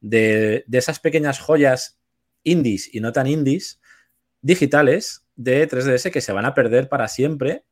de, 0.00 0.64
de 0.66 0.78
esas 0.78 1.00
pequeñas 1.00 1.38
joyas 1.38 2.00
indies 2.42 2.92
y 2.92 3.00
no 3.00 3.12
tan 3.12 3.26
indies 3.26 3.80
digitales 4.42 5.26
de 5.36 5.68
3DS 5.68 6.10
que 6.10 6.20
se 6.20 6.32
van 6.32 6.44
a 6.44 6.54
perder 6.54 6.88
para 6.88 7.08
siempre 7.08 7.64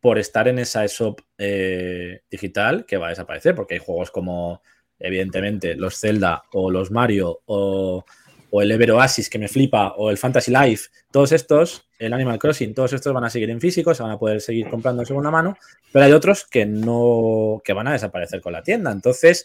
por 0.00 0.18
estar 0.18 0.46
en 0.46 0.58
esa 0.58 0.84
eShop 0.84 1.20
eh, 1.38 2.22
digital 2.30 2.86
que 2.86 2.96
va 2.96 3.06
a 3.06 3.10
desaparecer, 3.10 3.54
porque 3.54 3.74
hay 3.74 3.80
juegos 3.80 4.10
como, 4.10 4.62
evidentemente, 4.98 5.74
los 5.74 5.98
Zelda 5.98 6.44
o 6.52 6.70
los 6.70 6.90
Mario 6.90 7.40
o, 7.46 8.04
o 8.50 8.62
el 8.62 8.70
Ever 8.70 8.92
Oasis 8.92 9.28
que 9.28 9.38
me 9.38 9.48
flipa 9.48 9.94
o 9.96 10.10
el 10.10 10.18
Fantasy 10.18 10.52
Life, 10.52 10.90
todos 11.10 11.32
estos, 11.32 11.88
el 11.98 12.12
Animal 12.12 12.38
Crossing, 12.38 12.74
todos 12.74 12.92
estos 12.92 13.12
van 13.12 13.24
a 13.24 13.30
seguir 13.30 13.50
en 13.50 13.60
físico, 13.60 13.94
se 13.94 14.02
van 14.02 14.12
a 14.12 14.18
poder 14.18 14.40
seguir 14.40 14.68
comprando 14.68 15.02
en 15.02 15.06
segunda 15.06 15.30
mano, 15.30 15.56
pero 15.92 16.04
hay 16.04 16.12
otros 16.12 16.46
que 16.46 16.66
no, 16.66 17.60
que 17.64 17.72
van 17.72 17.88
a 17.88 17.92
desaparecer 17.92 18.40
con 18.40 18.52
la 18.52 18.62
tienda. 18.62 18.92
Entonces, 18.92 19.44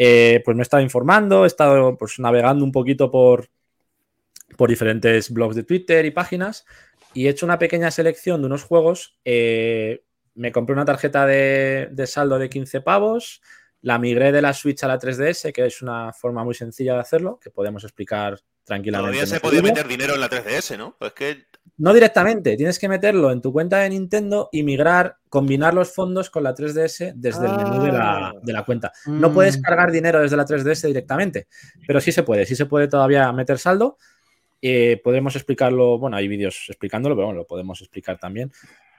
eh, 0.00 0.42
pues 0.44 0.56
me 0.56 0.60
he 0.60 0.62
estado 0.62 0.80
informando, 0.80 1.42
he 1.42 1.48
estado 1.48 1.98
pues 1.98 2.20
navegando 2.20 2.64
un 2.64 2.70
poquito 2.70 3.10
por, 3.10 3.48
por 4.56 4.70
diferentes 4.70 5.28
blogs 5.32 5.56
de 5.56 5.64
Twitter 5.64 6.06
y 6.06 6.12
páginas 6.12 6.64
y 7.14 7.26
he 7.26 7.30
hecho 7.30 7.44
una 7.44 7.58
pequeña 7.58 7.90
selección 7.90 8.40
de 8.40 8.46
unos 8.46 8.62
juegos. 8.62 9.18
eh, 9.24 10.04
me 10.36 10.52
compré 10.52 10.74
una 10.74 10.84
tarjeta 10.84 11.26
de, 11.26 11.88
de 11.90 12.06
saldo 12.06 12.38
de 12.38 12.48
15 12.48 12.80
pavos, 12.80 13.42
la 13.80 13.98
migré 13.98 14.30
de 14.30 14.40
la 14.40 14.52
Switch 14.52 14.84
a 14.84 14.86
la 14.86 15.00
3DS, 15.00 15.52
que 15.52 15.66
es 15.66 15.82
una 15.82 16.12
forma 16.12 16.44
muy 16.44 16.54
sencilla 16.54 16.94
de 16.94 17.00
hacerlo, 17.00 17.40
que 17.42 17.50
podemos 17.50 17.82
explicar 17.82 18.38
tranquilamente. 18.68 19.16
Todavía 19.16 19.26
se 19.26 19.40
podía 19.40 19.62
meter 19.62 19.88
dinero 19.88 20.14
en 20.14 20.20
la 20.20 20.28
3DS, 20.30 20.76
¿no? 20.78 20.94
Pues 20.98 21.12
que 21.12 21.46
No 21.78 21.92
directamente, 21.92 22.56
tienes 22.56 22.78
que 22.78 22.88
meterlo 22.88 23.30
en 23.32 23.40
tu 23.40 23.52
cuenta 23.52 23.78
de 23.78 23.88
Nintendo 23.90 24.48
y 24.52 24.62
migrar, 24.62 25.16
combinar 25.28 25.74
los 25.74 25.92
fondos 25.92 26.28
con 26.30 26.42
la 26.44 26.54
3DS 26.54 27.12
desde 27.16 27.46
el 27.46 27.56
menú 27.56 27.82
de 27.82 27.92
la, 27.92 28.32
de 28.42 28.52
la 28.52 28.64
cuenta. 28.64 28.92
No 29.06 29.32
puedes 29.32 29.58
Mm. 29.58 29.62
cargar 29.62 29.90
dinero 29.90 30.20
desde 30.20 30.36
la 30.36 30.44
3DS 30.44 30.86
directamente, 30.86 31.48
pero 31.86 32.00
sí 32.00 32.12
se 32.12 32.22
puede, 32.22 32.46
sí 32.46 32.54
se 32.56 32.66
puede 32.66 32.86
todavía 32.88 33.32
meter 33.32 33.58
saldo. 33.58 33.96
Eh, 34.60 35.00
podemos 35.04 35.36
explicarlo, 35.36 35.98
bueno, 35.98 36.16
hay 36.16 36.26
vídeos 36.28 36.64
explicándolo, 36.68 37.14
pero 37.14 37.26
bueno, 37.26 37.40
lo 37.40 37.46
podemos 37.46 37.80
explicar 37.80 38.18
también. 38.18 38.50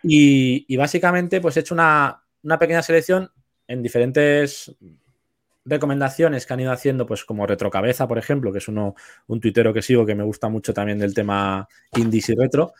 Y, 0.03 0.65
y 0.73 0.77
básicamente, 0.77 1.41
pues 1.41 1.57
he 1.57 1.59
hecho 1.59 1.73
una, 1.73 2.23
una 2.43 2.57
pequeña 2.57 2.81
selección 2.81 3.29
en 3.67 3.83
diferentes 3.83 4.73
recomendaciones 5.69 6.45
que 6.45 6.53
han 6.53 6.59
ido 6.59 6.71
haciendo, 6.71 7.05
pues 7.05 7.23
como 7.23 7.45
Retrocabeza, 7.45 8.07
por 8.07 8.17
ejemplo, 8.17 8.51
que 8.51 8.57
es 8.57 8.67
uno, 8.67 8.95
un 9.27 9.39
tuitero 9.39 9.73
que 9.73 9.81
sigo 9.81 10.05
que 10.05 10.15
me 10.15 10.23
gusta 10.23 10.49
mucho 10.49 10.73
también 10.73 10.99
del 10.99 11.13
tema 11.13 11.67
indies 11.95 12.29
y 12.29 12.35
retro. 12.35 12.73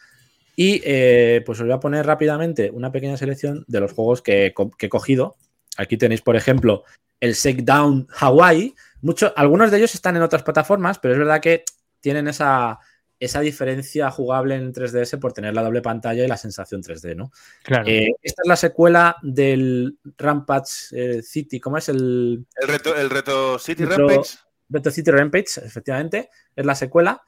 Y 0.56 0.82
eh, 0.84 1.42
pues 1.46 1.60
os 1.60 1.66
voy 1.66 1.74
a 1.74 1.80
poner 1.80 2.06
rápidamente 2.06 2.70
una 2.72 2.92
pequeña 2.92 3.16
selección 3.16 3.64
de 3.68 3.80
los 3.80 3.94
juegos 3.94 4.22
que, 4.22 4.54
que 4.78 4.86
he 4.88 4.90
cogido. 4.90 5.38
Aquí 5.78 5.96
tenéis, 5.96 6.22
por 6.22 6.36
ejemplo, 6.36 6.84
el 7.20 7.34
Shakedown 7.34 8.08
Hawaii. 8.20 8.76
Mucho, 9.02 9.32
algunos 9.38 9.72
de 9.72 9.78
ellos 9.78 9.96
están 9.96 10.18
en 10.18 10.24
otras 10.24 10.44
plataformas, 10.44 11.00
pero 11.00 11.14
es 11.14 11.20
verdad 11.20 11.40
que 11.40 11.64
tienen 12.02 12.28
esa, 12.28 12.80
esa 13.20 13.42
diferencia 13.42 14.10
jugable 14.12 14.56
en 14.56 14.72
3DS 14.74 15.20
por 15.20 15.34
tener 15.34 15.54
la 15.54 15.62
doble 15.64 15.82
pantalla 15.82 16.24
y 16.24 16.28
la 16.28 16.38
sensación 16.38 16.82
3D, 16.82 17.16
¿no? 17.16 17.32
Claro. 17.64 17.86
Eh, 17.88 18.12
esta 18.22 18.42
es 18.44 18.48
la 18.48 18.56
secuela 18.56 19.18
del 19.22 19.98
Rampage 20.18 20.72
eh, 20.92 21.22
City, 21.22 21.60
¿cómo 21.60 21.78
es 21.78 21.90
el 21.90 22.46
el 22.62 22.68
reto, 22.68 22.96
el 22.96 23.10
reto 23.10 23.60
City 23.60 23.84
Retro- 23.86 24.08
Rampage. 24.08 24.38
Retro 24.70 24.92
City 24.92 25.12
Rampage? 25.12 25.48
Efectivamente, 25.66 26.30
es 26.56 26.66
la 26.66 26.76
secuela 26.76 27.22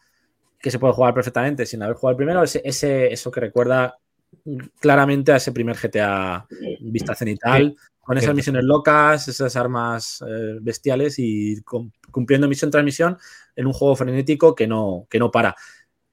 que 0.60 0.72
se 0.72 0.80
puede 0.80 0.94
jugar 0.94 1.14
perfectamente 1.14 1.66
sin 1.66 1.82
haber 1.84 1.96
jugado 1.96 2.12
el 2.12 2.18
primero. 2.18 2.44
Ese, 2.44 2.62
ese- 2.64 3.12
eso 3.12 3.30
que 3.32 3.39
recuerda 3.42 3.98
claramente 4.80 5.32
a 5.32 5.36
ese 5.38 5.52
primer 5.52 5.76
GTA 5.76 6.46
vista 6.80 7.16
cenital, 7.16 7.76
con 8.00 8.18
esas 8.18 8.34
misiones 8.34 8.64
locas, 8.64 9.28
esas 9.28 9.56
armas 9.56 10.24
eh, 10.28 10.58
bestiales 10.62 11.16
y 11.20 11.62
cum- 11.62 11.92
cumpliendo 12.12 12.48
misión 12.48 12.72
tras 12.72 12.84
misión 12.84 13.18
en 13.56 13.68
un 13.68 13.74
juego 13.74 13.96
frenético 13.96 14.56
que 14.56 14.68
no, 14.68 15.06
que 15.10 15.20
no 15.20 15.30
para. 15.32 15.56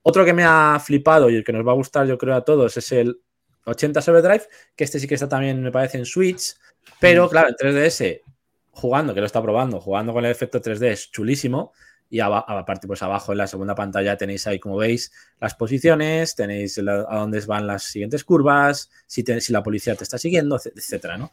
Otro 0.09 0.25
que 0.25 0.33
me 0.33 0.45
ha 0.45 0.81
flipado 0.85 1.29
y 1.31 1.37
el 1.37 1.45
que 1.45 1.53
nos 1.53 1.67
va 1.67 1.73
a 1.73 1.75
gustar, 1.75 2.07
yo 2.07 2.17
creo, 2.17 2.35
a 2.35 2.45
todos 2.45 2.77
es 2.77 2.93
el 2.93 3.21
80 3.65 4.01
Overdrive, 4.11 4.45
que 4.75 4.85
este 4.85 4.99
sí 4.99 5.07
que 5.07 5.15
está 5.15 5.29
también, 5.29 5.63
me 5.63 5.71
parece, 5.71 5.99
en 5.99 6.07
Switch, 6.07 6.55
pero 6.99 7.29
claro, 7.29 7.49
en 7.49 7.55
3DS, 7.57 8.23
jugando, 8.71 9.13
que 9.13 9.21
lo 9.21 9.27
está 9.27 9.43
probando, 9.43 9.81
jugando 9.81 10.13
con 10.13 10.25
el 10.25 10.31
efecto 10.31 10.61
3D 10.63 10.91
es 10.93 11.11
chulísimo. 11.11 11.73
Y 12.11 12.21
aparte, 12.21 12.87
pues 12.87 13.03
abajo 13.03 13.33
en 13.33 13.39
la 13.39 13.47
segunda 13.47 13.75
pantalla 13.75 14.17
tenéis 14.17 14.47
ahí, 14.47 14.59
como 14.59 14.79
veis, 14.79 15.13
las 15.41 15.55
posiciones, 15.55 16.35
tenéis 16.35 16.79
la- 16.79 17.05
a 17.07 17.19
dónde 17.19 17.39
van 17.41 17.67
las 17.67 17.83
siguientes 17.83 18.25
curvas, 18.25 18.89
si, 19.07 19.23
te- 19.23 19.43
si 19.43 19.53
la 19.53 19.63
policía 19.63 19.95
te 19.95 20.05
está 20.05 20.17
siguiendo, 20.17 20.57
etc- 20.57 20.73
etcétera, 20.75 21.19
¿no? 21.19 21.31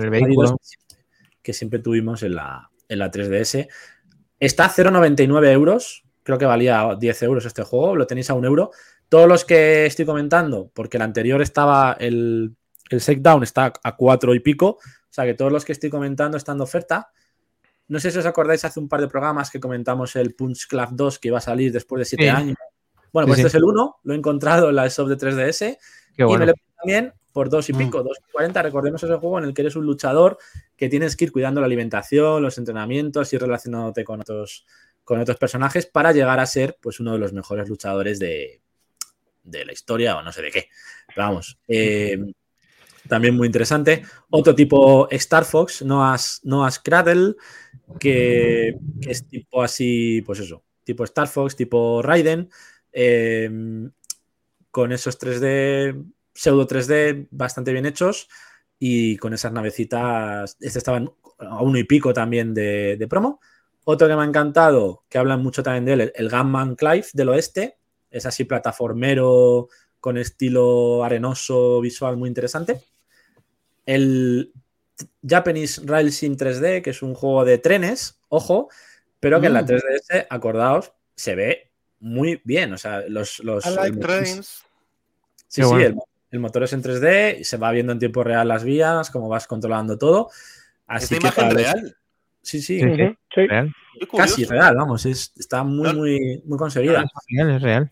En 0.00 0.04
el 0.06 0.10
vehículo. 0.10 0.48
añadidos 0.48 0.58
que 0.58 0.66
siempre- 0.66 0.96
que 1.44 1.52
siempre 1.52 1.78
tuvimos 1.78 2.22
en 2.24 2.34
la, 2.34 2.70
en 2.88 2.98
la 2.98 3.08
3DS. 3.12 3.68
Está 4.40 4.64
a 4.64 4.68
0,99 4.70 5.52
euros. 5.52 6.02
Creo 6.26 6.38
que 6.38 6.44
valía 6.44 6.96
10 6.98 7.22
euros 7.22 7.46
este 7.46 7.62
juego. 7.62 7.94
Lo 7.94 8.04
tenéis 8.04 8.28
a 8.30 8.34
un 8.34 8.44
euro. 8.44 8.72
Todos 9.08 9.28
los 9.28 9.44
que 9.44 9.86
estoy 9.86 10.04
comentando, 10.04 10.72
porque 10.74 10.96
el 10.96 11.04
anterior 11.04 11.40
estaba, 11.40 11.96
el, 12.00 12.56
el 12.90 12.98
Shakedown 12.98 13.44
está 13.44 13.72
a 13.80 13.94
4 13.96 14.34
y 14.34 14.40
pico. 14.40 14.66
O 14.70 14.80
sea 15.08 15.24
que 15.24 15.34
todos 15.34 15.52
los 15.52 15.64
que 15.64 15.70
estoy 15.70 15.88
comentando 15.88 16.36
están 16.36 16.58
de 16.58 16.64
oferta. 16.64 17.10
No 17.86 18.00
sé 18.00 18.10
si 18.10 18.18
os 18.18 18.26
acordáis 18.26 18.64
hace 18.64 18.80
un 18.80 18.88
par 18.88 19.00
de 19.00 19.06
programas 19.06 19.52
que 19.52 19.60
comentamos 19.60 20.16
el 20.16 20.34
Punch 20.34 20.66
Club 20.66 20.88
2 20.90 21.20
que 21.20 21.28
iba 21.28 21.38
a 21.38 21.40
salir 21.40 21.70
después 21.72 22.00
de 22.00 22.04
7 22.06 22.24
Sí. 22.24 22.28
años. 22.28 22.56
Bueno, 23.12 23.28
pues 23.28 23.36
sí. 23.36 23.42
este 23.42 23.48
es 23.48 23.54
el 23.54 23.64
1. 23.64 23.96
Lo 24.02 24.12
he 24.12 24.16
encontrado 24.16 24.68
en 24.70 24.74
la 24.74 24.88
shop 24.88 25.06
de 25.06 25.16
3DS. 25.16 25.78
Qué 26.16 26.22
Y 26.22 26.24
bueno. 26.24 26.40
me 26.40 26.46
lo 26.46 26.52
también 26.76 27.12
por 27.32 27.48
dos 27.50 27.68
y 27.68 27.72
Mm. 27.74 27.78
pico, 27.78 28.02
2,40. 28.02 28.62
Recordemos 28.62 29.00
ese 29.02 29.14
juego 29.14 29.38
en 29.38 29.44
el 29.44 29.54
que 29.54 29.62
eres 29.62 29.76
un 29.76 29.84
luchador 29.86 30.38
que 30.76 30.88
tienes 30.88 31.16
que 31.16 31.26
ir 31.26 31.32
cuidando 31.32 31.60
la 31.60 31.66
alimentación, 31.66 32.42
los 32.42 32.58
entrenamientos 32.58 33.32
y 33.32 33.38
relacionándote 33.38 34.04
con 34.04 34.20
otros, 34.22 34.66
con 35.06 35.20
otros 35.20 35.38
personajes 35.38 35.86
para 35.86 36.10
llegar 36.10 36.40
a 36.40 36.46
ser 36.46 36.76
pues, 36.80 36.98
uno 36.98 37.12
de 37.12 37.18
los 37.20 37.32
mejores 37.32 37.68
luchadores 37.68 38.18
de, 38.18 38.60
de 39.44 39.64
la 39.64 39.72
historia 39.72 40.18
o 40.18 40.22
no 40.22 40.32
sé 40.32 40.42
de 40.42 40.50
qué. 40.50 40.68
Pero 41.06 41.28
vamos, 41.28 41.60
eh, 41.68 42.18
también 43.08 43.36
muy 43.36 43.46
interesante. 43.46 44.02
Otro 44.30 44.52
tipo 44.52 45.08
Star 45.12 45.44
Fox, 45.44 45.82
Noah's, 45.82 46.40
Noah's 46.42 46.80
Cradle, 46.80 47.36
que, 48.00 48.74
es 49.02 49.28
tipo 49.28 49.62
así, 49.62 50.22
pues 50.26 50.40
eso, 50.40 50.64
tipo 50.82 51.04
Star 51.04 51.28
Fox, 51.28 51.54
tipo 51.54 52.02
Raiden. 52.02 52.50
eh, 52.92 53.48
con 54.72 54.90
esos 54.90 55.18
3D, 55.20 56.04
pseudo 56.34 56.66
3D 56.66 57.28
bastante 57.30 57.72
bien 57.72 57.86
hechos 57.86 58.28
y 58.78 59.16
con 59.18 59.32
esas 59.34 59.52
navecitas, 59.52 60.56
este 60.60 60.78
estaba 60.78 60.98
en- 60.98 61.10
a 61.38 61.62
uno 61.62 61.78
y 61.78 61.84
pico 61.84 62.12
también 62.12 62.52
de, 62.52 62.96
de 62.98 63.08
promo. 63.08 63.40
Otro 63.88 64.08
que 64.08 64.16
me 64.16 64.22
ha 64.22 64.26
encantado, 64.26 65.04
que 65.08 65.16
hablan 65.16 65.42
mucho 65.42 65.62
también 65.62 65.84
de 65.84 65.92
él, 65.92 66.12
el 66.14 66.28
Gunman 66.28 66.74
Clive 66.74 67.06
del 67.12 67.28
oeste, 67.28 67.78
es 68.10 68.26
así 68.26 68.42
plataformero 68.44 69.68
con 70.00 70.18
estilo 70.18 71.04
arenoso 71.04 71.80
visual 71.80 72.16
muy 72.16 72.28
interesante. 72.28 72.80
El 73.84 74.52
Japanese 75.26 75.82
Rail 75.84 76.12
Sim 76.12 76.36
3D, 76.36 76.82
que 76.82 76.90
es 76.90 77.02
un 77.02 77.14
juego 77.14 77.44
de 77.44 77.58
trenes, 77.58 78.18
ojo, 78.28 78.68
pero 79.20 79.40
que 79.40 79.46
en 79.46 79.52
la 79.54 79.62
Mm. 79.62 79.66
3DS, 79.66 80.26
acordaos, 80.30 80.92
se 81.14 81.34
ve 81.34 81.70
muy 82.00 82.40
bien. 82.44 82.72
O 82.72 82.78
sea, 82.78 83.02
los, 83.08 83.38
los, 83.40 83.64
I 83.66 83.70
like 83.70 83.86
el 83.88 83.94
motor 83.94 84.10
es- 84.10 84.16
trains. 84.30 84.46
Sí, 85.48 85.60
Qué 85.60 85.62
sí, 85.62 85.72
bueno. 85.72 85.84
el, 85.86 85.96
el 86.32 86.40
motor 86.40 86.64
es 86.64 86.72
en 86.72 86.82
3D 86.82 87.38
y 87.40 87.44
se 87.44 87.56
va 87.56 87.70
viendo 87.70 87.92
en 87.92 87.98
tiempo 88.00 88.24
real 88.24 88.48
las 88.48 88.64
vías, 88.64 89.10
cómo 89.10 89.28
vas 89.28 89.46
controlando 89.46 89.96
todo. 89.96 90.28
Es 90.32 90.34
Así 91.04 91.14
de 91.14 91.20
que 91.20 91.26
imagen 91.28 91.50
real. 91.54 91.96
Sí, 92.46 92.62
sí, 92.62 92.78
Sí, 92.78 92.86
sí. 92.94 93.02
Ujú, 93.02 93.14
sí. 93.34 93.46
Real. 93.48 93.74
Casi 94.16 94.44
real, 94.44 94.76
vamos, 94.76 95.04
es- 95.06 95.32
está 95.36 95.64
muy, 95.64 95.92
muy, 95.94 96.42
muy 96.44 96.56
conseguida. 96.58 97.02
Es 97.02 97.10
real, 97.28 97.50
es 97.56 97.62
real. 97.62 97.90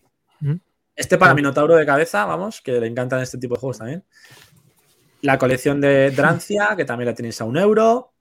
Este 0.95 1.17
para 1.17 1.31
No. 1.31 1.35
Minotauro 1.35 1.75
de 1.75 1.85
cabeza, 1.85 2.23
vamos, 2.25 2.61
que 2.61 2.79
le 2.79 2.87
encantan 2.87 3.19
este 3.21 3.37
tipo 3.37 3.55
de 3.55 3.59
juegos 3.59 3.79
también. 3.79 4.03
La 5.23 5.37
colección 5.37 5.81
de 5.81 6.11
Drancia, 6.11 6.73
que 6.77 6.85
también 6.85 7.07
la 7.07 7.13
tenéis 7.15 7.41
a 7.41 7.45
un 7.45 7.57
euro. 7.57 8.13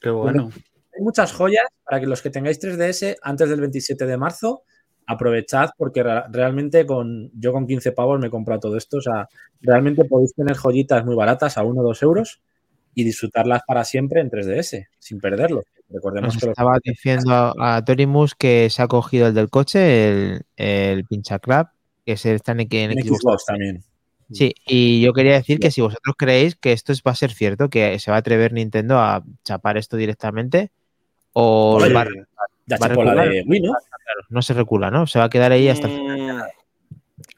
Qué 0.00 0.08
bueno. 0.08 0.50
Hay 0.96 1.02
muchas 1.02 1.32
joyas 1.34 1.66
para 1.84 2.00
que 2.00 2.06
los 2.06 2.22
que 2.22 2.30
tengáis 2.30 2.58
3DS 2.60 3.16
antes 3.20 3.50
del 3.50 3.60
27 3.60 4.06
de 4.06 4.16
marzo, 4.16 4.62
aprovechad 5.06 5.70
porque 5.76 6.02
realmente 6.02 6.86
con 6.86 7.30
yo 7.38 7.52
con 7.52 7.66
15 7.66 7.92
pavos 7.92 8.18
me 8.18 8.28
he 8.28 8.30
comprado 8.30 8.60
todo 8.60 8.76
esto. 8.78 8.96
O 8.98 9.02
sea, 9.02 9.28
realmente 9.60 10.06
podéis 10.06 10.34
tener 10.34 10.56
joyitas 10.56 11.04
muy 11.04 11.14
baratas 11.16 11.58
a 11.58 11.62
1 11.62 11.80
o 11.82 11.84
2 11.84 12.02
euros 12.02 12.40
y 12.94 13.04
disfrutarlas 13.04 13.62
para 13.66 13.84
siempre 13.84 14.20
en 14.20 14.30
3DS, 14.30 14.86
sin 14.98 15.20
perderlo. 15.20 15.62
Recordemos 15.90 16.34
Nos 16.34 16.40
que 16.40 16.46
los- 16.46 16.52
estaba 16.52 16.78
diciendo 16.82 17.32
a, 17.32 17.76
a 17.76 17.84
Torimus 17.84 18.34
que 18.34 18.68
se 18.70 18.82
ha 18.82 18.88
cogido 18.88 19.26
el 19.28 19.34
del 19.34 19.50
coche, 19.50 20.08
el, 20.08 20.42
el 20.56 21.04
Pinchaclap, 21.04 21.70
que 22.06 22.16
se 22.16 22.34
está 22.34 22.52
en, 22.52 22.60
en 22.60 22.68
en 22.72 23.02
Xbox. 23.04 23.20
Xbox 23.20 23.44
también. 23.46 23.82
Sí, 24.32 24.54
y 24.66 25.02
yo 25.02 25.12
quería 25.12 25.34
decir 25.34 25.58
que 25.60 25.70
si 25.70 25.80
vosotros 25.82 26.14
creéis 26.18 26.56
que 26.56 26.72
esto 26.72 26.92
es- 26.92 27.02
va 27.06 27.10
a 27.12 27.14
ser 27.14 27.30
cierto, 27.32 27.68
que 27.68 27.98
se 27.98 28.10
va 28.10 28.16
a 28.16 28.20
atrever 28.20 28.52
Nintendo 28.52 28.98
a 28.98 29.22
chapar 29.44 29.76
esto 29.76 29.96
directamente, 29.96 30.70
o 31.34 31.74
Oye, 31.76 31.92
va- 31.92 32.06
la 32.66 33.24
de 33.26 33.44
Wii, 33.46 33.60
¿no? 33.60 33.72
no 34.30 34.42
se 34.42 34.54
recula, 34.54 34.90
¿no? 34.90 35.06
Se 35.06 35.18
va 35.18 35.26
a 35.26 35.30
quedar 35.30 35.52
ahí 35.52 35.68
hasta 35.68 35.88
el 35.88 35.92
final. 35.98 36.44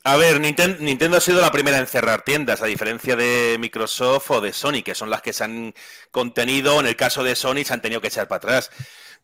A 0.08 0.16
ver, 0.16 0.40
Ninten- 0.40 0.78
Nintendo 0.78 1.16
ha 1.16 1.20
sido 1.20 1.40
la 1.40 1.50
primera 1.50 1.78
en 1.78 1.88
cerrar 1.88 2.22
tiendas, 2.22 2.62
a 2.62 2.66
diferencia 2.66 3.16
de 3.16 3.56
Microsoft 3.58 4.30
o 4.30 4.40
de 4.40 4.52
Sony, 4.52 4.82
que 4.84 4.94
son 4.94 5.10
las 5.10 5.20
que 5.20 5.32
se 5.32 5.42
han 5.42 5.74
contenido. 6.12 6.78
En 6.78 6.86
el 6.86 6.94
caso 6.94 7.24
de 7.24 7.34
Sony 7.34 7.64
se 7.64 7.72
han 7.74 7.82
tenido 7.82 8.00
que 8.00 8.06
echar 8.06 8.28
para 8.28 8.36
atrás. 8.36 8.70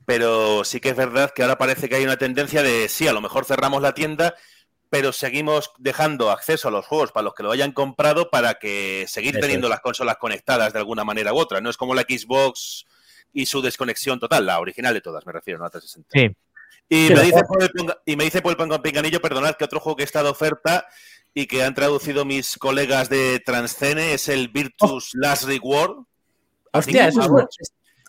Pero 0.07 0.65
sí 0.65 0.81
que 0.81 0.89
es 0.89 0.97
verdad 0.97 1.33
que 1.33 1.43
ahora 1.43 1.57
parece 1.57 1.89
que 1.89 1.95
hay 1.95 2.03
una 2.03 2.17
tendencia 2.17 2.65
de, 2.65 2.89
sí, 2.89 3.07
a 3.07 3.13
lo 3.13 3.21
mejor 3.21 3.45
cerramos 3.45 3.81
la 3.81 3.95
tienda, 3.95 4.35
pero 4.91 5.13
seguimos 5.13 5.71
dejando 5.79 6.33
acceso 6.33 6.67
a 6.67 6.73
los 6.73 6.85
juegos 6.85 7.13
para 7.13 7.23
los 7.23 7.35
que 7.35 7.45
lo 7.45 7.53
hayan 7.53 7.71
comprado 7.71 8.29
para 8.29 8.55
que 8.55 9.05
seguir 9.07 9.37
Eso 9.37 9.41
teniendo 9.43 9.69
es. 9.69 9.71
las 9.71 9.81
consolas 9.83 10.17
conectadas 10.17 10.73
de 10.73 10.81
alguna 10.81 11.05
manera 11.05 11.33
u 11.33 11.39
otra. 11.39 11.61
No 11.61 11.71
es 11.71 11.77
como 11.77 11.95
la 11.95 12.03
Xbox 12.03 12.87
y 13.33 13.47
su 13.47 13.63
desconexión 13.63 14.19
total, 14.19 14.47
la 14.47 14.59
original 14.59 14.93
de 14.95 15.01
todas, 15.01 15.25
me 15.27 15.33
refiero, 15.33 15.59
no 15.61 15.65
la 15.67 15.71
360. 15.71 16.11
Sí, 16.13 16.37
Y, 16.95 17.07
Sí, 17.09 17.15
me 17.15 17.23
dice 17.23 17.43
por 17.49 17.63
el 17.63 17.71
Ponga- 17.71 17.99
y 18.05 18.17
me 18.17 18.25
dice 18.25 18.43
por 18.43 18.51
el 18.51 18.57
Ponga 18.59 18.83
Pinganillo, 18.83 19.21
perdonad, 19.23 19.55
que 19.57 19.65
otro 19.65 19.81
juego 19.81 19.97
que 19.97 20.05
está 20.05 20.23
de 20.23 20.29
oferta 20.29 20.87
y 21.33 21.47
que 21.47 21.63
han 21.65 21.75
traducido 21.75 22.27
mis 22.27 22.59
colegas 22.59 23.09
de 23.09 23.41
Transcene 23.41 24.13
es 24.13 24.29
el 24.29 24.49
Virtus 24.49 25.11
Last 25.15 25.45
Reward, 25.45 26.05
Hostia, 26.75 27.09
eso 27.09 27.21
es 27.21 27.25
Cinco 27.25 27.33
bueno. 27.33 27.49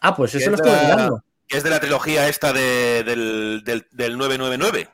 Ah, 0.01 0.15
pues 0.15 0.35
eso 0.35 0.49
lo 0.49 0.55
es 0.55 0.61
estuve 0.61 0.75
de 0.81 0.87
la- 0.87 0.95
mirando. 0.95 1.23
que 1.47 1.57
es 1.57 1.63
de 1.63 1.69
la 1.69 1.79
trilogía 1.79 2.27
esta 2.27 2.51
de- 2.51 3.03
del, 3.05 3.61
del, 3.63 3.85
del 3.91 4.17
999. 4.17 4.89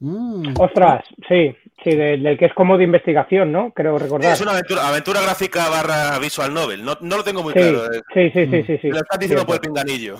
Mm. 0.00 0.52
Ostras, 0.58 1.04
sí, 1.26 1.56
sí, 1.82 1.90
del, 1.96 2.22
del 2.22 2.36
que 2.38 2.44
es 2.44 2.52
como 2.54 2.76
de 2.76 2.84
investigación, 2.84 3.50
¿no? 3.50 3.72
Creo 3.72 3.98
recordar. 3.98 4.30
Es 4.30 4.40
una 4.42 4.50
aventura, 4.52 4.86
aventura 4.86 5.22
gráfica 5.22 5.70
barra 5.70 6.18
visual 6.18 6.52
novel. 6.52 6.84
No, 6.84 6.98
no 7.00 7.16
lo 7.16 7.24
tengo 7.24 7.42
muy 7.42 7.54
Sí, 7.54 7.60
claro. 7.60 7.90
eh. 7.94 8.02
sí, 8.12 8.30
sí, 8.34 8.46
sí, 8.46 8.62
sí, 8.66 8.78
sí. 8.82 8.86
Me 8.88 8.94
lo 8.96 9.00
estás 9.00 9.18
diciendo 9.18 9.44
Cierto. 9.44 9.46
por 9.46 9.54
el 9.54 9.60
pinganillo. 9.60 10.18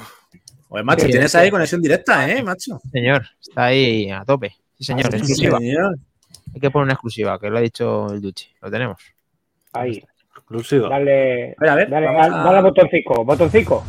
Oye, 0.69 0.83
macho, 0.83 1.05
Sí, 1.07 1.11
tienes 1.13 1.35
ahí 1.35 1.51
conexión 1.51 1.81
directa, 1.81 2.29
¿eh, 2.31 2.43
macho? 2.43 2.81
señor, 2.91 3.23
está 3.41 3.65
ahí 3.67 4.11
a 4.11 4.25
tope. 4.25 4.51
Sí, 4.77 4.85
señor, 4.85 5.11
Sí, 5.11 5.17
exclusiva. 5.17 5.59
señor. 5.59 5.97
Hay 6.55 6.61
que 6.61 6.71
poner 6.71 6.85
una 6.85 6.93
exclusiva, 6.95 7.39
que 7.39 7.51
lo 7.51 7.59
ha 7.59 7.61
dicho 7.61 8.07
el 8.13 8.21
Duchi. 8.21 8.49
Lo 8.61 8.71
tenemos. 8.71 9.01
Ahí, 9.73 10.03
Exclusivo. 10.37 10.89
dale, 10.89 11.53
A 11.59 11.61
ver, 11.61 11.71
a 11.71 11.75
ver, 11.75 11.91
dale, 11.91 12.07
dale, 12.07 12.19
a- 12.19 12.29
dale 12.31 12.57
al 12.59 12.65
botoncico, 12.65 13.25
botoncico. 13.25 13.85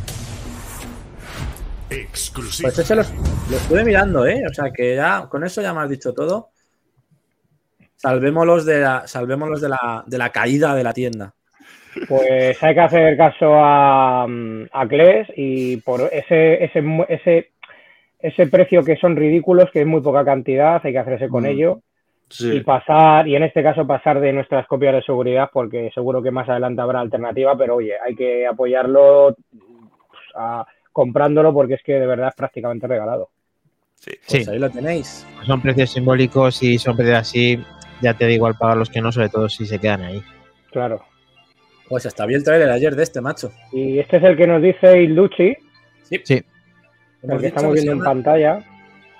Exclusivo. 1.89 2.67
Pues 2.67 2.79
ese 2.79 2.95
los, 2.95 3.11
lo 3.49 3.57
estuve 3.57 3.83
mirando, 3.83 4.25
¿eh? 4.25 4.43
O 4.49 4.53
sea 4.53 4.71
que 4.71 4.95
ya, 4.95 5.27
con 5.29 5.43
eso 5.43 5.61
ya 5.61 5.73
me 5.73 5.81
has 5.81 5.89
dicho 5.89 6.13
todo. 6.13 6.49
Salvémoslos 7.95 8.65
de 8.65 8.79
la, 8.81 9.07
salvémoslos 9.07 9.61
de 9.61 9.69
la, 9.69 10.03
de 10.05 10.17
la 10.17 10.29
caída 10.31 10.75
de 10.75 10.83
la 10.83 10.93
tienda. 10.93 11.33
Pues 12.07 12.61
hay 12.63 12.73
que 12.73 12.79
hacer 12.81 13.17
caso 13.17 13.53
a, 13.55 14.23
a 14.23 14.87
Kles 14.87 15.27
y 15.35 15.77
por 15.77 16.01
ese, 16.11 16.63
ese, 16.63 16.83
ese, 17.09 17.51
ese 18.19 18.47
precio 18.47 18.83
que 18.83 18.97
son 18.97 19.15
ridículos, 19.15 19.69
que 19.71 19.81
es 19.81 19.87
muy 19.87 20.01
poca 20.01 20.23
cantidad, 20.25 20.81
hay 20.83 20.91
que 20.91 20.99
hacerse 20.99 21.27
con 21.29 21.43
Mm. 21.43 21.47
ello 21.47 21.81
y 22.39 22.59
pasar, 22.59 23.25
y 23.27 23.37
en 23.37 23.43
este 23.43 23.63
caso 23.63 23.87
pasar 23.87 24.19
de 24.19 24.33
nuestras 24.33 24.67
copias 24.67 24.93
de 24.95 25.01
seguridad, 25.01 25.49
porque 25.53 25.89
seguro 25.93 26.21
que 26.21 26.29
más 26.29 26.49
adelante 26.49 26.81
habrá 26.81 26.99
alternativa, 26.99 27.57
pero 27.57 27.75
oye, 27.75 27.93
hay 28.05 28.15
que 28.15 28.45
apoyarlo 28.45 29.35
pues, 29.49 30.21
a- 30.35 30.65
comprándolo 30.91 31.53
porque 31.53 31.75
es 31.75 31.83
que 31.83 31.93
de 31.93 32.05
verdad 32.05 32.29
es 32.29 32.35
prácticamente 32.35 32.85
regalado. 32.85 33.29
Sí. 33.95 34.11
Pues 34.29 34.45
Sí. 34.45 34.51
ahí 34.51 34.59
lo 34.59 34.69
tenéis. 34.69 35.25
Son 35.45 35.61
precios 35.61 35.91
simbólicos 35.91 36.61
y 36.63 36.77
son 36.77 36.95
precios 36.97 37.17
así. 37.19 37.59
Ya 38.01 38.13
te 38.13 38.25
da 38.25 38.31
igual 38.31 38.55
pagar 38.59 38.77
los 38.77 38.89
que 38.89 38.99
no, 39.01 39.11
sobre 39.11 39.29
todo 39.29 39.47
si 39.49 39.65
se 39.65 39.79
quedan 39.79 40.01
ahí. 40.01 40.21
Claro. 40.71 41.01
Pues 41.89 42.05
hasta 42.05 42.25
vi 42.25 42.35
el 42.35 42.43
trailer 42.43 42.69
ayer 42.69 42.95
de 42.95 43.03
este, 43.03 43.21
macho. 43.21 43.51
Y 43.71 43.99
este 43.99 44.17
es 44.17 44.23
el 44.23 44.35
que 44.37 44.45
nos 44.47 44.61
dice 44.61 45.01
Ilducci, 45.01 45.55
Sí, 46.03 46.15
el 47.23 47.39
que 47.39 47.47
estamos 47.47 47.73
viendo 47.73 47.91
en 47.93 47.99
pantalla. 47.99 48.59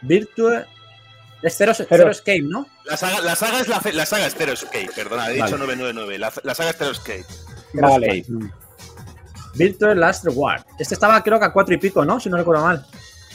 Virtue... 0.02 0.64
Es 1.44 1.56
Zero, 1.56 1.74
Zero. 1.74 1.88
Zero 1.90 2.10
Escape, 2.12 2.42
¿no? 2.42 2.66
La 2.86 2.98
saga, 2.98 3.22
la 3.22 3.36
saga 3.36 3.60
es 3.60 3.68
la, 3.68 3.80
fe- 3.80 3.94
la 3.94 4.06
saga 4.08 4.26
es 4.26 4.34
Zero 4.36 4.54
Escape, 4.54 4.90
perdona, 4.96 5.30
he 5.30 5.34
dicho 5.34 5.44
Vale. 5.46 5.58
999. 5.58 6.18
La, 6.18 6.34
la 6.44 6.56
saga 6.56 6.70
es 6.72 6.78
Zero 6.78 6.92
Escape. 6.92 7.26
Vale. 7.74 8.18
Escape. 8.20 8.34
Virtue 9.56 9.96
Last 9.96 10.26
Reward. 10.26 10.64
Este 10.80 10.94
estaba 10.96 11.22
creo 11.24 11.40
que 11.40 11.46
a 11.46 11.54
cuatro 11.54 11.74
y 11.76 11.78
pico, 11.78 12.04
¿no? 12.06 12.20
Si 12.20 12.30
no 12.30 12.38
recuerdo 12.38 12.64
mal. 12.64 12.86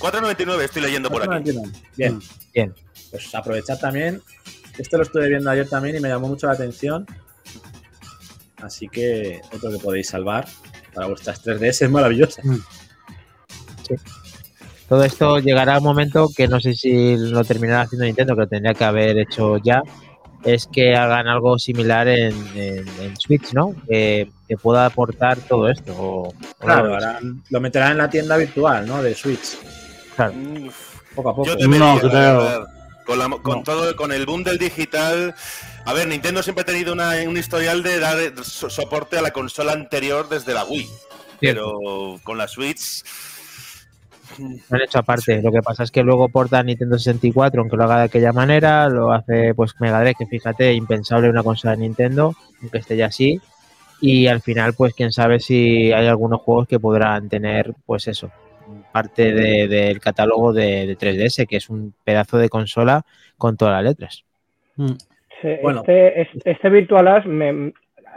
499 0.01 0.65
estoy 0.65 0.83
leyendo 0.83 1.11
por 1.11 1.23
aquí. 1.23 1.51
4,99. 1.53 1.73
Bien. 1.97 2.21
Bien. 2.53 2.75
Pues 3.11 3.33
aprovechad 3.35 3.79
también. 3.79 4.21
Este 4.79 4.97
lo 4.97 5.03
estuve 5.05 5.29
viendo 5.29 5.49
ayer 5.51 5.69
también 5.69 5.97
y 5.97 6.01
me 6.01 6.09
llamó 6.09 6.29
mucho 6.29 6.47
la 6.49 6.55
atención. 6.55 7.07
Así 8.63 8.89
que 8.89 9.41
otro 9.53 9.71
que 9.71 9.79
podéis 9.79 10.09
salvar 10.09 10.47
para 10.95 11.09
vuestras 11.09 11.45
3DS 11.45 11.83
es 11.83 11.91
maravillosa. 11.91 12.41
Todo 14.89 15.05
esto 15.05 15.39
llegará 15.39 15.79
un 15.79 15.85
momento 15.85 16.31
que 16.37 16.49
no 16.49 16.61
sé 16.61 16.75
si 16.75 17.17
lo 17.17 17.45
terminará 17.45 17.83
haciendo 17.83 18.05
Nintendo, 18.05 18.35
que 18.35 18.41
lo 18.43 18.47
tendría 18.49 18.75
que 18.75 18.85
haber 18.85 19.19
hecho 19.19 19.57
ya. 19.59 19.83
Es 20.45 20.67
que 20.71 20.95
hagan 20.97 21.29
algo 21.29 21.59
similar 21.59 22.09
en, 22.09 22.35
en- 22.57 22.89
en 23.01 23.17
Switch, 23.17 23.53
¿no? 23.55 23.75
Que, 23.89 24.29
que 24.49 24.57
pueda 24.57 24.87
aportar 24.87 25.39
todo 25.39 25.69
esto. 25.69 25.95
o- 25.97 26.29
o 26.29 26.35
Claro, 26.59 26.95
harán- 26.97 27.43
lo 27.49 27.61
meterán 27.61 27.93
en 27.93 27.99
la 27.99 28.11
tienda 28.11 28.37
virtual, 28.37 28.87
¿no? 28.87 29.03
De 29.03 29.15
Switch. 29.15 29.57
Claro. 30.17 30.33
Mm, 30.35 30.69
Poco 31.15 31.29
a 31.31 31.37
poco. 31.37 31.49
Yo 31.49 31.57
te 31.57 31.69
No, 31.69 31.99
creo. 32.01 32.67
Con, 33.07 33.19
la- 33.19 33.29
con 33.29 33.59
No. 33.59 33.63
todo, 33.63 33.95
con 33.97 34.13
el 34.13 34.27
boom 34.27 34.43
del 34.45 34.59
digital. 34.59 35.35
A 35.85 35.93
ver, 35.95 36.07
Nintendo 36.07 36.43
siempre 36.43 36.63
ha 36.63 36.65
tenido 36.67 36.93
una- 36.93 37.15
un 37.27 37.37
historial 37.37 37.83
de 37.83 37.99
dar 37.99 38.17
so- 38.45 38.71
soporte 38.71 39.19
a 39.19 39.23
la 39.23 39.33
consola 39.33 39.73
anterior 39.73 40.29
desde 40.29 40.55
la 40.55 40.65
Wii. 40.65 40.89
Pero 41.41 42.21
con 42.23 42.39
la 42.39 42.47
Switch. 42.47 43.03
Lo 44.39 44.77
han 44.77 44.83
hecho 44.83 45.01
aparte. 45.01 45.43
Lo 45.43 45.51
que 45.51 45.61
pasa 45.61 45.83
es 45.83 45.91
que 45.91 46.03
luego 46.05 46.29
porta 46.29 46.63
Nintendo 46.63 46.97
64, 46.99 47.61
aunque 47.61 47.77
lo 47.77 47.85
haga 47.85 47.99
de 47.99 48.05
aquella 48.05 48.33
manera, 48.33 48.89
lo 48.89 49.13
hace 49.13 49.53
pues 49.55 49.73
Mega 49.81 50.01
Drive, 50.01 50.15
que 50.19 50.27
fíjate, 50.27 50.73
impensable 50.73 51.29
una 51.29 51.43
consola 51.43 51.73
de 51.73 51.79
Nintendo, 51.83 52.35
aunque 52.63 52.79
esté 52.79 52.97
ya 52.97 53.07
así. 53.07 53.41
Y 54.01 54.29
al 54.29 54.41
final, 54.41 54.75
pues 54.75 54.95
quién 54.95 55.13
sabe 55.13 55.41
si 55.41 55.93
hay 55.93 56.07
algunos 56.07 56.41
juegos 56.41 56.69
que 56.69 56.79
podrán 56.81 57.29
tener, 57.29 57.75
pues 57.85 58.07
eso, 58.07 58.31
parte 58.93 59.33
de- 59.33 59.67
del 59.69 60.01
catálogo 60.01 60.53
de, 60.53 60.87
de 60.87 60.97
3DS, 60.97 61.47
que 61.47 61.57
es 61.57 61.69
un 61.69 61.93
pedazo 62.05 62.39
de 62.39 62.49
consola 62.49 63.05
con 63.37 63.57
todas 63.57 63.75
las 63.75 63.85
letras. 63.85 64.25
Mm. 64.77 64.93
Se- 65.43 65.59
Bueno. 65.63 65.81
Este, 65.81 66.23
es- 66.23 66.29
este 66.45 66.71
Virtual 66.71 67.07
As, 67.09 67.27
me- 67.27 67.73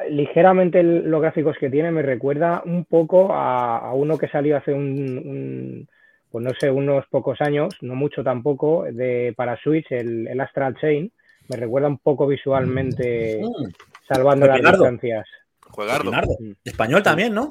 ligeramente 0.09 0.83
los 0.83 1.21
gráficos 1.21 1.57
que 1.59 1.69
tiene 1.69 1.89
me 1.91 2.01
recuerda 2.01 2.61
un 2.65 2.85
poco 2.85 3.33
a, 3.33 3.77
a 3.79 3.93
uno 3.93 4.17
que 4.17 4.27
salió 4.27 4.57
hace 4.57 4.73
un, 4.73 4.81
un- 5.25 5.87
pues 6.31 6.43
no 6.43 6.51
sé, 6.59 6.69
unos 6.69 7.05
pocos 7.07 7.39
años, 7.41 7.75
no 7.81 7.95
mucho 7.95 8.21
tampoco, 8.23 8.83
de, 8.91 9.33
para 9.37 9.57
Switch, 9.57 9.89
el, 9.91 10.27
el 10.27 10.39
Astral 10.41 10.75
Chain. 10.79 11.11
Me 11.47 11.55
recuerda 11.57 11.87
un 11.87 11.97
poco 11.97 12.27
visualmente, 12.27 13.41
Mm, 13.41 13.71
salvando 14.07 14.45
las 14.47 14.57
distancias. 14.79 15.25
Juegardo. 15.69 16.11
Español 16.65 17.03
también, 17.03 17.33
¿no? 17.33 17.49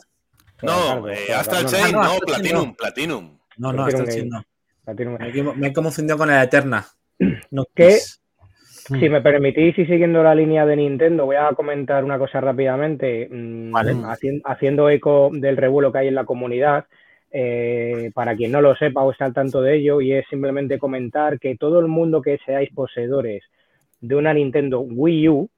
No, 0.63 1.09
eh, 1.09 1.33
Astral 1.35 1.67
Chain, 1.67 1.93
no, 1.93 2.03
no, 2.03 2.11
Astral 2.13 2.43
Chain 2.43 2.43
Platinum, 2.43 2.67
no. 2.69 2.75
Platinum. 2.77 3.39
No, 3.57 3.73
no, 3.73 3.89
chin 3.89 4.05
game. 4.05 4.29
no. 4.29 4.45
Me, 5.19 5.29
he- 5.31 5.43
me 5.57 5.67
he 5.69 5.73
confundido 5.73 6.19
con 6.19 6.29
la 6.29 6.43
Eterna. 6.43 6.85
No. 7.51 7.65
Si 8.87 9.09
me 9.09 9.23
permitís 9.23 9.79
y 9.79 9.87
siguiendo 9.87 10.23
la 10.23 10.35
línea 10.35 10.67
de 10.67 10.77
Nintendo, 10.77 11.25
voy 11.25 11.37
a 11.37 11.49
comentar 11.55 12.05
una 12.05 12.19
cosa 12.19 12.41
rápidamente, 12.41 13.29
mm, 13.31 13.71
Vale. 13.73 13.93
haci- 13.95 14.43
haciendo 14.45 14.91
eco 14.91 15.31
del 15.33 15.57
revuelo 15.57 15.91
que 15.91 15.99
hay 15.99 16.09
en 16.09 16.15
la 16.15 16.25
comunidad. 16.25 16.85
eh, 17.37 18.13
para 18.15 18.37
quien 18.37 18.53
no 18.53 18.61
lo 18.61 18.77
sepa 18.77 19.03
o 19.03 19.11
está 19.11 19.25
al 19.25 19.35
tanto 19.35 19.61
de 19.61 19.75
ello, 19.75 20.01
y 20.01 20.13
es 20.13 20.25
simplemente 20.31 20.79
comentar 20.79 21.41
que 21.41 21.57
todo 21.57 21.81
el 21.81 21.89
mundo 21.89 22.23
que 22.23 22.39
seáis 22.47 22.71
poseedores 22.73 23.43
de 24.01 24.15
una 24.15 24.33
Nintendo 24.33 24.79
Wii 24.83 25.29
U, 25.31 25.51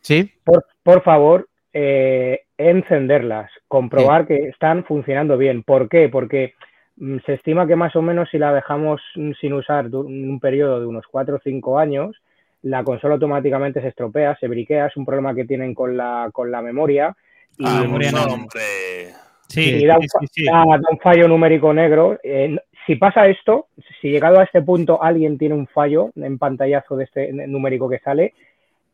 ¿Sí? 0.00 0.32
por, 0.42 0.64
por 0.82 1.02
favor, 1.04 1.46
eh, 1.72 2.40
encenderlas, 2.58 3.48
comprobar 3.68 4.26
que 4.26 4.48
están 4.48 4.82
funcionando 4.84 5.38
bien. 5.38 5.62
¿Por 5.62 5.88
qué? 5.88 6.08
Porque 6.08 6.54
mm, 6.96 7.18
se 7.24 7.34
estima 7.34 7.68
que 7.68 7.76
más 7.76 7.94
o 7.94 8.02
menos 8.02 8.28
si 8.30 8.38
la 8.38 8.52
dejamos 8.52 9.00
mm, 9.14 9.32
sin 9.40 9.52
usar 9.52 9.86
un 9.94 10.40
periodo 10.40 10.80
de 10.80 10.86
unos 10.86 11.04
4 11.08 11.36
o 11.36 11.40
5 11.44 11.78
años, 11.78 12.16
la 12.64 12.82
consola 12.82 13.14
automáticamente 13.14 13.80
se 13.80 13.88
estropea, 13.88 14.36
se 14.38 14.48
briquea, 14.48 14.86
es 14.86 14.96
un 14.96 15.04
problema 15.06 15.34
que 15.34 15.44
tienen 15.44 15.74
con 15.74 15.96
la, 15.96 16.30
con 16.32 16.50
la 16.50 16.62
memoria. 16.62 17.14
Y, 17.58 17.64
Ah, 17.66 17.80
memoria 17.82 18.10
no. 18.10 18.24
hombre. 18.24 18.62
Sí, 19.48 19.82
y 19.82 19.86
da, 19.86 19.96
un, 19.96 20.02
sí, 20.02 20.08
fa- 20.12 20.18
sí, 20.20 20.26
sí. 20.32 20.44
da- 20.46 20.64
da 20.78 20.88
un 20.90 20.98
fallo 20.98 21.28
numérico 21.28 21.72
negro. 21.74 22.18
Eh, 22.22 22.56
si 22.86 22.96
pasa 22.96 23.26
esto, 23.26 23.68
si 24.00 24.10
llegado 24.10 24.40
a 24.40 24.44
este 24.44 24.62
punto 24.62 25.02
alguien 25.02 25.38
tiene 25.38 25.54
un 25.54 25.66
fallo 25.66 26.10
en 26.16 26.38
pantallazo 26.38 26.96
de 26.96 27.04
este 27.04 27.32
numérico 27.32 27.88
que 27.88 27.98
sale, 27.98 28.32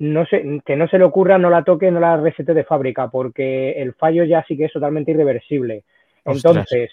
no 0.01 0.27
se, 0.27 0.61
que 0.64 0.77
no 0.77 0.89
se 0.89 0.99
le 0.99 1.05
ocurra, 1.05 1.39
no 1.39 1.51
la 1.51 1.62
toque, 1.62 1.91
no 1.91 2.01
la 2.01 2.16
resete 2.16 2.55
de 2.55 2.64
fábrica, 2.64 3.09
porque 3.09 3.73
el 3.73 3.95
fallo 3.95 4.25
ya 4.25 4.45
sí 4.49 4.57
que 4.57 4.64
es 4.64 4.73
totalmente 4.73 5.11
irreversible. 5.12 5.83
Ostras. 6.25 6.37
Entonces, 6.57 6.91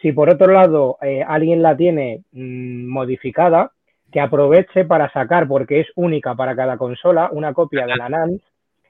si 0.00 0.12
por 0.12 0.30
otro 0.30 0.52
lado 0.52 0.98
eh, 1.02 1.24
alguien 1.26 1.62
la 1.62 1.76
tiene 1.76 2.20
mm, 2.32 2.86
modificada, 2.88 3.72
que 4.12 4.20
aproveche 4.20 4.84
para 4.84 5.10
sacar, 5.12 5.48
porque 5.48 5.80
es 5.80 5.88
única 5.96 6.34
para 6.34 6.54
cada 6.54 6.76
consola, 6.76 7.30
una 7.32 7.52
copia 7.52 7.86
de 7.86 7.96
la 7.96 8.08
NAND 8.08 8.40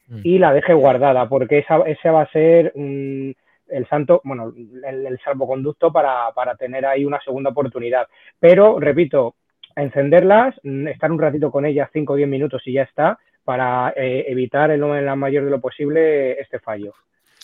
Mm. 0.08 0.20
y 0.24 0.38
la 0.38 0.52
deje 0.52 0.74
guardada, 0.74 1.28
porque 1.28 1.58
esa, 1.58 1.78
ese 1.86 2.10
va 2.10 2.22
a 2.22 2.30
ser 2.32 2.72
mm, 2.74 3.30
el 3.68 3.86
santo, 3.88 4.20
bueno, 4.24 4.52
el, 4.84 5.06
el 5.06 5.18
salvoconducto 5.20 5.92
para, 5.92 6.32
para 6.34 6.56
tener 6.56 6.84
ahí 6.84 7.04
una 7.04 7.20
segunda 7.20 7.50
oportunidad. 7.50 8.08
Pero, 8.40 8.80
repito, 8.80 9.36
encenderlas, 9.76 10.54
mm, 10.64 10.88
estar 10.88 11.10
un 11.12 11.20
ratito 11.20 11.50
con 11.52 11.64
ellas, 11.64 11.88
5 11.92 12.14
o 12.14 12.16
10 12.16 12.28
minutos 12.28 12.62
y 12.66 12.72
ya 12.74 12.82
está, 12.82 13.18
para 13.44 13.92
eh, 13.96 14.24
evitar 14.28 14.70
en, 14.72 14.80
lo- 14.80 14.96
en 14.96 15.06
la 15.06 15.16
mayor 15.16 15.44
de 15.44 15.50
lo 15.50 15.60
posible 15.60 16.32
este 16.40 16.58
fallo. 16.58 16.92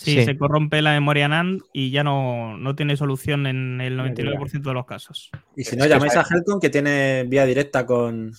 Sí, 0.01 0.15
Sí. 0.15 0.25
se 0.25 0.39
corrompe 0.39 0.81
la 0.81 0.93
memoria 0.93 1.27
NAND 1.27 1.61
y 1.73 1.91
ya 1.91 2.05
no, 2.05 2.57
no 2.57 2.77
tiene 2.77 2.97
solución 2.97 3.47
en 3.49 3.81
el 3.81 3.99
99% 3.99 4.69
de 4.71 4.75
los 4.75 4.87
casos. 4.87 5.31
Y 5.57 5.65
si 5.65 5.77
no, 5.77 5.87
llamáis 5.87 6.17
a 6.17 6.25
Helcon 6.31 6.61
que 6.61 6.71
tiene 6.71 7.25
vía 7.27 7.45
directa 7.45 7.85
con, 7.85 8.33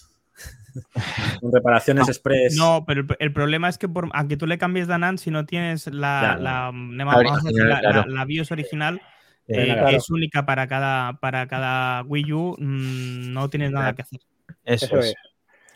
con 1.42 1.52
reparaciones 1.52 2.08
express. 2.08 2.56
No, 2.56 2.86
pero 2.88 3.02
el, 3.02 3.08
el 3.20 3.34
problema 3.34 3.68
es 3.70 3.78
que 3.78 3.90
por, 3.90 4.10
aunque 4.14 4.38
tú 4.38 4.48
le 4.48 4.58
cambies 4.58 4.88
de 4.88 4.98
NAND, 4.98 5.20
si 5.20 5.32
no 5.32 5.46
tienes 5.46 5.88
la, 5.88 6.38
Claro. 6.38 6.42
la, 6.42 6.72
La 6.96 7.06
vamos 7.06 7.16
a 7.16 7.36
decir, 7.36 7.48
original, 7.62 7.70
la- 7.70 7.80
claro. 7.82 8.06
la- 8.08 8.16
la 8.16 8.26
BIOS 8.26 8.52
original, 8.52 9.02
Sí, 9.48 9.56
eh, 9.56 9.66
claro. 9.74 9.88
que 9.90 9.96
es 9.98 10.10
única 10.10 10.46
para 10.46 10.68
cada, 10.68 11.14
para 11.20 11.48
cada 11.48 12.04
Wii 12.04 12.34
U, 12.34 12.56
mm, 12.58 13.34
no 13.34 13.50
tienes 13.50 13.72
nada 13.72 13.94
que 13.94 14.04
hacer. 14.04 14.22
Eso, 14.64 14.86
Eso 14.86 15.00
es. 15.00 15.06
es. 15.08 15.16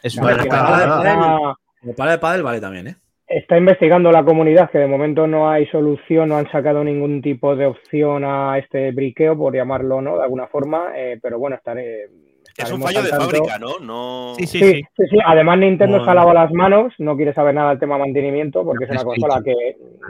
Es 0.03 0.15
una 0.17 0.35
que 0.37 0.43
está- 0.43 1.55
Como 1.81 1.95
para 1.97 2.13
el 2.13 2.19
pádel 2.19 2.43
vale 2.43 2.61
también, 2.61 2.87
¿eh? 2.87 2.95
Está 3.37 3.57
investigando 3.57 4.11
la 4.11 4.23
comunidad 4.23 4.69
que 4.71 4.77
de 4.79 4.87
momento 4.87 5.27
no 5.27 5.49
hay 5.49 5.65
solución, 5.67 6.29
no 6.29 6.37
han 6.37 6.49
sacado 6.51 6.83
ningún 6.83 7.21
tipo 7.21 7.55
de 7.55 7.65
opción 7.65 8.23
a 8.25 8.57
este 8.57 8.91
briqueo, 8.91 9.37
por 9.37 9.55
llamarlo, 9.55 10.01
¿no? 10.01 10.17
De 10.17 10.23
alguna 10.23 10.47
forma, 10.47 10.91
eh, 10.95 11.19
pero 11.21 11.39
bueno, 11.39 11.55
estaré. 11.55 12.09
Es 12.55 12.71
un 12.71 12.81
fallo 12.81 12.99
al 12.99 13.05
de 13.05 13.09
tanto. 13.09 13.25
fábrica, 13.25 13.57
¿no? 13.57 13.79
no... 13.79 14.35
Sí, 14.37 14.45
sí, 14.45 14.59
Sí, 14.59 14.65
sí. 14.73 14.81
sí, 14.95 15.03
sí. 15.09 15.17
Además, 15.25 15.57
Nintendo 15.57 15.95
se 15.97 16.01
ha 16.03 16.05
Bueno. 16.05 16.19
lavado 16.19 16.33
las 16.45 16.51
manos, 16.53 16.93
no 16.99 17.15
quiere 17.15 17.33
saber 17.33 17.55
nada 17.55 17.71
del 17.71 17.79
tema 17.79 17.97
mantenimiento, 17.97 18.63
porque 18.63 18.85
es 18.85 18.91
una 18.91 19.03
consola 19.03 19.41
que 19.43 19.55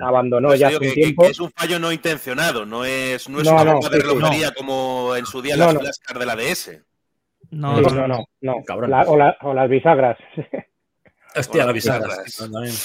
abandonó 0.02 0.50
Pues 0.50 0.60
ya 0.60 0.68
tiempo. 0.78 1.24
que 1.24 1.30
es 1.30 1.40
un 1.40 1.50
fallo 1.52 1.80
no 1.80 1.92
intencionado, 1.94 2.66
no 2.66 2.84
es, 2.84 3.30
no 3.30 3.40
es 3.40 3.46
No, 3.46 3.54
una 3.56 3.64
no, 3.74 3.80
de 3.80 3.98
relojería 3.98 4.52
como 4.58 5.16
en 5.16 5.26
su 5.26 5.42
día 5.42 5.56
No, 5.56 5.66
las 5.68 5.74
no. 5.76 5.80
flashcards 5.80 6.20
de 6.20 6.26
la 6.26 6.36
DS. 6.36 6.84
No, 7.52 7.78
Sí, 7.78 7.84
no, 7.84 7.96
no, 7.96 8.08
no, 8.10 8.26
no. 8.42 8.56
Cabrón. 8.66 8.90
La- 8.92 9.04
o, 9.04 9.16
la- 9.16 9.38
o 9.42 9.54
las 9.54 9.70
bisagras. 9.70 10.18
Hostia, 11.36 11.66
la 11.66 11.72
bisagra. 11.72 12.18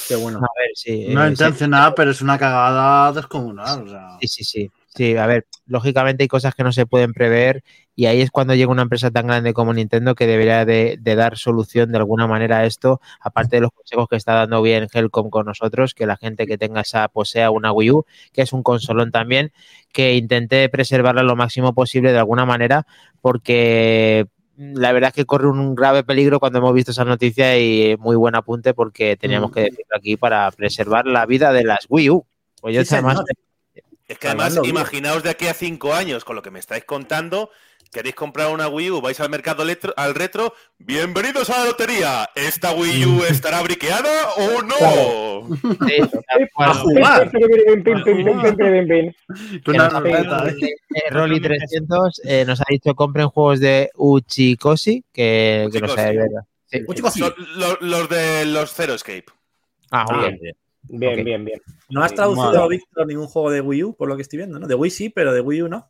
Qué 0.09 0.17
bueno. 0.17 0.39
A 0.39 0.49
ver, 0.59 0.71
sí. 0.75 1.07
No 1.09 1.23
eh, 1.23 1.27
sí. 1.27 1.33
intencionada, 1.33 1.95
pero 1.95 2.11
es 2.11 2.21
una 2.21 2.39
cagada 2.39 3.13
descomunal. 3.13 3.83
O 3.83 3.89
sea. 3.89 4.19
Sí, 4.21 4.29
sí, 4.29 4.45
sí. 4.45 4.71
Sí, 4.95 5.17
a 5.17 5.27
ver, 5.27 5.47
lógicamente 5.67 6.25
hay 6.25 6.29
cosas 6.29 6.57
que 6.57 6.65
no 6.65 6.73
se 6.73 6.85
pueden 6.85 7.13
prever 7.13 7.63
y 7.95 8.07
ahí 8.07 8.21
es 8.21 8.33
cuando 8.33 8.55
llega 8.55 8.73
una 8.73 8.83
empresa 8.83 9.11
tan 9.13 9.29
grande 9.29 9.53
como 9.53 9.73
Nintendo 9.73 10.15
que 10.17 10.27
debería 10.27 10.65
de, 10.65 10.99
de 11.01 11.15
dar 11.15 11.37
solución 11.39 11.93
de 11.93 11.99
alguna 11.99 12.27
manera 12.27 12.59
a 12.59 12.65
esto, 12.65 13.01
aparte 13.21 13.57
de 13.57 13.61
los 13.61 13.71
consejos 13.71 14.09
que 14.09 14.17
está 14.17 14.35
dando 14.35 14.61
bien 14.61 14.89
Helcom 14.93 15.31
con 15.31 15.47
nosotros, 15.47 15.95
que 15.95 16.07
la 16.07 16.17
gente 16.17 16.49
que 16.49 16.59
tenga 16.59 16.81
esa 16.81 17.07
posea 17.09 17.51
una 17.51 17.71
Wii 17.71 17.91
U, 17.93 18.07
que 18.33 18.43
es 18.43 18.53
un 18.53 18.65
consolón 18.65 19.13
también, 19.13 19.53
que 19.93 20.17
intente 20.17 20.69
preservarla 20.69 21.23
lo 21.23 21.37
máximo 21.37 21.75
posible 21.75 22.11
de 22.11 22.19
alguna 22.19 22.45
manera, 22.45 22.87
porque 23.21 24.27
la 24.59 24.93
verdad 24.93 25.09
es 25.09 25.15
que 25.15 25.25
corre 25.25 25.47
un 25.47 25.75
grave 25.77 26.03
peligro 26.03 26.41
cuando 26.41 26.59
hemos 26.59 26.75
visto 26.75 26.91
esa 26.91 27.05
noticia 27.05 27.57
y 27.59 27.97
muy 27.99 28.17
buen 28.17 28.35
apunte 28.35 28.75
porque 28.75 29.17
teníamos 29.17 29.51
Mm. 29.51 29.55
que 29.55 29.61
decirlo 29.63 29.97
aquí 29.97 30.17
para 30.17 30.51
preservar 30.51 31.07
la 31.07 31.25
vida 31.27 31.53
de 31.53 31.63
las 31.63 31.87
Wii 31.89 32.11
U. 32.11 32.27
Pues 32.61 32.75
yo 32.75 32.85
Sí, 32.85 32.95
además 32.95 33.19
señor. 33.19 33.27
Es 34.09 34.19
que 34.19 34.27
además, 34.29 34.59
imaginaos 34.65 35.23
de 35.23 35.31
aquí 35.31 35.47
a 35.47 35.55
cinco 35.55 35.93
años, 35.93 36.25
con 36.25 36.35
lo 36.35 36.43
que 36.43 36.51
me 36.51 36.59
estáis 36.59 36.85
contando, 36.85 37.51
queréis 37.93 38.15
comprar 38.15 38.53
una 38.53 38.69
Wii 38.69 38.91
U, 38.91 39.01
vais 39.01 39.19
al 39.21 39.31
mercado 39.31 39.65
letro- 39.65 39.95
al 39.97 40.15
retro, 40.15 40.53
bienvenidos 40.79 41.51
a 41.51 41.59
la 41.59 41.65
lotería. 41.67 42.29
¿Esta 42.35 42.73
Wii 42.73 43.05
U 43.07 43.25
estará 43.25 43.63
briqueada 43.63 44.11
o 44.37 44.63
no? 44.63 45.59
Cual. 46.55 46.75
jugar. 46.83 47.31
¿eh? 47.35 47.83
eh, 50.95 51.11
Rolly 51.11 51.41
300 51.41 52.21
eh, 52.25 52.45
nos 52.47 52.61
ha 52.61 52.65
dicho 52.69 52.95
compren 52.95 53.29
juegos 53.29 53.61
de 53.61 53.91
Uchikoshi 53.95 55.05
que, 55.13 55.69
que 55.73 55.81
no 55.81 55.87
Uchikoshi. 55.87 55.97
sabe 55.97 56.17
verdad. 56.17 56.43
Sí. 56.67 56.83
Uchikoshi. 56.87 57.21
Son 57.21 57.35
los 57.81 58.09
de 58.09 58.45
los 58.47 58.73
Zero 58.75 58.95
Escape. 58.95 59.25
Ah, 59.91 60.05
Ah, 60.09 60.21
bien. 60.21 60.39
bien. 60.41 60.57
Bien, 60.91 61.25
bien, 61.25 61.45
bien. 61.45 61.61
No 61.91 62.03
has 62.03 62.15
traducido, 62.15 62.47
madre. 62.53 62.69
Víctor, 62.77 63.07
ningún 63.07 63.27
juego 63.27 63.51
de 63.51 63.61
Wii 63.61 63.85
U, 63.85 63.95
por 63.95 64.09
lo 64.09 64.17
que 64.17 64.23
estoy 64.23 64.39
viendo, 64.39 64.59
¿no? 64.59 64.67
De 64.67 64.75
Wii 64.75 64.91
sí, 64.91 65.11
pero 65.11 65.33
de 65.35 65.41
Wii 65.41 65.63
U 65.63 65.69
no. 65.69 65.89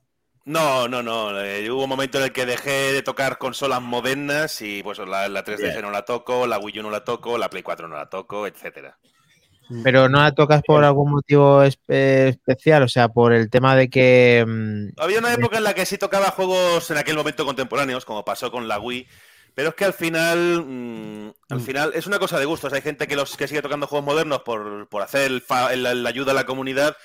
No, 0.48 0.88
no, 0.88 1.02
no. 1.02 1.38
eh, 1.40 1.70
hubo 1.70 1.82
un 1.82 1.88
momento 1.90 2.16
en 2.16 2.24
el 2.24 2.32
que 2.32 2.46
dejé 2.46 2.92
de 2.94 3.02
tocar 3.02 3.36
consolas 3.36 3.82
modernas 3.82 4.62
y 4.62 4.82
pues 4.82 4.98
la, 4.98 5.28
la 5.28 5.44
3DS 5.44 5.60
Bien. 5.74 5.82
no 5.82 5.90
la 5.90 6.06
toco, 6.06 6.46
la 6.46 6.58
Wii 6.58 6.80
U 6.80 6.82
no 6.84 6.90
la 6.90 7.04
toco, 7.04 7.36
la 7.36 7.50
Play 7.50 7.62
4 7.62 7.86
no 7.86 7.96
la 7.96 8.08
toco, 8.08 8.46
etcétera. 8.46 8.98
Pero 9.84 10.08
no 10.08 10.22
la 10.22 10.32
tocas 10.34 10.62
por 10.66 10.82
algún 10.82 11.10
motivo 11.10 11.62
espe- 11.62 12.28
especial, 12.30 12.82
o 12.84 12.88
sea, 12.88 13.08
por 13.10 13.34
el 13.34 13.50
tema 13.50 13.76
de 13.76 13.90
que. 13.90 14.42
mm, 14.48 14.98
Había 14.98 15.18
una 15.18 15.34
época 15.34 15.58
en 15.58 15.64
la 15.64 15.74
que 15.74 15.84
sí 15.84 15.98
tocaba 15.98 16.30
juegos 16.30 16.90
en 16.90 16.96
aquel 16.96 17.16
momento 17.16 17.44
contemporáneos, 17.44 18.06
como 18.06 18.24
pasó 18.24 18.50
con 18.50 18.66
la 18.66 18.78
Wii, 18.80 19.06
pero 19.54 19.68
es 19.68 19.74
que 19.74 19.84
al 19.84 19.92
final, 19.92 20.64
mm, 20.66 21.30
al 21.50 21.60
final 21.60 21.90
es 21.94 22.06
una 22.06 22.18
cosa 22.18 22.38
de 22.38 22.46
gustos. 22.46 22.72
Hay 22.72 22.80
gente 22.80 23.06
que 23.06 23.16
los 23.16 23.36
que 23.36 23.46
sigue 23.46 23.60
tocando 23.60 23.86
juegos 23.86 24.06
modernos 24.06 24.40
por, 24.40 24.88
por 24.88 25.02
hacer 25.02 25.30
el 25.30 25.42
fa- 25.42 25.74
el- 25.74 26.02
la 26.02 26.08
ayuda 26.08 26.32
a 26.32 26.34
la 26.34 26.46
comunidad, 26.46 26.96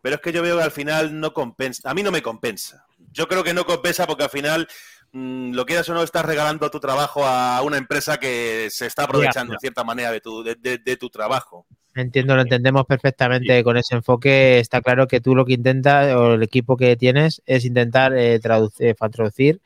pero 0.00 0.14
es 0.14 0.20
que 0.20 0.30
yo 0.30 0.42
veo 0.42 0.56
que 0.58 0.62
al 0.62 0.70
final 0.70 1.18
no 1.18 1.32
compensa. 1.34 1.90
A 1.90 1.94
mí 1.94 2.04
no 2.04 2.12
me 2.12 2.22
compensa. 2.22 2.83
Yo 3.14 3.28
creo 3.28 3.42
que 3.44 3.54
no 3.54 3.64
compensa 3.64 4.06
porque 4.06 4.24
al 4.24 4.30
final, 4.30 4.68
mm, 5.12 5.52
lo 5.54 5.64
quieras 5.64 5.88
o 5.88 5.94
no, 5.94 6.02
estás 6.02 6.24
regalando 6.24 6.70
tu 6.70 6.80
trabajo 6.80 7.24
a 7.24 7.62
una 7.62 7.78
empresa 7.78 8.18
que 8.18 8.68
se 8.70 8.86
está 8.86 9.04
aprovechando 9.04 9.52
en 9.54 9.60
cierta 9.60 9.84
manera 9.84 10.10
de 10.10 10.20
tu, 10.20 10.42
de- 10.42 10.56
de- 10.56 10.78
de 10.78 10.96
tu 10.96 11.08
trabajo. 11.08 11.66
Entiendo, 11.94 12.34
lo 12.34 12.42
entendemos 12.42 12.86
perfectamente 12.86 13.62
con 13.62 13.76
ese 13.76 13.94
enfoque. 13.94 14.58
Está 14.58 14.80
claro 14.82 15.06
que 15.06 15.20
tú 15.20 15.36
lo 15.36 15.44
que 15.44 15.52
intentas, 15.54 16.12
o 16.16 16.34
el 16.34 16.42
equipo 16.42 16.76
que 16.76 16.96
tienes, 16.96 17.40
es 17.46 17.64
intentar 17.64 18.12
eh, 18.16 18.40
traducir, 18.40 18.96
fa- 18.98 19.08
traducir 19.10 19.60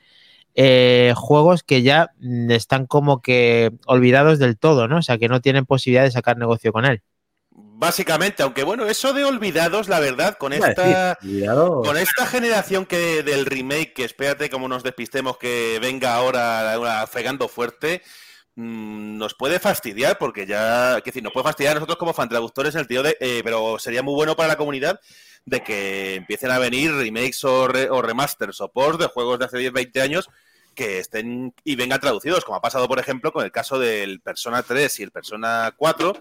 eh, 0.55 1.15
juegos 1.17 1.63
que 1.63 1.83
ya 1.83 2.11
mm, 2.19 2.51
están 2.51 2.87
como 2.87 3.23
que 3.23 3.71
olvidados 3.87 4.39
del 4.39 4.59
todo, 4.59 4.89
¿no? 4.89 4.99
O 4.99 5.03
sea, 5.03 5.17
que 5.17 5.29
no 5.29 5.41
tienen 5.41 5.65
posibilidad 5.65 6.03
de 6.05 6.11
sacar 6.11 6.37
negocio 6.37 6.73
con 6.73 6.85
él. 6.85 7.01
Básicamente, 7.81 8.43
aunque 8.43 8.65
bueno, 8.65 8.87
eso 8.87 9.13
de 9.13 9.25
olvidados, 9.25 9.89
la 9.89 10.01
verdad, 10.01 10.37
con 10.37 10.53
esta... 10.53 11.17
Con 11.83 11.97
esta 11.97 12.27
generación 12.27 12.87
que 12.87 13.23
del 13.23 13.47
remake, 13.47 13.93
que 13.95 14.05
espérate 14.05 14.51
como 14.51 14.67
nos 14.69 14.83
despistemos 14.83 15.39
que 15.39 15.79
venga 15.81 16.15
ahora 16.15 17.07
fregando 17.07 17.47
fuerte, 17.49 18.03
mm, 18.57 19.17
nos 19.17 19.35
puede 19.35 19.61
fastidiar, 19.61 20.19
porque 20.19 20.45
ya, 20.47 20.99
es 20.99 21.05
decir, 21.05 21.23
nos 21.23 21.33
puede 21.33 21.45
fastidiar 21.45 21.73
a 21.73 21.75
nosotros 21.77 21.99
como 21.99 22.15
fan 22.15 22.29
traductores 22.29 22.75
en 22.75 22.81
el 22.81 22.89
tío 22.89 23.03
de, 23.05 23.17
eh, 23.21 23.43
pero 23.45 23.79
sería 23.79 24.03
muy 24.03 24.15
bueno 24.15 24.35
para 24.35 24.49
la 24.49 24.57
comunidad 24.57 24.99
de 25.45 25.63
que 25.63 26.17
empiecen 26.17 26.51
a 26.51 26.59
venir 26.59 26.93
remakes 26.93 27.45
o, 27.45 27.69
re- 27.69 27.89
o 27.91 28.03
remasters 28.03 28.61
o 28.61 28.69
ports 28.73 28.99
de 28.99 29.07
juegos 29.07 29.39
de 29.39 29.45
hace 29.45 29.59
10, 29.59 29.73
20 29.73 30.01
años 30.03 30.29
que 30.75 30.99
estén 31.01 31.55
y 31.65 31.75
vengan 31.75 31.99
traducidos, 32.01 32.45
como 32.45 32.57
ha 32.57 32.61
pasado, 32.61 32.87
por 32.87 32.99
ejemplo, 33.01 33.33
con 33.33 33.45
el 33.45 33.51
caso 33.51 33.79
del 33.81 34.21
Persona 34.21 34.63
3 34.63 35.01
y 35.01 35.03
el 35.03 35.11
Persona 35.11 35.75
4, 35.77 36.13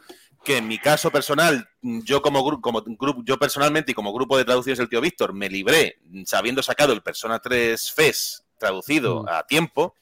que 0.44 0.58
en 0.58 0.68
mi 0.68 0.78
caso 0.78 1.12
personal, 1.12 1.68
yo 1.82 2.22
como 2.22 2.44
grupo, 2.44 2.62
como 2.62 2.84
yo 3.26 3.38
personalmente 3.38 3.92
y 3.92 3.96
como 3.96 4.14
grupo 4.14 4.38
de 4.38 4.46
traducciones 4.46 4.78
del 4.80 4.90
tío 4.90 5.02
Víctor, 5.02 5.34
me 5.34 5.50
libré 5.50 6.00
sabiendo 6.26 6.64
sacado 6.64 6.94
el 6.94 7.02
Persona 7.02 7.40
3 7.40 7.92
FES 7.92 8.44
traducido 8.58 9.24
Mm. 9.24 9.30
a 9.30 9.44
tiempo, 9.44 9.96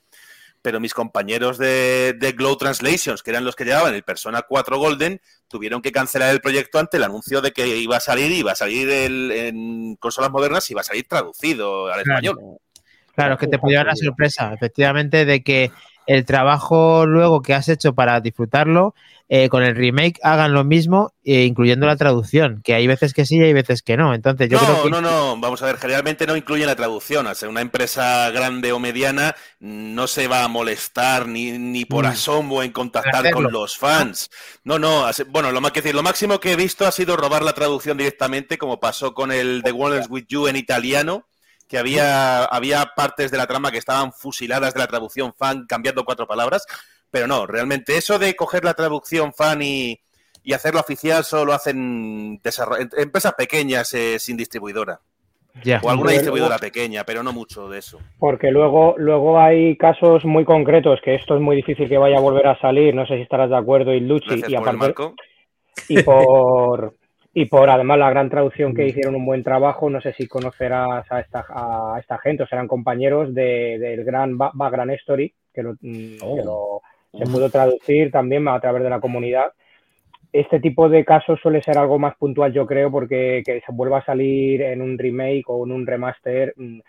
pero 0.61 0.79
mis 0.79 0.93
compañeros 0.93 1.57
de, 1.57 2.13
de 2.17 2.31
Glow 2.31 2.55
Translations, 2.57 3.21
que 3.21 3.29
eran 3.31 3.43
los 3.45 3.55
que 3.55 3.65
llevaban 3.65 3.93
el 3.93 4.03
Persona 4.03 4.41
4 4.43 4.77
Golden, 4.77 5.19
tuvieron 5.47 5.81
que 5.81 5.91
cancelar 5.91 6.29
el 6.31 6.41
proyecto 6.41 6.79
ante 6.79 6.97
el 6.97 7.03
anuncio 7.03 7.41
de 7.41 7.51
que 7.51 7.67
iba 7.67 7.97
a 7.97 7.99
salir, 7.99 8.31
iba 8.31 8.51
a 8.51 8.55
salir 8.55 8.89
el- 8.89 9.31
en 9.31 9.95
consolas 9.97 10.31
modernas, 10.31 10.69
iba 10.71 10.81
a 10.81 10.83
salir 10.83 11.07
traducido 11.07 11.87
al 11.87 12.01
Claro. 12.03 12.19
español. 12.19 12.57
Claro, 13.15 13.33
es 13.35 13.39
que 13.39 13.47
te 13.47 13.59
puede 13.59 13.77
dar 13.77 13.85
la 13.85 13.95
sorpresa, 13.95 14.53
efectivamente, 14.53 15.23
de 15.25 15.41
que 15.43 15.71
el 16.07 16.25
trabajo 16.25 17.05
luego 17.05 17.41
que 17.41 17.53
has 17.53 17.69
hecho 17.69 17.93
para 17.93 18.19
disfrutarlo, 18.21 18.93
eh, 19.27 19.49
con 19.49 19.63
el 19.63 19.75
remake 19.75 20.19
hagan 20.21 20.53
lo 20.53 20.63
mismo, 20.63 21.11
eh, 21.23 21.45
incluyendo 21.45 21.87
la 21.87 21.95
traducción, 21.95 22.61
que 22.63 22.75
hay 22.75 22.85
veces 22.85 23.11
que 23.11 23.25
sí 23.25 23.37
y 23.37 23.41
hay 23.41 23.53
veces 23.53 23.81
que 23.81 23.97
no. 23.97 24.13
Entonces, 24.13 24.49
yo 24.49 24.59
no, 24.59 24.63
creo 24.63 24.83
que 24.83 24.89
no, 24.91 25.01
no, 25.01 25.35
vamos 25.39 25.63
a 25.63 25.65
ver, 25.65 25.77
generalmente 25.77 26.27
no 26.27 26.35
incluye 26.35 26.63
la 26.63 26.75
traducción. 26.75 27.33
Ser 27.33 27.49
una 27.49 27.61
empresa 27.61 28.29
grande 28.29 28.71
o 28.71 28.77
mediana, 28.77 29.35
no 29.59 30.05
se 30.05 30.27
va 30.27 30.43
a 30.43 30.47
molestar 30.47 31.27
ni, 31.27 31.53
ni 31.57 31.85
por 31.85 32.05
Mm. 32.05 32.09
asomo 32.09 32.61
en 32.61 32.71
contactar 32.71 33.31
con 33.31 33.51
los 33.51 33.77
fans. 33.77 34.29
No, 34.63 34.77
no, 34.77 35.07
bueno, 35.29 35.51
lo, 35.51 35.59
más 35.59 35.71
que 35.71 35.81
decir, 35.81 35.95
lo 35.95 36.03
máximo 36.03 36.39
que 36.39 36.51
he 36.51 36.55
visto 36.55 36.85
ha 36.85 36.91
sido 36.91 37.17
robar 37.17 37.41
la 37.41 37.53
traducción 37.53 37.97
directamente, 37.97 38.59
como 38.59 38.79
pasó 38.79 39.15
con 39.15 39.31
el 39.31 39.63
The 39.63 39.71
Wonders 39.71 40.07
With 40.07 40.25
You 40.27 40.47
en 40.47 40.55
italiano, 40.55 41.25
que 41.67 41.77
había, 41.77 42.45
había 42.45 42.85
partes 42.95 43.31
de 43.31 43.37
la 43.37 43.47
trama 43.47 43.71
que 43.71 43.77
estaban 43.77 44.11
fusiladas 44.13 44.73
de 44.73 44.79
la 44.79 44.87
traducción 44.87 45.33
fan, 45.33 45.65
cambiando 45.67 46.05
cuatro 46.05 46.27
palabras. 46.27 46.65
Pero 47.11 47.27
no, 47.27 47.47
realmente 47.47 47.97
eso 47.97 48.19
de 48.19 48.35
coger 48.35 48.63
la 48.65 48.73
traducción 48.73 49.33
fan 49.33 49.61
y, 49.61 49.99
y 50.43 50.53
hacerlo 50.53 50.79
oficial 50.81 51.23
solo 51.23 51.53
hacen 51.53 52.39
em- 52.43 52.89
empresas 52.97 53.33
pequeñas 53.33 53.93
eh, 53.93 54.19
sin 54.19 54.37
distribuidora. 54.37 54.99
Ya. 55.63 55.79
O 55.81 55.89
alguna 55.89 56.07
Luego- 56.09 56.19
distribuidora 56.19 56.57
pequeña, 56.57 57.05
pero 57.05 57.23
no 57.23 57.31
mucho 57.31 57.69
de 57.69 57.79
eso. 57.79 57.99
Porque 58.19 58.51
luego, 58.51 58.95
luego 58.97 59.39
hay 59.39 59.77
casos 59.77 60.25
muy 60.25 60.43
concretos 60.43 60.99
que 61.01 61.15
esto 61.15 61.35
es 61.35 61.41
muy 61.41 61.55
difícil 61.55 61.87
que 61.87 61.97
vaya 61.97 62.17
a 62.17 62.21
volver 62.21 62.45
a 62.47 62.59
salir. 62.59 62.93
No 62.93 63.05
sé 63.07 63.15
si 63.15 63.21
estarás 63.21 63.49
de 63.49 63.55
acuerdo, 63.57 63.93
Luchi. 63.93 64.27
Gracias 64.27 64.49
Y 64.51 64.55
por 64.55 64.63
el 64.69 64.75
aparte, 64.75 64.77
marco. 64.79 65.15
y 65.87 66.03
por 66.03 66.95
y 67.37 67.45
por 67.47 67.69
además 67.69 67.99
la 67.99 68.09
gran 68.09 68.29
traducción 68.29 68.73
que 68.73 68.87
hicieron 68.87 69.13
un 69.13 69.25
buen 69.25 69.43
trabajo. 69.43 69.89
No 69.89 69.99
sé 69.99 70.13
si 70.13 70.25
conocerás 70.25 71.05
a 71.11 71.19
esta, 71.19 71.45
a 71.49 71.97
esta 71.99 72.17
gente 72.17 72.43
o 72.43 72.47
serán 72.47 72.67
compañeros 72.69 73.33
de- 73.33 73.77
del 73.77 74.05
gran 74.05 74.37
Ba- 74.37 74.51
Background 74.53 74.91
Story, 74.93 75.33
que, 75.53 75.61
lo, 75.61 75.73
mm, 75.81 76.15
Oh. 76.23 76.35
que 76.37 76.43
lo- 76.43 76.81
se 77.13 77.25
pudo 77.31 77.49
traducir 77.49 78.09
también 78.09 78.47
a 78.47 78.59
través 78.61 78.83
de 78.83 78.89
la 78.89 79.01
comunidad. 79.01 79.51
Este 80.31 80.61
tipo 80.61 80.87
de 80.87 81.03
casos 81.03 81.39
suele 81.41 81.61
ser 81.61 81.77
algo 81.77 81.99
más 81.99 82.15
puntual, 82.15 82.53
yo 82.53 82.65
creo, 82.65 82.89
porque 82.89 83.43
que 83.45 83.59
se 83.59 83.71
vuelva 83.71 83.97
a 83.99 84.05
salir 84.05 84.61
en 84.61 84.81
un 84.81 84.97
remake 84.97 85.43
o 85.47 85.65
en 85.65 85.71
un 85.73 85.85
remaster 85.85 86.53
mm, 86.55 86.79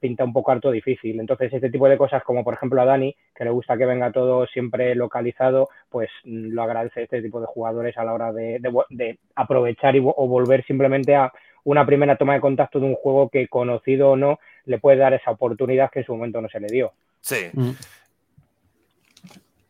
pinta 0.00 0.24
un 0.24 0.32
poco 0.32 0.50
harto 0.50 0.70
difícil. 0.70 1.18
Entonces, 1.20 1.52
este 1.52 1.70
tipo 1.70 1.88
de 1.88 1.96
cosas, 1.96 2.22
como 2.24 2.42
por 2.42 2.54
ejemplo 2.54 2.80
a 2.80 2.84
Dani, 2.84 3.14
que 3.34 3.44
le 3.44 3.50
gusta 3.50 3.76
que 3.78 3.86
venga 3.86 4.10
todo 4.12 4.46
siempre 4.46 4.94
localizado, 4.94 5.68
pues 5.88 6.10
mm, 6.24 6.48
lo 6.52 6.62
agradece 6.62 7.04
este 7.04 7.22
tipo 7.22 7.40
de 7.40 7.46
jugadores 7.46 7.96
a 7.96 8.04
la 8.04 8.12
hora 8.14 8.32
de, 8.32 8.58
de 8.58 8.68
vo- 8.70 8.86
de 8.90 9.18
aprovechar 9.34 9.94
y, 9.96 10.00
o 10.00 10.26
volver 10.28 10.64
simplemente 10.66 11.14
a 11.14 11.32
una 11.64 11.84
primera 11.86 12.16
toma 12.16 12.34
de 12.34 12.40
contacto 12.40 12.78
de 12.80 12.86
un 12.86 12.94
juego 12.94 13.28
que, 13.28 13.48
conocido 13.48 14.10
o 14.10 14.16
no, 14.16 14.38
le 14.66 14.78
puede 14.78 14.98
dar 14.98 15.14
esa 15.14 15.30
oportunidad 15.32 15.90
que 15.90 16.00
en 16.00 16.04
su 16.06 16.14
momento 16.14 16.40
no 16.40 16.48
se 16.48 16.60
le 16.60 16.66
dio. 16.68 16.92
Sí. 17.20 17.46
Mm, 17.52 17.70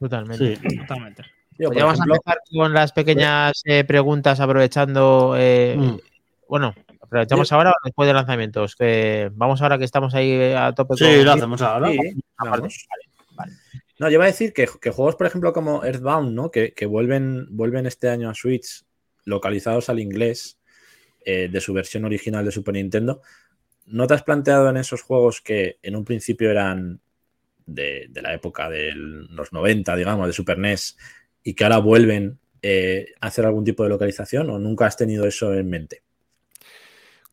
Totalmente. 0.01 0.57
Sí. 0.57 0.77
Totalmente. 0.79 1.23
Pues 1.57 1.71
vamos 1.79 1.99
a 2.01 2.05
empezar 2.05 2.39
con 2.53 2.75
las 2.75 2.93
pequeñas 2.93 3.63
eh, 3.65 3.85
preguntas 3.85 4.41
aprovechando. 4.41 5.35
eh, 5.39 5.75
Mm. 5.79 5.97
Bueno, 6.49 6.75
aprovechamos 7.07 7.51
ahora 7.53 7.71
o 7.71 7.75
después 7.85 8.07
de 8.07 8.15
lanzamientos. 8.15 8.77
Que 8.77 9.31
vamos 9.35 9.63
ahora 9.63 9.79
que 9.79 9.85
estamos 9.85 10.15
ahí 10.15 10.31
eh, 10.31 10.57
a 10.57 10.73
tope 10.75 10.95
Sí, 10.97 11.05
con- 11.05 11.25
lo 11.25 11.33
hacemos 11.33 11.63
ahora. 11.63 11.91
sí. 11.91 12.15
No, 13.99 14.09
yo 14.09 14.15
iba 14.15 14.25
a 14.25 14.29
decir 14.29 14.53
que, 14.53 14.69
que 14.81 14.91
juegos, 14.91 15.17
por 15.17 15.27
ejemplo, 15.27 15.53
como 15.53 15.83
Earthbound, 15.85 16.35
¿no? 16.35 16.51
Que, 16.51 16.73
que 16.75 16.85
vuelven, 16.87 17.47
vuelven 17.51 17.87
este 17.87 18.11
año 18.11 18.29
a 18.29 18.35
Switch 18.35 18.85
localizados 19.25 19.89
al 19.89 20.01
inglés 20.01 20.59
eh, 21.25 21.49
de 21.51 21.61
su 21.61 21.73
versión 21.73 22.05
original 22.05 22.45
de 22.45 22.53
Super 22.53 22.75
Nintendo. 22.75 23.23
¿No 23.87 24.07
te 24.07 24.15
has 24.15 24.23
planteado 24.23 24.69
en 24.69 24.77
esos 24.77 25.01
juegos 25.03 25.41
que 25.41 25.79
en 25.83 25.97
un 25.97 26.05
principio 26.05 26.51
eran 26.51 27.01
de, 27.65 28.07
de 28.11 28.23
la 28.23 28.35
época 28.35 28.69
de 28.69 28.93
los 28.95 29.53
90, 29.53 29.97
digamos, 29.97 30.27
de 30.27 30.33
Super 30.35 30.59
NES, 30.59 30.99
y 31.43 31.55
que 31.55 31.65
ahora 31.65 31.79
vuelven 31.79 32.39
eh, 32.63 33.07
a 33.21 33.29
hacer 33.29 33.47
algún 33.47 33.65
tipo 33.65 33.83
de 33.83 33.89
localización? 33.89 34.51
¿O 34.51 34.59
nunca 34.59 34.87
has 34.87 34.97
tenido 34.99 35.27
eso 35.27 35.55
en 35.55 35.71
mente? 35.71 36.03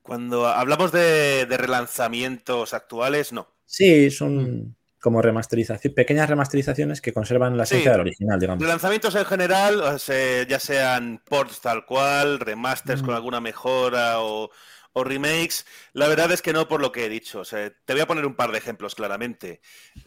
Cuando 0.04 0.48
hablamos 0.48 0.92
de, 0.92 1.46
de 1.48 1.58
relanzamientos 1.58 2.74
actuales, 2.74 3.34
no. 3.34 3.48
Sí, 3.66 4.12
son 4.12 4.76
como 5.02 5.22
remasterización, 5.22 5.94
pequeñas 5.94 6.30
remasterizaciones 6.30 7.02
que 7.02 7.12
conservan 7.12 7.58
la 7.58 7.64
esencia 7.64 7.92
Sí. 7.92 7.92
del 7.92 8.02
original, 8.02 8.40
digamos. 8.40 8.62
Relanzamientos 8.62 9.16
en 9.16 9.26
general, 9.26 9.82
o 9.82 10.00
sea, 10.00 10.44
ya 10.48 10.60
sean 10.60 11.22
ports 11.28 11.60
tal 11.60 11.86
cual, 11.86 12.40
remasters 12.40 13.02
con 13.02 13.14
alguna 13.16 13.42
mejora 13.42 14.22
o, 14.22 14.50
o 14.94 15.04
remakes, 15.04 15.66
la 15.92 16.08
verdad 16.08 16.32
es 16.32 16.42
que 16.42 16.54
no 16.54 16.68
por 16.70 16.80
lo 16.80 16.92
que 16.94 17.06
he 17.06 17.10
dicho. 17.10 17.40
O 17.42 17.46
sea, 17.46 17.70
te 17.84 17.94
voy 17.94 18.02
a 18.02 18.08
poner 18.08 18.26
un 18.26 18.36
par 18.36 18.52
de 18.54 18.60
ejemplos 18.60 18.96
claramente. 18.96 19.60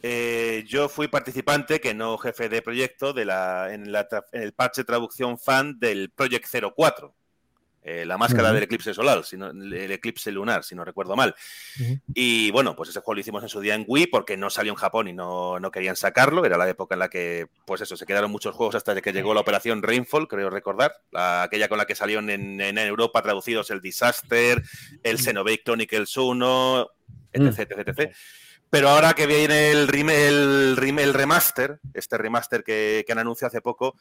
Eh, 0.02 0.64
yo 0.66 0.88
fui 0.88 1.08
participante, 1.08 1.80
que 1.80 1.92
no 1.92 2.16
jefe 2.16 2.48
de 2.48 2.62
proyecto, 2.62 3.12
de 3.12 3.24
la, 3.26 3.74
en, 3.74 3.92
la 3.92 4.06
en 4.32 4.42
el 4.42 4.52
parche 4.54 4.84
traducción 4.84 5.38
fan 5.38 5.78
del 5.78 6.10
Project 6.10 6.46
04. 6.74 7.14
Eh, 7.88 8.04
la 8.04 8.18
máscara 8.18 8.52
del 8.52 8.64
eclipse 8.64 8.92
solar, 8.92 9.22
el 9.32 9.92
eclipse 9.92 10.32
lunar, 10.32 10.64
si 10.64 10.74
no 10.74 10.84
recuerdo 10.84 11.14
mal. 11.14 11.36
Y 12.14 12.50
bueno, 12.50 12.74
pues 12.74 12.88
ese 12.90 12.98
juego 12.98 13.14
lo 13.14 13.20
hicimos 13.20 13.42
en 13.44 13.48
su 13.48 13.60
día 13.60 13.74
en 13.76 13.84
Wii 13.86 14.08
porque 14.08 14.36
no 14.36 14.50
salió 14.50 14.72
en 14.72 14.76
Japón 14.76 15.06
y 15.06 15.12
no, 15.12 15.60
no 15.60 15.70
querían 15.70 15.94
sacarlo. 15.94 16.44
Era 16.44 16.56
la 16.58 16.68
época 16.68 16.96
en 16.96 16.98
la 16.98 17.08
que, 17.08 17.46
pues 17.64 17.80
eso, 17.82 17.96
se 17.96 18.04
quedaron 18.04 18.30
muchos 18.32 18.54
juegos 18.56 18.74
hasta 18.74 19.00
que 19.00 19.12
llegó 19.12 19.34
la 19.34 19.40
operación 19.40 19.82
Rainfall, 19.84 20.26
creo 20.26 20.50
recordar. 20.50 20.94
la- 21.12 21.44
aquella 21.44 21.68
con 21.68 21.78
la 21.78 21.86
que 21.86 21.94
salieron 21.94 22.28
en, 22.28 22.60
en 22.60 22.76
Europa 22.78 23.22
traducidos 23.22 23.70
el 23.70 23.80
Disaster, 23.80 24.62
el 25.04 25.18
Xenoblade 25.18 25.62
Chronicles 25.62 26.16
1, 26.16 26.90
etc, 27.32 27.58
etc, 27.70 27.88
etc. 27.88 28.14
Pero 28.68 28.88
ahora 28.88 29.14
que 29.14 29.26
viene 29.28 29.70
el, 29.70 29.88
el, 29.94 30.76
el 30.98 31.14
remaster, 31.14 31.78
este 31.94 32.18
remaster 32.18 32.64
que, 32.64 33.04
que 33.06 33.12
han 33.12 33.18
anunciado 33.20 33.48
hace 33.48 33.60
poco, 33.60 33.94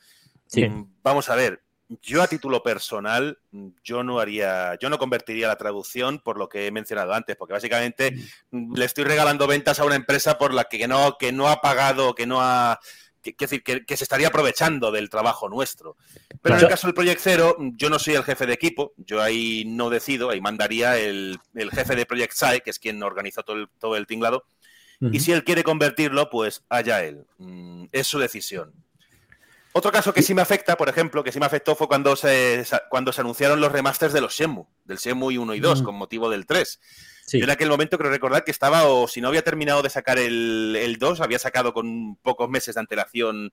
Sí. 0.47 0.67
mm, 0.67 1.01
vamos 1.03 1.29
a 1.29 1.35
ver. 1.35 1.61
Yo 2.01 2.23
a 2.23 2.27
título 2.27 2.63
personal, 2.63 3.37
yo 3.83 4.03
no 4.03 4.19
haría, 4.19 4.75
yo 4.79 4.89
no 4.89 4.97
convertiría 4.97 5.47
la 5.47 5.55
traducción 5.55 6.17
por 6.17 6.37
lo 6.39 6.49
que 6.49 6.65
he 6.65 6.71
mencionado 6.71 7.13
antes, 7.13 7.35
porque 7.35 7.53
básicamente 7.53 8.15
mm, 8.49 8.75
le 8.75 8.85
estoy 8.85 9.03
regalando 9.03 9.45
ventas 9.45 9.79
a 9.79 9.85
una 9.85 9.95
empresa 9.95 10.39
por 10.39 10.53
la 10.53 10.63
que 10.63 10.87
no, 10.87 11.17
que 11.19 11.31
no 11.31 11.47
ha 11.47 11.61
pagado, 11.61 12.15
que 12.15 12.25
no 12.25 12.41
ha, 12.41 12.79
que, 13.21 13.35
que, 13.35 13.85
que 13.85 13.97
se 13.97 14.03
estaría 14.03 14.29
aprovechando 14.29 14.91
del 14.91 15.11
trabajo 15.11 15.47
nuestro. 15.47 15.95
Pero 16.41 16.55
en 16.55 16.61
el 16.63 16.67
caso 16.69 16.87
del 16.87 16.95
Project 16.95 17.21
Zero, 17.21 17.55
yo 17.75 17.89
no 17.91 17.99
soy 17.99 18.15
el 18.15 18.23
jefe 18.23 18.47
de 18.47 18.53
equipo, 18.53 18.93
yo 18.97 19.21
ahí 19.21 19.63
no 19.67 19.91
decido, 19.91 20.31
ahí 20.31 20.41
mandaría 20.41 20.97
el, 20.97 21.37
el 21.53 21.71
jefe 21.71 21.95
de 21.95 22.05
Project 22.07 22.33
Sai, 22.33 22.61
que 22.61 22.71
es 22.71 22.79
quien 22.79 23.01
organizó 23.03 23.43
todo 23.43 23.57
el, 23.57 23.69
todo 23.79 23.95
el 23.95 24.07
tinglado, 24.07 24.45
y 25.11 25.19
si 25.19 25.33
él 25.33 25.43
quiere 25.43 25.63
convertirlo, 25.63 26.29
pues 26.29 26.63
allá 26.69 27.03
él. 27.03 27.25
Mm, 27.37 27.87
Es 27.91 28.07
su 28.07 28.17
decisión. 28.17 28.73
Otro 29.77 29.91
caso 29.91 30.13
que 30.13 30.21
sí 30.21 30.33
me 30.33 30.41
afecta, 30.41 30.77
por 30.77 30.87
ejemplo, 30.87 31.21
que 31.21 31.33
sí 31.33 31.39
me 31.39 31.45
afectó 31.47 31.75
fue 31.75 31.89
cuando 31.89 32.15
se, 32.15 32.63
cuando 32.89 33.11
se 33.11 33.19
anunciaron 33.19 33.59
los 33.59 33.69
remasters 33.73 34.13
de 34.13 34.21
los 34.21 34.33
Shenmue, 34.33 34.65
del 34.85 34.97
Shenmue 34.97 35.37
1 35.37 35.53
y 35.53 35.59
2, 35.59 35.81
Mm. 35.81 35.83
con 35.83 35.95
motivo 35.95 36.29
del 36.29 36.45
3. 36.45 36.79
Sí. 37.25 37.39
Yo 37.39 37.43
en 37.43 37.49
aquel 37.49 37.67
momento 37.69 37.97
creo 37.97 38.09
recordar 38.09 38.45
que 38.45 38.51
estaba, 38.51 38.85
o 38.87 39.05
si 39.09 39.19
no 39.19 39.27
había 39.27 39.41
terminado 39.43 39.81
de 39.81 39.89
sacar 39.89 40.17
el, 40.17 40.77
el 40.79 40.97
2, 40.97 41.19
había 41.19 41.39
sacado 41.39 41.73
con 41.73 42.15
pocos 42.21 42.49
meses 42.49 42.75
de 42.75 42.79
antelación 42.81 43.51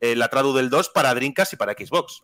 eh, 0.00 0.16
la 0.16 0.28
tradu 0.28 0.54
del 0.54 0.70
2 0.70 0.88
para 0.88 1.14
Dreamcast 1.14 1.52
y 1.52 1.56
para 1.56 1.72
Xbox. 1.74 2.22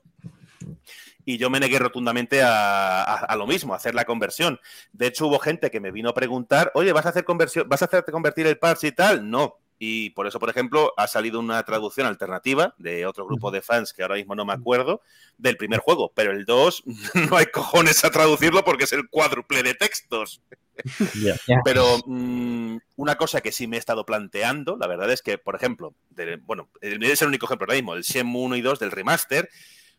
Y 1.27 1.37
yo 1.37 1.51
me 1.51 1.61
negué 1.61 1.79
rotundamente 1.79 2.43
a, 2.43 3.03
a- 3.03 3.17
a 3.27 3.37
lo 3.37 3.47
mismo, 3.47 3.75
a 3.75 3.77
hacer 3.77 3.95
la 3.95 4.07
conversión. 4.07 4.59
De 4.93 5.07
hecho, 5.09 5.27
hubo 5.27 5.39
gente 5.39 5.71
que 5.71 5.81
me 5.81 5.91
vino 5.91 6.09
a 6.09 6.15
preguntar, 6.15 6.71
oye, 6.75 6.93
¿vas 6.93 7.05
a 7.05 7.11
hacer 7.11 7.25
conversión, 7.25 7.69
vas 7.69 7.83
a 7.83 7.87
hacerte 7.87 8.11
convertir 8.13 8.47
el 8.47 8.59
parche 8.59 8.87
y 8.89 8.93
tal? 8.93 9.29
No. 9.29 9.59
Y 9.79 10.11
por 10.11 10.27
eso, 10.27 10.39
por 10.39 10.49
ejemplo, 10.51 10.93
ha 10.97 11.07
salido 11.09 11.41
una 11.41 11.63
traducción 11.65 12.07
alternativa 12.07 12.75
de 12.79 13.07
otro 13.07 13.27
grupo 13.27 13.51
de 13.51 13.61
fans 13.61 13.93
que 13.93 14.03
ahora 14.03 14.15
mismo 14.15 14.35
no 14.35 14.45
me 14.45 14.53
acuerdo, 14.53 15.03
del 15.37 15.57
primer 15.57 15.81
juego. 15.81 16.13
Pero 16.15 16.31
el 16.33 16.45
2 16.45 16.85
no 17.31 17.37
hay 17.37 17.47
cojones 17.47 18.05
a 18.05 18.11
traducirlo 18.11 18.65
porque 18.65 18.85
es 18.85 18.93
el 18.93 19.09
cuádruple 19.09 19.63
de 19.63 19.75
textos. 19.75 20.41
Pero 21.65 21.99
mm, 22.07 22.77
una 22.97 23.17
cosa 23.17 23.41
que 23.41 23.53
sí 23.53 23.67
me 23.67 23.77
he 23.77 23.79
estado 23.79 24.05
planteando, 24.05 24.77
la 24.77 24.87
verdad 24.87 25.11
es 25.11 25.23
que, 25.23 25.39
por 25.39 25.55
ejemplo, 25.55 25.95
de- 26.11 26.37
bueno, 26.37 26.69
es 26.81 27.23
el 27.23 27.29
único 27.29 27.47
ejemplo 27.47 27.65
ahora 27.65 27.75
mismo, 27.77 27.95
el 27.95 28.03
Shenmue 28.03 28.43
1 28.43 28.57
y 28.57 28.61
2 28.61 28.79
del 28.79 28.91
remaster, 28.91 29.49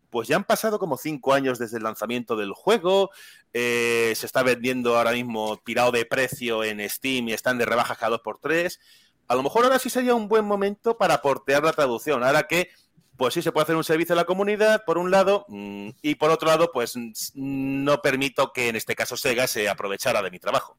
pues 0.10 0.28
ya 0.28 0.38
han 0.38 0.44
pasado 0.46 0.80
como 0.80 0.98
cinco 0.98 1.34
años 1.34 1.60
desde 1.60 1.78
el 1.78 1.84
lanzamiento 1.84 2.36
del 2.38 2.54
juego, 2.54 3.10
eh, 3.54 4.14
se 4.16 4.26
está 4.26 4.44
vendiendo 4.44 4.98
ahora 4.98 5.12
mismo 5.12 5.58
tirado 5.66 5.92
de 5.92 6.06
precio 6.06 6.64
en 6.64 6.88
Steam 6.90 7.28
y 7.30 7.34
están 7.34 7.58
de 7.58 7.66
rebajas 7.66 7.98
cada 7.98 8.18
2x3. 8.22 8.80
A 9.28 9.36
lo 9.36 9.44
mejor 9.44 9.64
ahora 9.64 9.80
sí 9.80 9.90
sería 9.90 10.16
un 10.16 10.28
buen 10.28 10.46
momento 10.46 10.98
para 10.98 11.22
portear 11.22 11.64
la 11.64 11.74
traducción, 11.74 12.24
ahora 12.24 12.44
que 12.44 12.70
pues 13.18 13.34
sí 13.34 13.42
se 13.42 13.52
puede 13.52 13.64
hacer 13.64 13.76
un 13.76 13.84
servicio 13.84 14.14
a 14.14 14.18
la 14.18 14.26
comunidad, 14.26 14.84
por 14.86 14.98
un 14.98 15.10
lado, 15.10 15.46
mm, 15.48 15.90
y 16.02 16.16
por 16.16 16.32
otro 16.32 16.48
lado, 16.48 16.72
pues 16.74 16.96
mm, 16.98 17.84
no 17.84 18.02
permito 18.02 18.52
que 18.52 18.70
en 18.70 18.76
este 18.76 18.96
caso 18.96 19.16
Sega 19.16 19.48
se 19.48 19.70
aprovechara 19.70 20.22
de 20.22 20.32
mi 20.32 20.40
trabajo. 20.40 20.78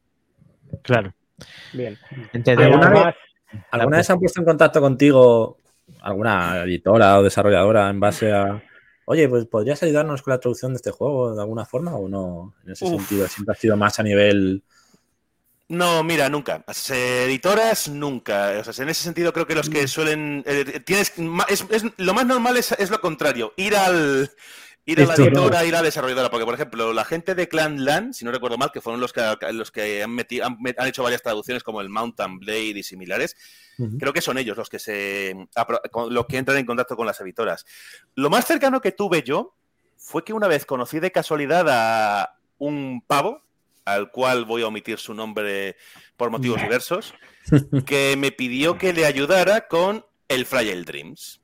Claro. 0.83 1.15
Bien. 1.73 1.99
¿Alguna 2.33 3.15
¿Alguna 3.71 3.97
vez 3.99 4.07
se 4.07 4.13
han 4.13 4.19
puesto 4.19 4.41
en 4.41 4.47
contacto 4.47 4.81
contigo 4.81 5.59
alguna 6.01 6.63
editora 6.65 7.19
o 7.19 7.23
desarrolladora 7.23 7.89
en 7.89 8.01
base 8.01 8.33
a, 8.33 8.63
oye, 9.07 9.29
pues 9.29 9.47
podrías 9.47 9.83
ayudarnos 9.83 10.23
con 10.23 10.33
la 10.33 10.41
traducción 10.41 10.73
de 10.73 10.77
este 10.77 10.91
juego 10.91 11.35
de 11.35 11.41
alguna 11.41 11.65
forma 11.65 11.95
o 11.95 12.09
no? 12.09 12.55
En 12.65 12.73
ese 12.73 12.85
Uf. 12.85 12.91
sentido, 12.91 13.29
siempre 13.29 13.53
ha 13.53 13.59
sido 13.59 13.77
más 13.77 13.99
a 13.99 14.03
nivel... 14.03 14.63
No, 15.69 16.05
mira, 16.05 16.29
nunca. 16.29 16.65
Editoras, 16.91 17.89
nunca. 17.89 18.53
O 18.61 18.73
sea, 18.73 18.83
en 18.85 18.89
ese 18.91 19.03
sentido 19.03 19.33
creo 19.33 19.47
que 19.47 19.55
los 19.57 19.69
que 19.69 19.89
suelen... 19.89 20.45
eh, 20.47 20.81
tienes, 20.85 21.19
ma- 21.19 21.47
es, 21.49 21.65
es- 21.71 21.85
lo 21.97 22.15
más 22.15 22.25
normal 22.27 22.57
es, 22.57 22.73
es 22.73 22.91
lo 22.91 23.01
contrario. 23.01 23.53
Ir 23.57 23.75
al... 23.77 24.31
Ir 24.89 24.99
a 25.01 25.03
la 25.09 25.15
editora, 25.41 25.65
ir 25.65 25.75
a 25.75 25.79
la 25.79 25.83
desarrolladora, 25.83 26.31
porque 26.31 26.45
por 26.45 26.55
ejemplo, 26.55 26.93
la 26.93 27.05
gente 27.05 27.35
de 27.35 27.49
Clan 27.49 27.85
Land, 27.85 28.13
si 28.15 28.25
no 28.25 28.31
recuerdo 28.31 28.57
mal, 28.57 28.71
que 28.71 28.81
fueron 28.81 29.01
los 29.01 29.13
que, 29.13 29.21
los 29.53 29.73
que 29.73 30.05
han, 30.05 30.13
meti- 30.17 30.41
han, 30.41 30.87
hecho 30.87 31.03
varias 31.03 31.23
traducciones 31.23 31.65
como 31.65 31.81
el 31.81 31.89
Mountain 31.89 32.39
Blade 32.39 32.79
y 32.79 32.83
similares, 32.85 33.35
creo 33.99 34.13
que 34.13 34.21
son 34.21 34.39
ellos 34.39 34.57
los 34.57 34.71
que 34.71 34.79
se 34.79 35.35
los 36.09 36.27
que 36.27 36.37
entran 36.39 36.59
en 36.59 36.67
contacto 36.67 36.95
con 36.95 37.05
las 37.05 37.21
editoras. 37.21 37.67
Lo 38.15 38.31
más 38.31 38.47
cercano 38.47 38.81
que 38.81 38.93
tuve 38.93 39.25
yo 39.25 39.57
fue 39.97 40.23
que 40.23 40.33
una 40.33 40.47
vez 40.47 40.65
conocí 40.65 41.01
de 41.01 41.11
casualidad 41.11 41.67
a 41.69 42.39
un 42.59 43.03
pavo, 43.05 43.43
al 43.87 44.11
cual 44.11 44.45
voy 44.45 44.63
a 44.63 44.67
omitir 44.67 44.99
su 44.99 45.15
nombre 45.15 45.77
por 46.17 46.31
motivos 46.31 46.61
diversos, 46.61 47.15
que 47.87 48.17
me 48.19 48.33
pidió 48.33 48.77
que 48.77 48.93
le 48.93 49.07
ayudara 49.07 49.69
con 49.69 50.05
el 50.29 50.45
Fragile 50.45 50.83
Dreams. 50.83 51.41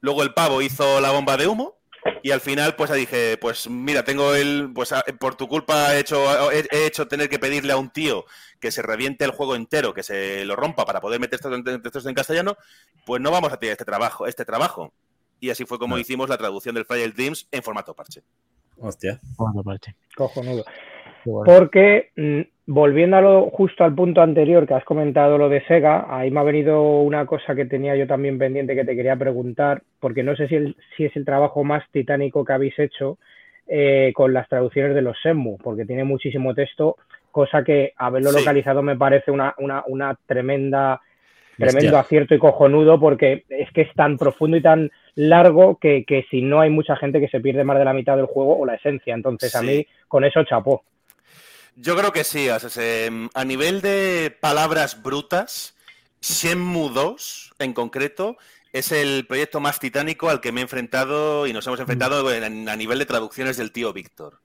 Luego 0.00 0.22
el 0.22 0.32
pavo 0.32 0.62
hizo 0.62 1.00
la 1.00 1.10
bomba 1.10 1.36
de 1.36 1.46
humo 1.46 1.78
Y 2.22 2.30
al 2.30 2.40
final, 2.40 2.76
pues 2.76 2.92
dije, 2.92 3.38
pues 3.38 3.68
mira, 3.68 4.04
tengo 4.04 4.34
el, 4.34 4.70
pues 4.74 4.94
por 5.18 5.34
tu 5.34 5.48
culpa 5.48 5.94
he 5.94 6.00
hecho, 6.00 6.52
he, 6.52 6.86
hecho 6.86 7.08
tener 7.08 7.28
que 7.28 7.38
pedirle 7.38 7.72
a 7.72 7.78
un 7.78 7.90
tío 7.90 8.26
que 8.60 8.70
se 8.70 8.82
reviente 8.82 9.24
el 9.24 9.30
juego 9.30 9.56
entero, 9.56 9.92
que 9.92 10.02
se 10.02 10.44
lo 10.44 10.56
rompa 10.56 10.84
para 10.84 11.00
poder 11.00 11.20
meter 11.20 11.40
textos 11.40 12.06
en 12.06 12.14
castellano, 12.14 12.56
pues 13.06 13.20
no 13.20 13.30
vamos 13.30 13.52
a 13.52 13.58
tener 13.58 13.72
este 13.72 13.84
trabajo, 13.84 14.26
este 14.26 14.44
trabajo. 14.44 14.92
Y 15.40 15.50
así 15.50 15.64
fue 15.64 15.78
como 15.78 15.98
hicimos 15.98 16.28
la 16.28 16.38
traducción 16.38 16.74
del 16.74 16.84
Fire 16.84 17.12
Dreams 17.12 17.48
en 17.50 17.62
formato 17.62 17.94
parche. 17.94 18.22
Hostia. 18.78 19.20
Formato 19.36 19.64
parche. 19.64 19.96
Cojonudo. 20.14 20.64
Porque 21.24 22.10
mm, 22.16 22.40
volviendo 22.66 23.50
justo 23.50 23.84
al 23.84 23.94
punto 23.94 24.20
anterior 24.20 24.66
que 24.66 24.74
has 24.74 24.84
comentado 24.84 25.38
lo 25.38 25.48
de 25.48 25.64
Sega, 25.66 26.06
ahí 26.08 26.30
me 26.30 26.40
ha 26.40 26.44
venido 26.44 27.00
una 27.00 27.26
cosa 27.26 27.54
que 27.54 27.66
tenía 27.66 27.96
yo 27.96 28.06
también 28.06 28.38
pendiente 28.38 28.74
que 28.74 28.84
te 28.84 28.96
quería 28.96 29.16
preguntar, 29.16 29.82
porque 30.00 30.22
no 30.22 30.36
sé 30.36 30.48
si, 30.48 30.74
si 30.96 31.04
es 31.04 31.16
el 31.16 31.24
trabajo 31.24 31.64
más 31.64 31.84
titánico 31.90 32.44
que 32.44 32.52
habéis 32.52 32.78
hecho 32.78 33.18
eh, 33.66 34.12
con 34.14 34.32
las 34.32 34.48
traducciones 34.48 34.94
de 34.94 35.02
los 35.02 35.16
SEMU, 35.22 35.58
porque 35.58 35.84
tiene 35.84 36.04
muchísimo 36.04 36.54
texto, 36.54 36.96
cosa 37.30 37.64
que 37.64 37.92
haberlo 37.96 38.32
localizado 38.32 38.82
me 38.82 38.96
parece 38.96 39.30
una, 39.30 39.54
una, 39.58 39.82
una 39.86 40.16
tremenda 40.26 41.00
tremendo 41.56 41.98
acierto 41.98 42.34
y 42.34 42.38
cojonudo 42.38 42.98
porque 42.98 43.44
es 43.48 43.70
que 43.72 43.82
es 43.82 43.94
tan 43.94 44.18
profundo 44.18 44.56
y 44.56 44.62
tan 44.62 44.90
largo 45.14 45.78
que, 45.78 46.04
que, 46.04 46.24
si 46.30 46.42
no 46.42 46.60
hay 46.60 46.70
mucha 46.70 46.96
gente 46.96 47.20
que 47.20 47.28
se 47.28 47.40
pierde 47.40 47.64
más 47.64 47.78
de 47.78 47.84
la 47.84 47.92
mitad 47.92 48.16
del 48.16 48.26
juego 48.26 48.58
o 48.58 48.66
la 48.66 48.74
esencia. 48.74 49.14
Entonces 49.14 49.54
a 49.54 49.62
mí 49.62 49.86
con 50.08 50.24
eso 50.24 50.42
chapó. 50.44 50.82
Yo 51.76 51.96
creo 51.96 52.12
que 52.12 52.24
sí. 52.24 52.48
a 52.48 53.44
nivel 53.44 53.80
de 53.80 54.36
palabras 54.40 55.02
brutas, 55.02 55.74
Shenmue 56.20 56.90
2 56.92 57.54
en 57.58 57.72
concreto 57.72 58.36
es 58.72 58.90
el 58.90 59.26
proyecto 59.26 59.60
más 59.60 59.78
titánico 59.78 60.30
al 60.30 60.40
que 60.40 60.50
me 60.50 60.60
he 60.60 60.62
enfrentado 60.62 61.46
y 61.46 61.52
nos 61.52 61.66
hemos 61.66 61.78
enfrentado 61.78 62.24
mm. 62.24 62.68
a 62.68 62.76
nivel 62.76 62.98
de 62.98 63.06
traducciones 63.06 63.56
del 63.56 63.72
tío 63.72 63.92
Víctor. 63.92 64.40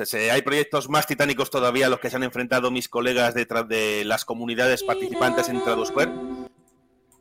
O 0.00 0.04
sea, 0.04 0.34
hay 0.34 0.42
proyectos 0.42 0.88
más 0.88 1.06
titánicos 1.06 1.50
todavía 1.50 1.86
a 1.86 1.88
los 1.88 2.00
que 2.00 2.10
se 2.10 2.16
han 2.16 2.22
enfrentado 2.22 2.70
mis 2.70 2.88
colegas 2.88 3.34
de, 3.34 3.46
de 3.68 4.04
las 4.04 4.24
comunidades 4.24 4.84
participantes 4.84 5.48
en 5.48 5.62
TraduSquare. 5.62 6.12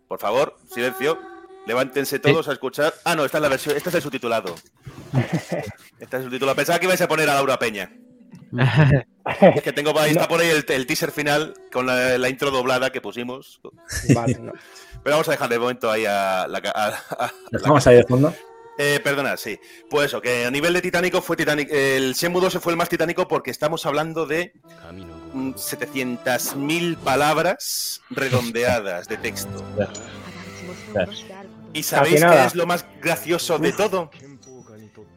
Por 0.08 0.20
favor, 0.20 0.58
silencio. 0.74 1.20
Levántense 1.66 2.20
todos 2.20 2.48
a 2.48 2.54
escuchar. 2.54 2.94
Ah, 3.04 3.16
no, 3.16 3.26
esta 3.26 3.40
es 3.40 3.42
la 3.42 3.50
versión, 3.50 3.76
este 3.76 3.90
es 3.90 3.96
el 3.96 4.02
subtitulado. 4.02 4.56
Este 6.00 6.16
es 6.16 6.22
el 6.22 6.24
subtitulado. 6.26 6.56
Pensaba 6.56 6.78
que 6.80 6.86
ibais 6.86 7.02
a 7.02 7.08
poner 7.08 7.28
a 7.28 7.34
Laura 7.34 7.58
Peña. 7.58 7.92
Es 9.56 9.62
que 9.62 9.74
tengo 9.74 9.98
ahí, 10.00 10.12
está 10.16 10.28
por 10.28 10.40
ahí 10.42 10.50
el, 10.50 10.86
teaser 10.86 11.12
final 11.12 11.54
con 11.72 11.86
la, 11.86 12.30
intro 12.30 12.52
doblada 12.52 12.92
que 12.92 13.02
pusimos. 13.02 13.60
Pero 14.14 15.16
vamos 15.16 15.28
a 15.28 15.32
dejar 15.32 15.50
de 15.50 15.60
momento 15.60 15.92
ahí 15.92 16.06
a 16.06 16.48
la. 16.48 16.62
A, 16.74 17.32
¿Dejamos 17.52 17.86
ahí 17.88 17.98
de 17.98 18.04
fondo? 18.04 18.34
Eh, 18.78 19.00
perdona, 19.04 19.38
sí. 19.38 19.60
Pues 19.90 20.08
eso, 20.08 20.22
que 20.22 20.46
a 20.46 20.52
nivel 20.52 20.74
de 20.74 20.82
titánico 20.82 21.22
fue 21.22 21.36
titánico. 21.36 21.74
El 21.74 22.14
Shenmue 22.14 22.42
2 22.42 22.60
fue 22.60 22.74
el 22.74 22.78
más 22.78 22.90
titánico 22.90 23.28
porque 23.28 23.50
estamos 23.50 23.86
hablando 23.88 24.28
de 24.28 24.54
700.000 25.34 26.98
palabras 26.98 28.02
redondeadas 28.12 29.08
de 29.08 29.18
texto. 29.18 29.64
¿Y 31.74 31.84
sabéis 31.84 32.24
qué 32.24 32.46
es 32.46 32.56
lo 32.56 32.68
más 32.68 32.86
gracioso 33.02 33.58
de 33.58 33.74
todo? 33.74 34.12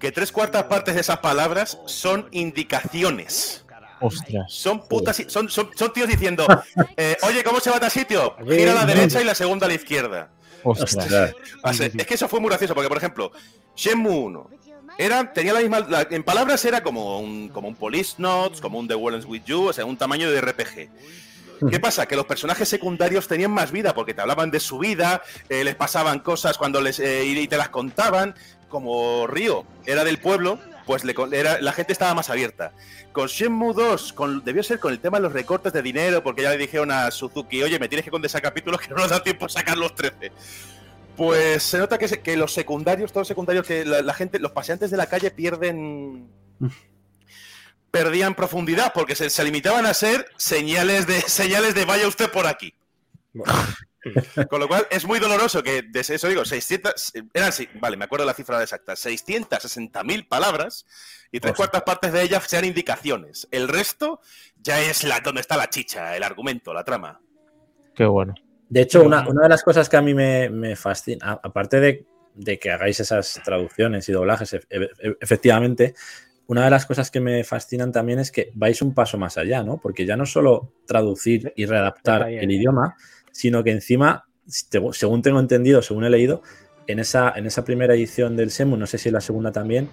que 0.00 0.10
tres 0.10 0.32
cuartas 0.32 0.64
partes 0.64 0.94
de 0.94 1.02
esas 1.02 1.18
palabras 1.18 1.78
son 1.84 2.26
indicaciones. 2.32 3.64
Ostras. 4.00 4.52
Son 4.52 4.86
putas, 4.88 5.22
son, 5.28 5.48
son, 5.48 5.70
tíos 5.92 6.08
diciendo, 6.08 6.46
eh, 6.96 7.16
oye, 7.22 7.44
¿cómo 7.44 7.60
se 7.60 7.70
va 7.70 7.76
a 7.76 7.80
tal 7.80 7.90
sitio? 7.90 8.34
Gira 8.48 8.72
a 8.72 8.74
la 8.74 8.86
derecha 8.86 9.20
y 9.20 9.24
la 9.24 9.34
segunda 9.34 9.66
a 9.66 9.68
la 9.68 9.74
izquierda. 9.74 10.30
Ostras. 10.64 11.34
Es 11.64 12.06
que 12.06 12.14
eso 12.14 12.28
fue 12.28 12.40
muy 12.40 12.48
gracioso, 12.48 12.74
porque 12.74 12.88
por 12.88 12.98
ejemplo, 12.98 13.32
Shenmue 13.76 14.10
1 14.10 14.50
era, 14.98 15.32
tenía 15.32 15.54
la 15.54 15.60
misma, 15.60 15.86
en 16.10 16.22
palabras 16.22 16.64
era 16.64 16.82
como 16.82 17.20
un, 17.20 17.48
como 17.48 17.68
un 17.68 17.74
Police 17.74 18.16
Notes, 18.18 18.60
como 18.60 18.78
un 18.78 18.88
The 18.88 18.94
World 18.94 19.24
With 19.26 19.44
You, 19.46 19.68
o 19.68 19.72
sea, 19.72 19.84
un 19.84 19.96
tamaño 19.96 20.30
de 20.30 20.40
RPG. 20.40 20.90
¿Qué 21.68 21.78
pasa? 21.78 22.06
Que 22.06 22.16
los 22.16 22.24
personajes 22.24 22.68
secundarios 22.68 23.28
tenían 23.28 23.50
más 23.50 23.70
vida 23.70 23.94
porque 23.94 24.14
te 24.14 24.22
hablaban 24.22 24.50
de 24.50 24.60
su 24.60 24.78
vida, 24.78 25.22
eh, 25.48 25.62
les 25.64 25.74
pasaban 25.74 26.20
cosas 26.20 26.56
cuando 26.56 26.80
les 26.80 26.98
eh, 27.00 27.24
y 27.24 27.48
te 27.48 27.56
las 27.56 27.68
contaban 27.68 28.34
como 28.68 29.26
Río 29.26 29.64
era 29.84 30.04
del 30.04 30.18
pueblo, 30.18 30.58
pues 30.86 31.04
le, 31.04 31.14
era, 31.32 31.60
la 31.60 31.72
gente 31.72 31.92
estaba 31.92 32.14
más 32.14 32.30
abierta. 32.30 32.72
Con 33.12 33.26
Shenmue 33.26 33.74
2, 33.74 34.12
con, 34.12 34.44
debió 34.44 34.62
ser 34.62 34.78
con 34.78 34.92
el 34.92 35.00
tema 35.00 35.18
de 35.18 35.22
los 35.24 35.32
recortes 35.32 35.72
de 35.72 35.82
dinero, 35.82 36.22
porque 36.22 36.42
ya 36.42 36.50
le 36.50 36.58
dijeron 36.58 36.90
a 36.90 37.10
Suzuki, 37.10 37.62
oye, 37.62 37.78
me 37.78 37.88
tienes 37.88 38.04
que 38.04 38.10
condensar 38.10 38.42
capítulos 38.42 38.80
que 38.86 38.88
no 38.88 38.96
nos 38.96 39.10
da 39.10 39.22
tiempo 39.22 39.46
a 39.46 39.48
sacar 39.48 39.76
los 39.76 39.94
13. 39.94 40.32
Pues 41.16 41.62
se 41.62 41.78
nota 41.78 41.98
que, 41.98 42.06
que 42.06 42.36
los 42.36 42.52
secundarios, 42.52 43.12
todos 43.12 43.22
los 43.22 43.28
secundarios, 43.28 43.66
que 43.66 43.84
la, 43.84 44.14
gente, 44.14 44.38
los 44.38 44.52
paseantes 44.52 44.90
de 44.90 44.96
la 44.96 45.06
calle 45.06 45.30
pierden. 45.30 46.28
perdían 47.90 48.36
profundidad, 48.36 48.92
porque 48.94 49.16
se, 49.16 49.30
se, 49.30 49.42
limitaban 49.42 49.84
a 49.84 49.94
ser 49.94 50.26
señales 50.36 51.08
de 51.08 51.20
señales 51.26 51.74
de 51.74 51.84
vaya 51.84 52.06
usted 52.06 52.30
por 52.30 52.46
aquí. 52.46 52.72
Con 54.48 54.60
lo 54.60 54.68
cual 54.68 54.86
es 54.90 55.06
muy 55.06 55.18
doloroso 55.18 55.62
que, 55.62 55.82
de 55.82 56.00
eso 56.00 56.28
digo, 56.28 56.44
600, 56.44 57.12
eran, 57.34 57.52
vale, 57.80 57.96
me 57.96 58.04
acuerdo 58.04 58.24
la 58.24 58.34
cifra 58.34 58.60
exacta, 58.62 58.94
660.000 58.94 60.28
palabras 60.28 60.86
y 61.30 61.40
tres 61.40 61.54
cuartas 61.54 61.82
partes 61.82 62.12
de 62.12 62.22
ellas 62.22 62.44
sean 62.46 62.64
indicaciones. 62.64 63.48
El 63.50 63.68
resto 63.68 64.20
ya 64.62 64.80
es 64.80 65.04
la, 65.04 65.20
donde 65.20 65.40
está 65.40 65.56
la 65.56 65.68
chicha, 65.68 66.16
el 66.16 66.22
argumento, 66.22 66.72
la 66.72 66.84
trama. 66.84 67.20
Qué 67.94 68.04
bueno. 68.04 68.34
De 68.68 68.82
hecho, 68.82 69.02
una, 69.02 69.22
de 69.22 69.48
las 69.48 69.62
cosas 69.62 69.88
que 69.88 69.96
a 69.96 70.02
mí 70.02 70.14
me, 70.14 70.76
fascina, 70.76 71.40
aparte 71.42 71.80
de, 72.34 72.58
que 72.58 72.70
hagáis 72.70 73.00
esas 73.00 73.40
traducciones 73.44 74.08
y 74.08 74.12
doblajes, 74.12 74.54
e, 74.54 74.60
e, 74.70 75.16
efectivamente, 75.20 75.94
una 76.46 76.64
de 76.64 76.70
las 76.70 76.86
cosas 76.86 77.10
que 77.10 77.20
me 77.20 77.44
fascinan 77.44 77.92
también 77.92 78.20
es 78.20 78.30
que 78.30 78.50
vais 78.54 78.80
un 78.80 78.94
paso 78.94 79.18
más 79.18 79.38
allá, 79.38 79.62
¿no? 79.62 79.78
Porque 79.78 80.06
ya 80.06 80.16
no 80.16 80.26
solo 80.26 80.72
traducir 80.86 81.52
y 81.56 81.66
readaptar 81.66 82.28
el 82.28 82.50
idioma, 82.50 82.96
sino 83.32 83.62
que 83.64 83.70
encima, 83.70 84.26
según 84.46 85.22
tengo 85.22 85.40
entendido, 85.40 85.82
según 85.82 86.04
he 86.04 86.10
leído, 86.10 86.42
en 86.86 86.98
esa, 86.98 87.32
en 87.36 87.46
esa 87.46 87.64
primera 87.64 87.94
edición 87.94 88.36
del 88.36 88.50
SEMU, 88.50 88.76
no 88.76 88.86
sé 88.86 88.98
si 88.98 89.08
en 89.08 89.14
la 89.14 89.20
segunda 89.20 89.52
también, 89.52 89.88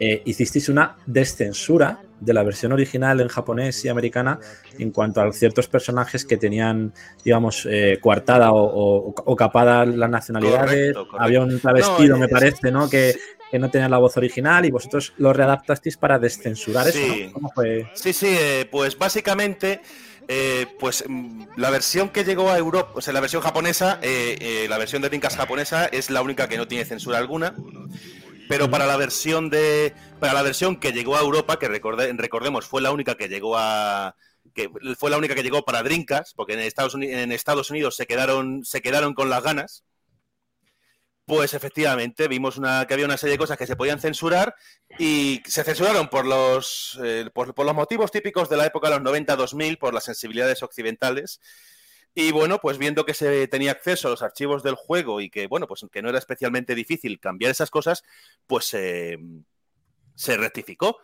eh, 0.00 0.22
hicisteis 0.24 0.68
una 0.68 0.96
descensura 1.06 2.00
de 2.20 2.32
la 2.32 2.44
versión 2.44 2.72
original 2.72 3.20
en 3.20 3.28
japonés 3.28 3.84
y 3.84 3.88
americana 3.88 4.38
en 4.78 4.92
cuanto 4.92 5.20
a 5.20 5.32
ciertos 5.32 5.66
personajes 5.66 6.24
que 6.24 6.36
tenían, 6.36 6.92
digamos, 7.24 7.66
eh, 7.68 7.98
coartada 8.00 8.50
o, 8.52 9.36
capada 9.36 9.84
las 9.84 10.10
nacionalidades. 10.10 10.94
Había 11.18 11.40
un 11.40 11.58
travestido, 11.58 12.16
me 12.16 12.28
parece, 12.28 12.70
¿no? 12.70 12.88
Que, 12.88 13.16
no 13.50 13.70
tenía 13.70 13.88
la 13.88 13.96
voz 13.96 14.14
original 14.18 14.66
y 14.66 14.70
vosotros 14.70 15.14
lo 15.16 15.32
readaptasteis 15.32 15.96
para 15.96 16.18
descensurar 16.18 16.86
eso. 16.86 17.00
¿Cómo 17.32 17.50
fue? 17.54 17.88
Sí, 17.94 18.12
sí, 18.12 18.26
eh, 18.28 18.68
pues 18.70 18.98
básicamente 18.98 19.80
eh, 20.30 20.66
pues 20.78 21.04
mm, 21.08 21.44
la 21.56 21.70
versión 21.70 22.10
que 22.10 22.22
llegó 22.22 22.50
a 22.50 22.58
Europa, 22.58 22.92
o 22.94 23.00
sea, 23.00 23.14
la 23.14 23.20
versión 23.20 23.42
japonesa, 23.42 23.98
eh, 24.02 24.36
eh, 24.40 24.66
la 24.68 24.76
versión 24.76 25.00
de 25.00 25.08
Dreamcast 25.08 25.38
japonesa 25.38 25.86
es 25.86 26.10
la 26.10 26.20
única 26.20 26.48
que 26.48 26.58
no 26.58 26.68
tiene 26.68 26.84
censura 26.84 27.16
alguna. 27.16 27.56
Pero 28.46 28.70
para 28.70 28.86
la 28.86 28.96
versión 28.96 29.50
de, 29.50 29.94
para 30.20 30.34
la 30.34 30.42
versión 30.42 30.76
que 30.76 30.92
llegó 30.92 31.16
a 31.16 31.20
Europa, 31.20 31.58
que 31.58 31.68
recordemos 31.68 32.66
fue 32.66 32.80
la 32.80 32.90
única 32.90 33.14
que 33.14 33.28
llegó 33.28 33.58
a, 33.58 34.16
que 34.54 34.70
fue 34.98 35.10
la 35.10 35.18
única 35.18 35.34
que 35.34 35.42
llegó 35.42 35.64
para 35.64 35.82
Dreamcast, 35.82 36.34
porque 36.36 36.54
en 36.54 36.60
Estados 36.60 36.94
Unidos, 36.94 37.16
en 37.16 37.32
Estados 37.32 37.70
Unidos 37.70 37.96
se 37.96 38.06
quedaron, 38.06 38.64
se 38.64 38.80
quedaron 38.80 39.14
con 39.14 39.30
las 39.30 39.42
ganas. 39.42 39.84
Pues 41.28 41.52
efectivamente, 41.52 42.26
vimos 42.26 42.56
una, 42.56 42.86
que 42.86 42.94
había 42.94 43.04
una 43.04 43.18
serie 43.18 43.32
de 43.32 43.38
cosas 43.38 43.58
que 43.58 43.66
se 43.66 43.76
podían 43.76 44.00
censurar 44.00 44.56
y 44.98 45.42
se 45.44 45.62
censuraron 45.62 46.08
por 46.08 46.24
los, 46.24 46.98
eh, 47.04 47.28
por, 47.34 47.54
los 47.54 47.74
motivos 47.74 48.10
típicos 48.10 48.48
de 48.48 48.56
la 48.56 48.64
época 48.64 48.88
de 48.88 48.98
los 48.98 49.12
90-2000, 49.12 49.78
por 49.78 49.92
las 49.92 50.04
sensibilidades 50.04 50.62
occidentales. 50.62 51.38
Y 52.14 52.32
bueno, 52.32 52.60
pues 52.62 52.78
viendo 52.78 53.04
que 53.04 53.12
se 53.12 53.46
tenía 53.46 53.72
acceso 53.72 54.08
a 54.08 54.10
los 54.10 54.22
archivos 54.22 54.62
del 54.62 54.74
juego 54.74 55.20
y 55.20 55.28
que, 55.28 55.48
bueno, 55.48 55.66
pues 55.66 55.84
que 55.92 56.00
no 56.00 56.08
era 56.08 56.18
especialmente 56.18 56.74
difícil 56.74 57.20
cambiar 57.20 57.50
esas 57.50 57.70
cosas, 57.70 58.04
pues 58.46 58.64
se 58.64 59.16
rectificó. 60.38 60.98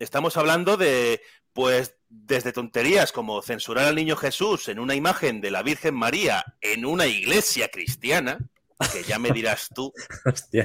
Estamos 0.00 0.36
hablando 0.36 0.76
de, 0.76 1.22
pues, 1.52 1.94
desde 2.08 2.52
tonterías 2.52 3.12
como 3.12 3.42
censurar 3.42 3.86
al 3.86 3.94
niño 3.94 4.16
Jesús 4.16 4.68
en 4.68 4.80
una 4.80 4.96
imagen 4.96 5.40
de 5.40 5.52
la 5.52 5.62
Virgen 5.62 5.94
María 5.94 6.44
en 6.60 6.84
una 6.84 7.06
iglesia 7.06 7.68
cristiana, 7.68 8.50
que 8.90 9.02
ya 9.02 9.18
me 9.18 9.30
dirás 9.30 9.68
tú. 9.74 9.92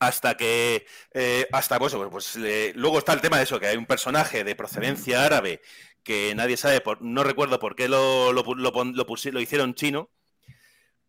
Hasta 0.00 0.36
que, 0.36 0.84
eh, 1.14 1.46
hasta 1.50 1.78
pues, 1.78 1.94
pues 2.10 2.36
luego 2.74 2.98
está 2.98 3.14
el 3.14 3.22
tema 3.22 3.38
de 3.38 3.44
eso, 3.44 3.58
que 3.58 3.68
hay 3.68 3.78
un 3.78 3.86
personaje 3.86 4.44
de 4.44 4.54
procedencia 4.54 5.24
árabe 5.24 5.62
que 6.04 6.34
nadie 6.34 6.56
sabe, 6.56 6.80
por, 6.80 7.00
no 7.02 7.24
recuerdo 7.24 7.58
por 7.58 7.74
qué 7.74 7.88
lo, 7.88 8.32
lo, 8.32 8.44
lo, 8.54 9.40
hicieron 9.40 9.74
chino, 9.74 10.10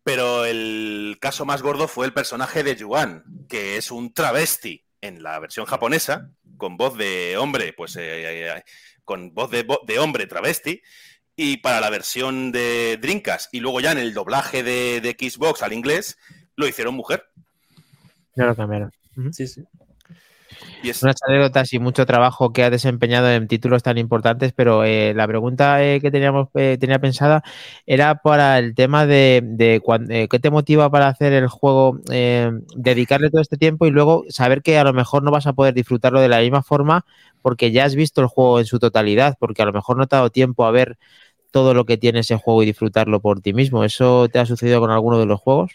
pero 0.02 0.46
el 0.46 1.18
caso 1.20 1.44
más 1.44 1.62
gordo 1.62 1.86
fue 1.86 2.06
el 2.06 2.14
personaje 2.14 2.64
de 2.64 2.74
Yuan, 2.74 3.22
que 3.48 3.76
es 3.76 3.90
un 3.90 4.12
travesti 4.14 4.86
en 5.02 5.22
la 5.22 5.38
versión 5.38 5.66
japonesa, 5.66 6.30
con 6.56 6.76
voz 6.78 6.96
de 6.96 7.36
hombre, 7.36 7.74
pues 7.74 7.96
eh, 7.96 8.46
eh, 8.48 8.62
con 9.04 9.34
voz 9.34 9.50
de, 9.50 9.66
de 9.86 9.98
hombre 9.98 10.26
travesti, 10.26 10.82
y 11.36 11.58
para 11.58 11.80
la 11.80 11.90
versión 11.90 12.50
de 12.50 12.98
Dreamcast 13.00 13.52
y 13.54 13.60
luego 13.60 13.80
ya 13.80 13.92
en 13.92 13.98
el 13.98 14.14
doblaje 14.14 14.62
de, 14.62 15.16
Xbox 15.18 15.62
al 15.62 15.74
inglés 15.74 16.18
lo 16.56 16.66
hicieron 16.66 16.94
mujer. 16.94 17.24
Ya 18.34 18.46
lo 18.46 18.56
cambiaron. 18.56 18.90
Ujú. 19.16 19.32
Sí, 19.32 19.46
sí. 19.46 19.62
Y 20.82 20.90
es- 20.90 21.02
Unas 21.02 21.16
anécdotas 21.26 21.72
y 21.72 21.78
mucho 21.78 22.06
trabajo 22.06 22.52
que 22.52 22.62
ha 22.62 22.70
desempeñado 22.70 23.30
en 23.30 23.48
títulos 23.48 23.82
tan 23.82 23.98
importantes, 23.98 24.52
pero 24.54 24.84
eh, 24.84 25.12
la 25.14 25.26
pregunta 25.26 25.84
eh, 25.84 26.00
que 26.00 26.10
teníamos 26.10 26.48
eh, 26.54 26.76
tenía 26.80 26.98
pensada 26.98 27.42
era 27.86 28.16
para 28.22 28.58
el 28.58 28.74
tema 28.74 29.04
de, 29.06 29.42
de 29.44 29.80
cuan- 29.82 30.10
eh, 30.10 30.28
qué 30.28 30.38
te 30.38 30.50
motiva 30.50 30.90
para 30.90 31.08
hacer 31.08 31.32
el 31.32 31.48
juego, 31.48 31.98
eh, 32.10 32.50
dedicarle 32.76 33.30
todo 33.30 33.42
este 33.42 33.56
tiempo 33.58 33.86
y 33.86 33.90
luego 33.90 34.24
saber 34.28 34.62
que 34.62 34.78
a 34.78 34.84
lo 34.84 34.92
mejor 34.92 35.22
no 35.22 35.30
vas 35.30 35.46
a 35.46 35.52
poder 35.54 35.74
disfrutarlo 35.74 36.20
de 36.20 36.28
la 36.28 36.40
misma 36.40 36.62
forma 36.62 37.04
porque 37.42 37.70
ya 37.72 37.84
has 37.84 37.94
visto 37.94 38.20
el 38.20 38.26
juego 38.28 38.58
en 38.60 38.66
su 38.66 38.78
totalidad, 38.78 39.36
porque 39.38 39.62
a 39.62 39.66
lo 39.66 39.72
mejor 39.72 39.96
no 39.98 40.06
te 40.06 40.16
ha 40.16 40.18
dado 40.18 40.30
tiempo 40.30 40.64
a 40.66 40.70
ver 40.70 40.98
todo 41.56 41.74
lo 41.74 41.86
que 41.86 41.96
tiene 41.98 42.20
ese 42.20 42.36
juego 42.36 42.62
y 42.62 42.66
disfrutarlo 42.66 43.20
por 43.20 43.40
ti 43.40 43.54
mismo. 43.54 43.82
¿Eso 43.84 44.28
te 44.28 44.38
ha 44.38 44.46
sucedido 44.46 44.80
con 44.80 44.90
alguno 44.90 45.18
de 45.18 45.26
los 45.26 45.40
juegos? 45.40 45.72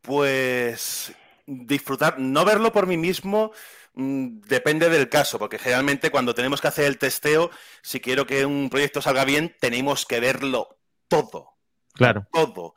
Pues 0.00 1.12
disfrutar, 1.46 2.18
no 2.18 2.44
verlo 2.44 2.72
por 2.72 2.86
mí 2.86 2.96
mismo 2.96 3.52
mm, 3.94 4.40
depende 4.42 4.88
del 4.90 5.08
caso, 5.08 5.38
porque 5.38 5.58
generalmente 5.58 6.10
cuando 6.10 6.34
tenemos 6.34 6.60
que 6.60 6.68
hacer 6.68 6.84
el 6.86 6.98
testeo, 6.98 7.50
si 7.82 8.00
quiero 8.00 8.26
que 8.26 8.44
un 8.46 8.68
proyecto 8.70 9.00
salga 9.02 9.24
bien, 9.24 9.54
tenemos 9.60 10.04
que 10.06 10.20
verlo 10.20 10.78
todo, 11.08 11.54
Claro. 11.92 12.26
todo. 12.32 12.74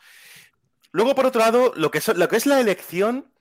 Luego, 0.92 1.16
por 1.16 1.26
otro 1.28 1.42
lado, 1.42 1.74
lo 1.76 1.92
que, 1.92 2.02
so- 2.02 2.14
lo 2.16 2.28
que 2.30 2.38
es 2.38 2.46
la 2.46 2.60
elección, 2.62 3.34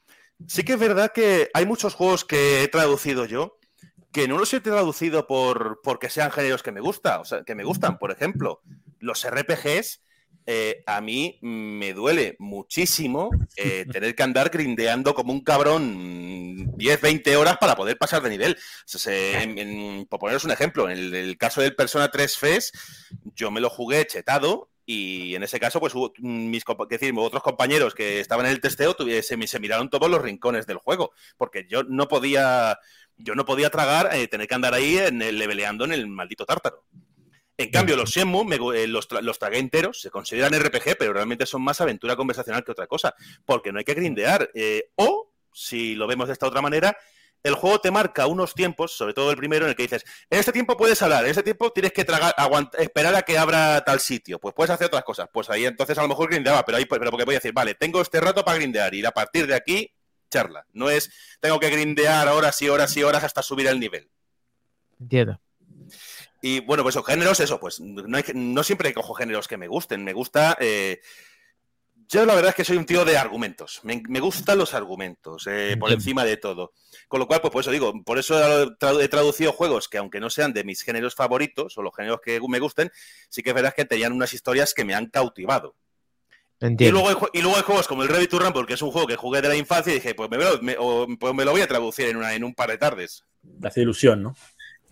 sí 0.47 0.65
que 0.65 0.75
es 0.75 0.79
verdad 0.81 1.13
que 1.13 1.51
hay 1.55 1.67
muchos 1.67 1.95
juegos 1.95 2.25
que 2.25 2.63
he 2.65 2.69
traducido 2.69 3.25
yo 3.27 3.59
que 4.13 4.29
no 4.29 4.39
los 4.39 4.53
he 4.55 4.61
traducido 4.61 5.27
por 5.27 5.81
porque 5.83 6.09
sean 6.11 6.31
géneros 6.31 6.63
que 6.63 6.73
me 6.73 6.81
gusta, 6.81 7.21
o 7.21 7.25
sea, 7.25 7.43
que 7.45 7.55
me 7.55 7.65
gustan. 7.65 7.99
Por 7.99 8.11
ejemplo, 8.11 8.63
los 8.99 9.25
RPGs 9.25 10.03
eh, 10.49 10.85
a 10.87 11.01
mí 11.01 11.39
me 11.43 11.93
duele 11.93 12.37
muchísimo 12.39 13.31
eh, 13.57 13.85
tener 13.93 14.15
que 14.15 14.23
andar 14.23 14.49
grindeando 14.51 15.15
como 15.15 15.33
un 15.33 15.41
cabrón 15.43 16.73
10, 16.77 17.01
20 17.01 17.37
horas 17.37 17.57
para 17.59 17.75
poder 17.77 17.99
pasar 17.99 18.23
de 18.23 18.31
nivel. 18.31 18.53
O 18.55 18.57
sea, 18.87 19.01
se- 19.01 19.43
en- 19.43 19.59
en- 19.59 20.07
por 20.07 20.21
poneros 20.21 20.45
un 20.45 20.53
ejemplo, 20.53 20.89
en 20.89 20.97
el, 20.97 21.15
el 21.15 21.37
caso 21.39 21.61
del 21.61 21.75
Persona 21.75 22.11
3 22.11 22.37
FES, 22.39 22.73
yo 23.35 23.51
me 23.51 23.61
lo 23.61 23.71
jugué 23.71 24.07
chetado 24.07 24.71
y 24.89 25.35
en 25.35 25.43
ese 25.43 25.59
caso, 25.59 25.81
pues 25.81 25.95
hubo, 25.97 26.13
mm, 26.19 26.49
mis 26.51 26.63
decir, 26.89 27.13
otros 27.17 27.43
compañeros 27.43 27.95
que 27.95 28.21
estaban 28.21 28.47
en 28.47 28.53
el 28.53 28.61
testeo 28.61 28.95
se, 29.25 29.37
se 29.49 29.59
miraron 29.61 29.91
todos 29.91 30.09
los 30.09 30.23
rincones 30.23 30.67
del 30.69 30.77
juego, 30.79 31.11
porque 31.37 31.67
yo 31.69 31.83
no 31.83 32.07
podía, 32.07 32.79
yo 33.19 33.35
no 33.35 33.45
podía 33.45 33.71
tragar 33.71 34.11
eh, 34.15 34.29
tener 34.29 34.47
que 34.49 34.55
andar 34.55 34.75
ahí 34.75 34.99
en 34.99 35.23
el, 35.23 35.39
leveleando 35.39 35.85
en 35.85 35.93
el 35.93 36.07
maldito 36.07 36.45
tártaro. 36.45 36.85
En 37.59 37.71
cambio, 37.71 37.97
los 37.97 38.11
Shenmue 38.11 38.45
me 38.45 38.57
eh, 38.77 38.87
los, 38.87 39.09
tra- 39.09 39.23
los 39.23 39.39
tragué 39.39 39.59
enteros, 39.59 40.01
se 40.03 40.11
consideran 40.11 40.53
RPG, 40.53 40.97
pero 40.99 41.15
realmente 41.15 41.47
son 41.47 41.63
más 41.63 41.81
aventura 41.81 42.15
conversacional 42.15 42.63
que 42.65 42.73
otra 42.73 42.87
cosa, 42.87 43.15
porque 43.47 43.73
no 43.73 43.79
hay 43.79 43.85
que 43.85 43.95
grindear. 43.95 44.51
eh, 44.55 44.91
o, 44.97 45.33
si 45.53 45.95
lo 45.95 46.07
vemos 46.07 46.27
de 46.27 46.35
esta 46.35 46.47
otra 46.47 46.61
manera, 46.61 46.95
el 47.43 47.55
juego 47.55 47.79
te 47.81 47.91
marca 47.91 48.27
unos 48.27 48.53
tiempos, 48.55 48.93
sobre 48.93 49.15
todo 49.15 49.31
el 49.31 49.37
primero, 49.39 49.65
en 49.65 49.71
el 49.71 49.77
que 49.77 49.85
dices, 49.85 50.05
en 50.29 50.39
este 50.41 50.53
tiempo 50.53 50.77
puedes 50.77 51.01
hablar, 51.01 51.25
en 51.25 51.31
este 51.31 51.43
tiempo 51.43 51.71
tienes 51.73 51.93
que 51.93 52.05
tragar, 52.05 52.35
esperar 52.79 53.15
a 53.15 53.23
que 53.23 53.39
abra 53.39 53.83
tal 53.85 54.01
sitio, 54.01 54.39
pues 54.39 54.55
puedes 54.55 54.71
hacer 54.71 54.89
otras 54.89 55.05
cosas. 55.05 55.29
Pues 55.33 55.49
ahí 55.49 55.65
entonces 55.65 55.97
a 55.97 56.03
lo 56.03 56.09
mejor 56.09 56.29
grindeaba, 56.29 56.63
pero 56.65 56.77
ahí 56.77 56.85
pero 56.85 57.11
porque 57.11 57.25
voy 57.25 57.37
a 57.37 57.39
decir, 57.39 57.53
vale, 57.55 57.75
tengo 57.75 58.03
este 58.03 58.21
rato 58.21 58.45
para 58.45 58.59
grindear 58.59 58.93
y 58.95 59.03
a 59.05 59.13
partir 59.13 59.47
de 59.47 59.55
aquí, 59.55 59.91
charla. 60.31 60.67
No 60.73 60.91
es, 60.91 61.11
tengo 61.41 61.59
que 61.61 61.71
grindear 61.71 62.29
horas 62.29 62.61
y 62.63 62.69
horas 62.69 62.97
y 62.97 63.03
horas 63.03 63.25
hasta 63.25 63.43
subir 63.43 63.67
el 63.67 63.81
nivel. 63.81 64.11
Entiendo. 65.01 65.41
Y 66.43 66.61
bueno, 66.61 66.83
pues 66.83 66.95
esos 66.95 67.07
géneros, 67.07 67.41
eso, 67.41 67.59
pues 67.59 67.81
no, 67.81 68.17
hay 68.17 68.25
no 68.35 68.63
siempre 68.63 68.93
cojo 68.95 69.15
géneros 69.15 69.49
que 69.49 69.57
me 69.57 69.69
gusten. 69.69 70.05
Me 70.05 70.13
gusta. 70.13 70.57
eh, 70.61 71.01
yo 72.09 72.25
la 72.25 72.35
verdad 72.35 72.51
es 72.51 72.55
que 72.55 72.65
soy 72.65 72.77
un 72.77 72.87
tío 72.87 73.05
de 73.05 73.19
argumentos. 73.19 73.81
Me, 73.83 74.03
me 74.09 74.21
gustan 74.21 74.59
los 74.59 74.75
argumentos 74.75 75.47
eh, 75.49 75.77
por 75.79 75.91
encima 75.91 76.25
de 76.25 76.37
todo. 76.37 76.73
Con 77.09 77.19
lo 77.21 77.27
cual, 77.27 77.41
pues 77.41 77.53
por 77.53 77.63
eso 77.63 77.71
digo, 77.71 77.93
por 78.05 78.19
eso 78.19 78.77
he 79.01 79.09
traducido 79.09 79.53
juegos 79.53 79.89
que, 79.89 79.99
aunque 79.99 80.21
no 80.21 80.31
sean 80.31 80.53
de 80.53 80.63
mis 80.63 80.83
géneros 80.83 81.15
favoritos 81.15 81.77
o 81.77 81.83
los 81.83 81.95
géneros 81.95 82.21
que 82.21 82.41
me 82.49 82.61
gusten, 82.61 82.93
sí 83.29 83.43
que 83.43 83.51
es 83.51 83.55
verdad 83.55 83.75
que 83.75 83.85
tenían 83.85 84.13
unas 84.13 84.33
historias 84.33 84.73
que 84.73 84.85
me 84.85 84.95
han 84.95 85.07
cautivado. 85.07 85.75
Y 86.89 86.91
luego, 86.91 87.09
hay, 87.09 87.17
y 87.35 87.43
luego 87.43 87.57
hay 87.57 87.63
juegos 87.63 87.87
como 87.87 88.03
el 88.03 88.09
Ready 88.09 88.29
to 88.29 88.39
Rumble, 88.39 88.67
que 88.67 88.75
es 88.75 88.83
un 88.83 88.91
juego 88.91 89.07
que 89.07 89.17
jugué 89.17 89.43
de 89.43 89.49
la 89.49 89.57
infancia, 89.57 89.93
y 89.93 89.97
dije, 89.97 90.15
pues 90.15 90.31
me, 90.31 90.39
lo- 90.39 90.61
me- 90.63 90.77
o- 90.79 91.07
pues 91.19 91.35
me 91.35 91.45
lo 91.45 91.53
voy 91.53 91.61
a 91.61 91.67
traducir 91.67 92.07
en, 92.09 92.17
una, 92.17 92.35
en 92.35 92.45
un 92.45 92.55
par 92.55 92.71
de 92.71 92.79
tardes. 92.79 93.25
Te 93.61 93.69
hace 93.69 93.83
ilusión, 93.83 94.23
¿no? 94.23 94.35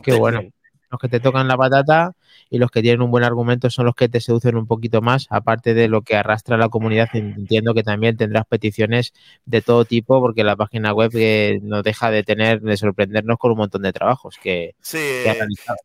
Qué 0.03 0.13
bueno. 0.15 0.43
Los 0.91 1.01
que 1.01 1.09
te 1.09 1.19
tocan 1.19 1.49
la 1.49 1.57
patata 1.57 2.13
y 2.51 2.59
los 2.59 2.71
que 2.71 2.81
tienen 2.81 3.03
un 3.03 3.11
buen 3.11 3.25
argumento 3.25 3.69
son 3.69 3.87
los 3.87 3.97
que 3.97 4.09
te 4.09 4.21
seducen 4.21 4.55
un 4.57 4.67
poquito 4.67 5.03
más, 5.03 5.27
aparte 5.29 5.75
de 5.75 5.89
lo 5.89 6.03
que 6.03 6.15
arrastra 6.15 6.57
la 6.57 6.69
comunidad. 6.69 7.09
Entiendo 7.15 7.75
que 7.75 7.83
también 7.83 8.17
tendrás 8.17 8.47
peticiones 8.47 9.13
de 9.45 9.61
todo 9.61 9.85
tipo, 9.87 10.21
porque 10.21 10.45
la 10.45 10.55
página 10.55 10.93
web 10.93 11.11
eh, 11.15 11.59
no 11.63 11.83
deja 11.83 12.13
de 12.13 12.23
tener, 12.23 12.61
de 12.61 12.77
sorprendernos 12.77 13.39
con 13.39 13.51
un 13.51 13.59
montón 13.59 13.83
de 13.83 13.93
trabajos 13.93 14.37
que, 14.41 14.77
Sí, 14.81 14.99
que 14.99 15.31
ha 15.31 15.35
realizado. 15.35 15.79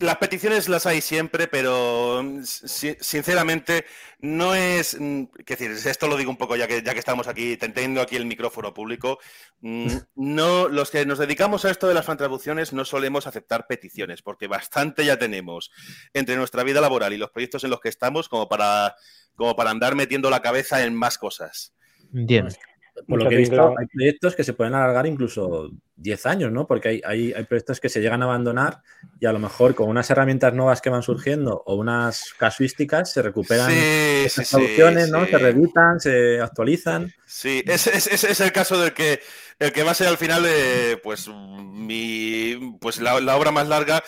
Las 0.00 0.16
peticiones 0.18 0.68
las 0.68 0.86
hay 0.86 1.00
siempre, 1.00 1.48
pero 1.48 2.22
mm, 2.22 2.42
si- 2.44 2.96
sinceramente 3.00 3.84
no 4.20 4.54
es. 4.54 4.96
mm, 4.98 5.24
qué 5.46 5.56
decir, 5.56 5.70
esto 5.70 6.08
lo 6.08 6.16
digo 6.16 6.30
un 6.30 6.36
poco 6.36 6.56
ya 6.56 6.66
que, 6.68 6.82
ya 6.82 6.92
que 6.92 6.98
estamos 6.98 7.26
aquí, 7.28 7.56
teniendo 7.56 8.00
aquí 8.00 8.16
el 8.16 8.26
micrófono 8.26 8.74
público. 8.74 9.18
mm, 9.60 9.86
No, 10.16 10.68
los 10.68 10.90
que 10.90 11.06
nos 11.06 11.18
dedicamos 11.18 11.64
a 11.64 11.70
esto 11.70 11.88
de 11.88 11.94
las 11.94 12.04
fantraducciones 12.06 12.72
no 12.72 12.84
solemos 12.84 13.26
aceptar 13.26 13.66
peticiones, 13.66 14.20
porque 14.22 14.46
bastante 14.46 15.04
ya 15.04 15.18
tenemos 15.18 15.70
entre 16.12 16.36
nuestra 16.36 16.62
vida 16.64 16.80
laboral 16.80 17.12
y 17.12 17.16
los 17.16 17.30
proyectos 17.30 17.64
en 17.64 17.70
los 17.70 17.80
que 17.80 17.88
estamos 17.88 18.28
como 18.28 18.48
para, 18.48 18.94
como 19.36 19.56
para 19.56 19.70
andar 19.70 19.94
metiendo 19.94 20.28
la 20.30 20.42
cabeza 20.42 20.84
en 20.84 20.94
más 20.94 21.16
cosas. 21.18 21.74
Entiendo. 22.14 22.54
Por 23.06 23.22
lo 23.22 23.28
que 23.28 23.34
he 23.34 23.38
visto, 23.38 23.54
tinglado. 23.56 23.74
hay 23.78 23.86
proyectos 23.86 24.34
que 24.34 24.44
se 24.44 24.52
pueden 24.54 24.74
alargar 24.74 25.06
incluso 25.06 25.70
10 25.96 26.26
años, 26.26 26.50
¿no? 26.52 26.66
Porque 26.66 26.88
hay, 26.88 27.02
hay, 27.04 27.32
hay 27.32 27.44
proyectos 27.44 27.80
que 27.80 27.88
se 27.88 28.00
llegan 28.00 28.22
a 28.22 28.24
abandonar 28.26 28.82
y 29.20 29.26
a 29.26 29.32
lo 29.32 29.38
mejor 29.38 29.74
con 29.74 29.88
unas 29.88 30.08
herramientas 30.10 30.54
nuevas 30.54 30.80
que 30.80 30.90
van 30.90 31.02
surgiendo 31.02 31.62
o 31.66 31.74
unas 31.76 32.32
casuísticas 32.38 33.12
se 33.12 33.22
recuperan 33.22 33.70
Sí, 33.70 33.78
esas 34.24 34.46
sí, 34.48 34.54
traducciones, 34.56 35.04
sí, 35.06 35.10
¿no? 35.12 35.24
sí. 35.24 35.30
Se 35.30 35.38
reeditan, 35.38 36.00
se 36.00 36.40
actualizan. 36.40 37.12
Sí, 37.26 37.62
ese, 37.66 37.96
ese- 37.96 38.14
ese 38.14 38.30
es 38.32 38.40
el 38.40 38.52
caso 38.52 38.80
del 38.80 38.92
que, 38.94 39.20
el 39.58 39.72
que 39.72 39.82
va 39.82 39.90
a 39.92 39.94
ser 39.94 40.08
al 40.08 40.16
final, 40.18 40.44
eh, 40.48 40.98
pues, 41.02 41.28
mi, 41.28 42.76
pues 42.80 43.00
la, 43.00 43.20
la 43.20 43.36
obra 43.36 43.50
más 43.50 43.68
larga, 43.68 44.02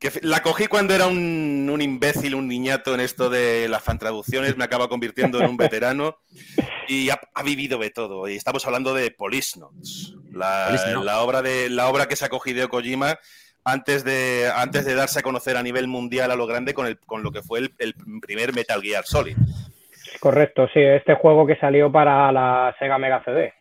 que 0.00 0.10
la 0.22 0.40
cogí 0.40 0.66
cuando 0.66 0.94
era 0.94 1.06
un, 1.06 1.68
un 1.70 1.82
imbécil, 1.82 2.34
un 2.34 2.48
niñato 2.48 2.94
en 2.94 3.00
esto 3.00 3.28
de 3.28 3.68
las 3.68 3.82
fantraducciones, 3.82 4.56
me 4.56 4.64
acaba 4.64 4.88
convirtiendo 4.88 5.40
en 5.40 5.50
un 5.50 5.58
veterano 5.58 6.16
y 6.88 7.10
ha, 7.10 7.20
ha 7.34 7.42
vivido 7.42 7.78
de 7.78 7.90
todo. 7.90 8.26
Y 8.26 8.34
estamos 8.34 8.66
hablando 8.66 8.94
de 8.94 9.04
la, 9.04 9.16
Police 9.16 9.60
la 11.04 11.20
obra 11.20 11.42
de 11.42 11.68
la 11.68 11.88
obra 11.88 12.08
que 12.08 12.16
sacó 12.16 12.40
Hideo 12.42 12.70
Kojima 12.70 13.18
antes 13.62 14.02
de, 14.02 14.50
antes 14.54 14.86
de 14.86 14.94
darse 14.94 15.18
a 15.18 15.22
conocer 15.22 15.58
a 15.58 15.62
nivel 15.62 15.86
mundial 15.86 16.30
a 16.30 16.36
lo 16.36 16.46
grande 16.46 16.72
con, 16.72 16.86
el, 16.86 16.98
con 16.98 17.22
lo 17.22 17.30
que 17.30 17.42
fue 17.42 17.58
el, 17.58 17.74
el 17.78 17.94
primer 18.22 18.54
Metal 18.54 18.80
Gear 18.80 19.04
Solid. 19.04 19.36
Correcto, 20.18 20.66
sí, 20.72 20.80
este 20.80 21.14
juego 21.14 21.46
que 21.46 21.56
salió 21.56 21.92
para 21.92 22.32
la 22.32 22.74
Sega 22.78 22.96
Mega 22.96 23.22
CD. 23.22 23.52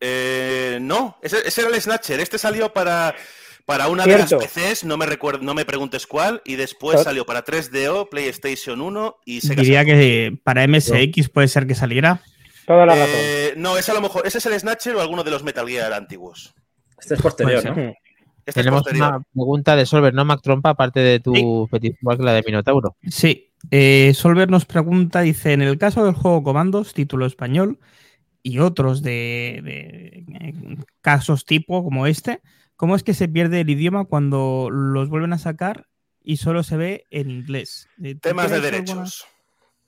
Eh, 0.00 0.78
no, 0.80 1.18
ese, 1.20 1.46
ese 1.46 1.60
era 1.60 1.70
el 1.70 1.80
Snatcher. 1.80 2.18
Este 2.20 2.38
salió 2.38 2.72
para, 2.72 3.14
para 3.66 3.88
una 3.88 4.04
de 4.04 4.18
las 4.18 4.32
PCs, 4.32 4.84
no 4.84 4.96
me 4.96 5.06
recuerdo, 5.06 5.42
no 5.42 5.54
me 5.54 5.64
preguntes 5.64 6.06
cuál, 6.06 6.42
y 6.44 6.56
después 6.56 6.98
Tot- 6.98 7.04
salió 7.04 7.24
para 7.26 7.44
3DO, 7.44 8.08
PlayStation 8.08 8.80
1 8.80 9.16
y 9.24 9.40
Sega 9.40 9.62
Diría 9.62 9.80
Saturn. 9.80 9.98
que 9.98 10.38
para 10.42 10.64
MSX 10.66 11.28
puede 11.28 11.48
ser 11.48 11.66
que 11.66 11.74
saliera. 11.74 12.22
Toda 12.66 12.86
la 12.86 12.94
razón. 12.94 13.14
Eh, 13.16 13.54
no, 13.56 13.76
ese 13.76 13.90
a 13.90 13.94
lo 13.94 14.00
mejor, 14.00 14.26
ese 14.26 14.38
es 14.38 14.46
el 14.46 14.58
Snatcher 14.58 14.94
o 14.96 15.00
alguno 15.00 15.24
de 15.24 15.30
los 15.30 15.42
Metal 15.42 15.66
Gear 15.68 15.92
antiguos. 15.92 16.54
Este 17.00 17.14
es 17.14 17.22
posterior, 17.22 17.64
¿no? 17.64 17.92
Este 18.46 18.62
Tenemos 18.62 18.86
es 18.86 18.94
una 18.94 19.20
pregunta 19.32 19.76
de 19.76 19.86
Solver, 19.86 20.14
¿no, 20.14 20.24
Mac 20.24 20.40
Trompa? 20.42 20.70
Aparte 20.70 21.00
de 21.00 21.20
tu 21.20 21.34
Sí. 21.34 21.44
petición, 21.70 21.98
igual 22.02 22.16
que 22.18 22.22
la 22.24 22.32
de 22.32 22.42
Minotauro. 22.46 22.96
Sí, 23.08 23.52
eh, 23.70 24.12
Solver 24.14 24.48
nos 24.50 24.64
pregunta, 24.64 25.20
dice, 25.20 25.52
en 25.52 25.62
el 25.62 25.78
caso 25.78 26.04
del 26.04 26.14
juego 26.14 26.42
Comandos, 26.42 26.94
título 26.94 27.26
español, 27.26 27.78
y 28.42 28.58
otros 28.60 29.02
de, 29.02 29.60
de, 29.62 30.24
eh, 30.48 30.54
casos 31.02 31.44
tipo 31.44 31.84
como 31.84 32.06
este, 32.06 32.40
¿cómo 32.80 32.96
es 32.96 33.02
que 33.02 33.12
se 33.12 33.28
pierde 33.28 33.60
el 33.60 33.68
idioma 33.68 34.06
cuando 34.06 34.70
los 34.70 35.10
vuelven 35.10 35.34
a 35.34 35.38
sacar 35.38 35.86
y 36.22 36.38
solo 36.38 36.62
se 36.62 36.78
ve 36.78 37.06
en 37.10 37.28
inglés? 37.28 37.90
Eh, 38.02 38.14
¿tú 38.14 38.30
Temas 38.30 38.48
de 38.48 38.56
alguna-. 38.56 39.04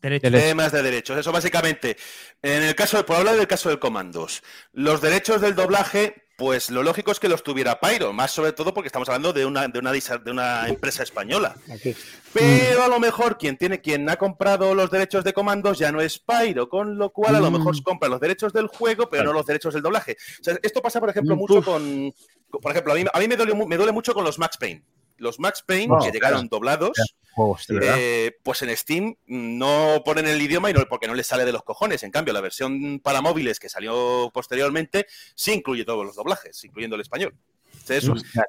Derechos. 0.02 0.40
Temas 0.42 0.72
de 0.72 0.82
derechos. 0.82 1.16
Eso 1.16 1.32
básicamente, 1.32 1.96
en 2.42 2.62
el 2.62 2.74
caso, 2.74 3.06
por 3.06 3.16
hablar 3.16 3.36
del 3.36 3.46
caso 3.46 3.70
del 3.70 3.78
Comandos, 3.78 4.42
los 4.72 5.00
derechos 5.00 5.40
del 5.40 5.54
doblaje, 5.54 6.21
pues 6.36 6.70
lo 6.70 6.82
lógico 6.82 7.12
es 7.12 7.20
que 7.20 7.28
los 7.28 7.42
tuviera 7.42 7.78
Pyro, 7.80 8.12
más 8.12 8.30
sobre 8.30 8.52
todo 8.52 8.72
porque 8.74 8.88
estamos 8.88 9.08
hablando 9.08 9.32
de 9.32 9.44
una, 9.46 9.68
de 9.68 9.78
una, 9.78 9.92
disa- 9.92 10.18
de 10.18 10.30
una 10.30 10.68
empresa 10.68 11.02
española. 11.02 11.54
Aquí. 11.72 11.94
Pero 12.32 12.82
a 12.82 12.88
lo 12.88 12.98
mejor 12.98 13.38
quien 13.38 13.56
tiene, 13.58 13.80
quien 13.80 14.08
ha 14.08 14.16
comprado 14.16 14.74
los 14.74 14.90
derechos 14.90 15.22
de 15.24 15.32
comandos 15.32 15.78
ya 15.78 15.92
no 15.92 16.00
es 16.00 16.18
Pyro, 16.18 16.68
con 16.68 16.96
lo 16.98 17.10
cual 17.10 17.36
a 17.36 17.40
lo 17.40 17.50
mejor 17.50 17.76
Mm. 17.76 17.82
compra 17.82 18.08
los 18.08 18.20
derechos 18.20 18.52
del 18.52 18.66
juego, 18.66 19.08
pero 19.10 19.22
Claro. 19.22 19.32
no 19.32 19.38
los 19.38 19.46
derechos 19.46 19.74
del 19.74 19.82
doblaje. 19.82 20.16
O 20.40 20.44
sea, 20.44 20.56
esto 20.62 20.80
pasa, 20.82 20.98
por 21.00 21.10
ejemplo, 21.10 21.36
Mm, 21.36 21.38
mucho 21.38 21.54
uf. 21.58 21.64
con. 21.64 22.12
Por 22.60 22.70
ejemplo, 22.72 22.92
a 22.92 22.96
mí, 22.96 23.04
a 23.12 23.18
mí 23.18 23.28
me, 23.28 23.36
duele, 23.36 23.54
me 23.66 23.76
duele 23.76 23.92
mucho 23.92 24.12
con 24.14 24.24
los 24.24 24.38
Max 24.38 24.56
Payne. 24.58 24.82
Los 25.22 25.38
Max 25.38 25.62
Payne, 25.66 25.94
que 26.02 26.10
llegaron 26.10 26.40
claro. 26.40 26.48
doblados, 26.50 26.90
Juegos, 27.34 27.64
eh, 27.96 28.36
pues 28.42 28.60
en 28.62 28.76
Steam 28.76 29.14
no 29.26 30.02
ponen 30.04 30.26
el 30.26 30.42
idioma 30.42 30.68
y 30.68 30.74
no, 30.74 30.84
porque 30.88 31.06
no 31.06 31.14
les 31.14 31.26
sale 31.26 31.44
de 31.46 31.52
los 31.52 31.62
cojones. 31.62 32.02
En 32.02 32.10
cambio, 32.10 32.34
la 32.34 32.40
versión 32.42 33.00
para 33.00 33.22
móviles 33.22 33.58
que 33.58 33.68
salió 33.70 34.30
posteriormente 34.34 35.06
sí 35.34 35.52
incluye 35.52 35.84
todos 35.84 36.04
los 36.04 36.16
doblajes, 36.16 36.62
incluyendo 36.64 36.96
el 36.96 37.02
español. 37.02 37.34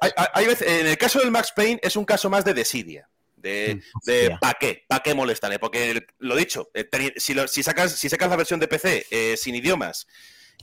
Hay- 0.00 0.10
hay- 0.34 0.46
veces- 0.46 0.68
en 0.68 0.86
el 0.86 0.98
caso 0.98 1.18
del 1.20 1.30
Max 1.30 1.52
Payne 1.56 1.80
es 1.82 1.96
un 1.96 2.04
caso 2.04 2.28
más 2.28 2.44
de 2.44 2.52
desidia. 2.54 3.08
De, 3.36 3.82
de 4.06 4.20
Hostia. 4.22 4.38
¿para 4.40 4.54
qué? 4.58 4.84
¿Para 4.88 5.02
qué 5.02 5.12
molestarle? 5.14 5.58
Porque 5.58 5.90
el- 5.90 6.06
lo 6.18 6.34
dicho, 6.34 6.70
eh, 6.72 6.88
si, 7.16 7.34
lo- 7.34 7.46
si 7.46 7.62
sacas, 7.62 7.92
si 7.92 8.08
sacas 8.08 8.30
la 8.30 8.36
versión 8.36 8.58
de 8.58 8.68
PC 8.68 9.06
eh, 9.10 9.36
sin 9.36 9.54
idiomas 9.54 10.06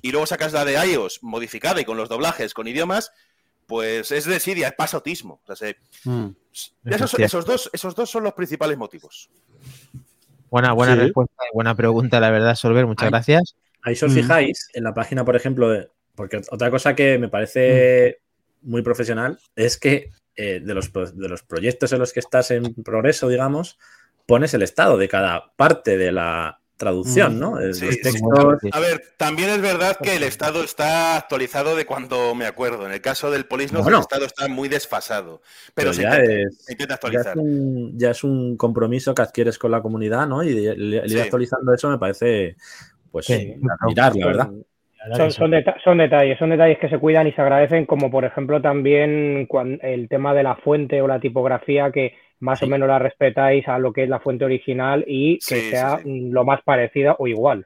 y 0.02 0.12
luego 0.12 0.26
sacas 0.26 0.52
la 0.52 0.66
de 0.66 0.74
iOS 0.88 1.20
modificada 1.22 1.80
y 1.80 1.86
con 1.86 1.96
los 1.96 2.10
doblajes 2.10 2.56
con 2.56 2.68
idiomas, 2.68 3.12
pues 3.72 4.12
es 4.12 4.26
desidia, 4.26 4.68
es 4.68 4.74
pasotismo. 4.74 5.40
O 5.48 5.56
sea, 5.56 5.56
se- 5.56 5.78
Mm. 6.04 6.28
esos, 6.86 7.14
esos 7.18 7.46
dos, 7.46 7.70
esos 7.72 7.96
dos 7.96 8.10
son 8.10 8.26
los 8.26 8.34
principales 8.34 8.78
motivos. 8.78 9.30
Buena, 10.50 10.74
buena 10.74 10.96
Sí. 10.96 11.00
respuesta 11.00 11.44
y 11.50 11.56
buena 11.56 11.74
pregunta, 11.74 12.20
la 12.20 12.30
verdad, 12.32 12.56
Solver. 12.56 12.86
Muchas 12.86 13.10
gracias. 13.10 13.56
Ahí 13.84 13.96
si 13.96 14.04
os 14.04 14.12
Mm. 14.12 14.16
fijáis, 14.16 14.68
en 14.74 14.84
la 14.84 14.94
página, 14.94 15.24
por 15.24 15.38
ejemplo, 15.38 15.70
de- 15.70 15.90
porque 16.16 16.42
otra 16.52 16.70
cosa 16.70 16.94
que 16.96 17.18
me 17.18 17.30
parece 17.30 18.20
muy 18.62 18.82
profesional 18.82 19.40
es 19.56 19.78
que 19.78 20.12
eh, 20.36 20.62
de, 20.64 20.74
los, 20.74 20.92
de 20.94 21.28
los 21.30 21.44
proyectos 21.44 21.92
en 21.92 22.00
los 22.00 22.14
que 22.14 22.22
estás 22.22 22.52
en 22.52 22.74
progreso, 22.84 23.28
digamos, 23.28 23.78
pones 24.26 24.54
el 24.54 24.62
estado 24.62 24.98
de 24.98 25.10
cada 25.10 25.52
parte 25.58 25.98
de 25.98 26.12
la 26.14 26.61
traducción. 26.82 27.40
¿no? 27.40 27.58
Sí, 27.58 27.66
los 27.68 27.78
sí. 27.78 28.02
textos, 28.02 28.58
Sí. 28.62 28.70
A 28.74 28.80
ver, 28.80 29.02
también 29.18 29.50
es 29.50 29.62
verdad 29.62 29.96
que 30.02 30.16
el 30.18 30.24
estado 30.24 30.64
está 30.64 31.16
actualizado 31.16 31.76
de 31.76 31.86
cuando 31.86 32.36
me 32.36 32.46
acuerdo. 32.46 32.86
En 32.86 32.92
el 32.92 33.00
caso 33.02 33.32
del 33.32 33.46
Polisnos, 33.46 33.84
Bueno. 33.84 34.00
el 34.00 34.02
estado 34.02 34.26
está 34.26 34.48
muy 34.50 34.68
desfasado. 34.68 35.42
Pero, 35.74 35.92
pero 35.92 35.94
se, 35.94 36.02
ya 36.02 36.10
intenta, 36.10 36.34
es, 36.34 36.66
se 36.66 36.72
intenta 36.74 36.92
ya, 36.94 36.96
actualizar. 36.96 37.34
es 37.38 37.44
un, 37.44 37.98
ya 37.98 38.12
es 38.12 38.24
un 38.24 38.58
compromiso 38.58 39.14
que 39.16 39.22
adquieres 39.22 39.58
con 39.58 39.72
la 39.72 39.82
comunidad, 39.82 40.28
¿no? 40.28 40.44
Y 40.44 40.50
el, 40.68 40.94
el 40.94 40.94
ir 41.06 41.10
Sí. 41.10 41.20
actualizando 41.20 41.74
eso 41.74 41.90
me 41.90 41.98
parece, 41.98 42.56
pues, 43.12 43.30
mirar, 43.30 44.16
la 44.16 44.26
verdad. 44.28 44.50
Son, 45.18 45.32
son 45.32 45.50
deta- 45.52 45.76
son 45.84 45.98
detalles, 45.98 46.38
son 46.38 46.52
detalles 46.52 46.78
que 46.78 46.88
se 46.88 47.00
cuidan 47.00 47.26
y 47.28 47.32
se 47.32 47.42
agradecen, 47.42 47.88
como 47.88 48.12
por 48.12 48.24
ejemplo 48.24 48.62
también 48.62 49.48
cuan- 49.48 49.80
el 49.82 50.08
tema 50.08 50.34
de 50.36 50.44
la 50.44 50.56
fuente 50.58 51.02
o 51.02 51.08
la 51.08 51.20
tipografía, 51.20 51.92
que 51.92 52.14
más 52.42 52.60
Sí. 52.60 52.66
o 52.66 52.68
menos 52.68 52.88
la 52.90 53.00
respetáis 53.00 53.68
a 53.68 53.80
lo 53.80 53.94
que 53.94 54.04
es 54.04 54.10
la 54.10 54.20
fuente 54.20 54.44
original 54.46 55.04
y 55.08 55.40
que 55.40 55.62
Sí, 55.62 55.70
sea 55.72 56.00
sí. 56.04 56.10
mm, 56.10 56.32
lo 56.34 56.44
más 56.44 56.62
parecida 56.64 57.16
o 57.18 57.28
igual. 57.28 57.66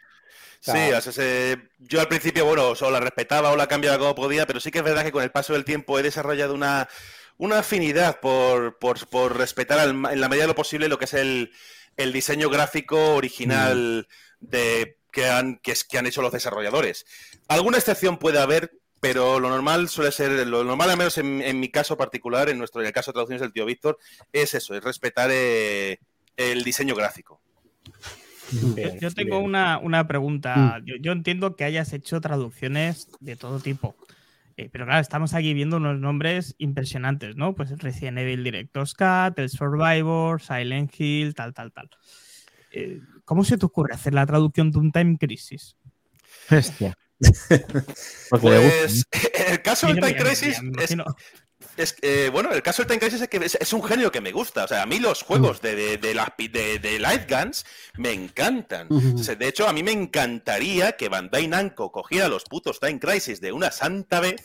Sí, 0.60 0.72
sea- 0.72 0.98
o 0.98 1.02
sea, 1.02 1.12
se- 1.12 1.58
yo 1.80 2.00
al 2.02 2.08
principio, 2.08 2.46
bueno, 2.46 2.70
o 2.80 2.92
la 2.92 3.00
respetaba 3.00 3.52
o 3.52 3.56
la 3.56 3.68
cambiaba 3.68 3.98
como 4.00 4.16
podía, 4.16 4.46
pero 4.48 4.60
sí 4.60 4.72
que 4.72 4.80
es 4.80 4.84
verdad 4.84 5.04
que 5.04 5.12
con 5.12 5.24
el 5.24 5.32
paso 5.32 5.54
del 5.54 5.66
tiempo 5.66 5.98
he 6.00 6.04
desarrollado 6.04 6.54
una, 6.54 6.88
una 7.38 7.60
afinidad 7.60 8.20
por, 8.20 8.78
por, 8.80 9.08
por 9.10 9.38
respetar 9.38 9.80
al 9.80 9.90
en 9.92 10.22
la 10.22 10.30
medida 10.30 10.44
de 10.44 10.48
lo 10.50 10.56
posible 10.56 10.88
lo 10.88 10.98
que 10.98 11.06
es 11.06 11.14
el, 11.14 11.52
el 11.98 12.14
diseño 12.14 12.50
gráfico 12.50 13.16
original 13.16 14.08
de, 14.40 14.98
que, 15.12 15.28
han, 15.28 15.58
que, 15.60 15.72
es- 15.72 15.84
que 15.84 15.98
han 15.98 16.08
hecho 16.08 16.22
los 16.22 16.32
desarrolladores. 16.32 17.06
Alguna 17.48 17.78
excepción 17.78 18.18
puede 18.18 18.40
haber, 18.40 18.72
pero 19.06 19.40
lo 19.40 19.50
normal 19.50 19.88
suele 19.88 20.12
ser, 20.12 20.48
lo 20.48 20.64
normal 20.64 20.90
al 20.90 20.98
menos 20.98 21.16
en, 21.20 21.40
en 21.40 21.60
mi 21.60 21.70
caso 21.70 21.96
particular, 21.96 22.50
en 22.50 22.58
nuestro 22.58 22.82
en 22.82 22.88
el 22.88 22.94
caso 22.94 23.12
de 23.12 23.14
traducciones 23.14 23.42
del 23.42 23.54
tío 23.54 23.64
Víctor, 23.64 24.00
es 24.34 24.56
eso, 24.56 24.74
es 24.74 24.84
respetar 24.84 25.30
eh, 25.32 26.00
el 26.36 26.64
diseño 26.64 26.96
gráfico. 26.96 27.40
Yo, 28.52 28.74
Bien, 28.74 29.00
yo 29.00 29.12
tengo 29.12 29.38
una, 29.38 29.78
una 29.78 30.08
pregunta. 30.08 30.82
Yo, 30.86 30.96
yo 31.00 31.12
entiendo 31.12 31.56
que 31.56 31.66
hayas 31.66 31.94
hecho 31.94 32.20
traducciones 32.20 33.08
de 33.20 33.36
todo 33.36 33.60
tipo. 33.60 33.96
Eh, 34.58 34.70
pero 34.72 34.86
claro, 34.86 35.02
estamos 35.02 35.36
aquí 35.36 35.54
viendo 35.54 35.78
unos 35.78 36.00
nombres 36.00 36.56
impresionantes, 36.58 37.36
¿no? 37.36 37.54
Pues 37.54 37.78
Resident 37.78 38.18
Evil 38.18 38.44
Director's 38.44 38.96
Cut, 38.96 39.38
el 39.38 39.50
Survivor, 39.50 40.42
Silent 40.42 40.92
Hill, 41.00 41.36
tal, 41.36 41.54
tal, 41.54 41.72
tal. 41.72 41.92
Eh, 42.72 43.02
¿Cómo 43.24 43.44
se 43.44 43.60
te 43.60 43.68
ocurre 43.68 43.94
hacer 43.94 44.16
la 44.16 44.26
traducción 44.26 44.72
de 44.72 44.80
un 44.80 44.92
Time 44.92 45.20
Crisis? 45.20 45.78
Hostia. 46.50 46.98
Pues 48.42 49.06
en 49.34 49.52
el 49.54 49.62
caso 49.62 49.88
del 49.88 49.96
Time 50.00 50.16
Crisis 50.16 50.60
es, 50.82 50.96
es- 51.78 51.96
eh, 52.02 52.30
bueno, 52.32 52.52
el 52.54 52.62
caso 52.62 52.82
del 52.84 52.88
Time 52.88 53.00
Crisis 53.00 53.22
es 53.22 53.28
que 53.30 53.38
es, 53.38 53.56
es 53.56 53.74
un 53.74 53.84
género 53.84 54.12
que 54.12 54.22
me 54.22 54.32
gusta. 54.32 54.64
O 54.66 54.68
sea, 54.68 54.82
a 54.82 54.86
mí 54.86 55.00
los 55.00 55.24
juegos 55.24 55.62
de, 55.62 55.76
de, 55.76 55.98
de, 55.98 56.14
las 56.14 56.30
de, 56.38 56.80
de 56.80 57.00
Light 57.00 57.30
Guns 57.30 57.66
me 57.98 58.12
encantan. 58.14 58.88
Ujú. 58.90 59.16
O 59.20 59.24
sea, 59.24 59.36
de 59.36 59.48
hecho, 59.48 59.68
a 59.68 59.74
mí 59.74 59.84
me 59.84 59.92
encantaría 59.92 60.94
que 60.94 61.10
Bandai 61.10 61.48
Namco 61.48 61.92
cogiera 61.92 62.28
los 62.28 62.44
putos 62.46 62.80
Time 62.80 63.00
Crisis 63.00 63.42
de 63.42 63.52
una 63.52 63.72
santa 63.72 64.20
vez 64.20 64.42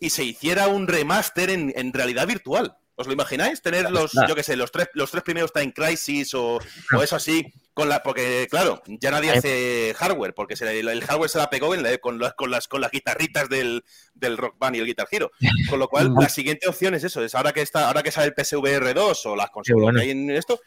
y 0.00 0.10
se 0.10 0.24
hiciera 0.24 0.68
un 0.68 0.86
remaster 0.88 1.50
en, 1.50 1.72
en 1.76 1.92
realidad 1.92 2.26
virtual. 2.26 2.76
¿Os 2.96 3.06
lo 3.06 3.14
imagináis? 3.14 3.62
Tener 3.62 3.90
los, 3.90 4.12
yo 4.28 4.34
qué 4.34 4.42
sé, 4.42 4.56
los 4.56 4.70
tres, 4.70 4.88
los 4.92 5.10
tres 5.10 5.22
primeros 5.22 5.52
Time 5.54 5.72
Crisis 5.72 6.34
o, 6.34 6.58
o 6.94 7.02
eso 7.02 7.16
así. 7.16 7.46
Con 7.72 7.88
la, 7.88 8.02
porque, 8.02 8.48
claro, 8.50 8.82
ya 8.86 9.10
nadie 9.12 9.30
Ahí- 9.30 9.38
hace 9.38 9.94
hardware, 9.96 10.34
porque 10.34 10.56
se 10.56 10.78
el 10.78 11.04
hardware 11.04 11.30
se 11.30 11.38
la 11.38 11.48
pegó 11.48 11.72
en 11.74 11.82
la- 11.84 11.96
con, 11.98 12.18
las, 12.18 12.34
con, 12.34 12.50
las, 12.50 12.66
con 12.68 12.80
las 12.80 12.90
guitarritas 12.90 13.48
del, 13.48 13.84
del 14.12 14.36
Rock 14.36 14.56
Band 14.58 14.76
y 14.76 14.80
el 14.80 14.86
Guitar 14.86 15.06
Hero. 15.10 15.30
Con 15.68 15.78
lo 15.78 15.88
cual, 15.88 16.10
la 16.20 16.28
siguiente 16.28 16.68
opción 16.68 16.94
es 16.94 17.04
eso, 17.04 17.22
es 17.24 17.34
ahora 17.34 17.52
que 17.52 17.62
está, 17.62 17.86
ahora 17.86 18.02
que 18.02 18.10
sale 18.10 18.32
el 18.36 18.44
PSVR 18.44 18.92
2 18.92 19.26
o 19.26 19.36
las 19.36 19.50
consolas 19.50 19.82
bueno. 19.82 19.98
que 19.98 20.04
hay 20.04 20.10
en 20.10 20.30
esto, 20.30 20.60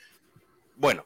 bueno, 0.76 1.06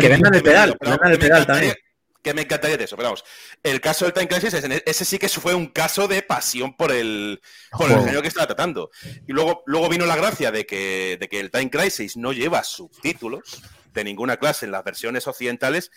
que 0.00 0.08
vengan 0.08 0.34
el 0.34 0.42
pedal, 0.42 0.76
pero 0.78 0.92
vengan 0.92 1.12
que 1.12 1.18
me 1.18 1.24
pedal 1.24 1.42
encantaría- 1.42 1.46
también. 1.46 1.76
Que 2.22 2.34
me 2.34 2.42
encantaría 2.42 2.76
de 2.76 2.84
eso, 2.84 2.96
pero 2.96 3.08
vamos. 3.08 3.24
El 3.62 3.80
caso 3.80 4.04
del 4.04 4.12
Time 4.12 4.28
Crisis, 4.28 4.52
ese, 4.52 4.82
ese 4.84 5.04
sí 5.06 5.18
que 5.18 5.26
fue 5.30 5.54
un 5.54 5.68
caso 5.68 6.06
de 6.06 6.20
pasión 6.20 6.76
por 6.76 6.92
el, 6.92 7.40
por 7.70 7.90
el 7.90 7.98
género 8.00 8.20
que 8.20 8.28
estaba 8.28 8.46
tratando. 8.46 8.90
Y 9.26 9.32
luego, 9.32 9.62
luego 9.64 9.88
vino 9.88 10.04
la 10.04 10.16
gracia 10.16 10.50
de 10.52 10.66
que, 10.66 11.16
de 11.18 11.28
que 11.30 11.40
el 11.40 11.50
Time 11.50 11.70
Crisis 11.70 12.18
no 12.18 12.34
lleva 12.34 12.62
subtítulos 12.62 13.62
de 13.92 14.04
ninguna 14.04 14.36
clase 14.36 14.66
en 14.66 14.72
las 14.72 14.84
versiones 14.84 15.26
occidentales. 15.26 15.90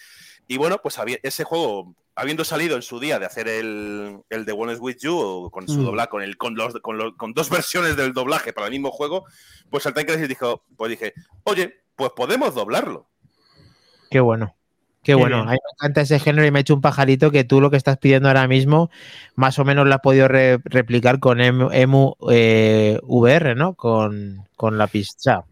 Y 0.48 0.57
bueno, 0.57 0.80
pues 0.84 0.99
había- 0.99 1.18
ese 1.24 1.44
juego, 1.44 1.95
habiendo 2.15 2.44
salido 2.44 2.76
en 2.76 2.82
su 2.82 2.99
día 2.99 3.18
de 3.20 3.26
hacer 3.26 3.48
el, 3.48 4.20
el 4.30 4.45
The 4.45 4.52
One 4.52 4.74
is 4.74 4.80
With 4.80 4.98
You, 5.02 5.18
o 5.18 5.49
con 5.52 5.68
su 5.68 5.80
Mm. 5.80 5.86
doblaje, 5.86 6.10
con, 6.10 6.22
el, 6.22 6.38
con, 6.38 6.56
los, 6.56 6.74
con, 6.82 6.98
los- 6.98 7.14
con 7.15 7.34
dos 7.34 7.49
versiones 7.65 7.95
del 7.95 8.14
doblaje 8.14 8.53
para 8.53 8.68
el 8.68 8.72
mismo 8.72 8.91
juego, 8.91 9.26
pues 9.70 9.86
el 9.86 9.94
Time 9.94 10.06
Crisis 10.07 10.28
dijo, 10.30 10.64
pues 10.78 10.90
dije, 10.91 11.14
oye, 11.44 11.74
pues 11.95 12.11
podemos 12.15 12.53
doblarlo. 12.56 13.07
Qué 14.10 14.20
bueno. 14.20 14.56
Qué 15.02 15.15
bueno. 15.15 15.40
A 15.41 15.45
mí 15.45 15.52
me 15.52 15.57
encanta 15.78 15.99
ese 16.02 16.18
género 16.18 16.48
y 16.48 16.52
me 16.52 16.60
ha 16.60 16.61
hecho 16.61 16.74
un 16.76 16.80
pajarito 16.82 17.30
que 17.30 17.44
tú 17.44 17.60
lo 17.60 17.70
que 17.70 17.76
estás 17.76 17.98
pidiendo 17.98 18.30
ahora 18.30 18.48
mismo, 18.48 18.90
más 19.36 19.60
o 19.60 19.65
menos 19.65 19.86
lo 19.86 19.94
has 19.94 19.99
podido 19.99 20.30
re- 20.30 20.60
replicar 20.64 21.20
con 21.20 21.41
Emu, 21.41 21.70
Emu, 21.74 22.14
eh, 22.32 22.99
VR, 23.03 23.53
¿no? 23.56 23.74
Con, 23.76 24.48
con 24.56 24.78
la 24.78 24.88
pista. 24.88 25.44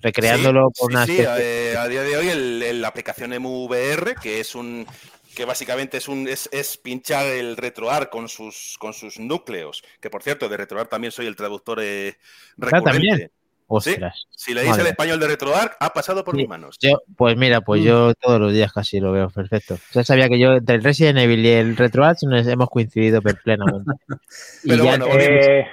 Recreándolo 0.00 0.70
Sí, 0.74 0.80
con 0.80 0.88
sí, 0.90 0.94
una 0.96 1.06
sí, 1.06 1.12
especie- 1.20 1.72
eh, 1.72 1.76
a 1.76 1.88
día 1.88 2.02
de 2.02 2.16
hoy 2.16 2.72
la 2.74 2.88
aplicación 2.88 3.32
EmuVR, 3.32 4.14
que 4.22 4.40
es 4.40 4.54
un 4.54 4.86
que 5.34 5.44
básicamente 5.46 5.96
es 5.96 6.08
un 6.08 6.28
es, 6.28 6.48
es 6.52 6.76
pinchar 6.76 7.24
el 7.26 7.56
RetroArch 7.56 8.10
con 8.10 8.28
sus 8.28 8.76
con 8.78 8.92
sus 8.92 9.18
núcleos, 9.18 9.82
que 10.00 10.10
por 10.10 10.22
cierto 10.22 10.48
de 10.48 10.56
RetroArch 10.58 10.90
también 10.90 11.10
soy 11.12 11.26
el 11.26 11.36
traductor 11.36 11.78
eh, 11.82 12.16
Ah, 12.60 12.70
¿también? 12.70 12.92
recurrente. 13.02 13.30
Ostras. 13.74 14.26
Si 14.30 14.52
le 14.52 14.64
dice 14.64 14.82
el 14.82 14.88
español 14.88 15.18
de 15.18 15.28
RetroArch, 15.28 15.72
ha 15.80 15.94
pasado 15.94 16.22
por 16.24 16.34
Sí. 16.34 16.42
mis 16.42 16.48
manos. 16.48 16.76
Yo, 16.78 17.00
pues 17.16 17.38
mira, 17.38 17.62
pues 17.62 17.80
Mm. 17.80 17.84
yo 17.84 18.14
todos 18.16 18.38
los 18.38 18.52
días 18.52 18.70
casi 18.70 19.00
lo 19.00 19.12
veo 19.12 19.30
perfecto. 19.30 19.78
Ya 19.92 20.04
sabía 20.04 20.28
que 20.28 20.38
yo 20.38 20.52
entre 20.52 20.74
el 20.76 20.84
Resident 20.84 21.18
Evil 21.18 21.42
y 21.46 21.48
el 21.48 21.74
RetroArch 21.78 22.24
nos 22.24 22.46
hemos 22.46 22.68
coincidido 22.68 23.22
plenamente. 23.22 23.90
Pero 24.68 24.84
bueno, 24.84 25.06
volviendo, 25.06 25.46
Eh, 25.46 25.66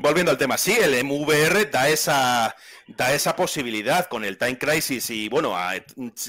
volviendo 0.00 0.30
al 0.30 0.36
tema, 0.36 0.58
sí, 0.58 0.76
el 0.78 0.92
EmuVR 0.92 1.70
da 1.70 1.88
esa 1.88 2.54
da 2.88 3.12
esa 3.12 3.34
posibilidad 3.36 4.06
con 4.06 4.24
el 4.24 4.38
Time 4.38 4.58
Crisis 4.58 5.10
y 5.10 5.28
bueno, 5.28 5.56
a- 5.56 5.74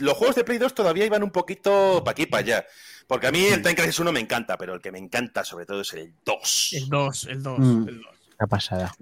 los 0.02 0.14
juegos 0.18 0.36
de 0.36 0.44
Play 0.44 0.58
2 0.58 0.74
todavía 0.74 1.06
iban 1.06 1.24
un 1.24 1.32
poquito 1.32 2.02
para 2.04 2.12
aquí 2.14 2.26
para 2.26 2.42
allá. 2.44 2.66
Porque 3.08 3.28
a 3.28 3.32
mí 3.32 3.46
el 3.46 3.62
Time 3.62 3.76
Crisis 3.76 4.00
1 4.00 4.12
me 4.12 4.20
encanta, 4.20 4.58
pero 4.58 4.74
el 4.74 4.82
que 4.82 4.92
me 4.92 5.00
encanta 5.00 5.44
sobre 5.44 5.66
todo 5.66 5.82
es 5.82 5.94
el 5.94 6.14
2. 6.26 6.70
El 6.74 6.90
2, 6.90 7.24
el 7.26 7.44
2, 7.44 7.60
Mm. 7.60 7.88
el 7.90 8.02
2. 8.02 8.06
una 8.40 8.48
pasada. 8.48 8.94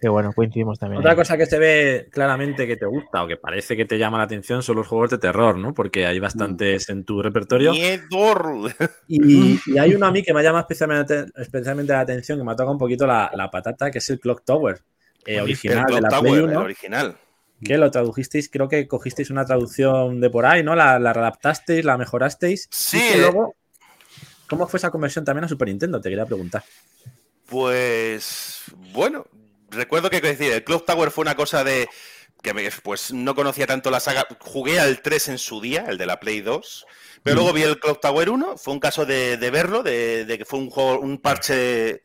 Qué 0.00 0.08
bueno, 0.08 0.32
coincidimos 0.34 0.78
también. 0.78 0.98
Otra 1.00 1.12
ahí. 1.12 1.16
cosa 1.16 1.36
que 1.38 1.46
se 1.46 1.58
ve 1.58 2.08
claramente 2.12 2.66
que 2.66 2.76
te 2.76 2.84
gusta 2.84 3.22
o 3.24 3.26
que 3.26 3.36
parece 3.38 3.74
que 3.76 3.86
te 3.86 3.96
llama 3.96 4.18
la 4.18 4.24
atención 4.24 4.62
son 4.62 4.76
los 4.76 4.86
juegos 4.86 5.10
de 5.10 5.18
terror, 5.18 5.56
¿no? 5.56 5.72
Porque 5.72 6.04
hay 6.06 6.18
bastantes 6.18 6.88
en 6.90 7.04
tu 7.04 7.22
repertorio. 7.22 7.72
Miedo. 7.72 8.68
Y, 9.08 9.58
y 9.66 9.78
hay 9.78 9.94
uno 9.94 10.06
a 10.06 10.10
mí 10.12 10.22
que 10.22 10.34
me 10.34 10.42
llama 10.42 10.60
especialmente, 10.60 11.24
especialmente 11.36 11.92
la 11.92 12.00
atención, 12.00 12.36
que 12.38 12.44
me 12.44 12.52
ha 12.52 12.56
tocado 12.56 12.72
un 12.72 12.78
poquito 12.78 13.06
la, 13.06 13.30
la 13.34 13.50
patata, 13.50 13.90
que 13.90 13.98
es 13.98 14.10
el 14.10 14.20
Clock 14.20 14.44
Tower, 14.44 14.78
eh, 15.26 15.36
El 15.36 15.40
original 15.42 15.78
de 15.84 15.84
Clock 15.86 16.00
la 16.02 16.08
Tower, 16.08 16.22
Play 16.22 16.34
el 16.34 16.44
1, 16.50 16.60
original. 16.60 17.16
que 17.64 17.78
lo 17.78 17.90
tradujisteis, 17.90 18.48
creo 18.50 18.68
que 18.68 18.86
cogisteis 18.88 19.30
una 19.30 19.44
traducción 19.44 20.20
de 20.20 20.30
por 20.30 20.46
ahí, 20.46 20.62
¿no? 20.62 20.74
La, 20.74 20.98
la 20.98 21.10
adaptasteis, 21.10 21.84
la 21.84 21.96
mejorasteis. 21.98 22.68
Sí, 22.70 22.98
Y 22.98 23.00
eh. 23.00 23.18
luego, 23.20 23.54
¿cómo 24.48 24.66
fue 24.68 24.78
esa 24.78 24.90
conversión 24.90 25.24
también 25.24 25.44
a 25.44 25.48
Super 25.48 25.68
Nintendo? 25.68 26.00
Te 26.00 26.08
quería 26.10 26.26
preguntar. 26.26 26.62
Pues 27.46 28.62
bueno, 28.92 29.26
recuerdo 29.70 30.10
que 30.10 30.20
decir, 30.20 30.52
el 30.52 30.64
Clock 30.64 30.86
Tower 30.86 31.10
fue 31.10 31.22
una 31.22 31.36
cosa 31.36 31.62
de 31.62 31.88
que 32.42 32.52
me- 32.54 32.68
pues 32.82 33.12
no 33.12 33.34
conocía 33.34 33.66
tanto 33.66 33.90
la 33.90 34.00
saga. 34.00 34.26
Jugué 34.40 34.78
al 34.80 35.00
3 35.02 35.28
en 35.28 35.38
su 35.38 35.60
día, 35.60 35.84
el 35.88 35.96
de 35.98 36.06
la 36.06 36.20
Play 36.20 36.40
2, 36.40 36.86
pero 37.22 37.36
luego 37.36 37.52
vi 37.52 37.62
el 37.62 37.78
Clock 37.80 38.00
Tower 38.00 38.28
1, 38.30 38.56
fue 38.58 38.74
un 38.74 38.80
caso 38.80 39.06
de, 39.06 39.36
de 39.36 39.50
verlo, 39.50 39.82
de, 39.82 40.24
de 40.24 40.38
que 40.38 40.44
fue 40.44 40.58
un 40.58 40.68
juego, 40.70 41.00
un 41.00 41.18
parche 41.18 42.02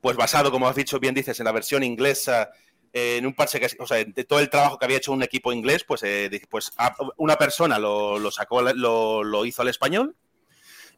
pues 0.00 0.16
basado, 0.16 0.50
como 0.50 0.68
has 0.68 0.76
dicho 0.76 0.98
bien 0.98 1.14
dices, 1.14 1.38
en 1.40 1.44
la 1.44 1.52
versión 1.52 1.82
inglesa 1.82 2.50
en 2.92 3.26
un 3.26 3.34
parche 3.34 3.60
que, 3.60 3.68
o 3.78 3.86
sea, 3.86 4.04
de 4.04 4.24
todo 4.24 4.40
el 4.40 4.50
trabajo 4.50 4.78
que 4.78 4.84
había 4.84 4.96
hecho 4.96 5.12
un 5.12 5.22
equipo 5.22 5.52
inglés, 5.52 5.84
pues, 5.84 6.02
eh, 6.02 6.30
pues 6.48 6.72
una 7.16 7.36
persona 7.36 7.78
lo, 7.78 8.18
lo 8.18 8.30
sacó, 8.30 8.62
lo, 8.62 9.22
lo, 9.22 9.44
hizo 9.44 9.62
al 9.62 9.68
español. 9.68 10.16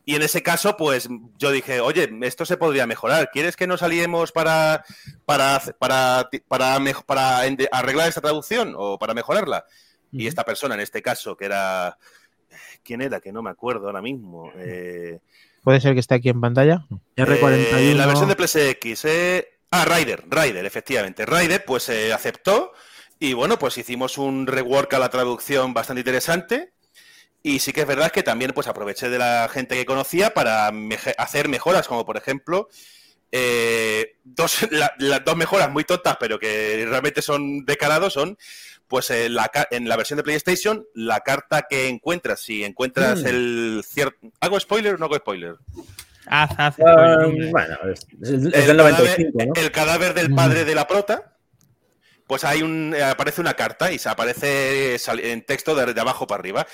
Y 0.05 0.16
en 0.16 0.23
ese 0.23 0.43
caso, 0.43 0.77
pues 0.77 1.09
yo 1.39 1.53
dije, 1.53 1.81
oye, 1.81 2.11
esto 2.23 2.45
se 2.45 2.57
podría 2.57 2.89
mejorar. 2.89 3.31
¿Quieres 3.31 3.57
que 3.57 3.69
nos 3.69 3.85
aliemos 3.85 4.33
para, 4.33 4.85
para, 5.24 5.61
para, 5.79 6.29
para, 6.49 6.81
para 7.07 7.41
arreglar 7.70 8.09
esta 8.09 8.20
traducción 8.20 8.74
o 8.77 8.99
para 8.99 9.15
mejorarla? 9.15 9.65
Y 10.11 10.27
esta 10.27 10.45
persona, 10.45 10.74
en 10.74 10.81
este 10.81 11.03
caso, 11.03 11.37
que 11.37 11.45
era. 11.45 11.99
¿Quién 12.83 13.01
era? 13.01 13.20
Que 13.20 13.33
no 13.33 13.43
me 13.43 13.51
acuerdo 13.51 13.87
ahora 13.87 14.03
mismo. 14.03 14.51
Eh, 14.57 15.20
¿Puede 15.62 15.80
ser 15.80 15.94
que 15.94 16.01
esté 16.01 16.16
aquí 16.16 16.28
en 16.28 16.40
pantalla? 16.40 16.86
R41. 17.16 17.78
Eh, 17.78 17.94
la 17.94 18.06
versión 18.06 18.28
de 18.28 18.34
PSX. 18.36 19.05
Eh, 19.05 19.48
Ah, 19.74 19.86
Ryder, 19.86 20.24
Ryder, 20.28 20.66
efectivamente. 20.66 21.24
Ryder, 21.24 21.64
pues 21.64 21.84
se 21.84 22.12
aceptó 22.12 22.74
y 23.18 23.32
bueno, 23.32 23.59
pues 23.59 23.78
hicimos 23.78 24.18
un 24.18 24.47
rework 24.47 24.93
a 24.93 24.98
la 24.98 25.09
traducción 25.09 25.72
bastante 25.72 26.01
interesante. 26.01 26.74
Y 27.43 27.59
sí 27.59 27.72
que 27.72 27.80
es 27.80 27.86
verdad 27.86 28.12
que 28.12 28.22
también 28.22 28.52
pues 28.52 28.68
aproveché 28.68 29.09
de 29.09 29.16
la 29.18 29.48
gente 29.51 29.74
que 29.74 29.86
conocía 29.86 30.34
para 30.34 30.70
hacer 31.16 31.48
mejoras, 31.48 31.89
como 31.89 32.05
por 32.05 32.18
ejemplo, 32.18 32.68
eh, 33.32 34.18
dos, 34.24 34.59
las 34.98 35.24
dos 35.24 35.36
mejoras 35.39 35.70
muy 35.70 35.84
tontas, 35.84 36.18
pero 36.20 36.39
que 36.39 36.84
realmente 36.86 37.22
son 37.22 37.64
de 37.64 37.76
calado, 37.78 38.10
son 38.10 38.36
pues 38.93 39.09
en 39.09 39.32
la, 39.32 39.51
en 39.70 39.89
la 39.89 39.97
versión 39.97 40.19
de 40.19 40.23
PlayStation, 40.23 40.86
la 40.93 41.20
carta 41.20 41.62
que 41.62 41.89
encuentras, 41.89 42.40
si 42.40 42.62
encuentras 42.62 43.23
mm. 43.23 43.27
el 43.27 43.85
cierto... 43.86 44.19
¿Hago 44.39 44.60
spoiler 44.60 44.97
o 44.97 44.98
no 44.98 45.06
hago 45.06 45.16
spoiler? 45.16 45.55
Haz, 46.27 46.51
ah, 46.59 46.74
bueno, 47.51 47.78
es, 47.90 48.06
el, 48.20 48.51
del 48.51 48.77
95, 48.77 49.32
cadáver, 49.32 49.64
el 49.64 49.73
cadáver 49.73 50.12
del 50.12 50.35
padre 50.35 50.66
de 50.66 50.74
la 50.74 50.86
prota, 50.86 51.39
pues 52.27 52.44
hay 52.44 52.60
un, 52.60 52.94
eh, 52.94 53.02
aparece 53.02 53.40
una 53.40 53.55
carta 53.55 53.90
y 53.90 53.98
se 53.98 54.10
aparece 54.10 54.98
en 55.06 55.43
texto 55.47 55.74
de, 55.74 55.98
abajo 55.98 56.27
para 56.27 56.40
arriba. 56.40 56.66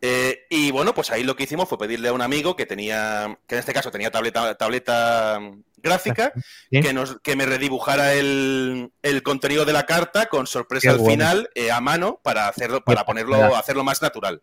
Eh, 0.00 0.46
y 0.48 0.70
bueno, 0.70 0.94
pues 0.94 1.10
ahí 1.10 1.24
lo 1.24 1.36
que 1.36 1.42
hicimos 1.42 1.68
fue 1.68 1.76
pedirle 1.76 2.08
a 2.08 2.14
un 2.14 2.22
amigo 2.22 2.56
que 2.56 2.64
tenía, 2.64 3.38
que 3.46 3.56
en 3.56 3.58
este 3.58 3.74
caso 3.74 3.90
tenía 3.90 4.10
tableta, 4.10 4.54
tableta 4.54 5.38
gráfica, 5.82 6.32
que, 6.70 6.92
nos, 6.92 7.18
que 7.20 7.36
me 7.36 7.46
redibujara 7.46 8.14
el, 8.14 8.92
el, 9.02 9.22
contenido 9.22 9.64
de 9.64 9.72
la 9.72 9.86
carta 9.86 10.26
con 10.26 10.46
sorpresa 10.46 10.92
al 10.92 11.00
final 11.00 11.50
eh, 11.54 11.70
a 11.70 11.80
mano 11.80 12.20
para 12.22 12.48
hacerlo, 12.48 12.82
para 12.82 13.04
ponerlo, 13.04 13.56
hacerlo 13.56 13.84
más 13.84 14.02
natural. 14.02 14.42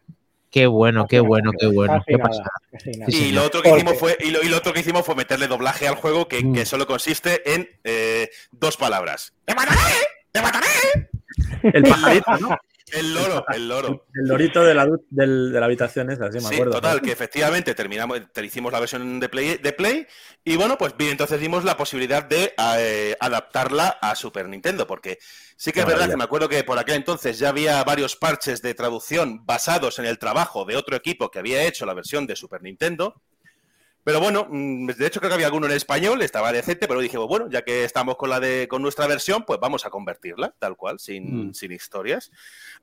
Qué 0.49 0.65
bueno, 0.65 1.07
qué 1.07 1.19
bueno, 1.19 1.51
qué 1.59 1.67
bueno. 1.67 2.01
y, 3.07 3.31
lo 3.31 3.43
otro 3.43 3.61
que 3.61 3.69
hicimos 3.69 3.99
fue, 3.99 4.17
y 4.19 4.31
lo, 4.31 4.57
otro 4.57 4.73
que 4.73 4.79
hicimos 4.79 5.05
fue 5.05 5.15
meterle 5.15 5.47
doblaje 5.47 5.87
al 5.87 5.95
juego 5.95 6.27
que, 6.27 6.39
que 6.39 6.61
mm. 6.61 6.65
solo 6.65 6.87
consiste 6.87 7.53
en 7.53 7.69
eh, 7.83 8.29
dos 8.51 8.77
palabras. 8.77 9.33
¡Te 9.45 9.53
mataré! 9.53 9.79
¡Te 10.31 10.41
mataré! 10.41 10.67
El 11.73 11.83
pajarito, 11.83 12.37
¿no? 12.37 12.57
El 12.91 13.13
loro, 13.13 13.45
el 13.53 13.67
loro. 13.67 14.05
El 14.13 14.29
lorito 14.29 14.63
de 14.63 14.73
la, 14.73 14.87
de 15.09 15.59
la 15.59 15.65
habitación 15.65 16.09
esa, 16.09 16.31
sí, 16.31 16.39
me 16.39 16.47
acuerdo. 16.47 16.73
Total, 16.73 17.01
que 17.01 17.11
efectivamente 17.11 17.75
terminamos, 17.75 18.21
te 18.31 18.45
hicimos 18.45 18.71
la 18.71 18.79
versión 18.79 19.19
de 19.19 19.27
Play, 19.27 19.57
de 19.57 19.73
Play 19.73 20.07
y 20.45 20.55
bueno, 20.55 20.77
pues 20.77 20.95
bien, 20.95 21.11
entonces 21.11 21.41
dimos 21.41 21.65
la 21.65 21.75
posibilidad 21.75 22.23
de 22.23 22.53
eh, 22.77 23.17
adaptarla 23.19 23.97
a 24.01 24.15
Super 24.15 24.47
Nintendo, 24.47 24.87
porque 24.87 25.19
sí 25.57 25.73
que 25.73 25.81
es 25.81 25.85
verdad 25.85 26.09
que 26.09 26.15
me 26.15 26.23
acuerdo 26.23 26.47
que 26.47 26.63
por 26.63 26.79
aquel 26.79 26.95
entonces 26.95 27.37
ya 27.39 27.49
había 27.49 27.83
varios 27.83 28.15
parches 28.15 28.61
de 28.61 28.73
traducción 28.73 29.45
basados 29.45 29.99
en 29.99 30.05
el 30.05 30.17
trabajo 30.17 30.63
de 30.63 30.77
otro 30.77 30.95
equipo 30.95 31.29
que 31.29 31.39
había 31.39 31.63
hecho 31.63 31.85
la 31.85 31.93
versión 31.93 32.25
de 32.25 32.37
Super 32.37 32.61
Nintendo. 32.61 33.21
Pero 34.07 34.21
bueno, 34.21 34.47
mm, 34.49 34.85
de 34.85 35.05
hecho 35.05 35.19
creo 35.19 35.29
que 35.29 35.33
había 35.33 35.47
alguno 35.47 35.65
en 35.65 35.73
español, 35.73 36.21
estaba 36.21 36.53
decente, 36.53 36.87
pero 36.87 37.01
dije, 37.01 37.17
bueno, 37.17 37.49
ya 37.49 37.63
que 37.63 37.83
estamos 37.83 38.15
con 38.15 38.29
la 38.29 38.39
de 38.39 38.69
con 38.69 38.81
nuestra 38.81 39.05
versión, 39.05 39.43
pues 39.43 39.59
vamos 39.59 39.85
a 39.85 39.89
convertirla, 39.89 40.55
tal 40.59 40.77
cual, 40.77 40.97
sin, 40.97 41.49
mm. 41.49 41.53
sin 41.53 41.73
historias. 41.73 42.31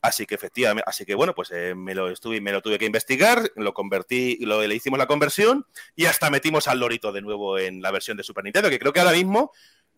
Así 0.03 0.27
que 0.27 0.35
efectivamente, 0.35 0.85
así 0.87 1.07
que 1.07 1.15
bueno, 1.15 1.35
pues 1.35 1.51
eh, 1.51 1.75
me 1.75 1.95
lo 1.95 2.11
estuve, 2.11 2.43
me 2.43 2.53
lo 2.53 2.61
tuve 2.61 2.79
que 2.79 2.85
investigar, 2.85 3.51
lo 3.57 3.73
convertí, 3.73 4.37
lo, 4.45 4.61
le 4.67 4.75
hicimos 4.75 4.99
la 4.99 5.07
conversión 5.07 5.65
y 5.97 6.05
hasta 6.05 6.29
metimos 6.29 6.69
al 6.69 6.79
lorito 6.79 7.11
de 7.11 7.23
nuevo 7.23 7.59
en 7.59 7.81
la 7.81 7.91
versión 7.91 8.19
de 8.19 8.23
Super 8.23 8.45
Nintendo, 8.45 8.69
que 8.69 8.79
creo 8.79 8.93
que 8.93 9.01
ahora 9.01 9.13
mismo 9.13 9.51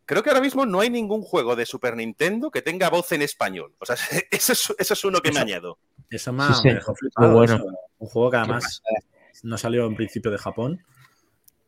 creo 0.04 0.22
que 0.22 0.30
ahora 0.30 0.42
mismo 0.42 0.64
no 0.64 0.78
hay 0.78 0.90
ningún 0.90 1.22
juego 1.22 1.56
de 1.56 1.66
Super 1.66 1.96
Nintendo 1.96 2.52
que 2.52 2.62
tenga 2.62 2.88
voz 2.88 3.10
en 3.10 3.22
español. 3.22 3.74
O 3.80 3.84
sea, 3.84 3.96
ese 4.30 4.52
es, 4.52 5.04
uno 5.04 5.20
que 5.20 5.32
me 5.32 5.40
añado. 5.40 5.80
Eso 6.08 6.32
me, 6.32 6.44
dejó 6.62 6.94
flipado. 6.94 7.32
Bueno. 7.32 7.64
Un 7.98 8.08
juego 8.08 8.30
que 8.30 8.36
además 8.36 8.80
no 9.42 9.58
salió 9.58 9.86
en 9.86 9.96
principio 9.96 10.30
de 10.30 10.38
Japón 10.38 10.84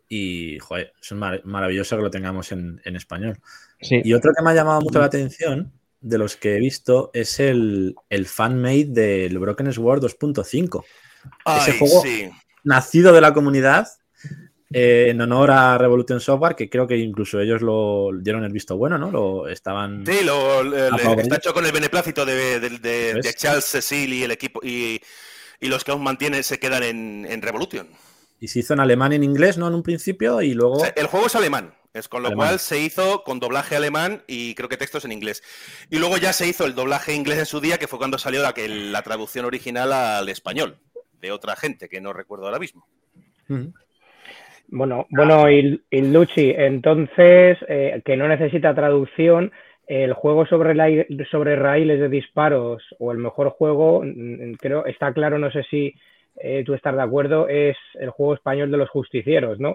y, 0.08 0.58
joder, 0.58 0.92
es 1.00 1.12
maravilloso 1.12 1.96
que 1.96 2.02
lo 2.02 2.10
tengamos 2.10 2.52
en, 2.52 2.80
español. 2.84 3.38
Y 3.80 4.12
otro 4.14 4.32
que 4.36 4.42
me 4.42 4.50
ha 4.50 4.54
llamado 4.54 4.80
mucho 4.80 4.98
la 4.98 5.06
atención 5.06 5.72
de 6.00 6.18
los 6.18 6.36
que 6.36 6.56
he 6.56 6.60
visto 6.60 7.10
es 7.12 7.40
el, 7.40 7.94
el 8.08 8.26
fan-made 8.26 8.86
del 8.86 9.38
Broken 9.38 9.72
Sword 9.72 10.04
2.5. 10.04 10.84
Ese 11.58 11.78
juego 11.78 12.02
nacido 12.64 13.12
de 13.12 13.20
la 13.20 13.34
comunidad 13.34 13.88
eh, 14.70 15.06
en 15.10 15.20
honor 15.20 15.50
a 15.50 15.78
Revolution 15.78 16.20
Software, 16.20 16.54
que 16.54 16.68
creo 16.68 16.86
que 16.86 16.96
incluso 16.96 17.40
ellos 17.40 17.62
lo 17.62 18.10
dieron 18.20 18.44
el 18.44 18.52
visto 18.52 18.76
bueno, 18.76 18.98
¿no? 18.98 19.10
Lo 19.10 19.48
estaban. 19.48 20.04
Sí, 20.06 20.24
lo, 20.24 20.62
está 21.18 21.36
hecho 21.36 21.54
con 21.54 21.64
el 21.64 21.72
beneplácito 21.72 22.26
de, 22.26 23.34
Charles 23.36 23.64
Cecil 23.64 24.12
y 24.12 24.24
el 24.24 24.30
equipo 24.30 24.60
y, 24.62 25.00
los 25.60 25.84
que 25.84 25.90
aún 25.90 26.02
mantienen 26.02 26.44
se 26.44 26.58
quedan 26.58 26.82
en, 26.82 27.26
en 27.28 27.42
Revolution. 27.42 27.88
Y 28.40 28.48
se 28.48 28.60
hizo 28.60 28.74
en 28.74 28.80
alemán 28.80 29.12
y 29.12 29.16
en 29.16 29.24
inglés, 29.24 29.58
¿no? 29.58 29.68
En 29.68 29.74
un 29.74 29.82
principio 29.82 30.40
y 30.42 30.54
luego... 30.54 30.82
el 30.94 31.06
juego 31.06 31.26
es 31.26 31.34
alemán, 31.34 31.74
es 31.92 32.08
con 32.08 32.22
lo 32.22 32.32
cual 32.32 32.58
se 32.58 32.80
hizo 32.80 33.24
con 33.24 33.40
doblaje 33.40 33.76
alemán 33.76 34.22
y 34.26 34.54
creo 34.54 34.68
que 34.68 34.76
textos 34.76 35.04
en 35.04 35.12
inglés. 35.12 35.42
Y 35.90 35.98
luego 35.98 36.18
ya 36.18 36.32
se 36.32 36.46
hizo 36.46 36.64
el 36.64 36.74
doblaje 36.74 37.14
inglés 37.14 37.38
en 37.38 37.46
su 37.46 37.60
día, 37.60 37.78
que 37.78 37.88
fue 37.88 37.98
cuando 37.98 38.18
salió 38.18 38.42
la, 38.42 38.52
que, 38.52 38.68
la 38.68 39.02
traducción 39.02 39.44
original 39.44 39.92
al 39.92 40.28
español, 40.28 40.78
de 41.20 41.32
otra 41.32 41.56
gente, 41.56 41.88
que 41.88 42.00
no 42.00 42.12
recuerdo 42.12 42.46
ahora 42.46 42.58
mismo. 42.58 42.86
Bueno, 44.68 45.06
bueno, 45.10 45.50
y, 45.50 45.80
Luchi, 45.90 46.50
entonces, 46.50 47.58
eh, 47.68 48.02
que 48.04 48.16
no 48.16 48.28
necesita 48.28 48.74
traducción, 48.74 49.50
el 49.86 50.12
juego 50.12 50.46
sobre, 50.46 51.06
sobre 51.30 51.56
raíles 51.56 51.98
de 51.98 52.10
disparos 52.10 52.82
o 52.98 53.10
el 53.10 53.18
mejor 53.18 53.48
juego, 53.50 54.02
mm, 54.04 54.52
creo, 54.54 54.84
está 54.84 55.12
claro, 55.14 55.38
no 55.38 55.50
sé 55.50 55.64
si 55.70 55.94
eh, 56.40 56.62
tú 56.64 56.74
estás 56.74 56.94
de 56.94 57.02
acuerdo, 57.02 57.48
es 57.48 57.76
el 57.94 58.10
juego 58.10 58.34
español 58.34 58.70
de 58.70 58.76
los 58.76 58.88
justicieros, 58.90 59.58
¿no? 59.58 59.74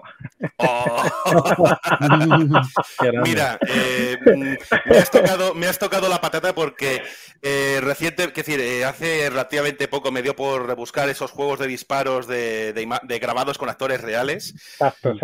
Oh. 0.56 1.02
Mira, 3.24 3.58
eh, 3.68 4.16
me, 4.24 4.96
has 4.96 5.10
tocado, 5.10 5.54
me, 5.54 5.66
has 5.66 5.78
tocado, 5.78 6.08
la 6.08 6.20
patata 6.20 6.54
porque 6.54 7.02
eh, 7.42 7.80
reciente, 7.82 8.32
que 8.32 8.42
decir, 8.42 8.84
hace 8.84 9.28
relativamente 9.30 9.88
poco 9.88 10.10
me 10.10 10.22
dio 10.22 10.34
por 10.34 10.74
buscar 10.76 11.08
esos 11.08 11.30
juegos 11.30 11.58
de 11.58 11.66
disparos 11.66 12.26
de, 12.26 12.72
grabados 13.20 13.58
con 13.58 13.68
actores 13.68 14.00
reales. 14.00 14.54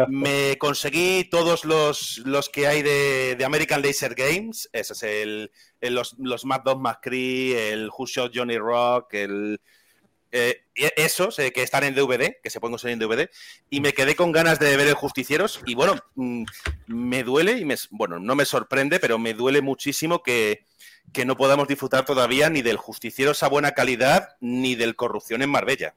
Me 0.09 0.59
conseguí 0.59 1.25
todos 1.25 1.65
los, 1.65 2.19
los 2.25 2.49
que 2.49 2.67
hay 2.67 2.83
de, 2.83 3.43
American 3.45 3.83
Laser 3.83 4.15
Games, 4.15 4.69
ese 4.73 4.93
es 4.93 5.03
el, 5.03 5.51
los, 5.81 6.17
los 6.19 6.45
Mad 6.45 6.63
Dog 6.63 6.81
McCree, 6.81 7.73
el 7.73 7.89
Who 7.89 8.07
Shot 8.07 8.33
Johnny 8.35 8.59
Rock, 8.59 9.15
el 9.15 9.61
eh, 10.33 10.63
esos 10.75 11.37
que 11.37 11.63
están 11.63 11.85
en 11.85 11.95
DVD, 11.95 12.37
que 12.43 12.51
se 12.51 12.61
pueden 12.61 12.73
conseguir 12.73 12.95
en 12.95 13.09
DVD, 13.09 13.31
y 13.69 13.81
me 13.81 13.93
quedé 13.93 14.15
con 14.15 14.33
ganas 14.33 14.59
de 14.59 14.77
ver 14.77 14.89
el 14.89 14.95
Justicieros. 14.95 15.61
Y 15.67 15.75
bueno, 15.75 15.95
mm, 16.15 16.45
me 16.87 17.23
duele 17.23 17.59
y 17.59 17.65
me, 17.65 17.77
bueno, 17.91 18.19
no 18.19 18.35
me 18.35 18.45
sorprende, 18.45 19.01
pero 19.01 19.19
me 19.19 19.35
duele 19.35 19.63
muchísimo 19.63 20.23
que, 20.23 20.65
no 21.27 21.37
podamos 21.37 21.67
disfrutar 21.67 22.05
todavía 22.05 22.49
ni 22.51 22.63
del 22.63 22.77
Justicieros 22.77 23.43
a 23.43 23.49
buena 23.49 23.73
calidad, 23.73 24.37
ni 24.41 24.75
del 24.77 24.97
Corrupción 24.97 25.43
en 25.43 25.51
Marbella. 25.51 25.95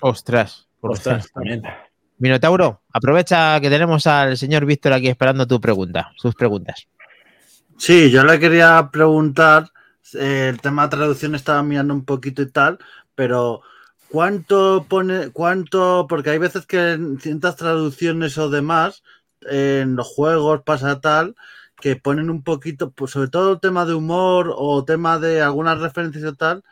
Ostras, 0.00 0.68
ostras, 0.80 1.30
también. 1.32 1.62
Minotauro, 2.18 2.82
aprovecha 2.92 3.60
que 3.60 3.68
tenemos 3.68 4.06
al 4.06 4.36
señor 4.38 4.64
Víctor 4.64 4.92
aquí 4.92 5.08
esperando 5.08 5.46
tu 5.46 5.60
pregunta, 5.60 6.12
sus 6.16 6.34
preguntas. 6.34 6.86
Sí, 7.78 8.10
yo 8.10 8.24
le 8.24 8.38
quería 8.38 8.88
preguntar, 8.90 9.70
eh, 10.14 10.48
el 10.48 10.60
tema 10.60 10.84
de 10.84 10.96
traducción 10.96 11.34
estaba 11.34 11.62
mirando 11.62 11.92
un 11.92 12.04
poquito 12.04 12.40
y 12.42 12.50
tal, 12.50 12.78
pero 13.16 13.62
¿cuánto 14.08 14.86
pone, 14.88 15.30
cuánto, 15.30 16.06
porque 16.08 16.30
hay 16.30 16.38
veces 16.38 16.66
que 16.66 16.92
en 16.92 17.18
ciertas 17.18 17.56
traducciones 17.56 18.38
o 18.38 18.48
demás, 18.48 19.02
en 19.40 19.96
los 19.96 20.06
juegos 20.06 20.62
pasa 20.62 21.00
tal, 21.00 21.34
que 21.80 21.96
ponen 21.96 22.30
un 22.30 22.42
poquito, 22.42 22.90
pues 22.90 23.10
sobre 23.10 23.28
todo 23.28 23.54
el 23.54 23.60
tema 23.60 23.84
de 23.84 23.94
humor 23.94 24.54
o 24.56 24.84
tema 24.84 25.18
de 25.18 25.42
algunas 25.42 25.80
referencias 25.80 26.24
o 26.24 26.34
tal, 26.34 26.62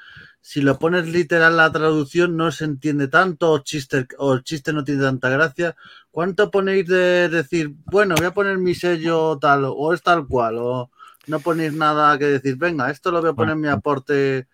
si 0.41 0.61
lo 0.61 0.79
pones 0.79 1.09
literal 1.09 1.57
la 1.57 1.73
traducción 1.73 2.37
no 2.37 2.53
se 2.53 2.67
entiende 2.67 3.09
tanto 3.09 3.51
o, 3.51 3.59
chiste, 3.61 4.07
o 4.19 4.35
el 4.35 4.45
chiste 4.45 4.75
no 4.75 4.85
tiene 4.85 5.03
tanta 5.03 5.31
gracia. 5.31 5.75
¿Cuánto 6.11 6.51
ponéis 6.51 6.87
de 6.87 7.31
decir, 7.31 7.75
bueno, 7.87 8.15
voy 8.15 8.27
a 8.27 8.35
poner 8.35 8.59
mi 8.59 8.75
sello 8.75 9.39
tal 9.39 9.65
o 9.65 9.95
es 9.95 10.03
tal 10.03 10.27
cual? 10.27 10.59
O 10.59 10.91
no 11.29 11.41
ponéis 11.41 11.73
nada 11.73 12.19
que 12.19 12.27
decir, 12.27 12.57
venga, 12.57 12.91
esto 12.91 13.11
lo 13.11 13.23
voy 13.23 13.31
a 13.31 13.35
poner 13.35 13.57
mi 13.57 13.69
aporte 13.69 14.47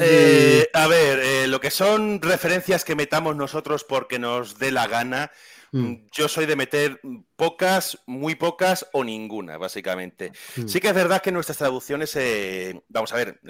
eh, 0.00 0.68
a 0.74 0.86
ver, 0.86 1.18
eh, 1.20 1.46
lo 1.46 1.60
que 1.60 1.70
son 1.70 2.20
referencias 2.20 2.84
que 2.84 2.94
metamos 2.96 3.36
nosotros 3.36 3.84
porque 3.84 4.18
nos 4.18 4.58
dé 4.58 4.70
la 4.70 4.86
gana, 4.86 5.30
Mm, 5.72 6.08
Yo 6.10 6.26
soy 6.26 6.46
de 6.46 6.56
meter 6.56 7.00
pocas, 7.36 7.96
muy 8.04 8.34
pocas 8.34 8.88
o 8.92 9.04
ninguna, 9.04 9.56
básicamente. 9.56 10.32
Mm. 10.56 10.66
Sí 10.66 10.80
que 10.80 10.88
es 10.88 10.94
verdad 10.94 11.22
que 11.22 11.30
nuestras 11.30 11.58
traducciones, 11.58 12.16
eh, 12.16 12.82
vamos 12.88 13.12
a 13.12 13.16
ver, 13.16 13.40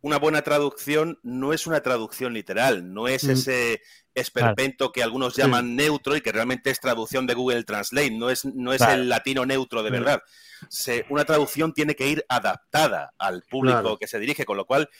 una 0.00 0.18
buena 0.18 0.42
traducción 0.42 1.20
no 1.22 1.52
es 1.52 1.68
una 1.68 1.80
traducción 1.80 2.34
literal, 2.34 2.92
no 2.92 3.06
es 3.06 3.22
Mm. 3.22 3.30
ese 3.30 3.80
esperpento 4.12 4.90
que 4.90 5.04
algunos 5.04 5.36
llaman 5.36 5.76
neutro 5.76 6.16
y 6.16 6.20
que 6.20 6.32
realmente 6.32 6.68
es 6.70 6.80
traducción 6.80 7.28
de 7.28 7.34
Google 7.34 7.62
Translate, 7.62 8.10
no 8.10 8.28
es, 8.28 8.44
no 8.44 8.72
es 8.72 8.78
Claro. 8.78 8.94
el 9.00 9.08
latino 9.08 9.46
neutro 9.46 9.84
de 9.84 9.90
Mm. 9.90 9.92
verdad. 9.92 10.22
Se- 10.68 11.06
una 11.10 11.24
traducción 11.24 11.72
tiene 11.74 11.94
que 11.94 12.08
ir 12.08 12.24
adaptada 12.28 13.12
al 13.18 13.44
público 13.48 13.80
Claro. 13.82 13.98
que 13.98 14.08
se 14.08 14.18
dirige, 14.18 14.44
con 14.44 14.56
lo 14.56 14.66
cual 14.66 14.90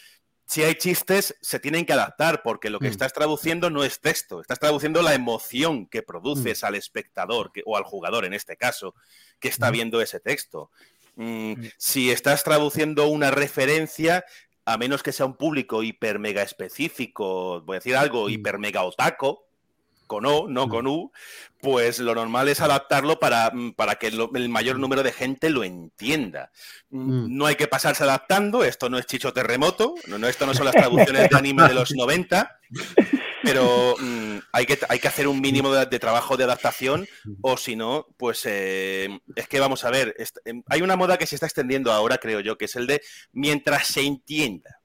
si 0.52 0.62
hay 0.62 0.74
chistes, 0.74 1.34
se 1.40 1.58
tienen 1.58 1.86
que 1.86 1.94
adaptar, 1.94 2.42
porque 2.42 2.68
lo 2.68 2.78
que 2.78 2.88
Mm. 2.88 2.90
estás 2.90 3.12
traduciendo 3.14 3.70
no 3.70 3.84
es 3.84 4.00
texto, 4.00 4.42
estás 4.42 4.58
traduciendo 4.58 5.00
la 5.00 5.14
emoción 5.14 5.86
que 5.86 6.02
produces 6.02 6.62
al 6.62 6.74
espectador 6.74 7.52
que- 7.52 7.62
o 7.64 7.78
al 7.78 7.84
jugador, 7.84 8.26
en 8.26 8.34
este 8.34 8.58
caso, 8.58 8.94
que 9.40 9.48
está 9.48 9.70
viendo 9.70 10.02
ese 10.02 10.20
texto. 10.20 10.70
Mm, 11.16 11.54
si 11.78 12.10
estás 12.10 12.44
traduciendo 12.44 13.06
una 13.06 13.30
referencia, 13.30 14.24
a 14.66 14.76
menos 14.76 15.02
que 15.02 15.12
sea 15.12 15.24
un 15.24 15.36
público 15.36 15.82
hiper 15.82 16.18
mega 16.18 16.42
específico, 16.42 17.62
voy 17.62 17.76
a 17.76 17.78
decir 17.78 17.96
algo, 17.96 18.28
hiper 18.28 18.58
mega 18.58 18.82
otaco, 18.82 19.46
con 20.06 20.26
O, 20.26 20.46
no 20.48 20.68
con 20.68 20.86
U, 20.86 21.10
pues 21.60 21.98
lo 21.98 22.14
normal 22.14 22.48
es 22.48 22.60
adaptarlo 22.60 23.18
para, 23.20 23.50
mm, 23.52 23.72
para 23.72 23.94
que 23.96 24.10
lo- 24.10 24.30
el 24.34 24.48
mayor 24.48 24.78
número 24.78 25.02
de 25.02 25.12
gente 25.12 25.48
lo 25.50 25.64
entienda. 25.64 26.50
Mm, 26.90 27.10
Mm. 27.24 27.36
No 27.36 27.46
hay 27.46 27.56
que 27.56 27.68
pasarse 27.68 28.02
adaptando, 28.04 28.64
esto 28.64 28.90
no 28.90 28.98
es 28.98 29.06
Chicho 29.06 29.32
Terremoto, 29.32 29.94
no, 30.08 30.18
no, 30.18 30.26
esto 30.28 30.44
no 30.46 30.54
son 30.54 30.66
las 30.66 30.74
traducciones 30.74 31.28
de 31.30 31.36
anime 31.36 31.66
de 31.68 31.74
los 31.74 31.90
90, 31.96 32.58
pero 33.42 33.96
mm, 33.98 34.36
hay, 34.52 34.66
que, 34.66 34.78
hay 34.88 34.98
que 34.98 35.08
hacer 35.08 35.26
un 35.28 35.40
mínimo 35.40 35.72
de, 35.72 35.86
de 35.86 35.98
trabajo 35.98 36.36
de 36.36 36.44
adaptación 36.44 37.06
o 37.40 37.56
si 37.56 37.74
no, 37.76 38.06
pues 38.16 38.42
eh, 38.46 39.08
es 39.34 39.48
que 39.48 39.60
vamos 39.60 39.84
a 39.84 39.90
ver, 39.90 40.14
em, 40.44 40.62
hay 40.68 40.82
una 40.82 40.96
moda 40.96 41.16
que 41.18 41.26
se 41.26 41.34
está 41.36 41.46
extendiendo 41.46 41.92
ahora, 41.92 42.18
creo 42.18 42.40
yo, 42.40 42.56
que 42.58 42.66
es 42.66 42.76
el 42.76 42.86
de 42.86 43.02
mientras 43.32 43.86
se 43.88 44.02
entienda. 44.02 44.78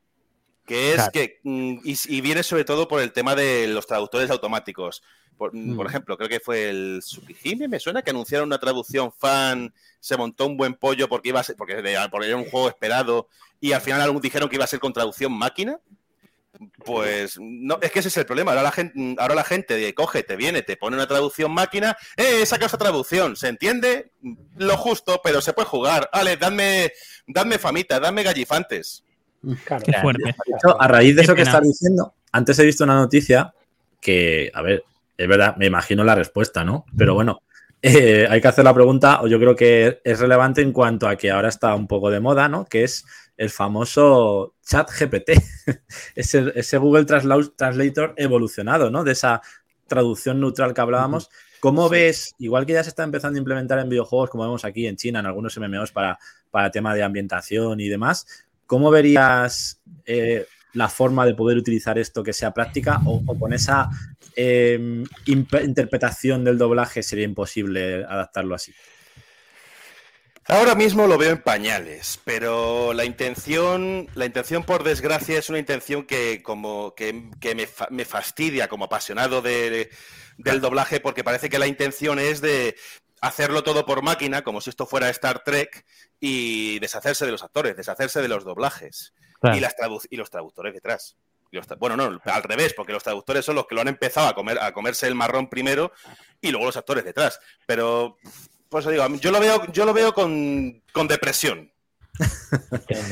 Que 0.68 0.90
es 0.90 0.96
Claro. 0.96 1.12
que, 1.14 1.40
mm, 1.44 1.80
y, 1.84 1.98
y 2.18 2.22
viene 2.22 2.44
sobre 2.44 2.66
todo 2.66 2.88
por 2.88 3.02
el 3.02 3.12
tema 3.14 3.34
de 3.34 3.68
los 3.68 3.88
traductores 3.88 4.30
automáticos. 4.30 5.02
Por, 5.38 5.56
mm, 5.56 5.76
por 5.78 5.86
Mm. 5.86 5.90
ejemplo, 5.90 6.18
creo 6.18 6.30
que 6.30 6.40
fue 6.40 6.70
el 6.70 7.00
Tsukihime, 7.02 7.68
me 7.68 7.80
suena 7.80 8.02
que 8.02 8.10
anunciaron 8.10 8.48
una 8.50 8.58
traducción 8.60 9.12
fan, 9.12 9.74
se 10.00 10.18
montó 10.18 10.46
un 10.46 10.58
buen 10.58 10.74
pollo 10.76 11.08
porque 11.08 11.30
iba 11.30 11.40
a 11.40 11.44
ser, 11.44 11.56
porque, 11.56 11.74
era 11.80 12.08
un 12.38 12.46
juego 12.50 12.68
esperado 12.70 13.30
y 13.62 13.72
al 13.72 13.82
final 13.82 14.20
dijeron 14.20 14.50
que 14.50 14.56
iba 14.56 14.66
a 14.66 14.68
ser 14.68 14.80
con 14.80 14.94
traducción 14.94 15.32
máquina. 15.32 15.80
Pues 16.84 17.38
no, 17.40 17.78
es 17.82 17.92
que 17.92 18.00
ese 18.00 18.08
es 18.08 18.18
el 18.18 18.26
problema. 18.26 18.52
Ahora 18.52 18.64
la 18.64 18.72
gente, 18.72 19.16
ahora 19.20 19.36
la 19.36 19.44
gente 19.44 19.94
coge, 19.94 20.24
te 20.24 20.36
viene, 20.36 20.64
te 20.64 20.76
pone 20.76 20.96
una 20.96 21.08
traducción 21.08 21.52
máquina, 21.52 21.96
¡eh! 22.16 22.44
Saca 22.48 22.66
esta 22.66 22.80
traducción, 22.80 23.36
¿se 23.36 23.48
entiende? 23.48 24.12
Lo 24.58 24.76
justo, 24.76 25.22
pero 25.24 25.40
se 25.40 25.54
puede 25.54 25.68
jugar. 25.68 26.10
Ale, 26.12 26.36
dadme, 26.36 26.92
dadme 27.28 27.60
famita, 27.60 28.00
dadme 28.00 28.24
gallifantes. 28.24 29.04
Claro. 29.66 29.84
Qué 29.86 29.94
fuerte. 29.94 30.30
Hecho, 30.46 30.82
a 30.82 30.88
raíz 30.88 31.16
de 31.16 31.22
Qué 31.22 31.26
eso 31.26 31.36
que 31.36 31.42
estás 31.44 31.62
diciendo, 31.62 32.14
antes 32.32 32.58
he 32.60 32.66
visto 32.66 32.84
una 32.84 32.96
noticia 32.96 33.54
que, 34.02 34.52
a 34.54 34.62
ver, 34.62 34.84
es 35.18 35.28
verdad, 35.28 35.56
me 35.58 35.66
imagino 35.66 36.04
la 36.04 36.16
respuesta, 36.16 36.64
¿no? 36.64 36.86
Pero 36.98 37.14
bueno, 37.14 37.42
eh, 37.82 38.28
hay 38.30 38.42
que 38.42 38.48
hacer 38.48 38.64
la 38.66 38.74
pregunta, 38.74 39.22
o 39.22 39.28
yo 39.28 39.40
creo 39.40 39.56
que 39.56 40.02
es 40.04 40.20
relevante 40.20 40.62
en 40.62 40.72
cuanto 40.72 41.08
a 41.08 41.16
que 41.16 41.32
ahora 41.32 41.50
está 41.50 41.76
un 41.76 41.88
poco 41.88 42.10
de 42.10 42.20
moda, 42.20 42.48
¿no? 42.50 42.66
Que 42.66 42.84
es 42.84 43.06
el 43.38 43.50
famoso 43.50 44.56
chat 44.66 44.90
GPT, 44.92 45.32
ese, 46.16 46.52
ese 46.56 46.78
Google 46.78 47.06
Transla- 47.06 47.54
Translator 47.56 48.14
evolucionado, 48.18 48.90
¿no? 48.90 49.04
De 49.04 49.12
esa 49.12 49.42
traducción 49.88 50.40
neutral 50.40 50.74
que 50.74 50.82
hablábamos. 50.82 51.30
¿Cómo 51.60 51.90
ves, 51.90 52.36
igual 52.38 52.66
que 52.68 52.74
ya 52.74 52.84
se 52.84 52.90
está 52.90 53.04
empezando 53.04 53.38
a 53.38 53.40
implementar 53.40 53.80
en 53.80 53.90
videojuegos, 53.90 54.30
como 54.30 54.44
vemos 54.44 54.64
aquí 54.64 54.86
en 54.86 54.96
China, 54.96 55.20
en 55.20 55.26
algunos 55.26 55.58
MMOs 55.58 55.92
para, 55.92 56.20
para 56.52 56.70
tema 56.70 56.94
de 56.94 57.02
ambientación 57.02 57.80
y 57.80 57.88
demás, 57.88 58.28
¿cómo 58.68 58.92
verías 58.92 59.82
eh, 60.06 60.46
la 60.74 60.88
forma 60.90 61.26
de 61.26 61.34
poder 61.34 61.58
utilizar 61.58 61.98
esto 61.98 62.22
que 62.22 62.34
sea 62.34 62.52
práctica 62.52 63.00
o, 63.06 63.24
con 63.40 63.54
esa 63.54 63.90
imp- 64.36 65.66
interpretación 65.66 66.44
del 66.44 66.60
doblaje 66.60 67.02
sería 67.02 67.26
imposible 67.26 68.06
adaptarlo 68.06 68.54
así? 68.54 68.74
Ahora 70.50 70.76
mismo 70.76 71.08
lo 71.08 71.18
veo 71.18 71.32
en 71.32 71.42
pañales, 71.42 72.22
pero 72.24 72.94
la 72.94 73.04
intención, 73.04 74.08
la 74.16 74.26
intención 74.26 74.64
por 74.64 74.84
desgracia 74.84 75.38
es 75.38 75.50
una 75.50 75.60
intención 75.60 76.06
que 76.06 76.42
como 76.42 76.96
que, 76.96 77.12
me, 77.54 77.68
me 77.90 78.06
fastidia 78.06 78.70
como 78.70 78.86
apasionado 78.86 79.42
de- 79.42 79.90
del 80.38 80.62
doblaje 80.62 81.00
porque 81.02 81.24
parece 81.24 81.50
que 81.50 81.60
la 81.60 81.68
intención 81.68 82.18
es 82.20 82.40
de 82.42 82.76
hacerlo 83.22 83.64
todo 83.64 83.86
por 83.86 84.02
máquina, 84.02 84.44
como 84.44 84.62
si 84.62 84.70
esto 84.70 84.86
fuera 84.86 85.10
Star 85.10 85.44
Trek, 85.44 85.86
y 86.20 86.80
deshacerse 86.80 87.26
de 87.26 87.32
los 87.32 87.44
actores, 87.44 87.76
deshacerse 87.76 88.22
de 88.22 88.28
los 88.28 88.44
doblajes 88.44 89.14
Claro. 89.40 89.58
y, 89.58 89.60
las 89.60 89.76
y 90.10 90.18
los 90.18 90.30
traductores 90.30 90.74
detrás. 90.74 91.18
Y 91.52 91.56
los 91.56 91.68
tra- 91.68 91.78
bueno, 91.80 91.96
no, 91.96 92.20
al 92.26 92.44
revés, 92.44 92.74
porque 92.76 92.92
los 92.94 93.04
traductores 93.04 93.46
son 93.46 93.56
los 93.56 93.68
que 93.68 93.76
lo 93.76 93.82
han 93.82 93.88
empezado 93.88 94.28
a 94.28 94.36
comer, 94.36 94.60
a 94.60 94.74
comerse 94.74 95.08
el 95.08 95.16
marrón 95.16 95.50
primero 95.50 95.92
y 96.42 96.50
luego 96.52 96.66
los 96.66 96.76
actores 96.78 97.06
detrás. 97.06 97.40
Pero, 97.66 98.18
pues 98.70 98.86
digo, 98.88 99.04
a 99.04 99.10
mí- 99.10 99.20
yo 99.20 99.32
lo 99.32 99.40
veo, 99.40 99.66
yo 99.72 99.86
lo 99.86 99.94
veo 99.94 100.14
con, 100.14 100.84
con 100.92 101.08
depresión. 101.08 101.72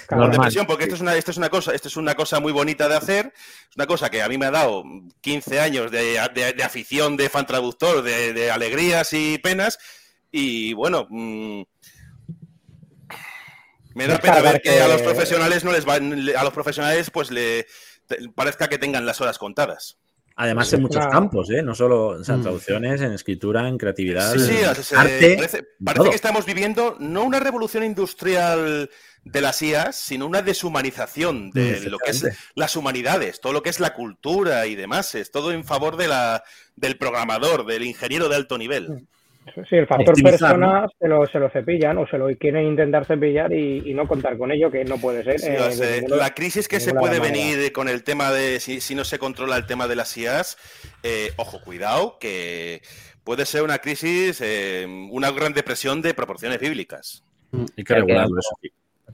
Claro. 0.07 0.29
depresión, 0.29 0.65
porque 0.65 0.83
esto 0.85 0.95
es, 0.95 1.01
una, 1.01 1.15
esto 1.15 1.31
es 1.31 1.37
una 1.37 1.49
cosa, 1.49 1.73
esto 1.73 1.87
es 1.87 1.97
una 1.97 2.15
cosa 2.15 2.39
muy 2.39 2.51
bonita 2.51 2.87
de 2.87 2.95
hacer, 2.95 3.33
es 3.69 3.75
una 3.75 3.85
cosa 3.87 4.09
que 4.09 4.21
a 4.23 4.29
mí 4.29 4.37
me 4.37 4.45
ha 4.47 4.51
dado 4.51 4.83
15 5.21 5.59
años 5.59 5.91
de, 5.91 6.19
de- 6.33 6.53
de 6.53 6.63
afición 6.63 7.17
de 7.17 7.29
fan 7.29 7.45
traductor, 7.45 8.01
de, 8.01 8.33
de 8.33 8.51
alegrías 8.51 9.11
y 9.13 9.37
penas, 9.37 9.77
y 10.31 10.73
bueno, 10.73 11.07
mm, 11.09 11.61
me 13.93 14.07
da 14.07 14.19
pena 14.19 14.41
ver 14.41 14.61
que 14.61 14.81
a 14.81 14.87
los 14.87 15.01
profesionales 15.01 15.63
no 15.63 15.71
les 15.71 15.85
van, 15.85 16.29
a 16.35 16.43
los 16.43 16.53
profesionales 16.53 17.09
pues 17.11 17.31
le 17.31 17.65
te- 18.07 18.29
parezca 18.35 18.67
que 18.67 18.77
tengan 18.77 19.05
las 19.05 19.21
horas 19.21 19.37
contadas. 19.37 19.97
Además, 20.37 20.65
Pues 20.67 20.73
en 20.73 20.81
muchos 20.81 21.07
campos, 21.07 21.49
¿eh? 21.49 21.61
No 21.63 21.73
solo 21.75 22.07
o 22.07 22.23
sea, 22.23 22.35
Mm. 22.35 22.41
traducciones, 22.43 22.99
en 23.01 23.13
escritura, 23.13 23.69
en 23.69 23.77
creatividad, 23.77 24.33
Sí, 24.33 24.39
sí, 24.39 24.57
en 24.57 24.83
se- 24.83 24.95
arte. 24.97 25.35
parece, 25.37 25.67
parece 25.83 26.09
que 26.09 26.15
estamos 26.15 26.45
viviendo 26.45 26.97
no 26.99 27.23
una 27.23 27.39
revolución 27.39 27.85
industrial 27.85 28.89
de 29.23 29.41
las 29.41 29.61
IAS, 29.61 29.95
sino 29.95 30.25
una 30.27 30.41
deshumanización 30.41 31.51
de 31.51 31.79
Mm, 31.85 31.89
lo 31.89 31.97
que 31.99 32.11
es 32.11 32.27
las 32.53 32.75
humanidades, 32.75 33.39
todo 33.39 33.53
lo 33.53 33.63
que 33.63 33.69
es 33.69 33.79
la 33.79 33.93
cultura 33.93 34.67
y 34.67 34.75
demás, 34.75 35.15
es 35.15 35.31
todo 35.31 35.53
en 35.53 35.63
favor 35.63 35.95
de 35.95 36.09
la, 36.09 36.43
del 36.75 36.97
programador, 36.97 37.65
del 37.65 37.83
ingeniero 37.83 38.27
de 38.27 38.35
alto 38.35 38.57
nivel. 38.57 39.07
Sí, 39.69 39.75
el 39.75 39.85
factor 39.85 40.09
Optimizar, 40.09 40.39
persona 40.39 40.87
se, 40.99 41.07
lo, 41.07 41.25
se 41.27 41.37
lo 41.39 41.49
cepillan 41.51 41.97
o 41.99 42.07
se 42.07 42.17
lo 42.17 42.27
quieren 42.37 42.65
intentar 42.65 43.05
cepillar 43.05 43.53
y, 43.53 43.83
y 43.85 43.93
no 43.93 44.07
contar 44.07 44.37
con 44.39 44.51
ello, 44.51 44.71
que 44.71 44.83
no 44.83 44.97
puede 44.97 45.23
ser. 45.23 45.39
Sí, 45.39 45.47
eh, 45.51 45.57
o 45.59 45.65
de 45.65 45.71
sea, 45.71 45.95
ninguna- 46.01 46.15
la 46.15 46.33
crisis 46.33 46.67
que 46.67 46.79
se 46.79 46.93
puede 46.95 47.19
manera. 47.19 47.45
venir 47.47 47.71
con 47.71 47.87
el 47.87 48.03
tema 48.03 48.31
de 48.31 48.59
si, 48.59 48.81
si 48.81 48.95
no 48.95 49.03
se 49.03 49.19
controla 49.19 49.55
el 49.57 49.67
tema 49.67 49.87
de 49.87 49.95
las 49.95 50.17
IAS, 50.17 50.57
eh, 51.03 51.31
ojo, 51.35 51.61
cuidado, 51.61 52.17
que 52.19 52.81
puede 53.23 53.45
ser 53.45 53.61
una 53.61 53.77
crisis, 53.77 54.41
eh, 54.41 54.87
una 55.11 55.29
gran 55.31 55.53
depresión 55.53 56.01
de 56.01 56.13
proporciones 56.15 56.59
bíblicas. 56.59 57.23
Hay 57.77 57.83
que 57.83 57.93
regularlo 57.93 58.39
eso. 58.39 58.49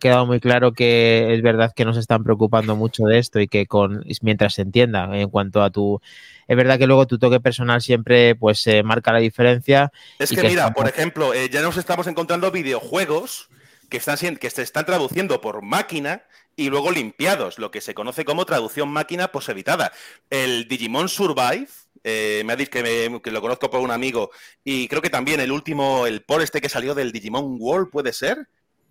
Quedado 0.02 0.26
muy 0.26 0.42
claro 0.42 0.74
que 0.74 1.34
es 1.34 1.42
verdad 1.42 1.72
que 1.74 1.86
no 1.86 1.94
se 1.94 2.02
están 2.02 2.24
preocupando 2.26 2.76
mucho 2.76 3.04
de 3.06 3.20
esto 3.20 3.40
y 3.40 3.48
que 3.48 3.68
con 3.68 4.04
mientras 4.22 4.56
se 4.56 4.64
entienda 4.64 5.10
en 5.18 5.30
cuanto 5.30 5.64
a 5.64 5.70
tu 5.70 6.02
es 6.48 6.58
verdad 6.58 6.78
que 6.78 6.88
luego 6.88 7.08
tu 7.08 7.18
toque 7.20 7.40
personal 7.40 7.82
siempre 7.82 8.36
pues 8.36 8.68
eh, 8.68 8.84
marca 8.84 9.14
la 9.14 9.20
diferencia 9.20 9.92
Es 10.20 10.32
Y 10.32 10.36
que 10.36 10.42
que 10.42 10.48
mira, 10.50 10.68
estamos- 10.68 10.76
por 10.76 10.88
ejemplo, 10.90 11.34
eh, 11.34 11.50
ya 11.50 11.62
nos 11.62 11.78
estamos 11.78 12.08
encontrando 12.08 12.52
videojuegos 12.52 13.50
que 13.90 13.98
están 13.98 14.18
que 14.38 14.50
se 14.50 14.62
están 14.62 14.86
traduciendo 14.86 15.40
por 15.42 15.62
máquina 15.62 16.24
y 16.56 16.70
luego 16.70 16.92
limpiados, 16.92 17.60
lo 17.60 17.72
que 17.72 17.82
se 17.82 17.94
conoce 17.94 18.26
como 18.26 18.46
traducción 18.46 18.90
máquina 18.90 19.30
posevitada. 19.30 19.92
El 20.30 20.68
Digimon 20.68 21.10
Survive, 21.10 21.68
eh, 22.04 22.44
me 22.46 22.54
ha 22.54 22.56
dicho 22.56 22.72
que, 22.72 23.10
me- 23.10 23.22
que 23.22 23.32
lo 23.32 23.42
conozco 23.42 23.70
por 23.70 23.80
un 23.82 23.92
amigo, 23.92 24.32
y 24.64 24.88
creo 24.88 25.02
que 25.02 25.10
también 25.10 25.40
el 25.40 25.52
último, 25.52 26.08
el 26.08 26.22
por 26.24 26.42
este 26.42 26.62
que 26.62 26.70
salió 26.70 26.94
del 26.96 27.12
Digimon 27.12 27.58
World, 27.60 27.90
puede 27.90 28.14
ser, 28.14 28.48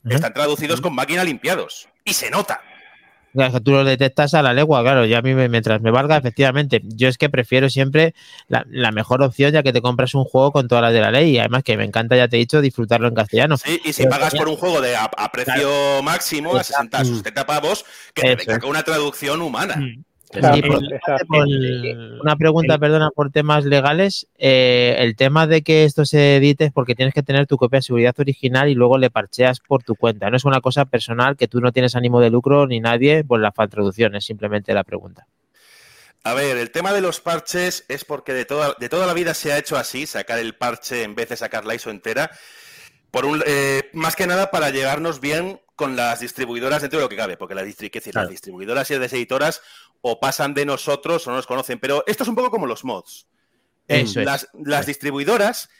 Están 0.08 0.32
traducidos 0.32 0.80
con 0.80 0.94
máquina 0.94 1.24
limpiados. 1.24 1.88
Y 2.04 2.14
se 2.14 2.30
nota. 2.30 2.60
Claro, 3.32 3.52
que 3.52 3.60
tú 3.60 3.70
lo 3.70 3.84
detectas 3.84 4.34
a 4.34 4.42
la 4.42 4.52
legua, 4.52 4.82
claro, 4.82 5.04
ya 5.06 5.18
a 5.18 5.22
mí 5.22 5.34
me- 5.34 5.48
mientras 5.48 5.80
me 5.80 5.92
valga, 5.92 6.16
efectivamente, 6.16 6.80
yo 6.82 7.06
es 7.06 7.16
que 7.16 7.30
prefiero 7.30 7.70
siempre 7.70 8.12
la, 8.48 8.64
la 8.68 8.90
mejor 8.90 9.22
opción 9.22 9.52
ya 9.52 9.62
que 9.62 9.72
te 9.72 9.80
compras 9.80 10.14
un 10.16 10.24
juego 10.24 10.50
con 10.50 10.66
todas 10.66 10.82
las 10.82 10.92
de 10.92 11.00
la 11.00 11.12
ley 11.12 11.30
y 11.30 11.38
además 11.38 11.62
que 11.62 11.76
me 11.76 11.84
encanta, 11.84 12.16
ya 12.16 12.26
te 12.26 12.34
he 12.36 12.38
dicho, 12.40 12.60
disfrutarlo 12.60 13.06
en 13.06 13.14
castellano. 13.14 13.56
Sí, 13.56 13.80
y 13.84 13.92
si 13.92 14.02
Pero 14.02 14.10
pagas 14.10 14.34
por 14.34 14.48
un 14.48 14.56
juego 14.56 14.80
de 14.80 14.96
a, 14.96 15.04
a 15.04 15.30
precio 15.30 16.02
máximo, 16.02 16.56
a 16.56 16.64
60, 16.64 16.98
a 16.98 17.04
sus 17.04 17.18
70 17.18 17.46
pavos, 17.46 17.84
que 18.14 18.22
te 18.22 18.34
venga 18.34 18.58
con 18.58 18.70
una 18.70 18.82
traducción 18.82 19.40
humana. 19.42 19.76
Mm. 19.76 20.02
Sí, 20.32 20.62
por- 20.62 20.84
exacto. 20.94 21.26
por- 21.26 21.46
una 22.22 22.36
pregunta, 22.36 22.78
perdona, 22.78 23.10
por 23.10 23.30
temas 23.30 23.64
legales. 23.64 24.28
eh, 24.38 24.96
el 25.00 25.16
tema 25.16 25.46
de 25.46 25.62
que 25.62 25.84
esto 25.84 26.04
se 26.04 26.36
edite 26.36 26.66
es 26.66 26.72
porque 26.72 26.94
tienes 26.94 27.12
que 27.14 27.22
tener 27.22 27.46
tu 27.46 27.56
copia 27.56 27.78
de 27.78 27.82
seguridad 27.82 28.14
original 28.18 28.68
y 28.68 28.74
luego 28.74 28.96
le 28.96 29.10
parcheas 29.10 29.58
por 29.60 29.82
tu 29.82 29.96
cuenta. 29.96 30.30
No 30.30 30.36
es 30.36 30.44
una 30.44 30.60
cosa 30.60 30.84
personal 30.84 31.36
que 31.36 31.48
tú 31.48 31.60
no 31.60 31.72
tienes 31.72 31.96
ánimo 31.96 32.20
de 32.20 32.30
lucro 32.30 32.66
ni 32.66 32.78
nadie 32.80 33.24
por 33.24 33.40
la 33.40 33.50
traducción, 33.50 34.14
es 34.14 34.24
simplemente 34.24 34.72
la 34.72 34.84
pregunta. 34.84 35.26
A 36.22 36.34
ver, 36.34 36.58
el 36.58 36.70
tema 36.70 36.92
de 36.92 37.00
los 37.00 37.20
parches 37.20 37.84
es 37.88 38.04
porque 38.04 38.32
de 38.32 38.44
toda, 38.44 38.76
de 38.78 38.88
toda 38.88 39.06
la 39.06 39.14
vida 39.14 39.34
se 39.34 39.52
ha 39.52 39.58
hecho 39.58 39.76
así, 39.76 40.06
sacar 40.06 40.38
el 40.38 40.54
parche 40.54 41.02
en 41.02 41.14
vez 41.14 41.28
de 41.30 41.36
sacar 41.36 41.64
la 41.64 41.74
ISO 41.74 41.90
entera. 41.90 42.30
Por 43.10 43.24
un, 43.24 43.42
eh, 43.46 43.90
más 43.94 44.14
que 44.16 44.26
nada 44.26 44.50
para 44.50 44.70
llegarnos 44.70 45.20
bien 45.20 45.60
con 45.80 45.96
las 45.96 46.20
distribuidoras 46.20 46.82
dentro 46.82 46.98
de 46.98 47.04
lo 47.06 47.08
que 47.08 47.16
cabe, 47.16 47.36
porque 47.38 47.54
las, 47.54 47.64
distri- 47.64 47.90
que 47.90 48.00
decir, 48.00 48.12
Claro. 48.12 48.26
las 48.26 48.30
distribuidoras 48.32 48.90
y 48.90 48.98
las 48.98 49.12
editoras 49.14 49.62
o 50.02 50.20
pasan 50.20 50.52
de 50.52 50.66
nosotros 50.66 51.26
o 51.26 51.30
no 51.30 51.36
nos 51.36 51.46
conocen. 51.46 51.78
Pero 51.80 52.04
esto 52.06 52.22
es 52.24 52.28
un 52.28 52.34
poco 52.34 52.50
como 52.50 52.66
los 52.66 52.84
mods. 52.84 53.26
Eh, 53.88 54.02
es. 54.02 54.14
las, 54.16 54.48
las 54.62 54.84
distribuidoras 54.84 55.70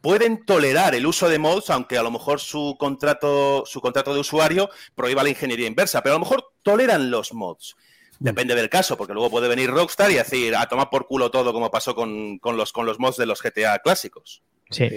pueden 0.00 0.44
tolerar 0.46 0.94
el 0.94 1.04
uso 1.06 1.28
de 1.28 1.40
mods, 1.40 1.70
aunque 1.70 1.98
a 1.98 2.02
lo 2.04 2.10
mejor 2.12 2.38
su 2.38 2.76
contrato, 2.78 3.64
su 3.66 3.80
contrato 3.80 4.14
de 4.14 4.20
usuario 4.20 4.70
prohíba 4.94 5.24
la 5.24 5.30
ingeniería 5.30 5.66
inversa, 5.66 6.02
pero 6.02 6.14
a 6.14 6.18
lo 6.18 6.24
mejor 6.24 6.44
toleran 6.62 7.10
los 7.10 7.32
mods. 7.32 7.74
Depende 8.20 8.54
del 8.54 8.68
caso, 8.68 8.96
porque 8.96 9.12
luego 9.12 9.28
puede 9.30 9.48
venir 9.48 9.70
Rockstar 9.70 10.10
y 10.10 10.14
decir, 10.14 10.54
a 10.56 10.66
tomar 10.68 10.88
por 10.90 11.06
culo 11.06 11.30
todo, 11.32 11.52
como 11.52 11.70
pasó 11.70 11.94
con, 11.94 12.38
con 12.38 12.56
los, 12.56 12.72
con 12.72 12.86
los 12.86 12.98
mods 12.98 13.16
de 13.16 13.26
los 13.26 13.42
GTA 13.42 13.78
clásicos. 13.80 14.42
Sí. 14.70 14.88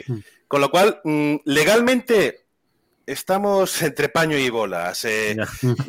Con 0.47 0.59
lo 0.61 0.69
cual, 0.69 0.99
mm, 1.03 1.35
legalmente 1.45 2.40
estamos 3.13 3.81
entre 3.81 4.09
paño 4.09 4.37
y 4.37 4.49
bolas. 4.49 5.03
eh, 5.05 5.35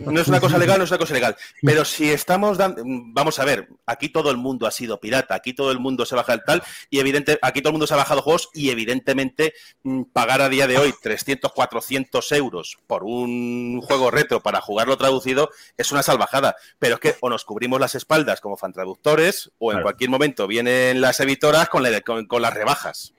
no 0.06 0.20
es 0.20 0.28
una 0.28 0.40
cosa 0.40 0.58
legal, 0.58 0.78
no 0.78 0.84
es 0.84 0.90
una 0.90 0.98
cosa 0.98 1.14
legal. 1.14 1.36
Pero 1.62 1.84
si 1.84 2.10
estamos 2.10 2.58
dando. 2.58 2.82
Vamos 2.84 3.38
a 3.38 3.44
ver, 3.44 3.68
aquí 3.86 4.08
todo 4.08 4.30
el 4.30 4.36
mundo 4.36 4.66
ha 4.66 4.70
sido 4.70 5.00
pirata, 5.00 5.34
aquí 5.34 5.52
todo 5.54 5.70
el 5.70 5.78
mundo 5.78 6.04
se 6.06 6.14
baja 6.14 6.34
el 6.34 6.42
tal, 6.44 6.62
y 6.90 6.98
evidente, 7.00 7.38
aquí 7.42 7.60
todo 7.62 7.70
el 7.70 7.74
mundo 7.74 7.86
se 7.86 7.94
ha 7.94 7.98
bajado 7.98 8.22
juegos, 8.22 8.50
y 8.54 8.70
evidentemente 8.70 9.54
mm, 9.82 10.02
pagar 10.12 10.42
a 10.42 10.48
día 10.48 10.66
de 10.66 10.78
hoy 10.78 10.92
300, 11.02 11.52
400 11.52 12.32
euros 12.32 12.78
por 12.86 13.04
un 13.04 13.80
juego 13.82 14.10
retro 14.10 14.40
para 14.42 14.60
jugarlo 14.60 14.96
traducido 14.96 15.50
es 15.76 15.92
una 15.92 16.02
salvajada. 16.02 16.56
Pero 16.78 16.94
es 16.94 17.00
que 17.00 17.16
o 17.20 17.28
nos 17.30 17.44
cubrimos 17.44 17.80
las 17.80 17.94
espaldas 17.94 18.40
como 18.40 18.56
fantraductores, 18.56 19.50
o 19.58 19.70
en 19.70 19.76
Claro. 19.76 19.84
cualquier 19.84 20.10
momento 20.10 20.46
vienen 20.46 21.00
las 21.00 21.18
editoras 21.20 21.68
con, 21.68 21.82
la- 21.82 22.00
con- 22.00 22.26
con 22.26 22.42
las 22.42 22.52
rebajas. 22.54 23.14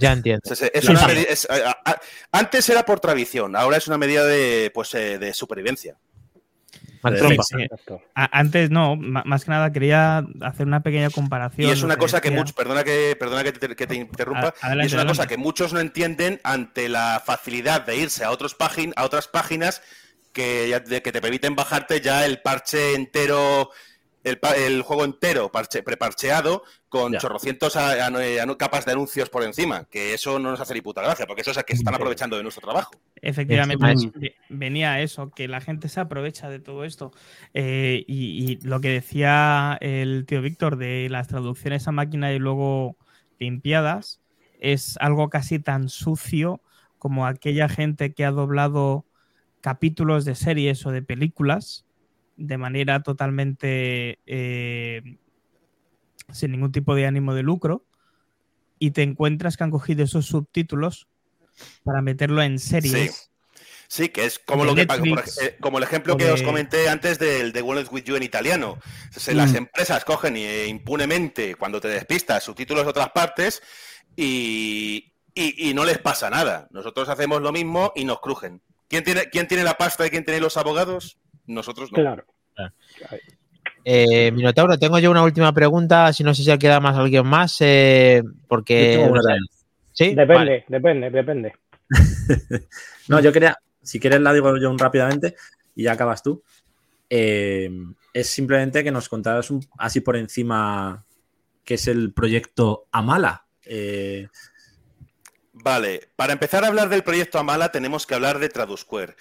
Ya 0.00 0.12
entiendo. 0.12 0.42
Es- 0.50 0.62
es 0.62 0.84
Sí, 0.84 0.90
una 0.90 1.00
sí. 1.00 1.06
medi- 1.06 1.26
es- 1.28 1.48
a- 1.50 1.76
a- 1.84 2.00
antes 2.32 2.68
era 2.68 2.84
por 2.84 3.00
tradición, 3.00 3.56
ahora 3.56 3.76
es 3.78 3.86
una 3.88 3.98
medida 3.98 4.24
de, 4.24 4.70
pues, 4.74 4.92
eh, 4.94 5.18
de 5.18 5.32
supervivencia. 5.34 5.96
Trompa. 7.02 7.44
A- 8.16 8.38
Antes 8.40 8.70
no, 8.70 8.96
más 8.96 9.44
que 9.44 9.50
nada 9.52 9.70
quería 9.72 10.24
hacer 10.40 10.66
una 10.66 10.82
pequeña 10.82 11.08
comparación. 11.10 11.68
Y 11.68 11.70
es 11.70 11.82
una 11.82 11.96
cosa 11.96 12.20
que 12.20 12.32
muchos, 12.32 12.52
perdona 12.52 12.82
que, 12.82 13.14
perdona 13.18 13.44
que 13.44 13.52
te, 13.52 13.76
que 13.76 13.86
te 13.86 13.94
interrumpa, 13.94 14.48
A- 14.60 14.66
adelante, 14.66 14.84
y 14.84 14.86
es 14.88 14.92
una 14.92 15.02
adelante. 15.02 15.18
cosa 15.18 15.28
que 15.28 15.36
muchos 15.36 15.72
no 15.72 15.78
entienden 15.78 16.40
ante 16.42 16.88
la 16.88 17.22
facilidad 17.24 17.82
de 17.86 17.96
irse 17.96 18.24
a, 18.24 18.32
otros 18.32 18.54
págin, 18.56 18.92
a 18.96 19.04
otras 19.04 19.28
páginas 19.28 19.82
que, 20.32 20.68
ya- 20.68 20.80
de- 20.80 21.00
que 21.00 21.12
te 21.12 21.20
permiten 21.20 21.54
bajarte 21.54 22.00
ya 22.00 22.26
el 22.26 22.40
parche 22.42 22.94
entero, 22.94 23.70
el, 24.26 24.82
juego 24.82 25.04
entero 25.04 25.50
parche, 25.50 25.82
preparcheado 25.82 26.64
con 26.88 27.12
Ya. 27.12 27.18
chorrocientos 27.18 27.76
a- 27.76 28.06
a- 28.06 28.06
a- 28.08 28.56
capas 28.56 28.84
de 28.84 28.92
anuncios 28.92 29.28
por 29.30 29.44
encima, 29.44 29.84
que 29.84 30.14
eso 30.14 30.38
no 30.38 30.50
nos 30.50 30.60
hace 30.60 30.74
ni 30.74 30.80
puta 30.80 31.02
gracia, 31.02 31.26
porque 31.26 31.42
eso 31.42 31.52
es 31.52 31.58
a 31.58 31.62
que 31.62 31.74
se 31.74 31.80
están 31.80 31.94
aprovechando 31.94 32.36
de 32.36 32.42
nuestro 32.42 32.62
trabajo. 32.62 32.92
Efectivamente, 33.22 34.34
venía 34.48 35.00
eso, 35.00 35.30
que 35.30 35.48
la 35.48 35.60
gente 35.60 35.88
se 35.88 36.00
aprovecha 36.00 36.48
de 36.48 36.58
todo 36.58 36.84
esto. 36.84 37.12
Eh, 37.54 38.04
y, 38.06 38.52
y 38.52 38.56
lo 38.62 38.80
que 38.80 38.88
decía 38.90 39.78
el 39.80 40.26
tío 40.26 40.42
Víctor 40.42 40.76
de 40.76 41.08
las 41.10 41.28
traducciones 41.28 41.86
a 41.88 41.92
máquina 41.92 42.32
y 42.32 42.38
luego 42.38 42.96
limpiadas 43.38 44.20
es 44.60 44.96
algo 45.00 45.28
casi 45.30 45.58
tan 45.58 45.88
sucio 45.88 46.60
como 46.98 47.26
aquella 47.26 47.68
gente 47.68 48.12
que 48.14 48.24
ha 48.24 48.30
doblado 48.30 49.04
capítulos 49.60 50.24
de 50.24 50.34
series 50.34 50.84
o 50.86 50.90
de 50.90 51.02
películas 51.02 51.85
de 52.36 52.58
manera 52.58 53.02
totalmente 53.02 54.18
eh, 54.26 55.02
sin 56.32 56.52
ningún 56.52 56.72
tipo 56.72 56.94
de 56.94 57.06
ánimo 57.06 57.34
de 57.34 57.42
lucro 57.42 57.84
y 58.78 58.90
te 58.90 59.02
encuentras 59.02 59.56
que 59.56 59.64
han 59.64 59.70
cogido 59.70 60.04
esos 60.04 60.26
subtítulos 60.26 61.08
para 61.84 62.02
meterlo 62.02 62.42
en 62.42 62.58
series. 62.58 63.30
Sí, 63.88 64.08
que 64.08 64.24
es 64.26 64.40
como 64.40 64.64
lo 64.64 64.74
que 64.74 64.84
Netflix, 64.84 65.40
eh, 65.40 65.56
como 65.60 65.78
el 65.78 65.84
ejemplo 65.84 66.16
que 66.16 66.28
os 66.30 66.42
comenté 66.42 66.88
antes 66.88 67.18
del 67.20 67.52
de 67.52 67.62
Wellness 67.62 67.90
with 67.92 68.02
You 68.02 68.16
en 68.16 68.24
italiano. 68.24 68.78
O 69.16 69.20
sea, 69.20 69.32
Las 69.34 69.52
Mm. 69.52 69.56
empresas 69.58 70.04
cogen 70.04 70.36
eh, 70.36 70.66
impunemente 70.66 71.54
cuando 71.54 71.80
te 71.80 71.86
despistas 71.88 72.42
subtítulos 72.42 72.82
de 72.84 72.90
otras 72.90 73.10
partes 73.10 73.62
y, 74.16 75.12
y- 75.34 75.70
y 75.70 75.74
no 75.74 75.84
les 75.84 75.98
pasa 75.98 76.28
nada. 76.30 76.66
Nosotros 76.72 77.08
hacemos 77.08 77.40
lo 77.40 77.52
mismo 77.52 77.92
y 77.94 78.04
nos 78.04 78.20
crujen. 78.20 78.60
¿Quién 78.88 79.04
tiene, 79.04 79.26
quién 79.30 79.46
tiene 79.46 79.62
la 79.62 79.78
pasta 79.78 80.04
y 80.06 80.10
quién 80.10 80.24
tiene 80.24 80.40
los 80.40 80.56
abogados? 80.56 81.18
Nosotros 81.46 81.90
no. 81.92 81.96
Claro. 81.96 82.24
Eh, 83.84 84.32
Minotauro, 84.32 84.78
tengo 84.78 84.98
yo 84.98 85.10
una 85.10 85.22
última 85.22 85.52
pregunta. 85.52 86.12
Si 86.12 86.24
no 86.24 86.34
sé 86.34 86.42
si 86.42 86.58
queda 86.58 86.80
más 86.80 86.96
alguien 86.96 87.26
más. 87.26 87.56
eh, 87.60 88.22
porque. 88.48 89.08
Sí, 89.92 90.08
Depende, 90.14 90.34
Vale. 90.34 90.64
depende, 90.68 91.10
depende. 91.10 91.52
No, 93.08 93.20
yo 93.20 93.32
quería, 93.32 93.56
si 93.82 94.00
quieres 94.00 94.20
la 94.20 94.32
digo 94.32 94.56
yo 94.58 94.68
un 94.68 94.78
rápidamente 94.78 95.36
y 95.76 95.84
ya 95.84 95.92
acabas 95.92 96.22
tú. 96.24 96.42
Eh, 97.08 97.70
es 98.12 98.26
simplemente 98.28 98.82
que 98.82 98.90
nos 98.90 99.08
contaras 99.08 99.50
un- 99.52 99.64
así 99.78 100.00
por 100.00 100.16
encima 100.16 101.04
qué 101.64 101.74
es 101.74 101.86
el 101.86 102.12
proyecto 102.12 102.88
Amala. 102.90 103.46
Eh, 103.64 104.26
Vale, 105.52 106.10
para 106.16 106.32
empezar 106.32 106.64
a 106.64 106.66
hablar 106.68 106.88
del 106.88 107.02
proyecto 107.04 107.38
Amala 107.38 107.70
tenemos 107.72 108.06
que 108.06 108.14
hablar 108.14 108.38
de 108.40 108.48
Tradusquare. 108.48 109.14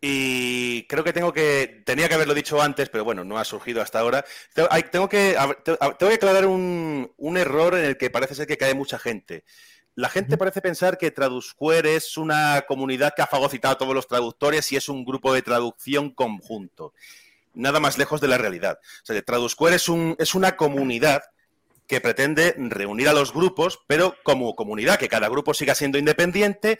Y 0.00 0.86
creo 0.86 1.02
que 1.02 1.12
tengo 1.12 1.32
que, 1.32 1.82
tenía 1.84 2.08
que 2.08 2.14
haberlo 2.14 2.34
dicho 2.34 2.62
antes, 2.62 2.88
pero 2.88 3.04
bueno, 3.04 3.24
no 3.24 3.38
ha 3.38 3.44
surgido 3.44 3.82
hasta 3.82 3.98
ahora. 3.98 4.24
Tengo, 4.54 5.08
que, 5.08 5.36
tengo 5.64 6.12
aclarar 6.12 6.46
un, 6.46 7.12
un 7.16 7.36
error 7.36 7.76
en 7.76 7.84
el 7.84 7.96
que 7.96 8.10
parece 8.10 8.36
ser 8.36 8.46
que 8.46 8.56
cae 8.56 8.74
mucha 8.74 8.98
gente. 8.98 9.44
La 9.96 10.08
gente 10.08 10.38
parece 10.38 10.62
pensar 10.62 10.96
que 10.96 11.10
Tradusquare 11.10 11.96
es 11.96 12.16
una 12.16 12.62
comunidad 12.68 13.14
que 13.16 13.22
ha 13.22 13.26
fagocitado 13.26 13.74
a 13.74 13.78
todos 13.78 13.94
los 13.94 14.06
traductores 14.06 14.70
y 14.70 14.76
es 14.76 14.88
un 14.88 15.04
grupo 15.04 15.34
de 15.34 15.42
traducción 15.42 16.10
conjunto. 16.10 16.94
Nada 17.54 17.80
más 17.80 17.98
lejos 17.98 18.20
de 18.20 18.28
la 18.28 18.38
realidad. 18.38 18.78
O 19.02 19.06
sea, 19.06 19.20
Tradusquare 19.20 19.74
es, 19.74 19.88
un, 19.88 20.14
es 20.20 20.36
una 20.36 20.56
comunidad 20.56 21.24
que 21.88 22.00
pretende 22.00 22.54
reunir 22.56 23.08
a 23.08 23.12
los 23.12 23.32
grupos, 23.32 23.80
pero 23.88 24.14
como 24.22 24.54
comunidad, 24.54 25.00
que 25.00 25.08
cada 25.08 25.28
grupo 25.28 25.52
siga 25.54 25.74
siendo 25.74 25.98
independiente, 25.98 26.78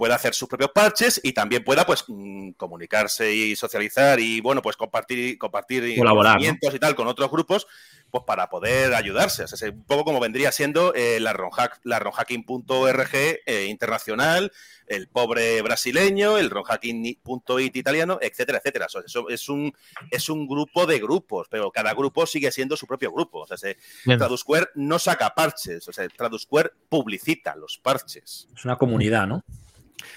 pueda 0.00 0.14
hacer 0.14 0.32
sus 0.32 0.48
propios 0.48 0.70
parches 0.70 1.20
y 1.22 1.34
también 1.34 1.62
pueda 1.62 1.84
pues 1.84 2.06
mm, 2.08 2.52
comunicarse 2.52 3.34
y 3.34 3.54
socializar 3.54 4.18
y 4.18 4.40
bueno, 4.40 4.62
pues 4.62 4.74
compartir 4.74 5.36
compartir 5.36 5.94
Colaborar, 5.94 6.36
conocimientos 6.36 6.74
y 6.74 6.78
tal 6.78 6.94
con 6.94 7.06
otros 7.06 7.30
grupos, 7.30 7.66
pues 8.10 8.24
para 8.26 8.48
poder 8.48 8.94
ayudarse. 8.94 9.44
O 9.44 9.46
sea, 9.46 9.56
es 9.56 9.74
un 9.74 9.84
poco 9.84 10.06
como 10.06 10.18
vendría 10.18 10.52
siendo 10.52 10.94
eh, 10.94 11.20
la 11.20 11.34
ronhack, 11.34 11.80
la 11.84 11.98
ronhacking.org 11.98 13.14
eh, 13.14 13.66
internacional, 13.68 14.50
el 14.86 15.06
pobre 15.08 15.60
brasileño, 15.60 16.38
el 16.38 16.48
ronhacking.it 16.48 17.76
italiano, 17.76 18.18
etcétera, 18.22 18.56
etcétera. 18.56 18.86
O 18.86 18.88
sea, 18.88 19.02
eso 19.04 19.28
es 19.28 19.50
un 19.50 19.70
es 20.10 20.30
un 20.30 20.48
grupo 20.48 20.86
de 20.86 20.98
grupos, 20.98 21.48
pero 21.50 21.70
cada 21.70 21.92
grupo 21.92 22.24
sigue 22.24 22.50
siendo 22.52 22.74
su 22.74 22.86
propio 22.86 23.12
grupo. 23.12 23.40
O 23.40 23.46
sea, 23.46 23.58
se, 23.58 23.76
Bien. 24.06 24.18
Tradusquare 24.18 24.68
no 24.76 24.98
saca 24.98 25.34
parches, 25.34 25.86
o 25.86 25.92
sea, 25.92 26.08
Tradusquare 26.08 26.70
publicita 26.88 27.54
los 27.54 27.76
parches. 27.76 28.48
es 28.56 28.64
una 28.64 28.76
comunidad, 28.76 29.26
¿no? 29.26 29.44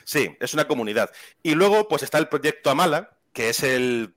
Sí, 0.04 0.36
es 0.40 0.54
una 0.54 0.68
comunidad. 0.68 1.12
Y 1.42 1.56
luego, 1.56 1.88
pues 1.88 2.04
está 2.04 2.18
el 2.18 2.28
proyecto 2.30 2.70
Amala, 2.70 3.12
que 3.34 3.50
es 3.50 3.64
el 3.64 4.16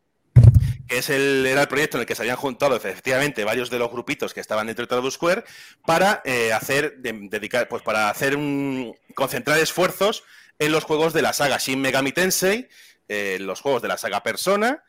que 0.88 0.98
es 0.98 1.10
el, 1.10 1.44
era 1.47 1.62
el 1.62 1.68
proyecto 1.68 1.97
en 1.97 2.02
el 2.02 2.06
que 2.06 2.14
se 2.14 2.22
habían 2.22 2.36
juntado 2.36 2.76
efectivamente 2.76 3.43
varios 3.44 3.70
de 3.70 3.78
los 3.80 3.90
grupitos 3.90 4.32
que 4.32 4.40
estaban 4.40 4.68
dentro 4.68 4.84
de 4.84 4.88
Tradusquare 4.88 5.43
para 5.84 6.22
eh, 6.24 6.52
hacer, 6.52 6.98
de- 6.98 7.26
dedicar, 7.28 7.66
pues 7.66 7.82
para 7.82 8.09
hacer 8.09 8.36
un, 8.36 8.94
concentrar 9.16 9.59
esfuerzos 9.59 10.22
en 10.60 10.70
los 10.70 10.84
juegos 10.84 11.12
de 11.12 11.22
la 11.22 11.32
saga 11.32 11.59
Shin 11.59 11.80
Megami 11.80 12.12
Tensei, 12.12 12.68
eh, 13.09 13.38
los 13.40 13.60
juegos 13.62 13.82
de 13.82 13.88
la 13.88 13.98
saga 13.98 14.22
Persona 14.22 14.84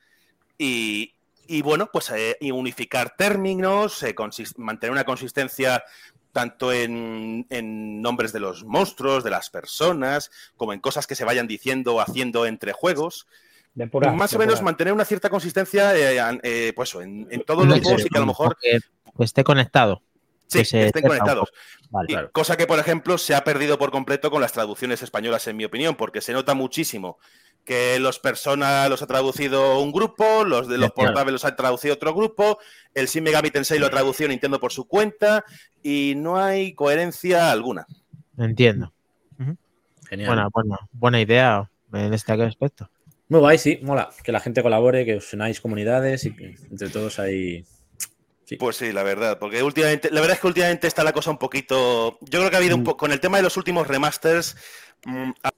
y, 0.55 1.15
y, 1.47 1.63
bueno, 1.63 1.89
pues 1.91 2.11
eh, 2.11 2.37
unificar 2.41 3.15
términos, 3.17 4.03
eh, 4.03 4.13
mantener 4.57 4.91
una 4.91 5.03
consistencia 5.03 5.83
tanto 6.37 6.71
en, 6.71 7.47
en 7.49 7.99
nombres 7.99 8.31
de 8.31 8.39
los 8.39 8.63
monstruos, 8.63 9.23
de 9.23 9.31
las 9.31 9.49
personas, 9.49 10.29
como 10.55 10.71
en 10.71 10.79
cosas 10.79 11.07
que 11.07 11.15
se 11.15 11.25
vayan 11.25 11.47
diciendo 11.47 11.95
o 11.95 11.99
haciendo 11.99 12.45
entre 12.45 12.73
juegos. 12.73 13.25
Depurar, 13.73 14.13
más 14.15 14.35
o 14.35 14.37
menos 14.37 14.53
depurar. 14.53 14.65
mantener 14.65 14.93
una 14.93 15.03
cierta 15.03 15.31
consistencia 15.31 15.97
eh, 15.97 16.39
eh, 16.43 16.73
pues, 16.75 16.93
en, 16.93 17.27
en 17.31 17.41
todos 17.41 17.65
los 17.65 17.81
juegos 17.81 18.05
y 18.05 18.09
que 18.09 18.17
a 18.19 18.21
lo 18.21 18.27
mejor 18.27 18.55
Que, 18.61 18.77
que 19.17 19.23
esté 19.23 19.43
conectado. 19.43 20.03
Sí, 20.47 20.59
que 20.59 20.65
se 20.65 20.85
estén 20.87 21.03
conectados. 21.03 21.51
Vale. 21.89 22.07
Y 22.11 22.31
Cosa 22.31 22.57
que, 22.57 22.67
por 22.67 22.79
ejemplo, 22.79 23.17
se 23.17 23.35
ha 23.35 23.43
perdido 23.43 23.77
por 23.77 23.91
completo 23.91 24.31
con 24.31 24.41
las 24.41 24.53
traducciones 24.53 25.01
españolas, 25.01 25.47
en 25.47 25.57
mi 25.57 25.65
opinión, 25.65 25.95
porque 25.95 26.21
se 26.21 26.33
nota 26.33 26.53
muchísimo 26.53 27.17
que 27.67 27.99
los 27.99 28.17
personas 28.17 28.89
los 28.89 29.01
ha 29.01 29.07
traducido 29.07 29.81
un 29.81 29.91
grupo, 29.91 30.45
los 30.45 30.69
de 30.69 30.77
los 30.77 30.91
portables 30.91 31.33
los 31.33 31.45
ha 31.45 31.55
traducido 31.57 31.95
otro 31.95 32.15
grupo, 32.15 32.59
el 32.93 33.07
Shin 33.07 33.25
Megami 33.25 33.51
Tensei 33.51 33.77
lo 33.77 33.87
ha 33.87 33.89
traducido 33.89 34.29
Nintendo 34.29 34.57
por 34.57 34.71
su 34.71 34.87
cuenta 34.87 35.43
y 35.83 36.13
no 36.15 36.37
hay 36.37 36.73
coherencia 36.73 37.51
alguna. 37.51 37.85
Entiendo. 38.37 38.93
Genial. 40.07 40.27
Buena, 40.27 40.47
buena, 40.47 40.77
buena 40.93 41.19
idea 41.19 41.69
en 41.91 42.13
este 42.13 42.31
aspecto. 42.31 42.89
Muy 43.27 43.41
guay, 43.41 43.57
sí, 43.57 43.79
mola. 43.83 44.09
Que 44.23 44.31
la 44.31 44.39
gente 44.39 44.63
colabore, 44.63 45.03
que 45.03 45.17
os 45.17 45.33
unáis 45.33 45.59
comunidades 45.59 46.25
y 46.25 46.33
que 46.33 46.55
entre 46.71 46.87
todos 46.87 47.19
ahí 47.19 47.65
Pues 48.55 48.77
sí, 48.77 48.93
la 48.93 49.03
verdad, 49.03 49.37
porque 49.39 49.61
últimamente, 49.61 50.09
la 50.09 50.21
verdad 50.21 50.35
es 50.35 50.41
que 50.41 50.47
últimamente 50.47 50.87
está 50.87 51.03
la 51.03 51.11
cosa 51.11 51.31
un 51.31 51.37
poquito. 51.37 52.17
Yo 52.21 52.39
creo 52.39 52.49
que 52.49 52.55
ha 52.55 52.59
habido 52.59 52.75
un 52.75 52.81
Mm. 52.81 52.85
poco 52.85 52.97
con 52.97 53.11
el 53.11 53.19
tema 53.19 53.37
de 53.37 53.43
los 53.43 53.57
últimos 53.57 53.87
remasters. 53.87 54.55
ha- 55.43 55.51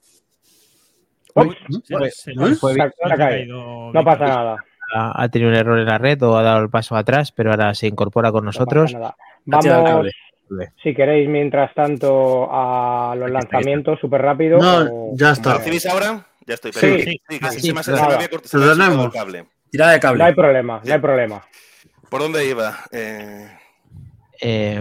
Uy, 1.36 1.56
Se- 1.86 1.95
se- 2.10 2.11
se- 2.11 2.34
Se 2.56 2.82
ha- 2.82 2.90
se 3.07 3.14
ha 3.14 3.18
caído. 3.18 3.91
no 3.94 4.03
pasa 4.03 4.26
nada. 4.26 4.57
Ha, 4.95 5.24
ha 5.24 5.30
tenido 5.30 5.52
un 5.52 5.56
error 5.57 5.78
en 5.80 5.86
la 5.86 5.98
red 5.99 6.22
o 6.24 6.36
ha 6.38 6.41
dado 6.44 6.61
el 6.64 6.70
paso 6.70 6.95
atrás, 6.95 7.32
pero 7.32 7.52
ahora 7.52 7.74
se 7.76 7.88
incorpora 7.88 8.32
con 8.32 8.44
no 8.44 8.49
pasa 8.49 8.60
nosotros. 8.61 8.90
tirado 8.91 9.14
el 9.45 9.84
Vamos, 9.84 9.90
cable. 10.49 10.74
si 10.84 10.94
queréis, 10.95 11.30
mientras 11.30 11.74
tanto, 11.76 12.49
a 12.52 13.16
los 13.16 13.30
lanzamientos 13.30 13.99
súper 13.99 14.22
rápido. 14.24 14.57
No, 14.57 15.11
ya 15.16 15.32
está. 15.32 15.52
¿Lo 15.53 15.57
recibís 15.60 15.86
ahora? 15.86 16.26
Ya 16.48 16.56
estoy, 16.56 16.74
Sí. 16.74 17.02
sí, 17.03 17.20
Sí. 17.30 17.74
Tira 19.72 19.90
de 19.91 19.99
cable. 19.99 20.18
No 20.20 20.26
hay 20.26 20.34
problema, 20.34 20.82
no 20.84 20.94
hay 20.94 20.99
problema. 20.99 21.45
¿Por 22.10 22.22
dónde 22.22 22.45
iba? 22.45 22.80
Eh, 22.91 23.56
Eh, 24.41 24.76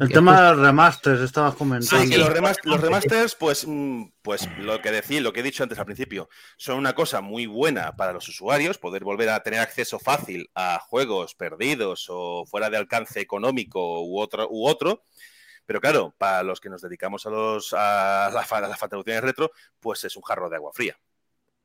El 0.00 0.08
tema 0.12 0.40
de 0.40 0.56
los 0.56 0.66
remasters, 0.66 1.20
estabas 1.20 1.54
comentando. 1.54 2.02
Sí, 2.02 2.10
que 2.10 2.18
los, 2.18 2.28
remas- 2.28 2.58
los 2.64 2.80
remasters, 2.80 3.36
pues, 3.36 3.64
mm, 3.64 4.06
pues 4.22 4.48
lo 4.58 4.82
que 4.82 4.90
decía, 4.90 5.20
lo 5.20 5.32
que 5.32 5.38
he 5.38 5.42
dicho 5.44 5.62
antes 5.62 5.78
al 5.78 5.84
principio, 5.84 6.28
son 6.56 6.78
una 6.78 6.94
cosa 6.94 7.20
muy 7.20 7.46
buena 7.46 7.94
para 7.94 8.12
los 8.12 8.28
usuarios, 8.28 8.76
poder 8.76 9.04
volver 9.04 9.28
a 9.28 9.40
tener 9.44 9.60
acceso 9.60 10.00
fácil 10.00 10.50
a 10.56 10.80
juegos 10.80 11.36
perdidos 11.36 12.06
o 12.10 12.44
fuera 12.44 12.70
de 12.70 12.76
alcance 12.76 13.20
económico 13.20 14.02
u 14.04 14.18
otro, 14.18 14.48
u 14.50 14.66
otro. 14.66 15.04
Pero 15.64 15.80
claro, 15.80 16.12
para 16.18 16.42
los 16.42 16.60
que 16.60 16.68
nos 16.68 16.82
dedicamos 16.82 17.24
a 17.24 17.30
los 17.30 17.72
a, 17.72 18.30
la, 18.34 18.40
a 18.40 18.60
las 18.68 18.80
retro, 19.22 19.52
pues 19.78 20.04
es 20.04 20.16
un 20.16 20.22
jarro 20.22 20.50
de 20.50 20.56
agua 20.56 20.72
fría. 20.74 20.98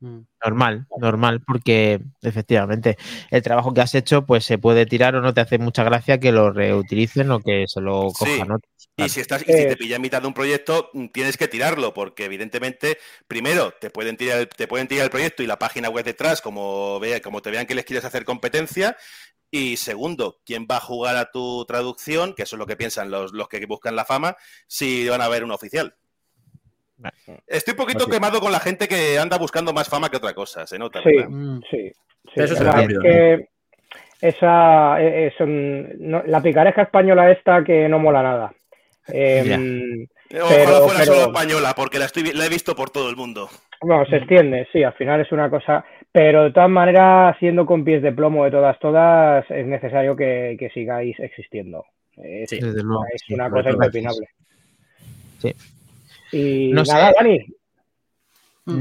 Mm. 0.02 0.20
Normal, 0.46 0.88
normal, 0.98 1.42
porque 1.46 2.00
efectivamente 2.22 2.98
el 3.32 3.42
trabajo 3.42 3.74
que 3.74 3.82
has 3.82 3.94
hecho 3.96 4.26
pues 4.26 4.46
se 4.46 4.58
puede 4.58 4.86
tirar 4.86 5.16
o 5.16 5.22
no 5.22 5.34
te 5.34 5.42
hace 5.42 5.58
mucha 5.58 5.84
gracia 5.84 6.20
que 6.20 6.32
lo 6.32 6.52
reutilicen 6.54 7.30
o 7.32 7.42
que 7.42 7.66
se 7.68 7.82
lo 7.82 8.10
Sí. 8.12 8.40
cojan. 8.40 8.60
Y 8.96 9.10
si 9.10 9.20
estás, 9.20 9.42
y 9.42 9.52
si 9.52 9.60
Eh. 9.60 9.66
te 9.68 9.76
pilla 9.78 9.98
en 9.98 10.02
mitad 10.02 10.22
de 10.22 10.28
un 10.28 10.34
proyecto, 10.34 10.90
mm, 10.94 11.08
tienes 11.08 11.36
que 11.36 11.48
tirarlo, 11.50 11.94
porque 11.94 12.26
evidentemente, 12.26 12.98
primero, 13.28 13.74
te 13.80 13.90
pueden 13.90 14.16
tirar, 14.16 14.40
el- 14.40 14.48
te 14.50 14.68
pueden 14.68 14.88
tirar 14.88 15.04
el 15.06 15.10
proyecto 15.12 15.44
y 15.44 15.48
la 15.48 15.60
página 15.60 15.90
web 15.90 16.06
detrás, 16.06 16.42
como 16.42 17.00
vea, 17.00 17.22
como 17.22 17.42
te 17.42 17.52
vean 17.52 17.66
que 17.66 17.76
les 17.76 17.84
quieres 17.86 18.06
hacer 18.06 18.24
competencia. 18.24 18.96
Y 19.52 19.78
segundo, 19.78 20.40
¿quién 20.46 20.68
va 20.70 20.78
a 20.78 20.82
jugar 20.82 21.16
a 21.18 21.32
tu 21.32 21.66
traducción? 21.66 22.36
Que 22.36 22.44
eso 22.44 22.56
es 22.56 22.60
lo 22.60 22.68
que 22.68 22.78
piensan 22.78 23.10
los, 23.10 23.34
los 23.34 23.50
que 23.50 23.66
buscan 23.66 23.96
la 23.96 24.06
fama, 24.06 24.38
si 24.68 25.10
van 25.10 25.22
a 25.22 25.28
ver 25.28 25.44
un 25.44 25.52
oficial. 25.52 25.96
Estoy 27.48 27.72
un 27.74 27.78
poquito 27.78 28.04
Así. 28.04 28.12
quemado 28.12 28.40
con 28.40 28.52
la 28.52 28.60
gente 28.60 28.88
que 28.88 29.18
anda 29.20 29.38
buscando 29.38 29.74
más 29.74 29.88
fama 29.90 30.10
que 30.10 30.18
otra 30.18 30.34
cosa, 30.34 30.66
se 30.68 30.78
nota. 30.80 31.02
Sí. 31.04 31.10
¿verdad? 31.16 31.30
Mm. 31.30 31.62
Sí, 31.70 31.92
sí. 31.92 32.32
Eso 32.36 32.54
es 32.54 32.60
sea, 32.60 32.72
rápido, 32.72 33.02
que 33.02 33.48
esa 34.22 35.02
es 35.02 35.34
un- 35.40 35.90
no- 36.00 36.24
la 36.26 36.42
picaresca 36.42 36.82
española 36.84 37.32
esta 37.32 37.64
que 37.64 37.88
no 37.88 38.00
mola 38.00 38.22
nada. 38.24 38.54
Eh, 39.12 39.44
Ya. 39.46 39.58
Ojalá 40.44 40.56
Pero- 40.66 40.82
fuera 40.84 41.00
pero- 41.00 41.14
solo 41.14 41.22
española, 41.34 41.74
porque 41.76 41.98
la, 41.98 42.06
estoy, 42.06 42.34
la 42.34 42.46
he 42.46 42.50
visto 42.50 42.76
por 42.76 42.92
todo 42.92 43.10
el 43.10 43.16
mundo. 43.16 43.50
Bueno, 43.82 44.06
se 44.06 44.18
extiende, 44.18 44.68
sí, 44.72 44.84
al 44.84 44.94
final 44.94 45.22
es 45.22 45.32
una 45.32 45.50
cosa, 45.50 45.84
pero 46.12 46.44
de 46.44 46.52
todas 46.52 46.70
maneras, 46.70 47.36
siendo 47.40 47.66
con 47.66 47.84
pies 47.84 48.04
de 48.04 48.12
plomo 48.12 48.46
de 48.46 48.52
todas, 48.52 48.78
todas, 48.78 49.50
es 49.50 49.66
necesario 49.66 50.16
que, 50.16 50.56
que 50.60 50.70
sigáis 50.70 51.20
existiendo. 51.20 51.84
Es, 52.16 52.48
Sí. 52.50 52.60
Desde 52.60 52.84
luego. 52.84 53.04
es 53.12 53.22
sí, 53.26 53.34
una 53.34 53.50
cosa 53.50 53.72
impepinable. 53.72 54.28
Sí. 55.40 55.56
Y 56.32 56.72
No 56.72 56.86
sé. 56.86 56.94
Dani, 56.94 57.46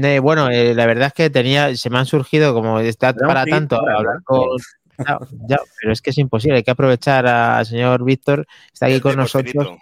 Eh, 0.03 0.19
bueno, 0.19 0.49
eh, 0.49 0.73
la 0.75 0.85
verdad 0.85 1.07
es 1.07 1.13
que 1.13 1.29
tenía, 1.29 1.75
se 1.75 1.89
me 1.89 1.97
han 1.97 2.05
surgido 2.05 2.53
como 2.53 2.79
está 2.79 3.13
para 3.13 3.45
tanto 3.45 3.75
hablar 3.75 4.23
con. 4.23 4.57
Ya, 4.99 5.17
ya, 5.47 5.57
pero 5.79 5.93
es 5.93 6.01
que 6.01 6.09
es 6.09 6.17
imposible, 6.17 6.57
hay 6.57 6.63
que 6.63 6.71
aprovechar 6.71 7.25
al 7.25 7.65
señor 7.65 8.03
Víctor, 8.03 8.45
está 8.73 8.87
aquí 8.87 8.99
con 8.99 9.15
nosotros. 9.15 9.77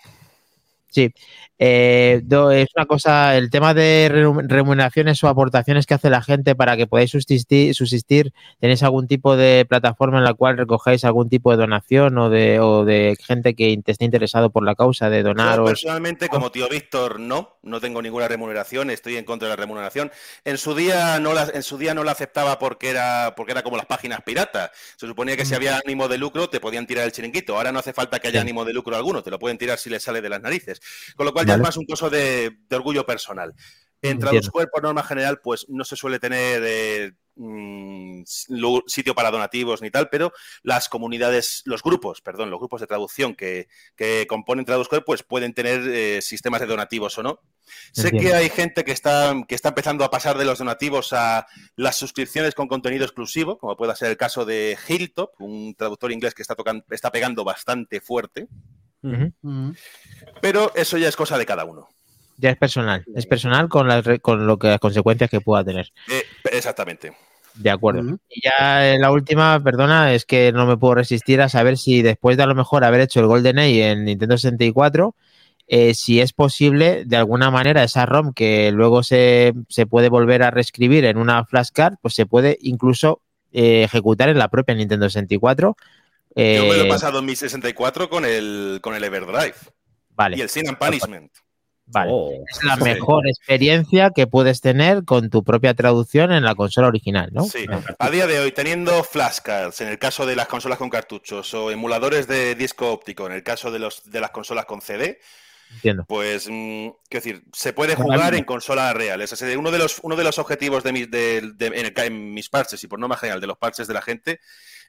Sí. 0.98 1.14
Eh, 1.60 2.22
do- 2.24 2.52
es 2.52 2.68
una 2.76 2.86
cosa, 2.86 3.36
el 3.36 3.50
tema 3.50 3.74
de 3.74 4.10
remu- 4.12 4.48
remuneraciones 4.48 5.24
o 5.24 5.28
aportaciones 5.28 5.88
que 5.88 5.96
hace 5.96 6.10
la 6.12 6.22
gente 6.22 6.56
para 6.56 6.78
que 6.78 6.86
podáis 6.86 7.10
subsistir, 7.12 7.74
subsistir, 7.74 8.32
¿tenéis 8.60 8.84
algún 8.84 9.08
tipo 9.08 9.36
de 9.36 9.66
plataforma 9.68 10.20
en 10.20 10.24
la 10.24 10.36
cual 10.36 10.56
recogáis 10.58 11.04
algún 11.04 11.30
tipo 11.30 11.50
de 11.52 11.58
donación 11.58 12.16
o 12.20 12.30
de, 12.30 12.60
o 12.60 12.86
de 12.86 13.16
gente 13.24 13.56
que 13.56 13.80
esté 13.86 14.06
interesado 14.06 14.52
por 14.52 14.64
la 14.64 14.76
causa 14.76 15.10
de 15.10 15.20
Yo 15.20 15.30
donaros? 15.30 15.68
personalmente, 15.70 16.30
como 16.30 16.52
tío 16.52 16.68
Víctor, 16.70 17.20
no, 17.20 17.58
no 17.64 17.80
tengo 17.82 18.02
ninguna 18.04 18.28
remuneración, 18.28 18.90
estoy 18.92 19.18
en 19.18 19.26
contra 19.26 19.48
de 19.48 19.52
la 19.56 19.56
remuneración. 19.56 20.12
En 20.46 20.58
su 20.60 20.76
día 20.76 21.20
no 21.20 21.34
la, 21.34 21.48
en 21.54 21.64
su 21.64 21.78
día 21.80 21.96
no 21.96 22.04
la 22.04 22.12
aceptaba 22.12 22.60
porque 22.60 22.90
era, 22.90 23.34
porque 23.36 23.54
era 23.54 23.64
como 23.64 23.78
las 23.78 23.88
páginas 23.88 24.22
piratas. 24.24 24.70
Se 24.96 25.08
suponía 25.08 25.36
que 25.36 25.46
si 25.46 25.56
había 25.56 25.80
ánimo 25.84 26.08
de 26.08 26.20
lucro 26.20 26.50
te 26.50 26.60
podían 26.60 26.86
tirar 26.86 27.06
el 27.06 27.12
chiringuito. 27.12 27.56
Ahora 27.56 27.72
no 27.72 27.80
hace 27.80 27.94
falta 27.94 28.20
que 28.20 28.28
haya 28.30 28.42
ánimo 28.42 28.64
de 28.64 28.74
lucro 28.74 28.96
alguno, 28.96 29.24
te 29.24 29.32
lo 29.32 29.40
pueden 29.40 29.58
tirar 29.58 29.80
si 29.80 29.90
les 29.90 30.04
sale 30.04 30.22
de 30.22 30.30
las 30.30 30.42
narices. 30.42 30.80
Con 31.16 31.26
lo 31.26 31.34
cual 31.34 31.46
ya 31.46 31.54
Vale. 31.54 31.62
es 31.62 31.68
más 31.68 31.78
un 31.78 31.86
caso 31.86 32.10
de, 32.10 32.58
de 32.68 32.76
orgullo 32.76 33.06
personal. 33.06 33.54
En 34.02 34.12
Entiendo. 34.12 34.30
Tradusquare, 34.30 34.68
por 34.68 34.84
norma 34.84 35.02
general, 35.02 35.40
pues 35.42 35.66
no 35.70 35.84
se 35.84 35.96
suele 35.96 36.20
tener 36.20 36.62
eh, 36.64 37.14
mm, 37.36 38.22
sitio 38.86 39.16
para 39.16 39.32
donativos 39.32 39.82
ni 39.82 39.90
tal, 39.90 40.08
pero 40.10 40.32
las 40.62 40.88
comunidades, 40.88 41.64
los 41.66 41.82
grupos, 41.82 42.22
perdón, 42.22 42.52
los 42.52 42.60
grupos 42.60 42.80
de 42.80 42.86
traducción 42.86 43.34
que, 43.34 43.68
que 43.96 44.28
componen 44.30 44.66
Tradusquare, 44.66 45.04
pues 45.04 45.24
pueden 45.24 45.56
tener 45.56 45.82
eh, 45.88 46.22
sistemas 46.22 46.62
de 46.62 46.68
donativos 46.68 47.18
o 47.18 47.24
no. 47.24 47.42
Sé 47.92 48.12
que 48.12 48.36
hay 48.36 48.52
gente 48.52 48.84
que 48.84 48.92
está, 48.92 49.34
que 49.48 49.56
está 49.56 49.70
empezando 49.70 50.06
a 50.06 50.12
pasar 50.12 50.38
de 50.38 50.46
los 50.46 50.60
donativos 50.60 51.12
a 51.14 51.48
las 51.76 51.96
suscripciones 51.96 52.54
con 52.54 52.68
contenido 52.68 53.04
exclusivo, 53.04 53.58
como 53.58 53.76
puede 53.76 53.96
ser 53.96 54.12
el 54.12 54.18
caso 54.18 54.46
de 54.46 54.78
Hilltop, 54.88 55.42
un 55.42 55.74
traductor 55.74 56.12
inglés 56.12 56.36
que 56.36 56.44
está, 56.44 56.54
tocando, 56.54 56.86
está 56.92 57.12
pegando 57.12 57.44
bastante 57.44 58.00
fuerte, 58.00 58.48
Mm. 59.02 59.72
pero 60.42 60.72
eso 60.76 60.98
ya 60.98 61.08
es 61.08 61.16
cosa 61.16 61.38
de 61.38 61.46
cada 61.46 61.66
uno. 61.66 61.88
Ya 62.38 62.52
es 62.52 62.58
personal, 62.58 63.04
es 63.16 63.26
personal 63.26 63.68
con, 63.68 63.88
las 63.88 64.04
con 64.22 64.46
lo 64.46 64.60
que 64.60 64.68
las 64.68 64.80
consecuencias 64.80 65.30
que 65.30 65.42
pueda 65.42 65.64
tener. 65.64 65.92
Eh, 66.10 66.24
exactamente. 66.52 67.16
De 67.56 67.72
acuerdo. 67.72 68.20
Y 68.30 68.42
ya 68.44 68.94
eh, 68.94 69.00
la 69.00 69.12
última, 69.12 69.60
perdona, 69.64 70.14
es 70.14 70.26
que 70.26 70.52
no 70.52 70.68
me 70.68 70.78
puedo 70.78 70.96
resistir 70.96 71.42
a 71.42 71.50
saber 71.50 71.78
si 71.78 72.04
después 72.04 72.38
de 72.38 72.44
a 72.44 72.46
lo 72.48 72.54
mejor 72.54 72.84
haber 72.84 73.02
hecho 73.02 73.20
el 73.20 73.26
Golden 73.26 73.58
Age 73.58 73.92
en 73.92 74.06
Nintendo 74.06 74.38
64, 74.38 75.16
eh, 75.70 75.96
si 75.96 76.22
es 76.22 76.34
posible 76.34 77.04
de 77.06 77.18
alguna 77.18 77.50
manera 77.50 77.84
esa 77.84 78.06
ROM 78.06 78.34
que 78.34 78.72
luego 78.72 79.02
se, 79.02 79.54
se 79.68 79.88
puede 79.88 80.10
volver 80.10 80.44
a 80.44 80.52
reescribir 80.52 81.06
en 81.06 81.18
una 81.18 81.44
flashcard, 81.46 81.96
pues 82.02 82.14
se 82.14 82.28
puede 82.28 82.58
incluso 82.62 83.22
eh, 83.52 83.84
ejecutar 83.84 84.30
en 84.30 84.38
la 84.38 84.50
propia 84.50 84.76
Nintendo 84.76 85.10
64. 85.10 85.76
Yo 86.38 86.64
me 86.66 86.76
lo 86.78 86.84
he 86.84 86.86
Eh, 86.86 86.90
pasado 86.90 87.20
en 87.20 87.26
mi 87.26 87.36
64 87.36 88.10
con 88.10 88.24
el, 88.26 88.80
con 88.82 88.94
el 88.96 89.04
Everdrive 89.04 89.56
vale, 90.10 90.38
y 90.38 90.42
el 90.42 90.50
Sin 90.50 90.68
and 90.70 90.78
Punishment. 90.78 91.32
vale. 91.88 92.12
Oh, 92.14 92.32
Es 92.50 92.64
la 92.64 92.76
sí. 92.76 92.84
mejor 92.84 93.28
experiencia 93.28 94.12
que 94.16 94.28
puedes 94.28 94.62
tener 94.62 95.04
con 95.06 95.30
tu 95.30 95.44
propia 95.44 95.74
traducción 95.74 96.32
en 96.32 96.44
la 96.44 96.54
consola 96.56 96.88
original, 96.90 97.30
¿no? 97.32 97.46
Sí, 97.46 97.66
a 97.98 98.10
día 98.10 98.28
de 98.28 98.40
hoy, 98.40 98.52
teniendo 98.52 99.04
flashcards 99.04 99.82
en 99.82 99.88
el 99.88 99.98
caso 99.98 100.26
de 100.26 100.36
las 100.36 100.48
consolas 100.48 100.78
con 100.78 100.90
cartuchos 100.90 101.54
o 101.54 101.72
emuladores 101.72 102.28
de 102.28 102.56
disco 102.56 102.92
óptico 102.92 103.26
en 103.26 103.32
el 103.34 103.44
caso 103.44 103.72
de, 103.72 103.80
los, 103.80 104.04
de 104.10 104.20
las 104.22 104.32
consolas 104.32 104.66
con 104.66 104.82
CD, 104.82 105.20
Entiendo. 105.76 106.06
pues, 106.08 106.48
mm, 106.50 106.90
quiero 107.10 107.24
decir, 107.24 107.44
se 107.54 107.74
puede 107.74 107.96
jugar 107.96 108.36
en 108.36 108.44
consolas 108.44 108.94
reales. 108.94 109.32
O 109.34 109.36
sea, 109.36 109.58
uno, 109.58 109.72
de 109.72 109.78
los, 109.80 110.00
uno 110.04 110.16
de 110.16 110.24
los 110.24 110.38
objetivos 110.40 110.84
de, 110.84 110.92
mis- 110.94 111.10
de- 111.12 111.52
de- 111.56 111.68
en, 111.68 111.86
el 111.88 111.94
en 111.98 112.34
mis 112.34 112.48
parches 112.50 112.84
y 112.84 112.88
por 112.88 113.00
norma 113.00 113.18
general 113.18 113.42
de 113.42 113.48
los 113.48 113.58
parches 113.58 113.88
de 113.88 113.94
la 113.94 114.02
gente 114.02 114.40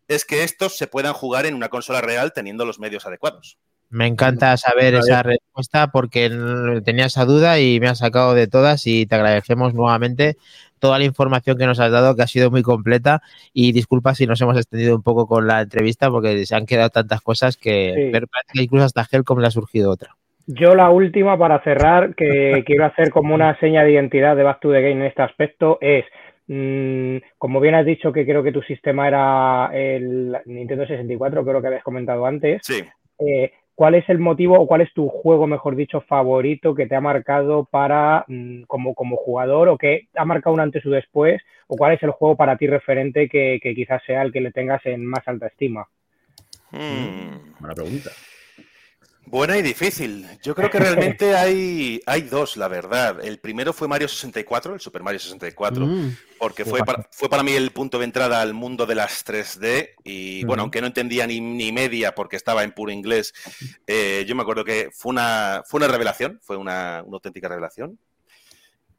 es 0.09 0.25
que 0.25 0.43
estos 0.43 0.77
se 0.77 0.87
puedan 0.87 1.13
jugar 1.13 1.47
en 1.47 1.55
una 1.55 1.69
consola 1.69 2.01
real 2.01 2.33
teniendo 2.33 2.65
los 2.65 2.81
medios 2.81 3.07
adecuados. 3.07 3.59
Me 3.91 4.07
encanta 4.07 4.55
saber 4.59 4.95
esa 4.95 5.23
respuesta 5.23 5.87
porque 5.91 6.29
tenía 6.85 7.07
esa 7.07 7.25
duda 7.25 7.59
y 7.59 7.81
me 7.81 7.89
has 7.89 7.99
sacado 7.99 8.35
de 8.35 8.47
todas 8.47 8.87
y 8.87 9.07
te 9.07 9.15
agradecemos 9.15 9.73
nuevamente 9.73 10.37
toda 10.79 10.99
la 10.99 11.07
información 11.07 11.57
que 11.57 11.65
nos 11.65 11.81
has 11.81 11.91
dado 11.91 12.15
que 12.15 12.23
ha 12.23 12.27
sido 12.27 12.51
muy 12.51 12.63
completa 12.63 13.23
y 13.55 13.73
disculpa 13.73 14.15
si 14.15 14.27
nos 14.27 14.41
hemos 14.43 14.59
extendido 14.59 14.95
un 14.95 15.03
poco 15.03 15.27
con 15.27 15.47
la 15.47 15.63
entrevista 15.63 16.11
porque 16.11 16.45
se 16.45 16.55
han 16.55 16.67
quedado 16.67 16.91
tantas 16.91 17.23
cosas 17.23 17.57
que 17.57 17.95
Sí. 17.97 18.11
parece 18.13 18.53
que 18.53 18.63
incluso 18.63 18.85
hasta 18.85 19.07
Helcom 19.11 19.39
le 19.41 19.47
ha 19.47 19.51
surgido 19.51 19.91
otra. 19.91 20.15
yo 20.47 20.75
la 20.75 20.91
última 20.91 21.39
para 21.39 21.63
cerrar, 21.63 22.15
que 22.15 22.63
quiero 22.67 22.85
hacer 22.85 23.11
como 23.11 23.35
una 23.35 23.59
seña 23.59 23.85
de 23.85 23.93
identidad 23.93 24.37
de 24.37 24.43
Back 24.43 24.61
to 24.61 24.71
the 24.71 24.81
Game 24.83 25.01
en 25.01 25.03
este 25.03 25.23
aspecto, 25.23 25.79
es, 25.81 26.05
como 27.39 27.61
bien 27.61 27.75
has 27.75 27.85
dicho 27.85 28.13
que 28.13 28.25
creo 28.25 28.43
que 28.43 28.53
tu 28.53 28.63
sistema 28.63 29.07
era 29.07 29.71
el 29.75 30.37
Nintendo 30.47 30.87
64, 30.87 31.45
creo 31.45 31.61
que 31.61 31.67
habías 31.67 31.83
comentado 31.83 32.25
antes, 32.25 32.63
Sí. 32.65 32.83
eh, 33.19 33.53
¿cuál 33.75 33.95
es 33.95 34.09
el 34.09 34.19
motivo 34.19 34.59
o 34.59 34.67
cuál 34.67 34.81
es 34.81 34.93
tu 34.95 35.09
juego, 35.09 35.47
mejor 35.47 35.77
dicho, 35.77 36.01
favorito 36.01 36.75
que 36.75 36.87
te 36.87 36.97
ha 36.97 37.01
marcado 37.01 37.65
para 37.65 38.25
mm, 38.29 38.63
como, 38.63 38.95
como 38.95 39.17
jugador 39.17 39.69
o 39.69 39.77
que 39.77 40.09
ha 40.15 40.25
marcado 40.25 40.55
un 40.55 40.61
antes 40.61 40.85
o 40.87 40.91
después? 40.91 41.43
¿O 41.67 41.77
cuál 41.77 41.93
es 41.95 42.03
el 42.03 42.11
juego 42.11 42.35
para 42.35 42.57
ti 42.57 42.67
referente 42.67 43.29
que, 43.29 43.61
que 43.63 43.75
quizás 43.75 44.03
sea 44.05 44.23
el 44.23 44.33
que 44.33 44.41
le 44.41 44.53
tengas 44.53 44.85
en 44.87 45.05
más 45.05 45.27
alta 45.29 45.49
estima? 45.49 45.87
Mm. 46.73 47.61
buena 47.61 47.75
pregunta. 47.75 48.11
Buena 49.31 49.59
y 49.59 49.63
difícil. 49.63 50.27
Yo 50.43 50.55
creo 50.55 50.71
que 50.71 50.79
realmente 50.79 51.37
hay, 51.37 52.01
hay 52.07 52.23
dos, 52.23 52.57
la 52.57 52.67
verdad. 52.69 53.23
El 53.25 53.39
primero 53.41 53.73
fue 53.73 53.87
Mario 53.89 54.09
64, 54.09 54.75
el 54.75 54.81
Super 54.81 55.03
Mario 55.03 55.21
64, 55.21 55.87
Mm. 55.87 56.17
porque 56.39 56.65
fue 56.65 56.81
para, 56.85 57.09
fue 57.13 57.29
para 57.29 57.43
mí 57.43 57.53
el 57.53 57.71
punto 57.73 57.99
de 57.99 58.05
entrada 58.05 58.41
al 58.41 58.55
mundo 58.55 58.87
de 58.87 58.95
las 58.95 59.25
3D. 59.27 59.91
Y 60.05 60.45
bueno, 60.45 60.63
aunque 60.63 60.81
no 60.81 60.87
entendía 60.87 61.27
ni, 61.27 61.41
ni 61.41 61.73
media 61.73 62.15
porque 62.15 62.37
estaba 62.37 62.65
en 62.65 62.73
puro 62.73 62.91
inglés, 62.93 63.35
eh, 63.87 64.25
yo 64.27 64.35
me 64.35 64.43
acuerdo 64.43 64.65
que 64.65 64.91
fue 64.95 65.11
una, 65.11 65.63
fue 65.67 65.79
una 65.79 65.89
revelación, 65.89 66.41
fue 66.43 66.57
una, 66.57 67.03
una 67.05 67.17
auténtica 67.17 67.49
revelación. 67.49 67.99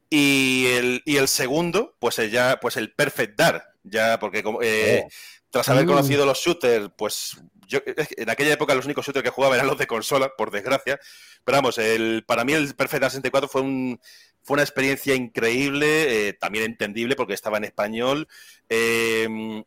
Y 0.08 0.66
el, 0.66 1.02
y 1.04 1.16
el 1.16 1.28
segundo, 1.28 1.96
pues 1.98 2.18
el, 2.18 2.30
ya, 2.30 2.58
pues 2.60 2.76
el 2.76 2.92
Perfect 2.92 3.38
Dark, 3.38 3.64
ya 3.84 4.18
porque 4.18 4.42
como, 4.42 4.60
eh, 4.62 5.06
tras 5.50 5.68
haber 5.68 5.84
Mm. 5.84 5.88
conocido 5.88 6.26
los 6.26 6.38
shooters, 6.38 6.90
pues 6.96 7.36
yo 7.70 7.78
en 7.84 8.28
aquella 8.28 8.52
época 8.54 8.74
los 8.74 8.84
únicos 8.84 9.06
shooters 9.06 9.22
que 9.22 9.30
jugaba 9.30 9.54
eran 9.54 9.68
los 9.68 9.78
de 9.78 9.86
consola, 9.86 10.32
por 10.36 10.50
desgracia. 10.50 10.98
Pero 11.44 11.56
vamos, 11.58 11.78
el, 11.78 12.24
para 12.26 12.44
mí 12.44 12.52
el 12.52 12.74
Perfect 12.74 13.00
Dark 13.00 13.12
64 13.12 13.48
fue, 13.48 13.62
un, 13.62 14.00
fue 14.42 14.54
una 14.54 14.62
experiencia 14.62 15.14
increíble, 15.14 16.28
eh, 16.28 16.32
también 16.34 16.64
entendible 16.64 17.16
porque 17.16 17.34
estaba 17.34 17.56
en 17.58 17.64
español, 17.64 18.28
eh, 18.68 19.62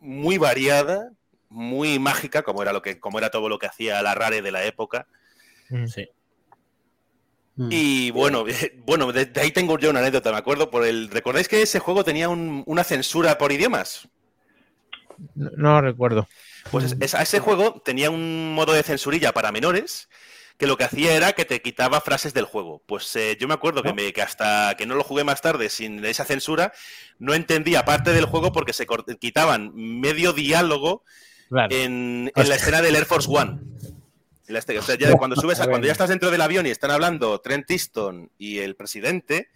muy 0.00 0.38
variada, 0.38 1.10
muy 1.48 1.98
mágica, 1.98 2.42
como 2.42 2.62
era, 2.62 2.72
lo 2.72 2.80
que, 2.80 3.00
como 3.00 3.18
era 3.18 3.30
todo 3.30 3.48
lo 3.48 3.58
que 3.58 3.66
hacía 3.66 4.00
la 4.02 4.14
Rare 4.14 4.40
de 4.40 4.52
la 4.52 4.64
época. 4.64 5.06
Mm. 5.68 5.86
Sí. 5.86 6.08
Mm. 7.56 7.68
Y 7.72 8.10
bueno, 8.12 8.44
bueno, 8.86 9.10
de, 9.12 9.26
de 9.26 9.40
ahí 9.40 9.50
tengo 9.50 9.78
yo 9.78 9.90
una 9.90 9.98
anécdota, 10.00 10.30
me 10.30 10.38
acuerdo. 10.38 10.70
Por 10.70 10.84
el, 10.86 11.10
¿Recordáis 11.10 11.48
que 11.48 11.60
ese 11.62 11.80
juego 11.80 12.04
tenía 12.04 12.28
un- 12.28 12.62
una 12.66 12.84
censura 12.84 13.36
por 13.36 13.50
idiomas? 13.50 14.08
No, 15.34 15.50
no 15.56 15.80
recuerdo. 15.80 16.28
Pues 16.70 16.84
es- 16.84 16.96
es- 17.00 17.14
a 17.14 17.22
ese 17.22 17.40
juego 17.40 17.80
tenía 17.84 18.10
un 18.10 18.52
modo 18.54 18.72
de 18.72 18.82
censurilla 18.82 19.32
para 19.32 19.52
menores 19.52 20.08
que 20.58 20.66
lo 20.66 20.76
que 20.76 20.84
hacía 20.84 21.14
era 21.14 21.32
que 21.34 21.44
te 21.44 21.62
quitaba 21.62 22.00
frases 22.00 22.34
del 22.34 22.44
juego. 22.44 22.82
Pues 22.86 23.14
eh, 23.14 23.36
yo 23.40 23.46
me 23.46 23.54
acuerdo 23.54 23.82
que, 23.82 23.92
me, 23.92 24.12
que 24.12 24.22
hasta 24.22 24.74
que 24.76 24.86
no 24.86 24.96
lo 24.96 25.04
jugué 25.04 25.22
más 25.22 25.40
tarde 25.40 25.68
sin 25.68 26.04
esa 26.04 26.24
censura, 26.24 26.72
no 27.20 27.32
entendía 27.34 27.84
parte 27.84 28.12
del 28.12 28.24
juego 28.24 28.50
porque 28.52 28.72
se 28.72 28.86
quitaban 29.20 29.70
medio 29.74 30.32
diálogo 30.32 31.04
Claro. 31.48 31.74
en, 31.74 32.32
en 32.34 32.48
la 32.48 32.56
escena 32.56 32.82
del 32.82 32.96
Air 32.96 33.04
Force 33.06 33.28
One. 33.30 33.60
En 34.48 34.52
la 34.54 34.58
este- 34.58 34.78
o 34.78 34.82
sea, 34.82 34.96
ya 34.98 35.12
cuando 35.14 35.36
subes 35.36 35.60
a- 35.60 35.66
cuando 35.68 35.86
ya 35.86 35.92
estás 35.92 36.08
dentro 36.08 36.30
del 36.30 36.40
avión 36.40 36.66
y 36.66 36.70
están 36.70 36.90
hablando 36.90 37.40
Trent 37.40 37.70
Easton 37.70 38.30
y 38.36 38.58
el 38.58 38.74
presidente, 38.76 39.48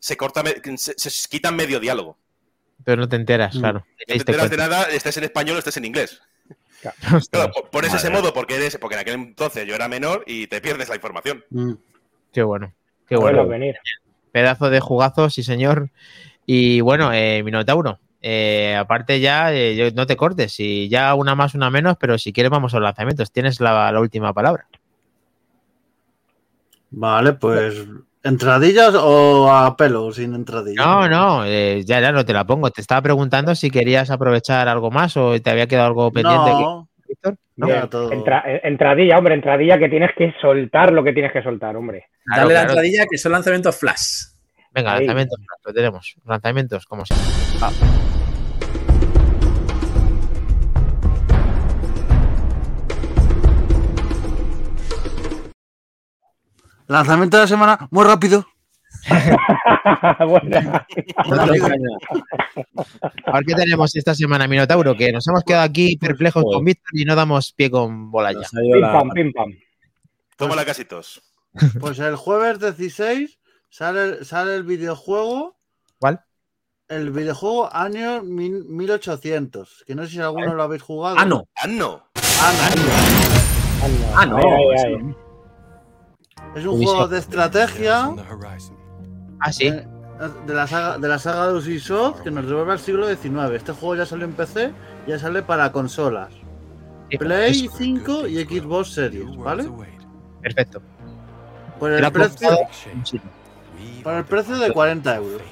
se 0.00 0.16
corta 0.16 0.42
se, 0.76 0.94
se 0.98 1.28
quitan 1.28 1.54
medio 1.54 1.78
diálogo. 1.80 2.18
Pero 2.84 3.00
no 3.02 3.08
te 3.08 3.16
enteras, 3.16 3.54
Mm. 3.54 3.58
claro. 3.60 3.78
No 3.90 4.04
te 4.06 4.14
enteras 4.14 4.50
de 4.50 4.56
nada, 4.56 4.82
estés 4.84 5.16
en 5.18 5.24
español 5.24 5.56
o 5.56 5.58
estés 5.60 5.76
en 5.76 5.84
inglés. 5.84 6.20
Ostras. 6.84 7.28
Claro, 7.30 7.52
po- 7.52 7.70
pones 7.70 7.92
ese 7.92 8.10
modo 8.10 8.32
porque 8.32 8.56
eres, 8.56 8.78
porque 8.78 8.94
en 8.94 9.00
aquel 9.00 9.14
entonces 9.14 9.66
yo 9.66 9.74
era 9.74 9.88
menor 9.88 10.22
y 10.26 10.46
te 10.46 10.60
pierdes 10.60 10.88
la 10.88 10.94
información. 10.94 11.44
Mm. 11.50 11.72
Qué 12.32 12.42
bueno. 12.42 12.72
Qué 13.06 13.16
bueno. 13.16 13.46
venir. 13.46 13.76
Pedazo 14.32 14.70
de 14.70 14.80
jugazo, 14.80 15.30
sí 15.30 15.42
señor. 15.42 15.90
Y 16.46 16.80
bueno, 16.80 17.12
eh, 17.12 17.42
Minotauro, 17.42 17.98
eh, 18.22 18.76
aparte 18.78 19.20
ya, 19.20 19.52
eh, 19.52 19.74
yo- 19.76 19.90
no 19.92 20.06
te 20.06 20.16
cortes, 20.16 20.58
y 20.60 20.88
ya 20.88 21.14
una 21.14 21.34
más, 21.34 21.54
una 21.54 21.70
menos, 21.70 21.96
pero 21.98 22.16
si 22.18 22.32
quieres 22.32 22.50
vamos 22.50 22.74
a 22.74 22.78
los 22.78 22.84
lanzamientos. 22.84 23.32
Tienes 23.32 23.60
la, 23.60 23.90
la 23.92 24.00
última 24.00 24.32
palabra. 24.32 24.66
Vale, 26.90 27.32
pues. 27.34 27.74
¿Entradillas 28.28 28.94
o 28.94 29.50
a 29.50 29.76
pelo 29.76 30.12
sin 30.12 30.34
entradillas? 30.34 30.84
No, 30.84 31.08
no, 31.08 31.44
eh, 31.46 31.82
ya, 31.84 32.00
ya 32.00 32.12
no 32.12 32.24
te 32.24 32.32
la 32.32 32.44
pongo. 32.44 32.70
Te 32.70 32.80
estaba 32.80 33.00
preguntando 33.02 33.54
si 33.54 33.70
querías 33.70 34.10
aprovechar 34.10 34.68
algo 34.68 34.90
más 34.90 35.16
o 35.16 35.40
te 35.40 35.50
había 35.50 35.66
quedado 35.66 35.86
algo 35.88 36.10
pendiente, 36.12 36.50
No, 36.50 36.88
Víctor. 37.08 37.36
¿No? 37.56 37.88
Todo. 37.88 38.12
Entra- 38.12 38.44
eh, 38.46 38.60
entradilla, 38.64 39.18
hombre, 39.18 39.34
entradilla 39.34 39.78
que 39.78 39.88
tienes 39.88 40.10
que 40.16 40.34
soltar 40.40 40.92
lo 40.92 41.02
que 41.02 41.12
tienes 41.12 41.32
que 41.32 41.42
soltar, 41.42 41.74
hombre. 41.76 42.06
Claro, 42.24 42.42
Dale 42.42 42.54
la 42.54 42.60
claro. 42.60 42.70
entradilla 42.70 43.06
que 43.10 43.18
son 43.18 43.32
lanzamientos 43.32 43.76
flash. 43.76 44.26
Venga, 44.72 44.92
Ahí. 44.92 44.98
lanzamientos, 45.06 45.38
lo 45.64 45.72
tenemos. 45.72 46.14
Lanzamientos, 46.26 46.84
como 46.86 47.04
siempre. 47.06 48.17
Lanzamiento 56.88 57.36
de 57.36 57.42
la 57.44 57.46
semana, 57.48 57.88
muy 57.90 58.04
rápido. 58.04 58.46
A 59.08 60.26
ver 63.34 63.44
qué 63.46 63.54
tenemos 63.54 63.94
esta 63.94 64.14
semana, 64.14 64.48
Minotauro, 64.48 64.94
que 64.96 65.12
nos 65.12 65.26
hemos 65.28 65.44
quedado 65.44 65.64
aquí 65.64 65.96
perplejos 65.96 66.42
Joder. 66.42 66.56
con 66.56 66.64
Víctor 66.64 66.90
y 66.94 67.04
no 67.04 67.14
damos 67.14 67.52
pie 67.52 67.70
con 67.70 68.10
bola 68.10 68.32
ya. 68.32 68.40
Pim 68.50 68.80
la- 68.80 68.92
pam, 68.92 69.10
pim 69.10 69.32
pam. 69.32 69.50
Toma 70.36 70.56
la 70.56 70.64
casitos. 70.64 71.22
Pues 71.80 71.98
el 71.98 72.14
jueves 72.16 72.60
16 72.60 73.38
sale, 73.70 74.24
sale 74.24 74.54
el 74.54 74.62
videojuego. 74.64 75.56
¿Cuál? 75.98 76.20
El 76.88 77.10
videojuego 77.10 77.74
año 77.74 78.22
mil- 78.22 78.64
1800. 78.64 79.84
Que 79.86 79.94
no 79.94 80.04
sé 80.04 80.10
si 80.10 80.20
alguno 80.20 80.54
lo 80.54 80.62
habéis 80.62 80.82
jugado. 80.82 81.16
Ah, 81.18 81.24
no. 81.24 81.48
Ah, 81.56 81.66
no. 81.66 82.04
Ah, 82.40 82.52
no. 83.86 84.16
Ah, 84.16 84.26
no. 84.26 85.27
Es 86.54 86.64
un 86.64 86.70
Ubisoft. 86.76 86.94
juego 86.94 87.08
de 87.08 87.18
estrategia 87.18 88.10
Ah, 89.40 89.52
sí. 89.52 89.70
de 89.70 90.54
la 90.54 90.66
saga 90.66 90.98
de 90.98 91.08
la 91.08 91.18
saga 91.18 91.46
de 91.48 91.54
Ubisoft 91.58 92.22
que 92.22 92.30
nos 92.30 92.46
devuelve 92.46 92.72
al 92.72 92.78
siglo 92.80 93.06
XIX. 93.08 93.54
Este 93.54 93.72
juego 93.72 93.94
ya 93.96 94.06
salió 94.06 94.24
en 94.24 94.32
PC, 94.32 94.72
ya 95.06 95.18
sale 95.18 95.42
para 95.42 95.70
consolas. 95.70 96.32
Sí, 97.10 97.16
Play 97.18 97.50
es- 97.52 97.70
5 97.76 98.26
y 98.26 98.44
Xbox 98.44 98.92
Series, 98.94 99.36
¿vale? 99.36 99.68
Perfecto. 100.42 100.82
Por 101.78 101.92
el 101.92 102.10
precio, 102.12 102.48
por 104.02 104.14
el 104.14 104.24
precio 104.24 104.58
de 104.58 104.72
40 104.72 105.16
euros. 105.16 105.42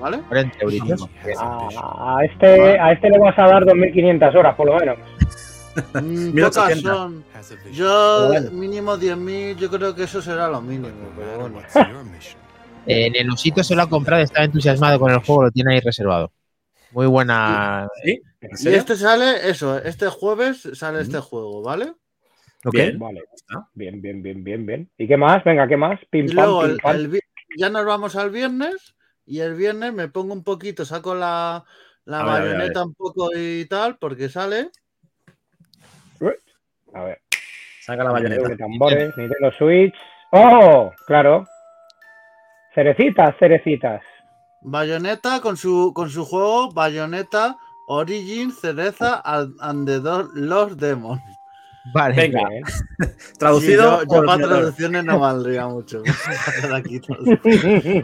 ¿Vale? 0.00 0.18
40 0.28 0.58
euritos. 0.60 1.08
A, 1.40 2.16
a 2.18 2.24
este, 2.24 2.78
a 2.78 2.92
este 2.92 3.08
le 3.10 3.18
vas 3.18 3.38
a 3.38 3.46
dar 3.46 3.64
2.500 3.64 4.34
horas, 4.34 4.54
por 4.56 4.66
lo 4.66 4.76
menos. 4.78 4.98
Mm, 5.94 6.32
1800. 6.34 6.52
pocas 6.52 6.80
son. 6.80 7.24
Yo, 7.72 8.26
Bueno. 8.28 8.50
mínimo 8.52 8.96
10.000, 8.96 9.56
yo 9.56 9.70
creo 9.70 9.94
que 9.94 10.04
eso 10.04 10.20
será 10.22 10.48
lo 10.48 10.60
mínimo. 10.60 10.88
Pero 11.16 11.38
bueno. 11.38 11.58
Eh, 12.86 13.06
En 13.06 13.16
el 13.16 13.30
osito 13.30 13.62
se 13.64 13.74
lo 13.74 13.82
ha 13.82 13.88
comprado, 13.88 14.22
estaba 14.22 14.44
entusiasmado 14.44 14.98
con 14.98 15.10
el 15.10 15.18
juego, 15.20 15.44
lo 15.44 15.50
tiene 15.50 15.74
ahí 15.74 15.80
reservado. 15.80 16.32
Muy 16.90 17.06
buena. 17.06 17.88
¿Sí? 18.04 18.20
¿En 18.40 18.50
Y 18.72 18.74
este 18.76 18.96
sale, 18.96 19.48
eso, 19.48 19.78
este 19.78 20.06
jueves 20.08 20.68
sale 20.74 21.00
este 21.00 21.18
juego, 21.18 21.62
¿vale? 21.62 21.94
Bien. 22.70 22.98
Vale. 22.98 23.24
está. 23.34 23.68
Bien, 23.74 24.00
bien, 24.00 24.22
bien, 24.22 24.44
bien, 24.44 24.64
bien. 24.66 24.90
¿Y 24.96 25.06
qué 25.06 25.16
más? 25.16 25.42
Venga, 25.44 25.66
¿qué 25.66 25.76
más? 25.76 25.98
Pim 26.10 26.26
Y 26.26 26.34
pam, 26.34 26.44
luego 26.44 26.62
pim 26.62 26.70
el- 26.70 26.76
pam. 26.78 26.96
el 26.96 27.08
vi- 27.08 27.20
ya 27.58 27.68
nos 27.70 27.84
vamos 27.84 28.16
al 28.16 28.30
viernes 28.30 28.94
y 29.26 29.40
el 29.40 29.54
viernes 29.54 29.92
me 29.92 30.08
pongo 30.08 30.32
un 30.34 30.44
poquito, 30.44 30.84
saco 30.84 31.14
la, 31.14 31.64
la 32.04 32.20
A 32.20 32.24
ver, 32.24 32.32
a 32.32 32.38
ver, 32.38 32.42
a 32.42 32.54
bayoneta 32.58 32.84
un 32.84 32.94
poco 32.94 33.30
y 33.36 33.64
tal, 33.66 33.98
porque 33.98 34.28
sale. 34.28 34.70
A 36.94 37.04
ver. 37.04 37.20
Saca 37.80 38.04
la 38.04 38.12
bayoneta. 38.12 38.48
que 38.48 38.56
tambores, 38.56 39.16
Nintendo 39.16 39.52
Switch. 39.52 39.94
¡Oh! 40.30 40.92
Claro. 41.06 41.46
Cerecitas, 42.74 43.36
cerecitas. 43.38 44.02
Bayoneta 44.62 45.40
con 45.40 45.56
su, 45.56 45.92
con 45.94 46.08
su 46.08 46.24
juego 46.24 46.72
Bayoneta 46.72 47.56
Origin 47.86 48.50
Cereza 48.50 49.22
and 49.60 49.86
the 49.86 50.00
Los 50.34 50.76
Demons. 50.78 51.20
Vale. 51.92 52.14
Venga. 52.16 52.48
Bien. 52.48 52.64
Traducido. 53.38 54.00
Sí, 54.00 54.06
yo, 54.10 54.24
para 54.24 54.46
traducciones 54.46 55.04
no 55.04 55.18
valdría 55.20 55.66
mucho. 55.66 56.02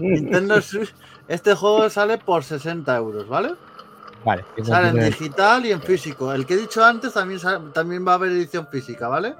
Nintendo 0.00 0.60
Switch. 0.60 0.94
Este 1.28 1.54
juego 1.54 1.88
sale 1.88 2.18
por 2.18 2.44
60 2.44 2.94
euros, 2.96 3.28
¿vale? 3.28 3.54
Vale. 4.24 4.44
Sale 4.62 4.88
en 4.88 5.04
digital 5.06 5.64
y 5.66 5.72
en 5.72 5.80
físico. 5.80 6.32
El 6.32 6.44
que 6.46 6.54
he 6.54 6.56
dicho 6.58 6.84
antes 6.84 7.14
también, 7.14 7.40
también 7.72 8.06
va 8.06 8.12
a 8.12 8.14
haber 8.16 8.30
edición 8.32 8.66
física, 8.68 9.08
¿vale? 9.08 9.34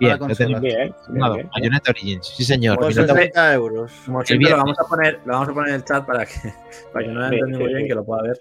Bien, 0.00 0.16
lo. 0.18 0.60
Bien, 0.60 0.94
bien, 1.08 1.32
bien. 1.34 1.50
Bayonetta 1.52 1.90
Origins. 1.90 2.26
Sí, 2.26 2.44
señor. 2.44 2.76
Por 2.76 2.84
Pues 2.86 2.96
Minotauro. 2.96 3.20
60 3.22 3.54
euros. 3.54 3.92
Como 4.06 4.22
siempre, 4.24 4.50
lo 4.50 4.56
vamos, 4.58 4.78
a 4.78 4.84
poner, 4.84 5.20
lo 5.24 5.32
vamos 5.32 5.48
a 5.48 5.52
poner 5.54 5.68
en 5.70 5.74
el 5.76 5.84
chat 5.84 6.06
para 6.06 6.24
que, 6.26 6.34
para 6.92 7.04
que 7.06 7.10
no 7.12 7.20
lo 7.20 7.26
entienda 7.26 7.58
muy 7.58 7.74
bien, 7.74 7.88
que 7.88 7.94
lo 7.94 8.04
pueda 8.04 8.22
ver. 8.22 8.40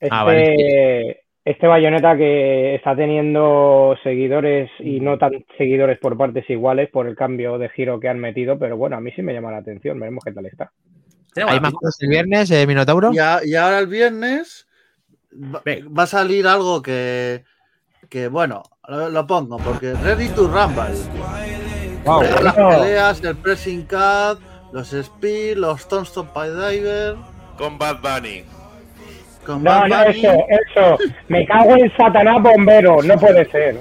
Este, 0.00 0.08
Ah, 0.10 0.24
vale. 0.24 1.20
este 1.44 1.66
bayoneta 1.68 2.16
que 2.16 2.74
está 2.74 2.96
teniendo 2.96 3.94
seguidores 4.02 4.70
y 4.80 4.98
no 4.98 5.18
tan 5.18 5.44
seguidores 5.56 5.98
por 6.00 6.16
partes 6.16 6.48
iguales 6.50 6.88
por 6.90 7.06
el 7.06 7.14
cambio 7.14 7.58
de 7.58 7.68
giro 7.68 8.00
que 8.00 8.08
han 8.08 8.18
metido, 8.18 8.58
pero 8.58 8.76
bueno, 8.76 8.96
a 8.96 9.00
mí 9.00 9.12
sí 9.14 9.22
me 9.22 9.32
llama 9.32 9.52
la 9.52 9.58
atención, 9.58 10.00
veremos 10.00 10.24
qué 10.24 10.32
tal 10.32 10.46
está. 10.46 10.72
¿Hay 11.46 11.60
más 11.60 11.72
cosas 11.74 11.96
el 12.02 12.08
viernes, 12.08 12.50
eh, 12.50 12.66
Minotauro? 12.66 13.12
Y, 13.12 13.18
a- 13.20 13.40
y 13.44 13.54
ahora 13.54 13.78
el 13.78 13.86
viernes 13.86 14.66
va, 15.34 16.02
a 16.02 16.06
salir 16.06 16.46
algo 16.46 16.82
que, 16.82 17.44
que 18.08 18.28
bueno, 18.28 18.62
lo, 18.88 19.08
lo 19.08 19.26
pongo, 19.26 19.58
porque 19.58 19.94
Ready 19.94 20.28
to 20.30 20.46
Rumble. 20.48 20.94
Wow. 22.04 22.22
Las 22.42 22.54
bueno. 22.56 22.70
peleas, 22.70 23.22
el 23.22 23.36
pressing 23.36 23.82
cut, 23.82 24.40
los 24.72 24.92
speed, 24.92 25.56
los 25.56 25.86
Tombstone 25.88 26.28
Pie 26.34 26.50
Diver. 26.50 27.16
Con 27.56 27.78
Bad 27.78 28.00
Bunny. 28.00 28.44
Con 29.46 29.62
No, 29.62 29.70
Bad 29.70 29.88
no, 29.88 30.04
Bunny. 30.04 30.18
eso, 30.18 30.32
eso. 30.48 30.98
Me 31.28 31.46
cago 31.46 31.76
en 31.76 31.96
Satanás 31.96 32.42
bombero, 32.42 33.02
no 33.02 33.16
puede 33.18 33.48
ser. 33.50 33.78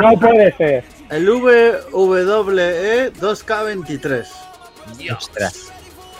No 0.00 0.18
puede 0.18 0.52
ser. 0.56 0.84
El 1.10 1.28
WWE 1.28 3.12
2K23. 3.12 4.26
Ostras. 5.16 5.72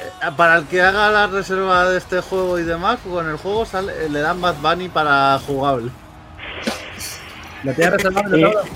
Eh, 0.05 0.31
Para 0.37 0.57
el 0.59 0.67
que 0.67 0.81
haga 0.83 1.11
la 1.11 1.27
reserva 1.27 1.89
de 1.89 1.99
este 1.99 2.21
juego 2.21 2.59
y 2.59 2.63
demás, 2.65 2.99
con 3.09 3.29
el 3.29 3.37
juego 3.37 3.65
sale- 3.65 4.09
le 4.09 4.21
dan 4.21 4.41
Bad 4.41 4.57
Bunny 4.63 4.89
para 4.89 5.39
jugable. 5.47 5.91
¿Lo 7.63 7.73
tienes 7.73 7.95
reservado 7.95 8.29
de 8.31 8.43
todo? 8.43 8.63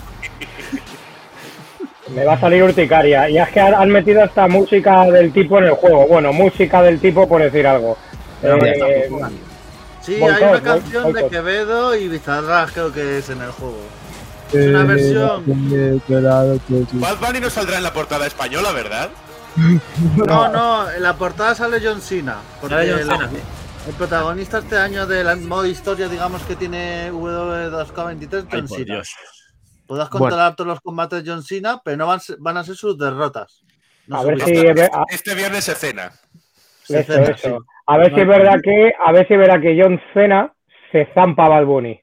Me 2.14 2.24
va 2.24 2.32
a 2.34 2.40
salir 2.40 2.62
urticaria. 2.62 3.28
Y 3.28 3.36
es 3.38 3.48
que 3.50 3.60
han 3.60 3.90
metido 3.90 4.24
esta 4.24 4.48
música 4.48 5.04
del 5.10 5.30
tipo 5.32 5.58
en 5.58 5.64
el 5.64 5.72
juego. 5.72 6.06
Bueno, 6.06 6.32
música 6.32 6.80
del 6.82 6.98
tipo 7.00 7.28
por 7.28 7.42
decir 7.42 7.66
algo. 7.66 7.98
Eh, 8.42 9.06
tampoco. 9.08 9.30
Sí, 10.00 10.14
hay 10.22 10.42
una 10.42 10.62
canción 10.62 11.12
de. 11.12 11.28
Quevedo 11.28 11.94
y 11.94 12.08
Bizarrap 12.08 12.70
creo 12.70 12.92
que 12.92 13.18
es 13.18 13.28
en 13.28 13.42
el 13.42 13.50
juego. 13.50 13.76
Es 14.54 14.66
una 14.68 14.84
versión. 14.84 15.44
Bad 16.94 17.16
Bunny 17.18 17.40
no 17.40 17.50
saldrá 17.50 17.76
en 17.76 17.82
la 17.82 17.92
portada 17.92 18.26
española, 18.26 18.72
¿verdad? 18.72 19.10
No, 20.26 20.48
no, 20.48 20.90
en 20.90 21.02
la 21.02 21.14
portada 21.14 21.54
sale 21.54 21.80
John 21.82 22.00
Cena. 22.00 22.36
Porque 22.60 22.74
Sale 22.76 22.90
John 22.90 23.00
el, 23.00 23.06
Cena, 23.06 23.28
sí. 23.30 23.36
el 23.88 23.94
protagonista 23.94 24.58
este 24.58 24.78
año 24.78 25.06
del 25.06 25.36
modo 25.40 25.66
historia, 25.66 26.08
digamos 26.08 26.42
que 26.42 26.56
tiene 26.56 27.10
W2K23, 27.12 28.32
Ay, 28.32 28.48
John 28.50 28.66
por 28.68 28.78
Cena. 28.78 28.94
Dios. 28.94 29.14
Podrás 29.86 30.10
Bueno. 30.10 30.24
controlar 30.24 30.54
todos 30.56 30.68
los 30.68 30.80
combates 30.80 31.24
de 31.24 31.30
John 31.30 31.42
Cena, 31.42 31.80
pero 31.84 31.96
no 31.96 32.06
van, 32.06 32.20
van 32.40 32.56
a 32.58 32.64
ser 32.64 32.76
sus 32.76 32.98
derrotas. 32.98 33.62
No 34.06 34.18
A 34.18 34.24
ver 34.24 34.40
si 34.42 34.52
Este 35.10 35.34
viernes 35.34 35.64
se 35.64 35.74
cena. 35.74 36.12
Se 36.84 37.00
eso, 37.00 37.12
cena, 37.14 37.26
eso. 37.28 37.58
sí. 37.58 37.64
A 37.86 37.96
ver 37.98 38.14
si 38.14 38.20
es 38.20 38.26
verdad 38.28 38.58
que, 38.62 38.92
a 39.04 39.12
ver 39.12 39.26
si 39.26 39.34
es 39.34 39.40
verdad 39.40 39.60
que 39.60 39.78
John 39.82 39.98
Cena 40.14 40.52
se 40.92 41.06
zampa 41.14 41.46
a 41.46 41.48
Bad 41.48 41.64
Bunny. 41.64 42.00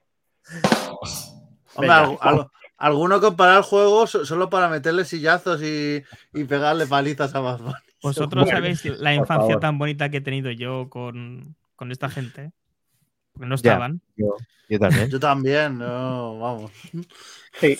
Hombre, 1.74 1.88
Venga. 1.88 1.98
al- 2.04 2.18
al- 2.20 2.50
alguno 2.78 3.20
comparar 3.20 3.58
el 3.58 3.62
juego 3.62 4.06
so- 4.06 4.24
solo 4.24 4.50
para 4.50 4.68
meterle 4.68 5.04
sillazos 5.04 5.62
y, 5.62 6.02
y 6.34 6.44
pegarle 6.44 6.86
palizas 6.86 7.34
a 7.34 7.40
Bunny. 7.40 7.72
Vosotros 8.02 8.44
Bueno, 8.44 8.56
sabéis 8.58 8.84
la 9.00 9.14
infancia 9.14 9.58
tan 9.58 9.78
bonita 9.78 10.10
que 10.10 10.18
he 10.18 10.20
tenido 10.20 10.50
yo 10.50 10.88
con, 10.90 11.56
con 11.74 11.90
esta 11.92 12.08
gente. 12.08 12.52
Porque 13.32 13.46
no 13.48 13.56
Ya. 13.56 13.72
estaban. 13.72 14.00
Yo, 14.16 14.36
yo 14.68 14.78
también. 14.78 15.10
Yo 15.10 15.20
también, 15.20 15.78
no, 15.78 16.38
vamos. 16.38 16.70
Sí. 17.60 17.78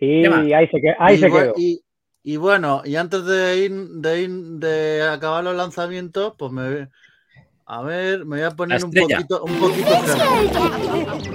Y 0.00 0.22
¿Qué 0.22 0.30
más? 0.30 0.46
ahí 0.46 0.68
se, 0.68 0.80
que- 0.80 0.94
ahí 0.98 1.16
y, 1.16 1.18
se 1.18 1.28
bu- 1.28 1.40
quedó. 1.42 1.54
y- 1.56 1.82
y 2.22 2.36
bueno, 2.36 2.82
y 2.84 2.96
antes 2.96 3.24
de 3.24 3.56
ir, 3.58 3.72
de 3.72 4.22
ir- 4.22 4.58
de 4.58 5.02
acabar 5.02 5.42
los 5.44 5.56
lanzamientos, 5.56 6.34
pues 6.38 6.52
me 6.52 6.88
a 7.70 7.82
ver, 7.82 8.24
me 8.24 8.36
voy 8.38 8.46
a 8.46 8.50
poner 8.50 8.82
un 8.82 8.90
poquito, 9.14 9.42
un 9.44 9.54
poquito. 9.58 9.90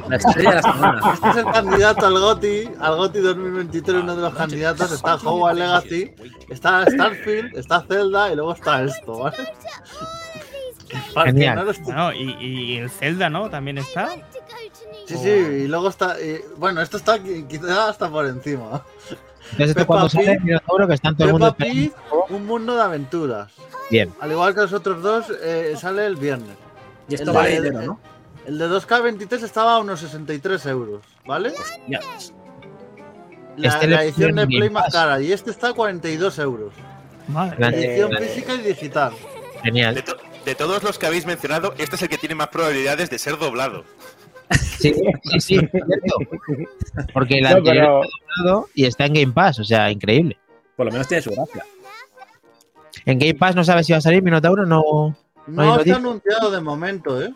La 0.10 0.16
estrella 0.16 0.50
de 0.50 0.56
la 0.56 0.62
semana. 0.64 1.14
Este 1.14 1.30
es 1.30 1.36
el 1.38 1.46
candidato 1.46 2.06
al 2.08 2.20
GOTI, 2.20 2.70
al 2.80 2.96
GOTI 2.98 3.20
2023, 3.20 4.02
uno 4.02 4.16
de 4.16 4.22
los 4.24 4.34
candidatos 4.34 4.92
está 4.92 5.16
Hogwarts 5.16 5.60
Legacy, 5.60 6.12
está 6.50 6.86
Starfield, 6.90 7.56
está 7.56 7.82
Zelda 7.88 8.32
y 8.32 8.36
luego 8.36 8.54
está 8.54 8.84
esto, 8.84 9.20
¿vale? 9.20 9.38
Genial. 11.26 11.66
no 11.88 12.14
y, 12.14 12.36
y 12.40 12.78
el 12.78 12.90
Zelda, 12.90 13.30
¿no? 13.30 13.50
También 13.50 13.78
está. 13.78 14.10
Sí, 15.06 15.18
sí, 15.18 15.30
y 15.30 15.68
luego 15.68 15.90
está, 15.90 16.20
y- 16.20 16.42
bueno, 16.58 16.82
esto 16.82 16.98
está 16.98 17.18
qui- 17.18 17.46
quizá 17.48 17.90
hasta 17.90 18.10
por 18.10 18.26
encima. 18.26 18.84
Entonces, 19.54 19.70
esto 19.70 19.80
Peppa 19.82 19.88
cuando 19.88 20.10
sale, 20.10 20.32
Pig. 20.34 20.42
mira, 20.44 20.60
seguro 20.60 20.88
que 20.88 20.94
están 20.94 21.16
todo 21.16 21.28
el 21.28 21.32
mundo. 21.34 21.56
Pig, 21.56 21.94
un 22.30 22.46
mundo 22.46 22.76
de 22.76 22.82
aventuras. 22.82 23.52
Bien. 23.90 24.12
Al 24.20 24.32
igual 24.32 24.54
que 24.54 24.62
los 24.62 24.74
otros 24.74 25.02
dos, 25.02 25.26
eh, 25.44 25.74
sale 25.80 26.06
el 26.06 26.16
viernes. 26.16 26.56
Y 27.10 27.16
esto 27.16 27.30
El 27.32 27.36
vale 27.36 27.50
de- 27.62 27.70
dinero, 27.70 27.82
¿no? 27.86 28.00
El 28.46 28.58
de 28.58 28.68
2K23 28.68 29.44
estaba 29.44 29.76
a 29.76 29.80
unos 29.80 30.00
63 30.02 30.66
euros, 30.66 31.02
¿vale? 31.26 31.54
Ya. 31.88 32.00
La, 33.56 33.68
Este 33.70 33.88
la 33.88 34.04
edición 34.04 34.36
de 34.36 34.48
Play 34.48 34.70
más 34.70 34.92
cara 34.92 35.22
y 35.22 35.32
este 35.32 35.52
está 35.52 35.70
a 35.70 35.74
42 35.74 36.40
euros. 36.40 36.74
Madre. 37.28 37.56
La- 37.60 37.70
Edición 37.70 38.12
Eh, 38.18 38.22
física 38.28 38.54
y 38.56 38.58
digital. 38.64 39.12
De, 39.14 39.60
Genial. 39.62 40.04
to- 40.04 40.18
de 40.44 40.56
todos 40.56 40.84
los 40.84 40.98
que 41.00 41.06
habéis 41.06 41.26
mencionado, 41.26 41.74
este 41.78 41.96
es 41.96 42.02
el 42.02 42.10
que 42.10 42.18
tiene 42.18 42.36
más 42.36 42.48
probabilidades 42.50 43.10
de 43.10 43.18
ser 43.20 43.38
doblado. 43.38 43.86
Sí, 44.52 44.94
sí, 44.94 45.40
sí, 45.40 45.56
es 45.56 45.72
cierto. 45.72 46.18
Porque 47.14 47.38
el 47.38 47.44
No, 47.44 47.50
anterior 47.50 47.74
pero- 47.86 48.04
está 48.04 48.18
doblado 48.44 48.70
y 48.74 48.86
está 48.86 49.06
en 49.06 49.14
Game 49.14 49.34
Pass, 49.34 49.60
o 49.60 49.64
sea, 49.64 49.90
increíble. 49.92 50.38
Por 50.76 50.86
lo 50.88 50.92
menos 50.92 51.08
tiene 51.08 51.22
su 51.22 51.32
gracia. 51.32 51.64
En 53.06 53.20
Game 53.20 53.36
Pass 53.36 53.56
no 53.56 53.64
sabes 53.64 53.86
si 53.86 53.92
va 53.94 53.98
a 54.00 54.02
salir 54.02 54.22
Minotauro, 54.24 54.66
no. 54.66 55.16
hay 55.48 55.54
No 55.54 55.64
está 55.64 55.76
noticia? 55.78 55.96
anunciado 55.96 56.52
de 56.52 56.62
momento, 56.62 57.22
¿eh? 57.22 57.34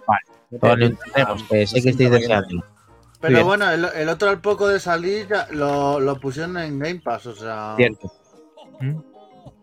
Todo 0.61 0.75
lo 0.77 0.85
entendemos, 0.85 1.43
que 1.43 1.67
sé 1.67 1.81
que 1.81 1.89
estáis 1.89 2.11
deseando. 2.11 2.63
Pero 3.19 3.33
bien. 3.33 3.45
bueno, 3.45 3.69
el, 3.71 3.85
el 3.95 4.09
otro 4.09 4.29
al 4.29 4.39
poco 4.41 4.67
de 4.67 4.79
salir 4.79 5.27
ya 5.27 5.47
lo, 5.51 5.99
lo 5.99 6.19
pusieron 6.19 6.55
en 6.57 6.77
Game 6.79 6.99
Pass, 7.01 7.25
o 7.25 7.35
sea, 7.35 7.73
Cierto. 7.75 8.11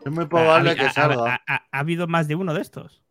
es 0.05 0.11
muy 0.13 0.27
probable 0.27 0.73
Ha- 0.73 0.75
que 0.75 0.83
ha- 0.87 0.93
salga. 0.93 1.35
ha- 1.35 1.43
ha- 1.47 1.67
ha 1.71 1.79
habido 1.79 2.07
más 2.07 2.29
de 2.29 2.35
uno 2.35 2.53
de 2.53 2.61
estos. 2.61 3.03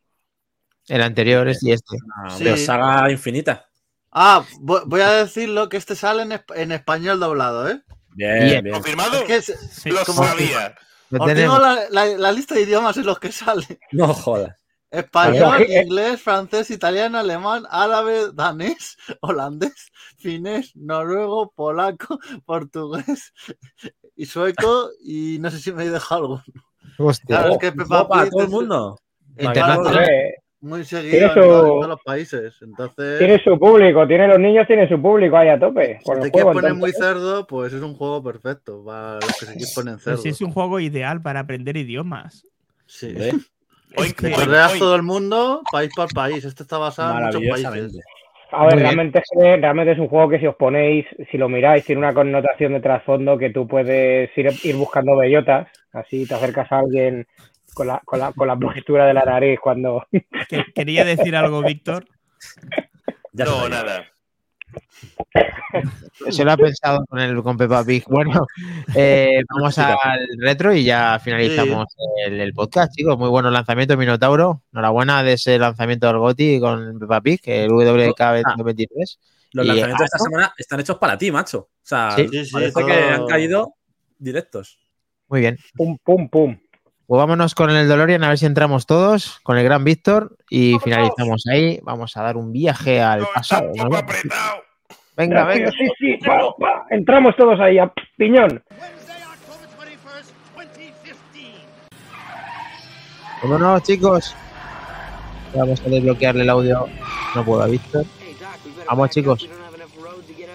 El 0.89 1.01
anterior 1.01 1.47
es 1.47 1.63
y 1.63 1.71
este. 1.71 1.95
Ah, 2.15 2.29
Sí. 2.29 2.43
Pero 2.43 2.57
saga 2.57 3.09
infinita. 3.09 3.65
Ah, 4.13 4.45
voy, 4.59 5.01
a 5.01 5.11
decirlo 5.11 5.69
que 5.69 5.77
este 5.77 5.95
sale 5.95 6.21
en, 6.23 6.31
esp- 6.31 6.55
en 6.55 6.71
español 6.71 7.19
doblado, 7.19 7.67
¿eh? 7.69 7.81
Bien, 8.15 8.61
Bien. 8.63 8.69
¿Confirmado? 8.71 9.17
Es 9.17 9.23
que 9.23 9.35
es- 9.37 9.69
Sí. 9.71 9.89
Lo 9.89 10.05
como- 10.05 10.23
sabía. 10.23 10.75
Os 11.17 11.33
digo 11.33 11.59
la, 11.59 11.79
la- 11.89 12.05
la 12.17 12.31
lista 12.31 12.55
de 12.55 12.61
idiomas 12.61 12.97
en 12.97 13.05
los 13.05 13.19
que 13.19 13.31
sale. 13.31 13.79
No 13.91 14.13
jodas. 14.13 14.55
Español, 14.91 15.63
eh. 15.67 15.81
inglés, 15.83 16.21
francés, 16.21 16.69
italiano, 16.69 17.17
alemán, 17.17 17.63
árabe, 17.69 18.31
danés, 18.33 18.95
holandés, 19.21 19.91
finés, 20.19 20.75
noruego, 20.75 21.51
polaco, 21.55 22.19
portugués 22.45 23.33
y 24.15 24.27
sueco 24.27 24.89
y 25.03 25.39
no 25.39 25.49
sé 25.49 25.59
si 25.59 25.71
me 25.71 25.85
he 25.85 25.89
dejado 25.89 26.21
algo. 26.21 26.43
Hostia. 26.99 27.37
Claro, 27.37 27.53
es 27.53 27.57
que 27.57 27.71
Peppa 27.71 28.07
para 28.07 28.21
Pig 28.23 28.31
todo 28.31 28.41
el 28.41 28.45
es- 28.45 28.51
mundo. 28.51 28.99
Internacional. 29.39 30.07
Muy 30.63 30.85
seguido 30.85 31.11
Tiene 31.11 31.25
en 31.25 31.33
su- 31.33 31.39
todos- 31.41 31.63
en 31.63 31.67
todos 31.71 31.87
los 31.89 32.01
países. 32.03 32.55
Entonces, 32.61 33.19
tiene 33.19 33.43
su 33.43 33.59
público, 33.59 34.07
tiene 34.07 34.27
los 34.29 34.39
niños, 34.39 34.65
tiene 34.65 34.87
su 34.87 35.01
público 35.01 35.35
ahí 35.35 35.49
a 35.49 35.59
tope. 35.59 35.99
si 36.01 36.11
te 36.21 36.31
quieres 36.31 36.53
poner 36.53 36.73
muy 36.73 36.91
cerdo, 36.93 37.45
pues 37.45 37.73
es 37.73 37.81
un 37.81 37.93
juego 37.95 38.23
perfecto 38.23 38.81
para 38.85 39.15
los 39.15 39.25
que 39.39 39.45
se 39.45 39.53
quieren 39.53 39.73
poner 39.75 39.93
Pues 39.95 40.03
cerdo. 40.05 40.17
sí, 40.17 40.29
es 40.29 40.39
un 40.41 40.51
juego 40.51 40.79
ideal 40.79 41.21
para 41.21 41.41
aprender 41.41 41.75
idiomas. 41.75 42.47
Sí. 42.85 43.07
Hombre, 43.09 43.31
Oink, 43.97 44.21
todo 44.79 44.95
el 44.95 45.03
mundo, 45.03 45.61
país 45.71 45.91
por 45.95 46.11
país. 46.13 46.45
Este 46.45 46.63
está 46.63 46.77
basado 46.77 47.17
en 47.19 47.25
muchos 47.25 47.41
países. 47.41 47.63
Maravillosamente. 47.63 47.99
A 48.55 48.65
ver, 48.67 48.79
realmente 48.79 49.19
es, 49.19 49.25
realmente 49.61 49.91
es 49.93 49.99
un 49.99 50.07
juego 50.07 50.29
que 50.29 50.39
si 50.39 50.45
os 50.47 50.55
ponéis, 50.55 51.05
si 51.31 51.37
lo 51.37 51.49
miráis, 51.49 51.83
tiene 51.85 51.99
una 51.99 52.13
connotación 52.13 52.73
de 52.73 52.79
trasfondo 52.79 53.37
que 53.37 53.49
tú 53.49 53.67
puedes 53.67 54.29
ir, 54.37 54.47
ir 54.63 54.75
buscando 54.75 55.17
bellotas, 55.17 55.67
así 55.91 56.25
te 56.27 56.35
acercas 56.35 56.71
a 56.71 56.79
alguien 56.79 57.25
con 57.73 57.87
la, 57.87 58.01
con 58.05 58.19
la, 58.19 58.31
con 58.33 58.47
la 58.47 58.55
postura 58.57 59.05
de 59.05 59.13
la 59.13 59.23
nariz 59.25 59.59
cuando... 59.59 60.05
Que- 60.49 60.65
quería 60.73 61.03
decir 61.05 61.35
algo, 61.35 61.61
Víctor. 61.61 62.05
Ya 63.35 63.45
No, 63.45 63.67
nada. 63.67 64.05
Se 66.29 66.43
lo 66.45 66.51
ha 66.51 66.57
pensado 66.57 67.03
con, 67.07 67.19
el, 67.19 67.41
con 67.41 67.57
Peppa 67.57 67.83
Pig. 67.83 68.03
Bueno, 68.07 68.45
eh, 68.95 69.41
vamos 69.49 69.77
al 69.79 69.97
retro 70.39 70.73
y 70.73 70.83
ya 70.83 71.19
finalizamos 71.19 71.87
el, 72.27 72.39
el 72.39 72.53
podcast, 72.53 72.93
chicos. 72.95 73.17
Muy 73.17 73.29
bueno 73.29 73.49
lanzamiento, 73.49 73.97
Minotauro. 73.97 74.61
Enhorabuena 74.71 75.23
de 75.23 75.33
ese 75.33 75.57
lanzamiento 75.57 76.07
del 76.07 76.17
GOTI 76.19 76.59
con 76.59 76.99
Peppa 76.99 77.21
Pig, 77.21 77.39
el 77.45 77.69
WK 77.71 78.21
Ah. 78.21 78.43
2023. 78.57 79.19
Los 79.53 79.65
Y, 79.65 79.67
lanzamientos 79.67 79.99
de 79.99 80.05
esta 80.05 80.17
semana 80.19 80.53
están 80.57 80.79
hechos 80.79 80.97
para 80.97 81.17
ti, 81.17 81.31
macho. 81.31 81.59
O 81.59 81.69
sea, 81.81 82.11
Sí, 82.11 82.27
sí, 82.31 82.45
sí, 82.45 82.51
parece 82.53 82.71
todo- 82.73 82.85
que 82.87 82.93
han 82.93 83.25
caído 83.27 83.73
directos. 84.19 84.77
Muy 85.27 85.39
bien. 85.41 85.57
Pum, 85.75 85.97
pum, 86.03 86.29
pum. 86.29 86.57
Pues 87.05 87.19
vámonos 87.19 87.53
con 87.53 87.69
el 87.69 87.87
DeLorean 87.87 88.23
a 88.23 88.29
ver 88.29 88.37
si 88.37 88.45
entramos 88.45 88.85
todos 88.85 89.39
con 89.43 89.57
el 89.57 89.63
gran 89.63 89.83
Víctor 89.83 90.37
y 90.49 90.77
finalizamos 90.79 91.43
ahí. 91.51 91.79
Vamos 91.83 92.15
a 92.15 92.23
dar 92.23 92.37
un 92.37 92.51
viaje 92.53 93.01
al 93.01 93.19
No, 93.19 93.25
está 93.25 93.33
pasado. 93.33 93.71
¿no? 93.75 93.89
Venga, 95.15 95.45
venga. 95.45 95.71
Sí, 95.71 95.87
sí, 95.99 96.17
pa, 96.25 96.39
pa. 96.57 96.85
Entramos 96.89 97.35
todos 97.35 97.59
ahí 97.59 97.77
a 97.77 97.91
piñón. 98.17 98.63
Vámonos, 103.43 103.83
chicos. 103.83 104.35
Vamos 105.53 105.81
a 105.81 105.89
desbloquearle 105.89 106.43
el 106.43 106.49
audio. 106.49 106.87
No 107.35 107.43
puedo 107.43 107.61
a 107.61 107.67
Víctor. 107.67 108.05
Vamos, 108.87 109.09
chicos. 109.09 109.49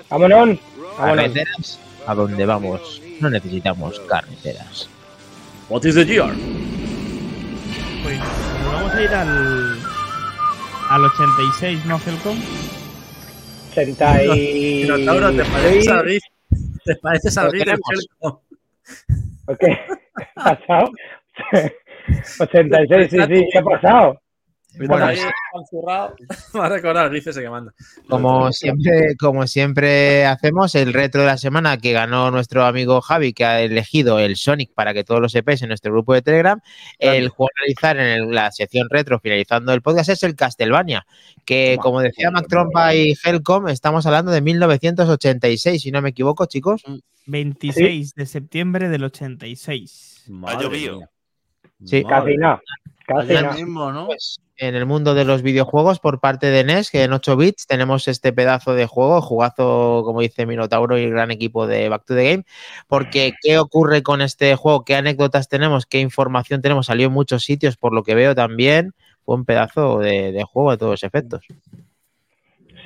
Vámonos. 0.09 0.59
Vámonos. 0.99 1.25
Carreteras 1.25 1.81
a 2.07 2.15
donde 2.15 2.47
vamos. 2.47 3.03
No 3.21 3.29
necesitamos 3.29 4.01
carreteras. 4.01 4.89
What 5.69 5.85
is 5.85 5.95
the 5.95 6.05
year? 6.05 6.33
Pues 8.03 8.19
nos 8.19 8.73
vamos 8.73 8.95
a 8.95 9.03
ir 9.03 9.11
al, 9.11 9.79
al 10.89 11.05
86, 11.05 11.85
¿no, 11.85 11.99
Helcom? 11.99 12.39
80 13.73 14.23
y... 14.25 14.83
Minotauro, 14.83 15.31
¿te 15.33 15.45
pareces 15.45 15.89
a 15.89 16.03
Riff? 16.03 16.23
¿Te 16.85 16.97
pareces 16.97 17.37
a 17.39 17.45
Lo 17.45 17.51
Riff? 17.51 17.65
tenemos. 17.65 18.39
¿Qué? 19.61 19.67
¿Qué 20.17 20.27
ha 20.37 20.57
pasado? 20.57 20.91
86, 22.41 23.11
sí, 23.11 23.19
sí, 23.19 23.49
¿qué 23.53 23.59
ha 23.59 23.63
pasado? 23.63 24.21
Bueno, 24.87 25.07
Ahí. 25.07 25.19
Me 26.55 26.61
ha 26.61 26.69
recordado 26.69 27.09
el 27.09 27.23
que 27.23 27.51
manda. 27.51 27.73
Como 28.09 28.53
siempre, 28.53 29.17
como 29.19 29.47
siempre 29.47 30.25
hacemos, 30.27 30.75
el 30.75 30.93
retro 30.93 31.23
de 31.23 31.27
la 31.27 31.39
semana 31.39 31.77
que 31.79 31.93
ganó 31.93 32.31
nuestro 32.31 32.65
amigo 32.65 33.01
Javi, 33.01 33.33
que 33.33 33.45
ha 33.45 33.61
elegido 33.61 34.19
el 34.19 34.37
Sonic 34.37 34.73
para 34.75 34.95
que 34.95 35.05
todos 35.05 35.21
lo 35.21 35.29
sepáis 35.29 35.63
en 35.63 35.69
nuestro 35.69 35.93
grupo 35.93 36.15
de 36.15 36.23
Telegram. 36.23 36.61
El 36.99 37.29
juego 37.29 37.49
a 37.49 37.61
analizar 37.61 37.97
en 37.99 38.07
el- 38.07 38.31
la 38.35 38.51
sección 38.53 38.89
retro, 38.91 39.19
finalizando 39.21 39.73
el 39.73 39.83
podcast, 39.83 40.11
es 40.11 40.23
el 40.23 40.37
Castlevania, 40.37 41.07
que 41.45 41.79
como 41.81 42.01
decía 42.01 42.31
Mac 42.31 42.47
Trompa 42.49 42.95
y 42.95 43.15
Helcom, 43.25 43.69
estamos 43.69 44.07
hablando 44.07 44.31
de 44.31 44.41
1986, 44.41 45.83
si 45.83 45.91
no 45.91 46.03
me 46.03 46.11
equivoco, 46.11 46.47
chicos. 46.47 46.83
26 47.27 48.15
de 48.15 48.27
septiembre 48.27 48.89
del 48.89 49.05
86. 49.05 50.25
Madre 50.29 50.65
llovido. 50.65 51.01
Sí. 51.85 52.03
Casi 52.09 52.37
nada. 52.37 52.61
Ayer 53.17 53.53
mismo, 53.53 53.93
¿no? 53.93 54.07
Pues 54.07 54.41
en 54.59 54.75
el 54.75 54.87
mundo 54.87 55.15
de 55.15 55.25
los 55.25 55.43
videojuegos, 55.43 56.01
por 56.01 56.19
parte 56.19 56.49
de 56.49 56.65
NES, 56.65 56.91
que 56.91 57.05
en 57.05 57.13
8 57.13 57.37
bits 57.37 57.67
tenemos 57.67 58.09
este 58.09 58.33
pedazo 58.33 58.75
de 58.75 58.87
juego, 58.87 59.21
jugazo, 59.21 60.03
como 60.05 60.21
dice 60.21 60.47
Minotauro 60.47 60.99
y 60.99 61.05
el 61.05 61.11
gran 61.11 61.31
equipo 61.31 61.67
de 61.69 61.89
Back 61.89 62.05
to 62.05 62.17
the 62.17 62.31
Game. 62.31 62.45
Porque, 62.89 63.33
¿qué 63.41 63.59
ocurre 63.59 64.03
con 64.03 64.21
este 64.21 64.57
juego? 64.57 64.85
¿Qué 64.85 64.97
anécdotas 64.97 65.49
tenemos? 65.49 65.87
¿Qué 65.87 66.01
información 66.01 66.61
tenemos? 66.61 66.87
Salió 66.87 67.07
en 67.07 67.13
muchos 67.13 67.45
sitios, 67.45 67.77
por 67.77 67.95
lo 67.95 68.03
que 68.03 68.17
veo 68.17 68.35
también. 68.35 68.93
Fue 69.25 69.37
un 69.37 69.45
pedazo 69.45 70.01
de, 70.01 70.33
de 70.33 70.43
juego 70.43 70.73
a 70.73 70.77
todos 70.77 71.05
efectos. 71.05 71.47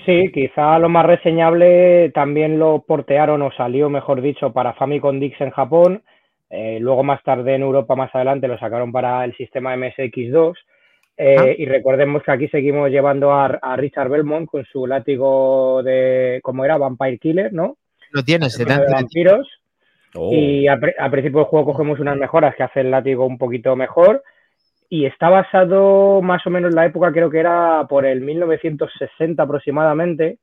Sí, 0.05 0.31
quizá 0.35 0.78
lo 0.78 0.89
más 0.89 1.07
reseñable 1.07 2.11
también 2.11 2.59
lo 2.59 2.82
portearon 2.86 3.40
o 3.40 3.53
salió, 3.53 3.89
mejor 3.89 4.20
dicho, 4.20 4.53
para 4.53 4.74
Famicom 4.74 5.20
Dix 5.20 5.40
en 5.40 5.51
Japón. 5.51 6.03
Eh, 6.55 6.79
luego 6.81 7.03
más 7.03 7.23
tarde 7.23 7.55
en 7.55 7.62
Europa, 7.62 7.97
más 7.97 8.15
adelante, 8.15 8.47
lo 8.47 8.59
sacaron 8.59 8.93
para 8.93 9.24
el 9.24 9.35
sistema 9.37 9.74
MSX2. 9.74 10.55
Eh, 11.16 11.37
Ah. 11.39 11.47
Y 11.57 11.65
recordemos 11.66 12.23
que 12.23 12.31
aquí 12.31 12.49
seguimos 12.49 12.91
llevando 12.91 13.33
a, 13.33 13.47
a 13.47 13.77
Richard 13.77 14.11
Belmont 14.11 14.49
con 14.51 14.65
su 14.66 14.87
látigo 14.87 15.83
de, 15.83 16.41
¿cómo 16.43 16.65
era? 16.65 16.77
Vampire 16.77 17.19
Killer, 17.19 17.53
¿no? 17.53 17.77
Lo 18.11 18.23
tienes, 18.23 18.59
de 18.59 18.65
vampiros. 18.93 19.49
Oh. 20.15 20.31
Y 20.31 20.69
al, 20.69 20.79
pri- 20.79 20.95
al 20.99 21.11
principio 21.11 21.39
del 21.41 21.49
juego 21.49 21.73
cogemos 21.73 21.99
unas 22.01 22.19
mejoras 22.19 22.55
que 22.55 22.62
hace 22.65 22.81
el 22.81 22.91
látigo 22.91 23.24
un 23.24 23.39
poquito 23.39 23.74
mejor. 23.77 24.23
Y 24.91 25.07
está 25.07 25.31
basado 25.31 26.20
más 26.20 26.47
o 26.47 26.51
menos 26.51 26.69
en 26.70 26.77
la 26.77 26.85
época, 26.85 27.12
creo 27.12 27.31
que 27.31 27.39
era 27.39 27.87
por 27.89 28.05
el 28.05 28.20
1960 28.20 29.43
aproximadamente. 29.43 30.37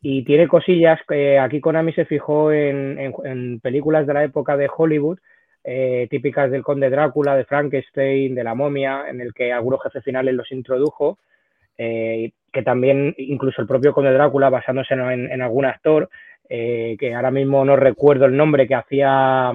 Y 0.00 0.24
tiene 0.24 0.46
cosillas 0.48 1.00
que 1.08 1.38
aquí 1.38 1.60
Konami 1.60 1.92
se 1.92 2.04
fijó 2.04 2.52
en, 2.52 2.98
en- 2.98 3.14
en 3.24 3.60
películas 3.60 4.06
de 4.06 4.14
la 4.14 4.24
época 4.24 4.56
de 4.56 4.68
Hollywood, 4.76 5.18
eh, 5.64 6.06
típicas 6.10 6.50
del 6.50 6.62
Conde 6.62 6.90
Drácula, 6.90 7.36
de 7.36 7.44
Frankenstein, 7.44 8.34
de 8.34 8.44
la 8.44 8.54
momia, 8.54 9.04
en 9.08 9.20
el 9.20 9.32
que 9.32 9.52
algunos 9.52 9.82
jefes 9.82 10.04
finales 10.04 10.34
los 10.34 10.50
introdujo. 10.52 11.18
eh, 11.78 12.32
que 12.52 12.62
también, 12.62 13.14
incluso 13.16 13.62
el 13.62 13.66
propio 13.66 13.92
Conde 13.92 14.12
Drácula, 14.12 14.50
basándose 14.50 14.94
en, 14.94 15.30
en 15.30 15.42
algún 15.42 15.64
actor, 15.64 16.10
eh, 16.48 16.96
que 16.98 17.14
ahora 17.14 17.30
mismo 17.30 17.64
no 17.64 17.76
recuerdo 17.76 18.26
el 18.26 18.36
nombre, 18.36 18.68
que 18.68 18.74
hacía, 18.74 19.52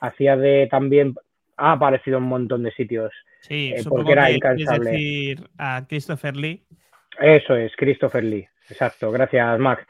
hacía 0.00 0.36
de 0.36 0.68
también, 0.70 1.14
ha 1.56 1.72
aparecido 1.72 2.18
en 2.18 2.24
un 2.24 2.28
montón 2.28 2.62
de 2.62 2.72
sitios. 2.72 3.12
Sí, 3.40 3.74
porque 3.88 4.12
era 4.12 4.30
incansable. 4.30 4.90
decir 4.90 5.40
a 5.58 5.84
Christopher 5.88 6.36
Lee. 6.36 6.62
Eso 7.20 7.56
es, 7.56 7.74
Christopher 7.76 8.24
Lee. 8.24 8.46
Exacto, 8.68 9.10
gracias, 9.10 9.58
Mac. 9.58 9.86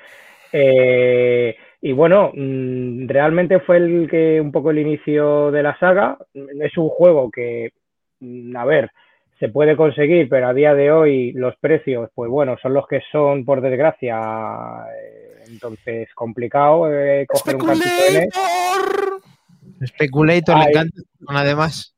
Eh, 0.53 1.57
y 1.87 1.93
bueno, 1.93 2.33
mm, 2.35 3.07
realmente 3.09 3.61
fue 3.61 3.77
el 3.77 4.09
que 4.11 4.41
un 4.41 4.51
poco 4.51 4.71
el 4.71 4.79
inicio 4.79 5.51
de 5.51 5.63
la 5.63 5.79
saga. 5.79 6.17
Es 6.33 6.79
un 6.79 6.89
juego 6.89 7.31
que, 7.31 7.73
mm, 8.21 8.57
a 8.57 8.65
ver, 8.65 8.91
se 9.39 9.51
puede 9.51 9.77
conseguir, 9.77 10.29
pero 10.31 10.49
a 10.49 10.55
día 10.55 10.75
de 10.75 10.91
hoy 10.91 11.33
los 11.33 11.55
precios, 11.57 12.09
pues 12.15 12.31
bueno, 12.31 12.57
son 12.63 12.73
los 12.73 12.87
que 12.87 13.03
son, 13.13 13.45
por 13.45 13.61
desgracia. 13.61 14.19
Eh, 14.19 15.43
Entonces, 15.49 16.09
complicado 16.15 16.91
eh, 16.91 17.27
coger 17.29 17.57
un. 17.57 17.61
¡Speculator! 19.87 20.57
Le 20.57 20.63
Ahí. 20.65 20.71
encanta. 20.71 21.03
Además, 21.29 21.95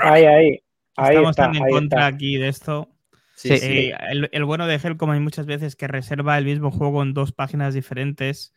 Ahí, 0.00 0.24
ahí. 0.24 0.58
Ahí 0.96 1.10
Estamos 1.10 1.30
está, 1.30 1.42
tan 1.44 1.54
en 1.56 1.62
ahí 1.62 1.70
contra 1.70 2.00
está. 2.08 2.16
aquí 2.16 2.36
de 2.38 2.48
esto. 2.48 2.88
Sí, 3.36 3.50
Sí. 3.50 3.58
sí. 3.58 3.78
Eh, 3.90 3.94
el, 4.10 4.28
el 4.32 4.44
bueno 4.44 4.66
de 4.66 4.80
Helcom 4.82 5.10
hay 5.10 5.20
muchas 5.20 5.46
veces 5.46 5.76
que 5.76 5.86
reserva 5.86 6.36
el 6.38 6.44
mismo 6.44 6.72
juego 6.72 7.04
en 7.04 7.14
dos 7.14 7.30
páginas 7.30 7.72
diferentes 7.74 8.52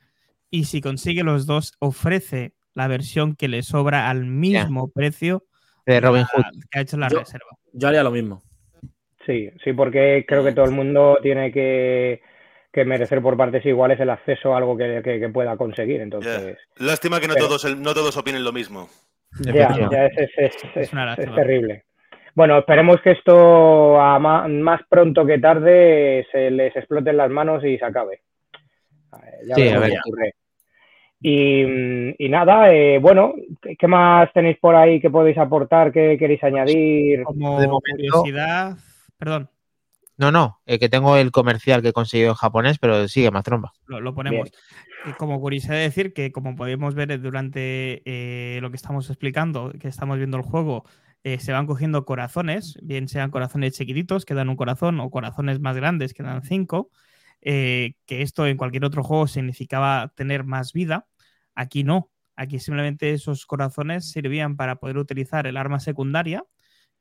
y 0.51 0.65
si 0.65 0.81
consigue 0.81 1.23
los 1.23 1.47
dos 1.47 1.73
ofrece 1.79 2.53
la 2.75 2.87
versión 2.87 3.35
que 3.35 3.47
le 3.47 3.63
sobra 3.63 4.09
al 4.09 4.25
mismo 4.25 4.91
precio 4.91 5.43
de 5.85 5.99
Robin 5.99 6.23
Hood. 6.25 6.43
a- 6.45 6.51
que 6.69 6.79
ha 6.79 6.81
hecho 6.81 6.97
la 6.97 7.07
Yo- 7.09 7.19
reserva. 7.19 7.47
Yo 7.73 7.87
haría 7.87 8.03
lo 8.03 8.11
mismo. 8.11 8.43
Sí, 9.25 9.49
sí, 9.63 9.73
porque 9.73 10.25
creo 10.27 10.43
que 10.43 10.51
todo 10.51 10.65
el 10.65 10.71
mundo 10.71 11.17
tiene 11.21 11.51
que, 11.51 12.21
que 12.73 12.85
merecer 12.85 13.21
por 13.21 13.37
partes 13.37 13.65
iguales 13.65 13.99
el 13.99 14.09
acceso 14.09 14.53
a 14.53 14.57
algo 14.57 14.75
que, 14.77 15.01
que- 15.03 15.19
que 15.19 15.29
pueda 15.29 15.55
conseguir. 15.57 16.01
Entonces, 16.01 16.57
Lástima 16.77 17.19
que 17.19 17.27
no 17.27 17.33
Pero- 17.35 17.47
todos, 17.47 17.77
no 17.77 17.93
todos 17.93 18.15
opinen 18.17 18.43
lo 18.43 18.51
mismo. 18.51 18.89
ya, 19.41 19.69
ya 19.89 20.05
es, 20.07 20.17
es- 20.17 20.31
es- 20.37 20.75
Es 20.75 20.93
una 20.93 21.15
terrible. 21.15 21.85
Bueno, 22.33 22.57
esperemos 22.59 23.01
que 23.01 23.11
esto 23.11 23.99
a 23.99 24.17
más, 24.19 24.81
pronto 24.89 25.25
que 25.25 25.37
tarde 25.39 26.25
se 26.31 26.49
les 26.49 26.73
explote 26.75 27.09
en 27.09 27.17
las 27.17 27.29
manos 27.29 27.63
y 27.65 27.77
se 27.77 27.85
acabe. 27.85 28.21
Ya 29.45 29.55
Sí, 29.55 29.61
veremos 29.63 29.77
a 29.77 29.79
ver. 29.81 29.91
qué 29.91 29.97
ocurre. 30.09 30.35
Y, 31.21 31.61
y 32.25 32.29
nada, 32.29 32.73
eh, 32.73 32.97
bueno, 32.97 33.33
¿qué- 33.61 33.75
¿qué 33.75 33.87
más 33.87 34.31
tenéis 34.33 34.57
por 34.59 34.75
ahí 34.75 34.99
que 34.99 35.09
podéis 35.11 35.37
aportar? 35.37 35.91
¿Qué 35.91 36.17
queréis 36.17 36.43
añadir? 36.43 37.23
Como 37.23 37.59
de 37.61 37.67
curiosidad, 37.67 38.77
perdón, 39.17 39.49
No, 40.17 40.31
no, 40.31 40.59
eh, 40.65 40.77
que 40.79 40.89
tengo 40.89 41.17
el 41.17 41.31
comercial 41.31 41.81
que 41.81 41.89
he 41.89 41.93
conseguido 41.93 42.29
en 42.29 42.35
japonés, 42.35 42.77
pero 42.79 43.07
sigue 43.07 43.31
más 43.31 43.43
tromba. 43.43 43.71
lo, 43.87 44.01
lo 44.01 44.13
ponemos. 44.13 44.51
Y 45.07 45.13
como 45.13 45.39
curiosidad 45.39 45.75
decir 45.77 46.13
que, 46.13 46.31
como 46.31 46.55
podemos 46.55 46.93
ver 46.95 47.19
durante 47.21 48.01
eh, 48.05 48.59
lo 48.61 48.69
que 48.69 48.75
estamos 48.75 49.09
explicando, 49.09 49.73
que 49.79 49.87
estamos 49.87 50.17
viendo 50.17 50.37
el 50.37 50.43
juego, 50.43 50.85
eh, 51.23 51.39
se 51.39 51.51
van 51.53 51.65
cogiendo 51.67 52.05
corazones, 52.05 52.77
bien 52.83 53.07
sean 53.07 53.31
corazones 53.31 53.73
chiquititos 53.73 54.25
que 54.25 54.33
dan 54.35 54.49
un 54.49 54.55
corazón 54.57 54.99
o 54.99 55.09
corazones 55.09 55.59
más 55.59 55.75
grandes 55.75 56.13
que 56.13 56.21
dan 56.23 56.43
cinco, 56.43 56.89
eh, 57.41 57.93
que 58.05 58.21
esto 58.21 58.45
en 58.45 58.57
cualquier 58.57 58.85
otro 58.85 59.03
juego 59.03 59.25
significaba 59.27 60.11
tener 60.15 60.43
más 60.43 60.73
vida. 60.73 61.07
Aquí 61.61 61.83
no. 61.83 62.09
Aquí 62.35 62.59
simplemente 62.59 63.11
esos 63.11 63.45
corazones 63.45 64.09
servían 64.09 64.57
para 64.57 64.77
poder 64.77 64.97
utilizar 64.97 65.45
el 65.45 65.57
arma 65.57 65.79
secundaria, 65.79 66.43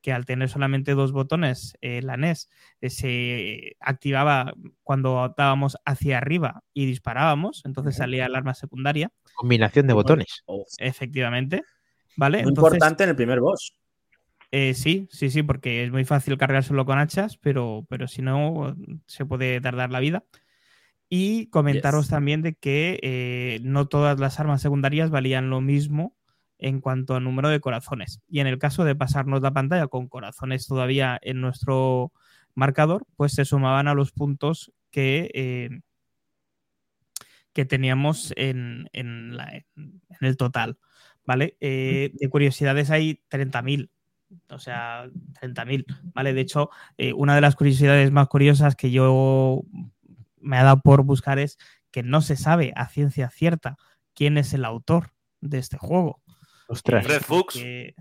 que 0.03 0.13
al 0.13 0.27
tener 0.27 0.51
solamente 0.51 0.93
dos 0.93 1.13
botones, 1.13 1.79
eh, 1.81 2.03
la 2.03 2.15
NES 2.15 2.51
eh, 2.83 2.91
se 2.91 3.77
activaba 3.81 4.53
cuando 4.83 5.35
dábamos 5.37 5.79
hacia 5.87 6.19
arriba 6.19 6.63
y 6.75 6.85
disparábamos, 6.85 7.63
entonces 7.65 7.97
salía 7.97 8.27
el 8.27 8.35
arma 8.35 8.55
secundaria, 8.55 9.11
Combinación 9.35 9.87
de 9.87 9.95
botones. 9.95 10.43
Oh, 10.45 10.67
efectivamente. 10.79 11.63
¿Vale? 12.17 12.43
muy 12.43 12.51
Entonces, 12.51 12.75
importante 12.75 13.05
en 13.05 13.11
el 13.11 13.17
primer 13.17 13.41
boss. 13.41 13.75
eh, 14.51 14.75
sí, 14.75 15.09
sí, 15.11 15.31
sí, 15.31 15.43
porque 15.43 15.85
es 15.85 15.91
muy 15.91 16.05
fácil 16.05 16.37
cargárselo 16.37 16.85
con 16.85 16.99
hachas, 16.99 17.39
pero, 17.39 17.87
pero 17.89 18.09
si 18.09 18.21
no, 18.21 18.77
se 19.07 19.25
puede 19.25 19.59
tardar 19.63 19.91
la 19.91 20.01
vida. 20.01 20.25
Y 21.11 21.47
comentaros 21.49 22.05
Yes. 22.07 22.11
también 22.11 22.41
de 22.41 22.55
que 22.55 22.99
eh, 23.03 23.61
no 23.65 23.87
todas 23.89 24.19
las 24.21 24.39
armas 24.41 24.63
secundarias 24.63 25.11
valían 25.11 25.51
lo 25.51 25.61
mismo 25.61 26.15
en 26.59 26.81
cuanto 26.81 27.15
a 27.17 27.21
número 27.21 27.49
de 27.49 27.59
corazones. 27.61 28.21
Y 28.29 28.41
en 28.41 28.47
el 28.47 28.59
caso 28.59 28.85
de 28.85 28.95
pasarnos 28.95 29.43
la 29.43 29.51
pantalla 29.53 29.89
con 29.89 30.09
corazones 30.09 30.67
todavía 30.67 31.19
en 31.23 31.41
nuestro 31.41 32.13
marcador, 32.55 33.07
pues 33.17 33.33
se 33.33 33.45
sumaban 33.45 33.89
a 33.89 33.95
los 33.95 34.13
puntos 34.13 34.73
que, 34.91 35.31
eh, 35.35 35.81
que 37.53 37.65
teníamos 37.65 38.33
en, 38.37 38.89
en 38.93 39.37
la- 39.37 39.53
en 39.77 40.01
el 40.21 40.37
total. 40.37 40.79
¿Vale? 41.27 41.57
Eh, 41.61 42.13
de 42.15 42.29
curiosidades 42.29 42.91
hay 42.91 43.23
30.000. 43.29 43.91
O 44.49 44.59
sea, 44.59 45.09
30.000. 45.41 45.85
¿Vale? 46.15 46.33
De 46.35 46.41
hecho, 46.41 46.71
eh, 46.99 47.13
una 47.13 47.35
de 47.35 47.41
las 47.41 47.57
curiosidades 47.57 48.11
más 48.13 48.29
curiosas 48.29 48.77
que 48.77 48.91
yo 48.91 49.63
me 50.41 50.57
ha 50.59 50.65
dado 50.65 50.81
por 50.81 51.03
buscar 51.05 51.39
es 51.39 51.59
que 51.91 52.03
no 52.03 52.21
se 52.23 52.37
sabe 52.37 52.73
a 52.77 52.89
ciencia 52.89 53.31
cierta 53.31 53.77
quién 54.15 54.39
es 54.39 54.53
el 54.55 54.65
autor 54.65 55.13
de 55.41 55.59
este 55.59 55.77
juego. 55.79 56.21
Ostras. 56.69 57.05
Fred 57.05 57.21
Fuchs. 57.23 57.55
Que, 57.55 57.95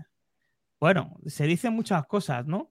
bueno, 0.78 1.16
se 1.26 1.44
dicen 1.46 1.74
muchas 1.74 2.06
cosas, 2.06 2.46
¿no? 2.46 2.70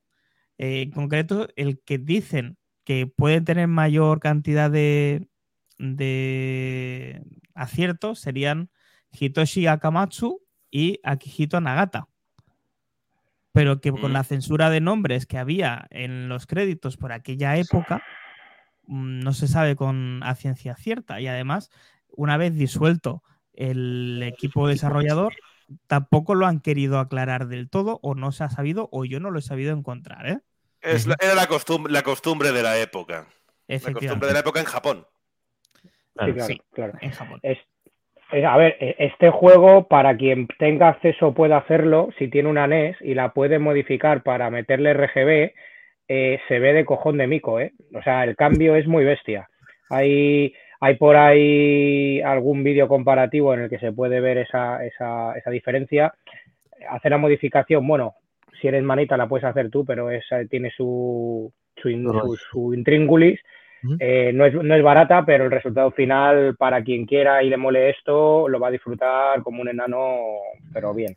Eh, 0.57 0.81
en 0.83 0.91
concreto, 0.91 1.47
el 1.55 1.79
que 1.81 1.97
dicen 1.97 2.57
que 2.83 3.05
pueden 3.07 3.45
tener 3.45 3.67
mayor 3.67 4.19
cantidad 4.19 4.71
de, 4.71 5.27
de 5.77 7.23
aciertos 7.53 8.19
serían 8.19 8.69
Hitoshi 9.11 9.67
Akamatsu 9.67 10.41
y 10.71 10.99
Akihito 11.03 11.59
Nagata. 11.61 12.07
Pero 13.51 13.81
que 13.81 13.91
con 13.91 14.11
Mm. 14.11 14.13
la 14.13 14.23
censura 14.23 14.69
de 14.69 14.79
nombres 14.81 15.25
que 15.25 15.37
había 15.37 15.87
en 15.89 16.29
los 16.29 16.45
créditos 16.45 16.97
por 16.97 17.11
aquella 17.11 17.57
época, 17.57 18.03
no 18.89 19.33
se 19.33 19.47
sabe 19.47 19.75
con 19.75 20.21
a 20.23 20.35
ciencia 20.35 20.75
cierta. 20.75 21.21
Y 21.21 21.27
además, 21.27 21.71
una 22.09 22.37
vez 22.37 22.55
disuelto 22.55 23.23
el 23.53 24.21
equipo 24.23 24.67
desarrollador, 24.67 25.33
tampoco 25.87 26.33
lo 26.35 26.45
han 26.47 26.59
querido 26.59 26.99
aclarar 26.99 27.47
del 27.47 27.69
todo, 27.69 27.99
o 28.01 28.15
no 28.15 28.31
se 28.31 28.43
ha 28.43 28.49
sabido, 28.49 28.89
o 28.91 29.05
yo 29.05 29.19
no 29.19 29.31
lo 29.31 29.39
he 29.39 29.43
sabido 29.43 29.73
encontrar, 29.73 30.27
¿eh? 30.27 30.39
Es 30.81 31.05
la- 31.07 31.17
era 31.21 31.35
la 31.35 31.47
costumbre, 31.47 31.91
la 31.91 32.01
costumbre 32.03 32.51
de 32.51 32.63
la 32.63 32.79
época. 32.79 33.27
La 33.67 33.79
costumbre 33.93 34.27
de 34.27 34.33
la 34.33 34.39
época 34.39 34.59
en 34.61 34.65
Japón. 34.65 35.05
Sí, 35.73 36.33
claro, 36.33 36.43
sí. 36.45 36.61
claro. 36.73 36.93
en 37.01 37.11
Japón. 37.11 37.39
Es- 37.43 37.59
eh, 38.31 38.45
a 38.45 38.57
ver, 38.57 38.77
eh, 38.79 38.95
este 38.99 39.29
juego, 39.29 39.87
para 39.87 40.15
quien 40.15 40.47
tenga 40.59 40.89
acceso 40.89 41.33
pueda 41.33 41.57
hacerlo, 41.57 42.09
si 42.17 42.27
tiene 42.27 42.49
una 42.49 42.65
NES 42.65 42.97
y 43.01 43.13
la 43.13 43.33
puede 43.33 43.57
modificar 43.59 44.21
para 44.23 44.49
meterle 44.49 44.91
RGB, 44.91 45.53
eh, 46.09 46.39
se 46.47 46.59
ve 46.59 46.73
de 46.73 46.83
cojón 46.83 47.17
de 47.17 47.27
mico, 47.27 47.59
¿eh? 47.59 47.71
O 47.93 48.01
sea, 48.01 48.23
el 48.25 48.35
cambio 48.35 48.75
es 48.75 48.87
muy 48.87 49.05
bestia. 49.05 49.47
Hay, 49.89 50.53
hay 50.81 50.95
por 50.95 51.15
ahí 51.15 52.19
algún 52.21 52.63
vídeo 52.63 52.87
comparativo 52.87 53.53
en 53.53 53.61
el 53.61 53.69
que 53.69 53.79
se 53.79 53.93
puede 53.93 54.19
ver 54.19 54.39
esa, 54.39 54.83
esa, 54.85 55.37
esa 55.37 55.49
diferencia. 55.51 56.13
Hacer 56.89 57.11
la 57.11 57.17
modificación, 57.17 57.87
bueno, 57.87 58.15
si 58.59 58.67
eres 58.67 58.83
manita 58.83 59.15
la 59.15 59.27
puedes 59.27 59.45
hacer 59.45 59.69
tú, 59.69 59.85
pero 59.85 60.09
esa 60.11 60.43
tiene 60.45 60.71
su, 60.71 61.51
su, 61.77 61.89
in- 61.89 62.03
su, 62.03 62.35
su 62.51 62.73
intríngulis. 62.73 63.39
Eh, 63.97 64.31
no, 64.33 64.45
es, 64.45 64.53
no 64.53 64.75
es 64.75 64.83
barata, 64.83 65.23
pero 65.25 65.45
el 65.45 65.51
resultado 65.51 65.91
final, 65.91 66.57
para 66.57 66.83
quien 66.83 67.05
quiera 67.05 67.41
y 67.43 67.49
le 67.49 67.55
mole 67.55 67.91
esto, 67.91 68.49
lo 68.49 68.59
va 68.59 68.67
a 68.67 68.71
disfrutar 68.71 69.41
como 69.41 69.61
un 69.61 69.69
enano, 69.69 70.17
pero 70.73 70.93
bien. 70.93 71.15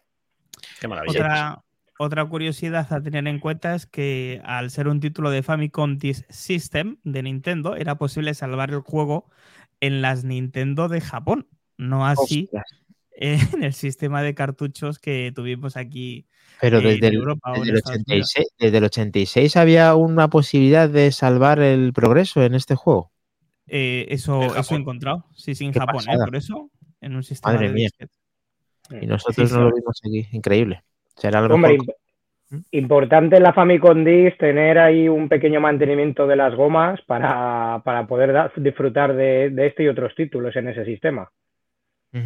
Qué 0.81 0.86
maravilla. 0.86 1.20
Otra, 1.20 1.59
otra 1.98 2.24
curiosidad 2.24 2.93
a 2.93 3.02
tener 3.02 3.27
en 3.27 3.39
cuenta 3.39 3.74
es 3.74 3.86
que 3.86 4.40
al 4.44 4.70
ser 4.70 4.89
un 4.89 5.01
título 5.01 5.31
de 5.31 5.43
Famicom 5.43 5.98
Disk 5.98 6.24
System 6.31 6.98
de 7.05 7.23
Nintendo, 7.23 7.77
era 7.77 7.97
posible 7.97 8.35
salvar 8.35 8.70
el 8.70 8.81
juego 8.81 9.28
en 9.81 10.02
las 10.02 10.24
Nintendo 10.24 10.89
de 10.89 11.01
Japón, 11.01 11.48
no 11.77 12.06
así 12.06 12.48
en 13.23 13.62
el 13.62 13.73
sistema 13.73 14.23
de 14.23 14.35
cartuchos 14.35 14.98
que 14.98 15.32
tuvimos 15.35 15.77
aquí. 15.77 16.27
Pero 16.60 16.78
en 16.78 16.85
desde 16.85 17.09
el, 17.09 17.14
Europa 17.14 17.52
o 17.52 17.56
en 17.56 17.60
desde 17.62 17.70
el 17.73 17.77
Estados 17.78 18.02
Unidos. 18.06 18.31
86, 18.35 18.47
desde 18.59 18.78
el 18.78 18.85
86 18.85 19.56
había 19.56 19.94
una 19.94 20.28
posibilidad 20.28 20.89
de 20.89 21.12
salvar 21.12 21.60
el 21.60 21.93
progreso 21.93 22.43
en 22.43 22.55
este 22.55 22.74
juego. 22.74 23.12
Eh, 23.69 24.06
eso, 24.09 24.43
En 24.43 24.56
eso 24.56 24.74
he 24.74 24.78
encontrado. 24.78 25.24
Sí, 25.35 25.55
sí, 25.55 25.64
en 25.64 25.73
Qué 25.73 25.81
Japón, 25.81 26.05
¿eh? 26.09 26.16
por 26.24 26.36
eso, 26.36 26.70
en 27.01 27.16
un 27.16 27.23
sistema 27.23 27.55
Madre 27.55 27.69
de 27.69 27.74
mía. 27.74 27.90
Y 29.01 29.06
nosotros 29.06 29.48
Sí, 29.48 29.55
no 29.55 29.60
sí. 29.60 29.70
lo 29.70 29.77
vimos 29.77 30.01
aquí. 30.05 30.28
Increíble. 30.36 30.82
Será 31.16 31.40
lo 31.40 31.55
Hombre, 31.55 31.72
mejor. 31.72 31.86
imp- 31.86 31.94
importante 32.72 33.36
en 33.36 33.43
la 33.43 33.52
Famicom 33.52 34.05
Disk 34.05 34.39
tener 34.39 34.78
ahí 34.78 35.09
un 35.09 35.28
pequeño 35.28 35.60
mantenimiento 35.60 36.26
de 36.26 36.36
las 36.36 36.55
gomas 36.55 37.01
para, 37.02 37.80
para 37.84 38.06
poder 38.06 38.32
da- 38.32 38.52
disfrutar 38.56 39.14
de, 39.14 39.51
de 39.51 39.66
este 39.66 39.84
y 39.84 39.89
otros 39.89 40.14
títulos 40.14 40.55
en 40.56 40.68
ese 40.68 40.84
sistema. 40.84 41.30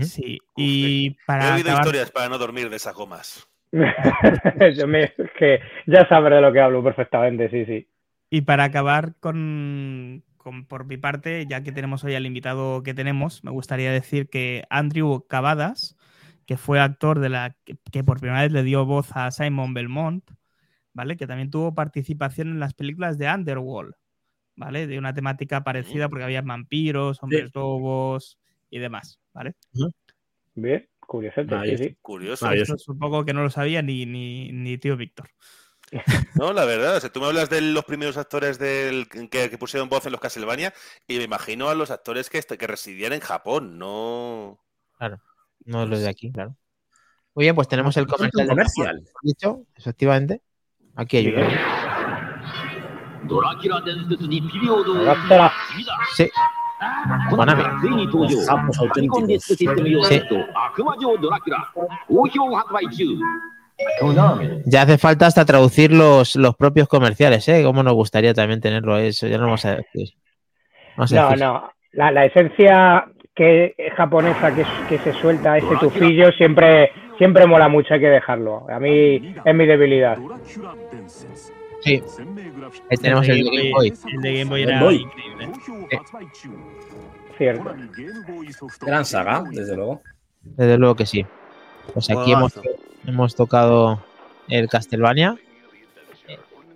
Sí, 0.00 0.38
Uf, 0.56 0.62
y 0.62 1.10
He 1.10 1.14
para 1.26 1.54
oído 1.54 1.68
acabar, 1.70 1.84
historias 1.84 2.10
para 2.10 2.28
no 2.28 2.38
dormir 2.38 2.70
de 2.70 2.76
esas 2.76 2.94
gomas. 2.94 3.48
Yo 4.76 4.86
me- 4.86 5.12
que 5.38 5.60
ya 5.86 6.08
sabes 6.08 6.32
de 6.32 6.40
lo 6.40 6.52
que 6.52 6.60
hablo 6.60 6.82
perfectamente, 6.82 7.48
sí, 7.50 7.64
sí. 7.66 7.86
y 8.30 8.42
para 8.42 8.64
acabar 8.64 9.14
con, 9.20 10.24
con- 10.36 10.66
por 10.66 10.84
mi 10.86 10.96
parte, 10.96 11.46
ya 11.48 11.62
que 11.62 11.72
tenemos 11.72 12.04
hoy 12.04 12.14
al 12.14 12.26
invitado 12.26 12.82
que 12.82 12.94
tenemos, 12.94 13.44
me 13.44 13.50
gustaría 13.50 13.92
decir 13.92 14.28
que 14.28 14.64
Andrew 14.70 15.24
Cavadas, 15.28 15.95
que 16.46 16.56
fue 16.56 16.80
actor 16.80 17.18
de 17.18 17.28
la 17.28 17.56
que, 17.64 17.76
que 17.90 18.04
por 18.04 18.20
primera 18.20 18.42
vez 18.42 18.52
le 18.52 18.62
dio 18.62 18.86
voz 18.86 19.08
a 19.12 19.30
Simon 19.30 19.74
Belmont, 19.74 20.30
¿vale? 20.92 21.16
Que 21.16 21.26
también 21.26 21.50
tuvo 21.50 21.74
participación 21.74 22.48
en 22.48 22.60
las 22.60 22.74
películas 22.74 23.18
de 23.18 23.28
Underworld, 23.28 23.94
¿vale? 24.54 24.86
De 24.86 24.98
una 24.98 25.12
temática 25.12 25.64
parecida 25.64 26.08
porque 26.08 26.24
había 26.24 26.42
vampiros, 26.42 27.22
hombres 27.22 27.50
lobos 27.54 28.38
y 28.70 28.78
demás, 28.78 29.20
¿vale? 29.34 29.54
Bien, 30.54 30.88
sí, 31.64 31.76
sí. 31.76 31.96
Curioso. 32.00 32.50
Esto 32.50 32.78
supongo 32.78 33.24
que 33.24 33.34
no 33.34 33.42
lo 33.42 33.50
sabía 33.50 33.82
ni, 33.82 34.06
ni, 34.06 34.50
ni 34.52 34.78
tío 34.78 34.96
Víctor. 34.96 35.28
No, 36.34 36.52
la 36.52 36.64
verdad, 36.64 36.96
o 36.96 37.00
sea, 37.00 37.12
tú 37.12 37.20
me 37.20 37.26
hablas 37.26 37.48
de 37.48 37.60
los 37.60 37.84
primeros 37.84 38.16
actores 38.16 38.58
del, 38.58 39.08
que, 39.08 39.50
que 39.50 39.58
pusieron 39.58 39.88
voz 39.88 40.04
en 40.06 40.12
los 40.12 40.20
Castlevania 40.20 40.74
y 41.06 41.18
me 41.18 41.24
imagino 41.24 41.68
a 41.68 41.74
los 41.74 41.90
actores 41.90 42.28
que, 42.28 42.40
que 42.42 42.66
residían 42.66 43.12
en 43.12 43.20
Japón, 43.20 43.78
no. 43.78 44.58
No 45.64 45.86
los 45.86 46.00
de 46.00 46.08
aquí, 46.08 46.30
claro. 46.30 46.56
Muy 47.34 47.44
bien, 47.44 47.54
pues 47.54 47.68
tenemos 47.68 47.96
el 47.96 48.06
comercial. 48.06 48.48
comercial. 48.48 49.02
Dicho, 49.22 49.62
efectivamente. 49.74 50.42
Aquí 50.94 51.18
hay 51.18 51.28
uno. 51.28 51.48
Sí. 56.14 56.28
Sí. 56.28 56.30
Ya 64.64 64.82
hace 64.82 64.98
falta 64.98 65.26
hasta 65.26 65.44
traducir 65.44 65.92
los, 65.92 66.36
los 66.36 66.56
propios 66.56 66.88
comerciales, 66.88 67.46
¿eh? 67.48 67.62
Como 67.62 67.82
nos 67.82 67.94
gustaría 67.94 68.32
también 68.32 68.60
tenerlo 68.60 68.96
eso, 68.98 69.26
ya 69.26 69.36
no 69.38 69.44
vamos 69.44 69.64
a 69.64 69.76
decir. 69.76 70.14
Vamos 70.96 71.12
a 71.12 71.36
no, 71.36 71.36
no. 71.36 71.70
La, 71.92 72.10
la, 72.10 72.24
esencia 72.24 73.06
que 73.36 73.74
japonesa 73.96 74.52
que, 74.54 74.64
que 74.88 74.98
se 74.98 75.12
suelta 75.20 75.58
ese 75.58 75.76
tufillo 75.78 76.32
siempre, 76.32 76.90
siempre 77.18 77.46
mola 77.46 77.68
mucho, 77.68 77.94
hay 77.94 78.00
que 78.00 78.08
dejarlo. 78.08 78.66
A 78.68 78.80
mí 78.80 79.34
es 79.44 79.54
mi 79.54 79.66
debilidad. 79.66 80.18
Sí. 81.82 82.02
Ahí 82.90 82.96
tenemos 82.96 83.28
el 83.28 83.44
de 83.44 83.50
Game 83.50 83.70
Boy. 83.72 83.92
El 84.12 84.22
de 84.22 84.38
Game 84.38 84.44
Boy 84.46 84.62
era 84.62 84.82
Boy. 84.82 84.96
increíble. 85.02 85.48
Cierto. 87.36 87.74
Gran 88.80 89.04
saga, 89.04 89.44
desde 89.50 89.76
luego. 89.76 90.00
Desde 90.42 90.78
luego 90.78 90.94
que 90.96 91.04
sí. 91.04 91.26
Pues 91.92 92.10
aquí 92.10 92.32
hemos, 92.32 92.58
hemos 93.06 93.36
tocado 93.36 94.02
el 94.48 94.68
Castlevania. 94.68 95.36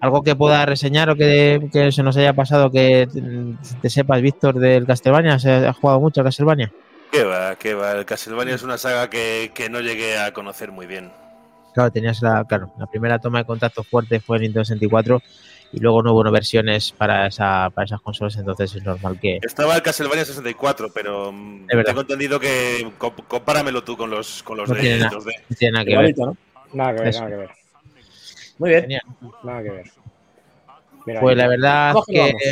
¿Algo 0.00 0.22
que 0.22 0.34
pueda 0.34 0.64
reseñar 0.64 1.10
o 1.10 1.16
que, 1.16 1.68
que 1.72 1.92
se 1.92 2.02
nos 2.02 2.16
haya 2.16 2.32
pasado 2.32 2.70
que 2.70 3.06
te 3.82 3.90
sepas, 3.90 4.22
Víctor, 4.22 4.58
del 4.58 4.86
Castlevania? 4.86 5.38
¿Se 5.38 5.50
ha 5.66 5.72
jugado 5.72 6.00
mucho 6.00 6.20
al 6.20 6.26
Castlevania? 6.26 6.72
Qué 7.12 7.24
va, 7.24 7.56
qué 7.56 7.74
va. 7.74 7.92
El 7.92 8.04
Castlevania 8.06 8.54
es 8.54 8.62
una 8.62 8.78
saga 8.78 9.10
que, 9.10 9.50
que 9.54 9.68
no 9.68 9.80
llegué 9.80 10.18
a 10.18 10.32
conocer 10.32 10.72
muy 10.72 10.86
bien. 10.86 11.10
Claro, 11.74 11.90
tenías 11.92 12.20
la, 12.22 12.44
claro, 12.48 12.72
la 12.78 12.86
primera 12.86 13.18
toma 13.18 13.38
de 13.40 13.44
contacto 13.44 13.84
fuerte 13.84 14.20
fue 14.20 14.38
en 14.38 14.42
Nintendo 14.44 14.64
64 14.64 15.22
y 15.72 15.78
luego 15.78 16.02
no 16.02 16.12
hubo 16.14 16.28
versiones 16.30 16.90
para, 16.90 17.28
esa, 17.28 17.70
para 17.70 17.84
esas 17.84 18.00
consolas, 18.00 18.36
entonces 18.36 18.74
es 18.74 18.82
normal 18.82 19.18
que... 19.20 19.38
Estaba 19.42 19.76
el 19.76 19.82
Castlevania 19.82 20.24
64, 20.24 20.88
pero 20.92 21.30
mm, 21.30 21.66
tengo 21.84 22.00
entendido 22.00 22.40
que 22.40 22.84
comp- 22.98 23.24
compáramelo 23.28 23.84
tú 23.84 23.96
con 23.96 24.10
los, 24.10 24.42
con 24.42 24.56
los 24.56 24.68
No 24.68 24.74
de 24.74 24.80
tiene 24.80 24.98
nada. 24.98 25.10
2D. 25.12 25.32
no 25.48 25.56
tiene 25.56 25.72
nada 25.72 25.84
que 25.84 25.96
ver. 25.96 26.14
Nada 26.72 26.94
que 26.96 27.02
ver, 27.02 27.14
nada 27.14 27.28
que 27.28 27.36
ver. 27.36 27.50
Muy 28.60 28.70
bien. 28.70 28.82
Genial. 28.82 29.02
Nada 29.42 29.62
que 29.62 29.70
ver. 29.70 29.90
Mira, 31.06 31.20
Pues 31.20 31.32
ahí. 31.34 31.38
la 31.42 31.48
verdad 31.48 31.92
Cógelo, 31.94 32.24
que 32.38 32.50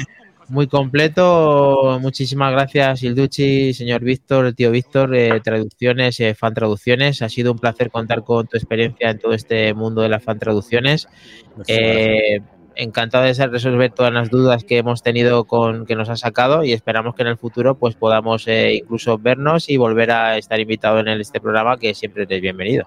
muy 0.48 0.66
completo. 0.66 1.98
Muchísimas 2.00 2.50
gracias, 2.52 3.02
Ilducci, 3.02 3.74
señor 3.74 4.00
Víctor, 4.00 4.46
el 4.46 4.54
tío 4.54 4.70
Víctor, 4.70 5.14
eh, 5.14 5.40
traducciones, 5.44 6.18
eh, 6.20 6.34
fan 6.34 6.54
traducciones. 6.54 7.20
Ha 7.20 7.28
sido 7.28 7.52
un 7.52 7.58
placer 7.58 7.90
contar 7.90 8.24
con 8.24 8.46
tu 8.46 8.56
experiencia 8.56 9.10
en 9.10 9.18
todo 9.18 9.34
este 9.34 9.74
mundo 9.74 10.00
de 10.00 10.08
las 10.08 10.24
fan 10.24 10.38
traducciones. 10.38 11.06
Eh, 11.66 12.40
encantado 12.76 13.24
de 13.24 13.34
ser- 13.34 13.50
resolver 13.50 13.90
todas 13.90 14.12
las 14.12 14.30
dudas 14.30 14.62
que 14.64 14.78
hemos 14.78 15.02
tenido 15.02 15.44
con 15.44 15.84
que 15.84 15.96
nos 15.96 16.08
ha 16.08 16.16
sacado 16.16 16.62
y 16.64 16.72
esperamos 16.72 17.14
que 17.16 17.22
en 17.22 17.28
el 17.28 17.36
futuro 17.36 17.74
pues 17.74 17.96
podamos 17.96 18.46
eh, 18.48 18.74
incluso 18.74 19.18
vernos 19.18 19.68
y 19.68 19.76
volver 19.76 20.12
a 20.12 20.38
estar 20.38 20.58
invitado 20.60 21.00
en 21.00 21.08
el- 21.08 21.20
este 21.20 21.40
programa 21.40 21.76
que 21.78 21.92
siempre 21.92 22.22
eres 22.22 22.40
bienvenido. 22.40 22.86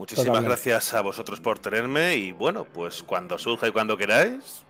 Muchísimas 0.00 0.28
Totalmente. 0.28 0.48
gracias 0.48 0.94
a 0.94 1.02
vosotros 1.02 1.40
por 1.40 1.58
tenerme 1.58 2.16
y 2.16 2.32
bueno, 2.32 2.64
pues 2.64 3.02
cuando 3.02 3.36
surja 3.36 3.68
y 3.68 3.70
cuando 3.70 3.98
queráis. 3.98 4.64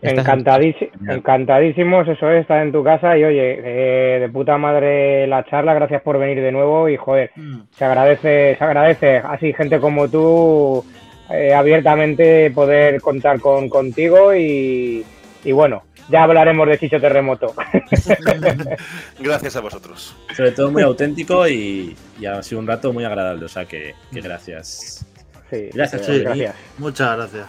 Estás- 0.00 0.24
Encantadísi- 0.26 0.90
encantadísimos, 1.10 2.08
eso 2.08 2.30
es, 2.30 2.40
estar 2.40 2.62
en 2.64 2.72
tu 2.72 2.82
casa 2.82 3.18
y 3.18 3.22
oye, 3.24 3.60
eh, 3.62 4.18
de 4.18 4.28
puta 4.30 4.56
madre 4.56 5.26
la 5.26 5.44
charla, 5.44 5.74
gracias 5.74 6.00
por 6.00 6.18
venir 6.18 6.40
de 6.42 6.50
nuevo 6.52 6.88
y 6.88 6.96
joder, 6.96 7.32
Mm. 7.36 7.60
se 7.70 7.84
agradece, 7.84 8.56
se 8.58 8.64
agradece 8.64 9.18
así 9.18 9.52
gente 9.52 9.78
como 9.78 10.08
tú 10.08 10.82
eh, 11.30 11.52
abiertamente 11.54 12.50
poder 12.50 13.00
contar 13.02 13.40
con 13.40 13.68
contigo 13.68 14.34
y, 14.34 15.04
y 15.44 15.52
bueno, 15.52 15.82
ya 16.08 16.22
hablaremos 16.24 16.66
de 16.68 16.78
Chicho 16.78 17.00
Terremoto. 17.00 17.54
Gracias 19.20 19.56
a 19.56 19.60
vosotros. 19.60 20.14
Sobre 20.36 20.52
todo 20.52 20.70
muy 20.70 20.82
auténtico 20.82 21.46
y, 21.48 21.96
y 22.20 22.26
ha 22.26 22.42
sido 22.42 22.60
un 22.60 22.66
rato 22.66 22.92
muy 22.92 23.04
agradable. 23.04 23.44
O 23.44 23.48
sea 23.48 23.64
que, 23.64 23.94
que 24.12 24.20
gracias. 24.20 25.06
Sí, 25.50 25.68
Gracias, 25.72 26.08
eh, 26.08 26.18
gracias. 26.20 26.54
Muchas 26.78 27.16
gracias. 27.16 27.46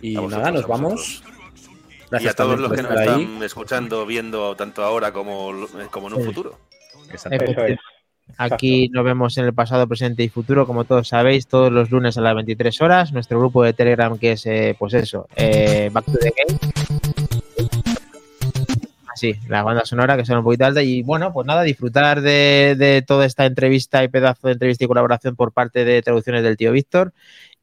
Y 0.00 0.16
vosotros, 0.16 0.38
nada, 0.38 0.50
nos 0.52 0.66
vamos. 0.66 1.22
y 1.24 2.10
Gracias 2.10 2.32
a 2.32 2.36
todos 2.36 2.58
los 2.60 2.72
que 2.72 2.82
nos 2.82 2.90
ahí. 2.92 3.08
están 3.08 3.42
escuchando, 3.42 4.06
viendo 4.06 4.54
tanto 4.56 4.82
ahora 4.84 5.12
como, 5.12 5.52
como 5.90 6.08
en 6.08 6.14
un 6.14 6.20
Sí. 6.20 6.26
futuro. 6.26 6.58
Exactamente. 7.12 7.78
Aquí 8.38 8.88
nos 8.88 9.04
vemos 9.04 9.38
en 9.38 9.44
el 9.44 9.54
pasado, 9.54 9.86
presente 9.86 10.22
y 10.24 10.28
futuro, 10.28 10.66
como 10.66 10.84
todos 10.84 11.08
sabéis, 11.08 11.46
todos 11.46 11.70
los 11.70 11.90
lunes 11.92 12.18
a 12.18 12.20
las 12.22 12.34
23 12.34 12.80
horas. 12.82 13.12
Nuestro 13.12 13.38
grupo 13.38 13.62
de 13.62 13.72
Telegram, 13.72 14.18
que 14.18 14.32
es, 14.32 14.44
eh, 14.46 14.74
pues 14.78 14.94
eso, 14.94 15.28
eh, 15.36 15.90
Back 15.92 16.06
to 16.06 16.12
the 16.18 16.32
Game. 16.36 16.58
Así, 19.16 19.34
la 19.48 19.62
banda 19.62 19.86
sonora 19.86 20.14
que 20.14 20.26
suena 20.26 20.40
un 20.40 20.44
poquito 20.44 20.66
alta. 20.66 20.82
Y 20.82 21.02
bueno, 21.02 21.32
pues 21.32 21.46
nada, 21.46 21.62
disfrutar 21.62 22.20
de, 22.20 22.74
de 22.76 23.00
toda 23.00 23.24
esta 23.24 23.46
entrevista 23.46 24.04
y 24.04 24.08
pedazo 24.08 24.48
de 24.48 24.52
entrevista 24.52 24.84
y 24.84 24.88
colaboración 24.88 25.34
por 25.36 25.52
parte 25.52 25.86
de 25.86 26.02
traducciones 26.02 26.42
del 26.42 26.58
tío 26.58 26.70
Víctor. 26.70 27.14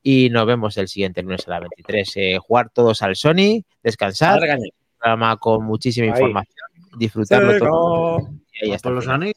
Y 0.02 0.32
nos 0.32 0.48
vemos 0.48 0.76
el 0.78 0.88
siguiente 0.88 1.22
lunes 1.22 1.48
a 1.48 1.52
las 1.52 1.60
23. 1.62 2.12
Eh, 2.16 2.38
jugar 2.40 2.72
todos 2.72 3.04
al 3.04 3.16
Sony, 3.16 3.64
descansar. 3.84 4.40
Caña. 4.40 4.66
Programa 4.98 5.38
con 5.38 5.64
muchísima 5.64 6.08
Ahí. 6.08 6.12
información. 6.14 6.68
Disfrutarlo 6.98 7.60
todo. 7.60 8.20
Y 8.52 8.66
ahí 8.66 8.74
hasta 8.74 8.90
Por 8.90 8.96
los 8.96 9.08
anillos. 9.08 9.36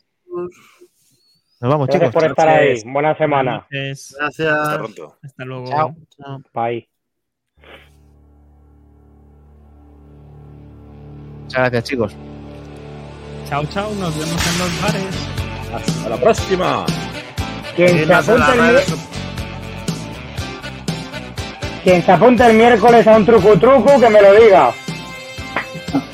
Nos 1.60 1.70
vamos, 1.70 1.86
Gracias 1.88 2.08
chicos. 2.10 2.14
por 2.22 2.30
estar 2.30 2.48
ahí. 2.48 2.66
Gracias. 2.68 2.92
Buena 2.92 3.16
semana. 3.18 3.66
Entonces, 3.70 4.16
Hasta 4.18 4.42
Gracias. 4.44 4.78
pronto. 4.78 5.16
hasta 5.22 5.44
luego. 5.44 5.66
Chao. 5.66 5.96
Chao. 6.16 6.40
Bye. 6.54 6.95
Muchas 11.46 11.60
gracias, 11.60 11.84
chicos. 11.84 12.12
Chao, 13.48 13.64
chao. 13.66 13.94
Nos 13.94 14.18
vemos 14.18 14.46
en 14.46 14.58
los 14.58 14.82
bares. 14.82 15.14
Hasta 15.72 16.08
la 16.08 16.16
próxima. 16.16 16.84
Quien 17.76 17.88
se, 17.88 18.06
las 18.06 18.28
el, 18.28 18.40
quien 21.84 22.02
se 22.02 22.10
apunte 22.12 22.46
el 22.46 22.56
miércoles 22.56 23.06
a 23.06 23.16
un 23.16 23.24
truco 23.24 23.56
truco, 23.58 24.00
que 24.00 24.08
me 24.08 24.22
lo 24.22 24.34
diga. 24.34 24.72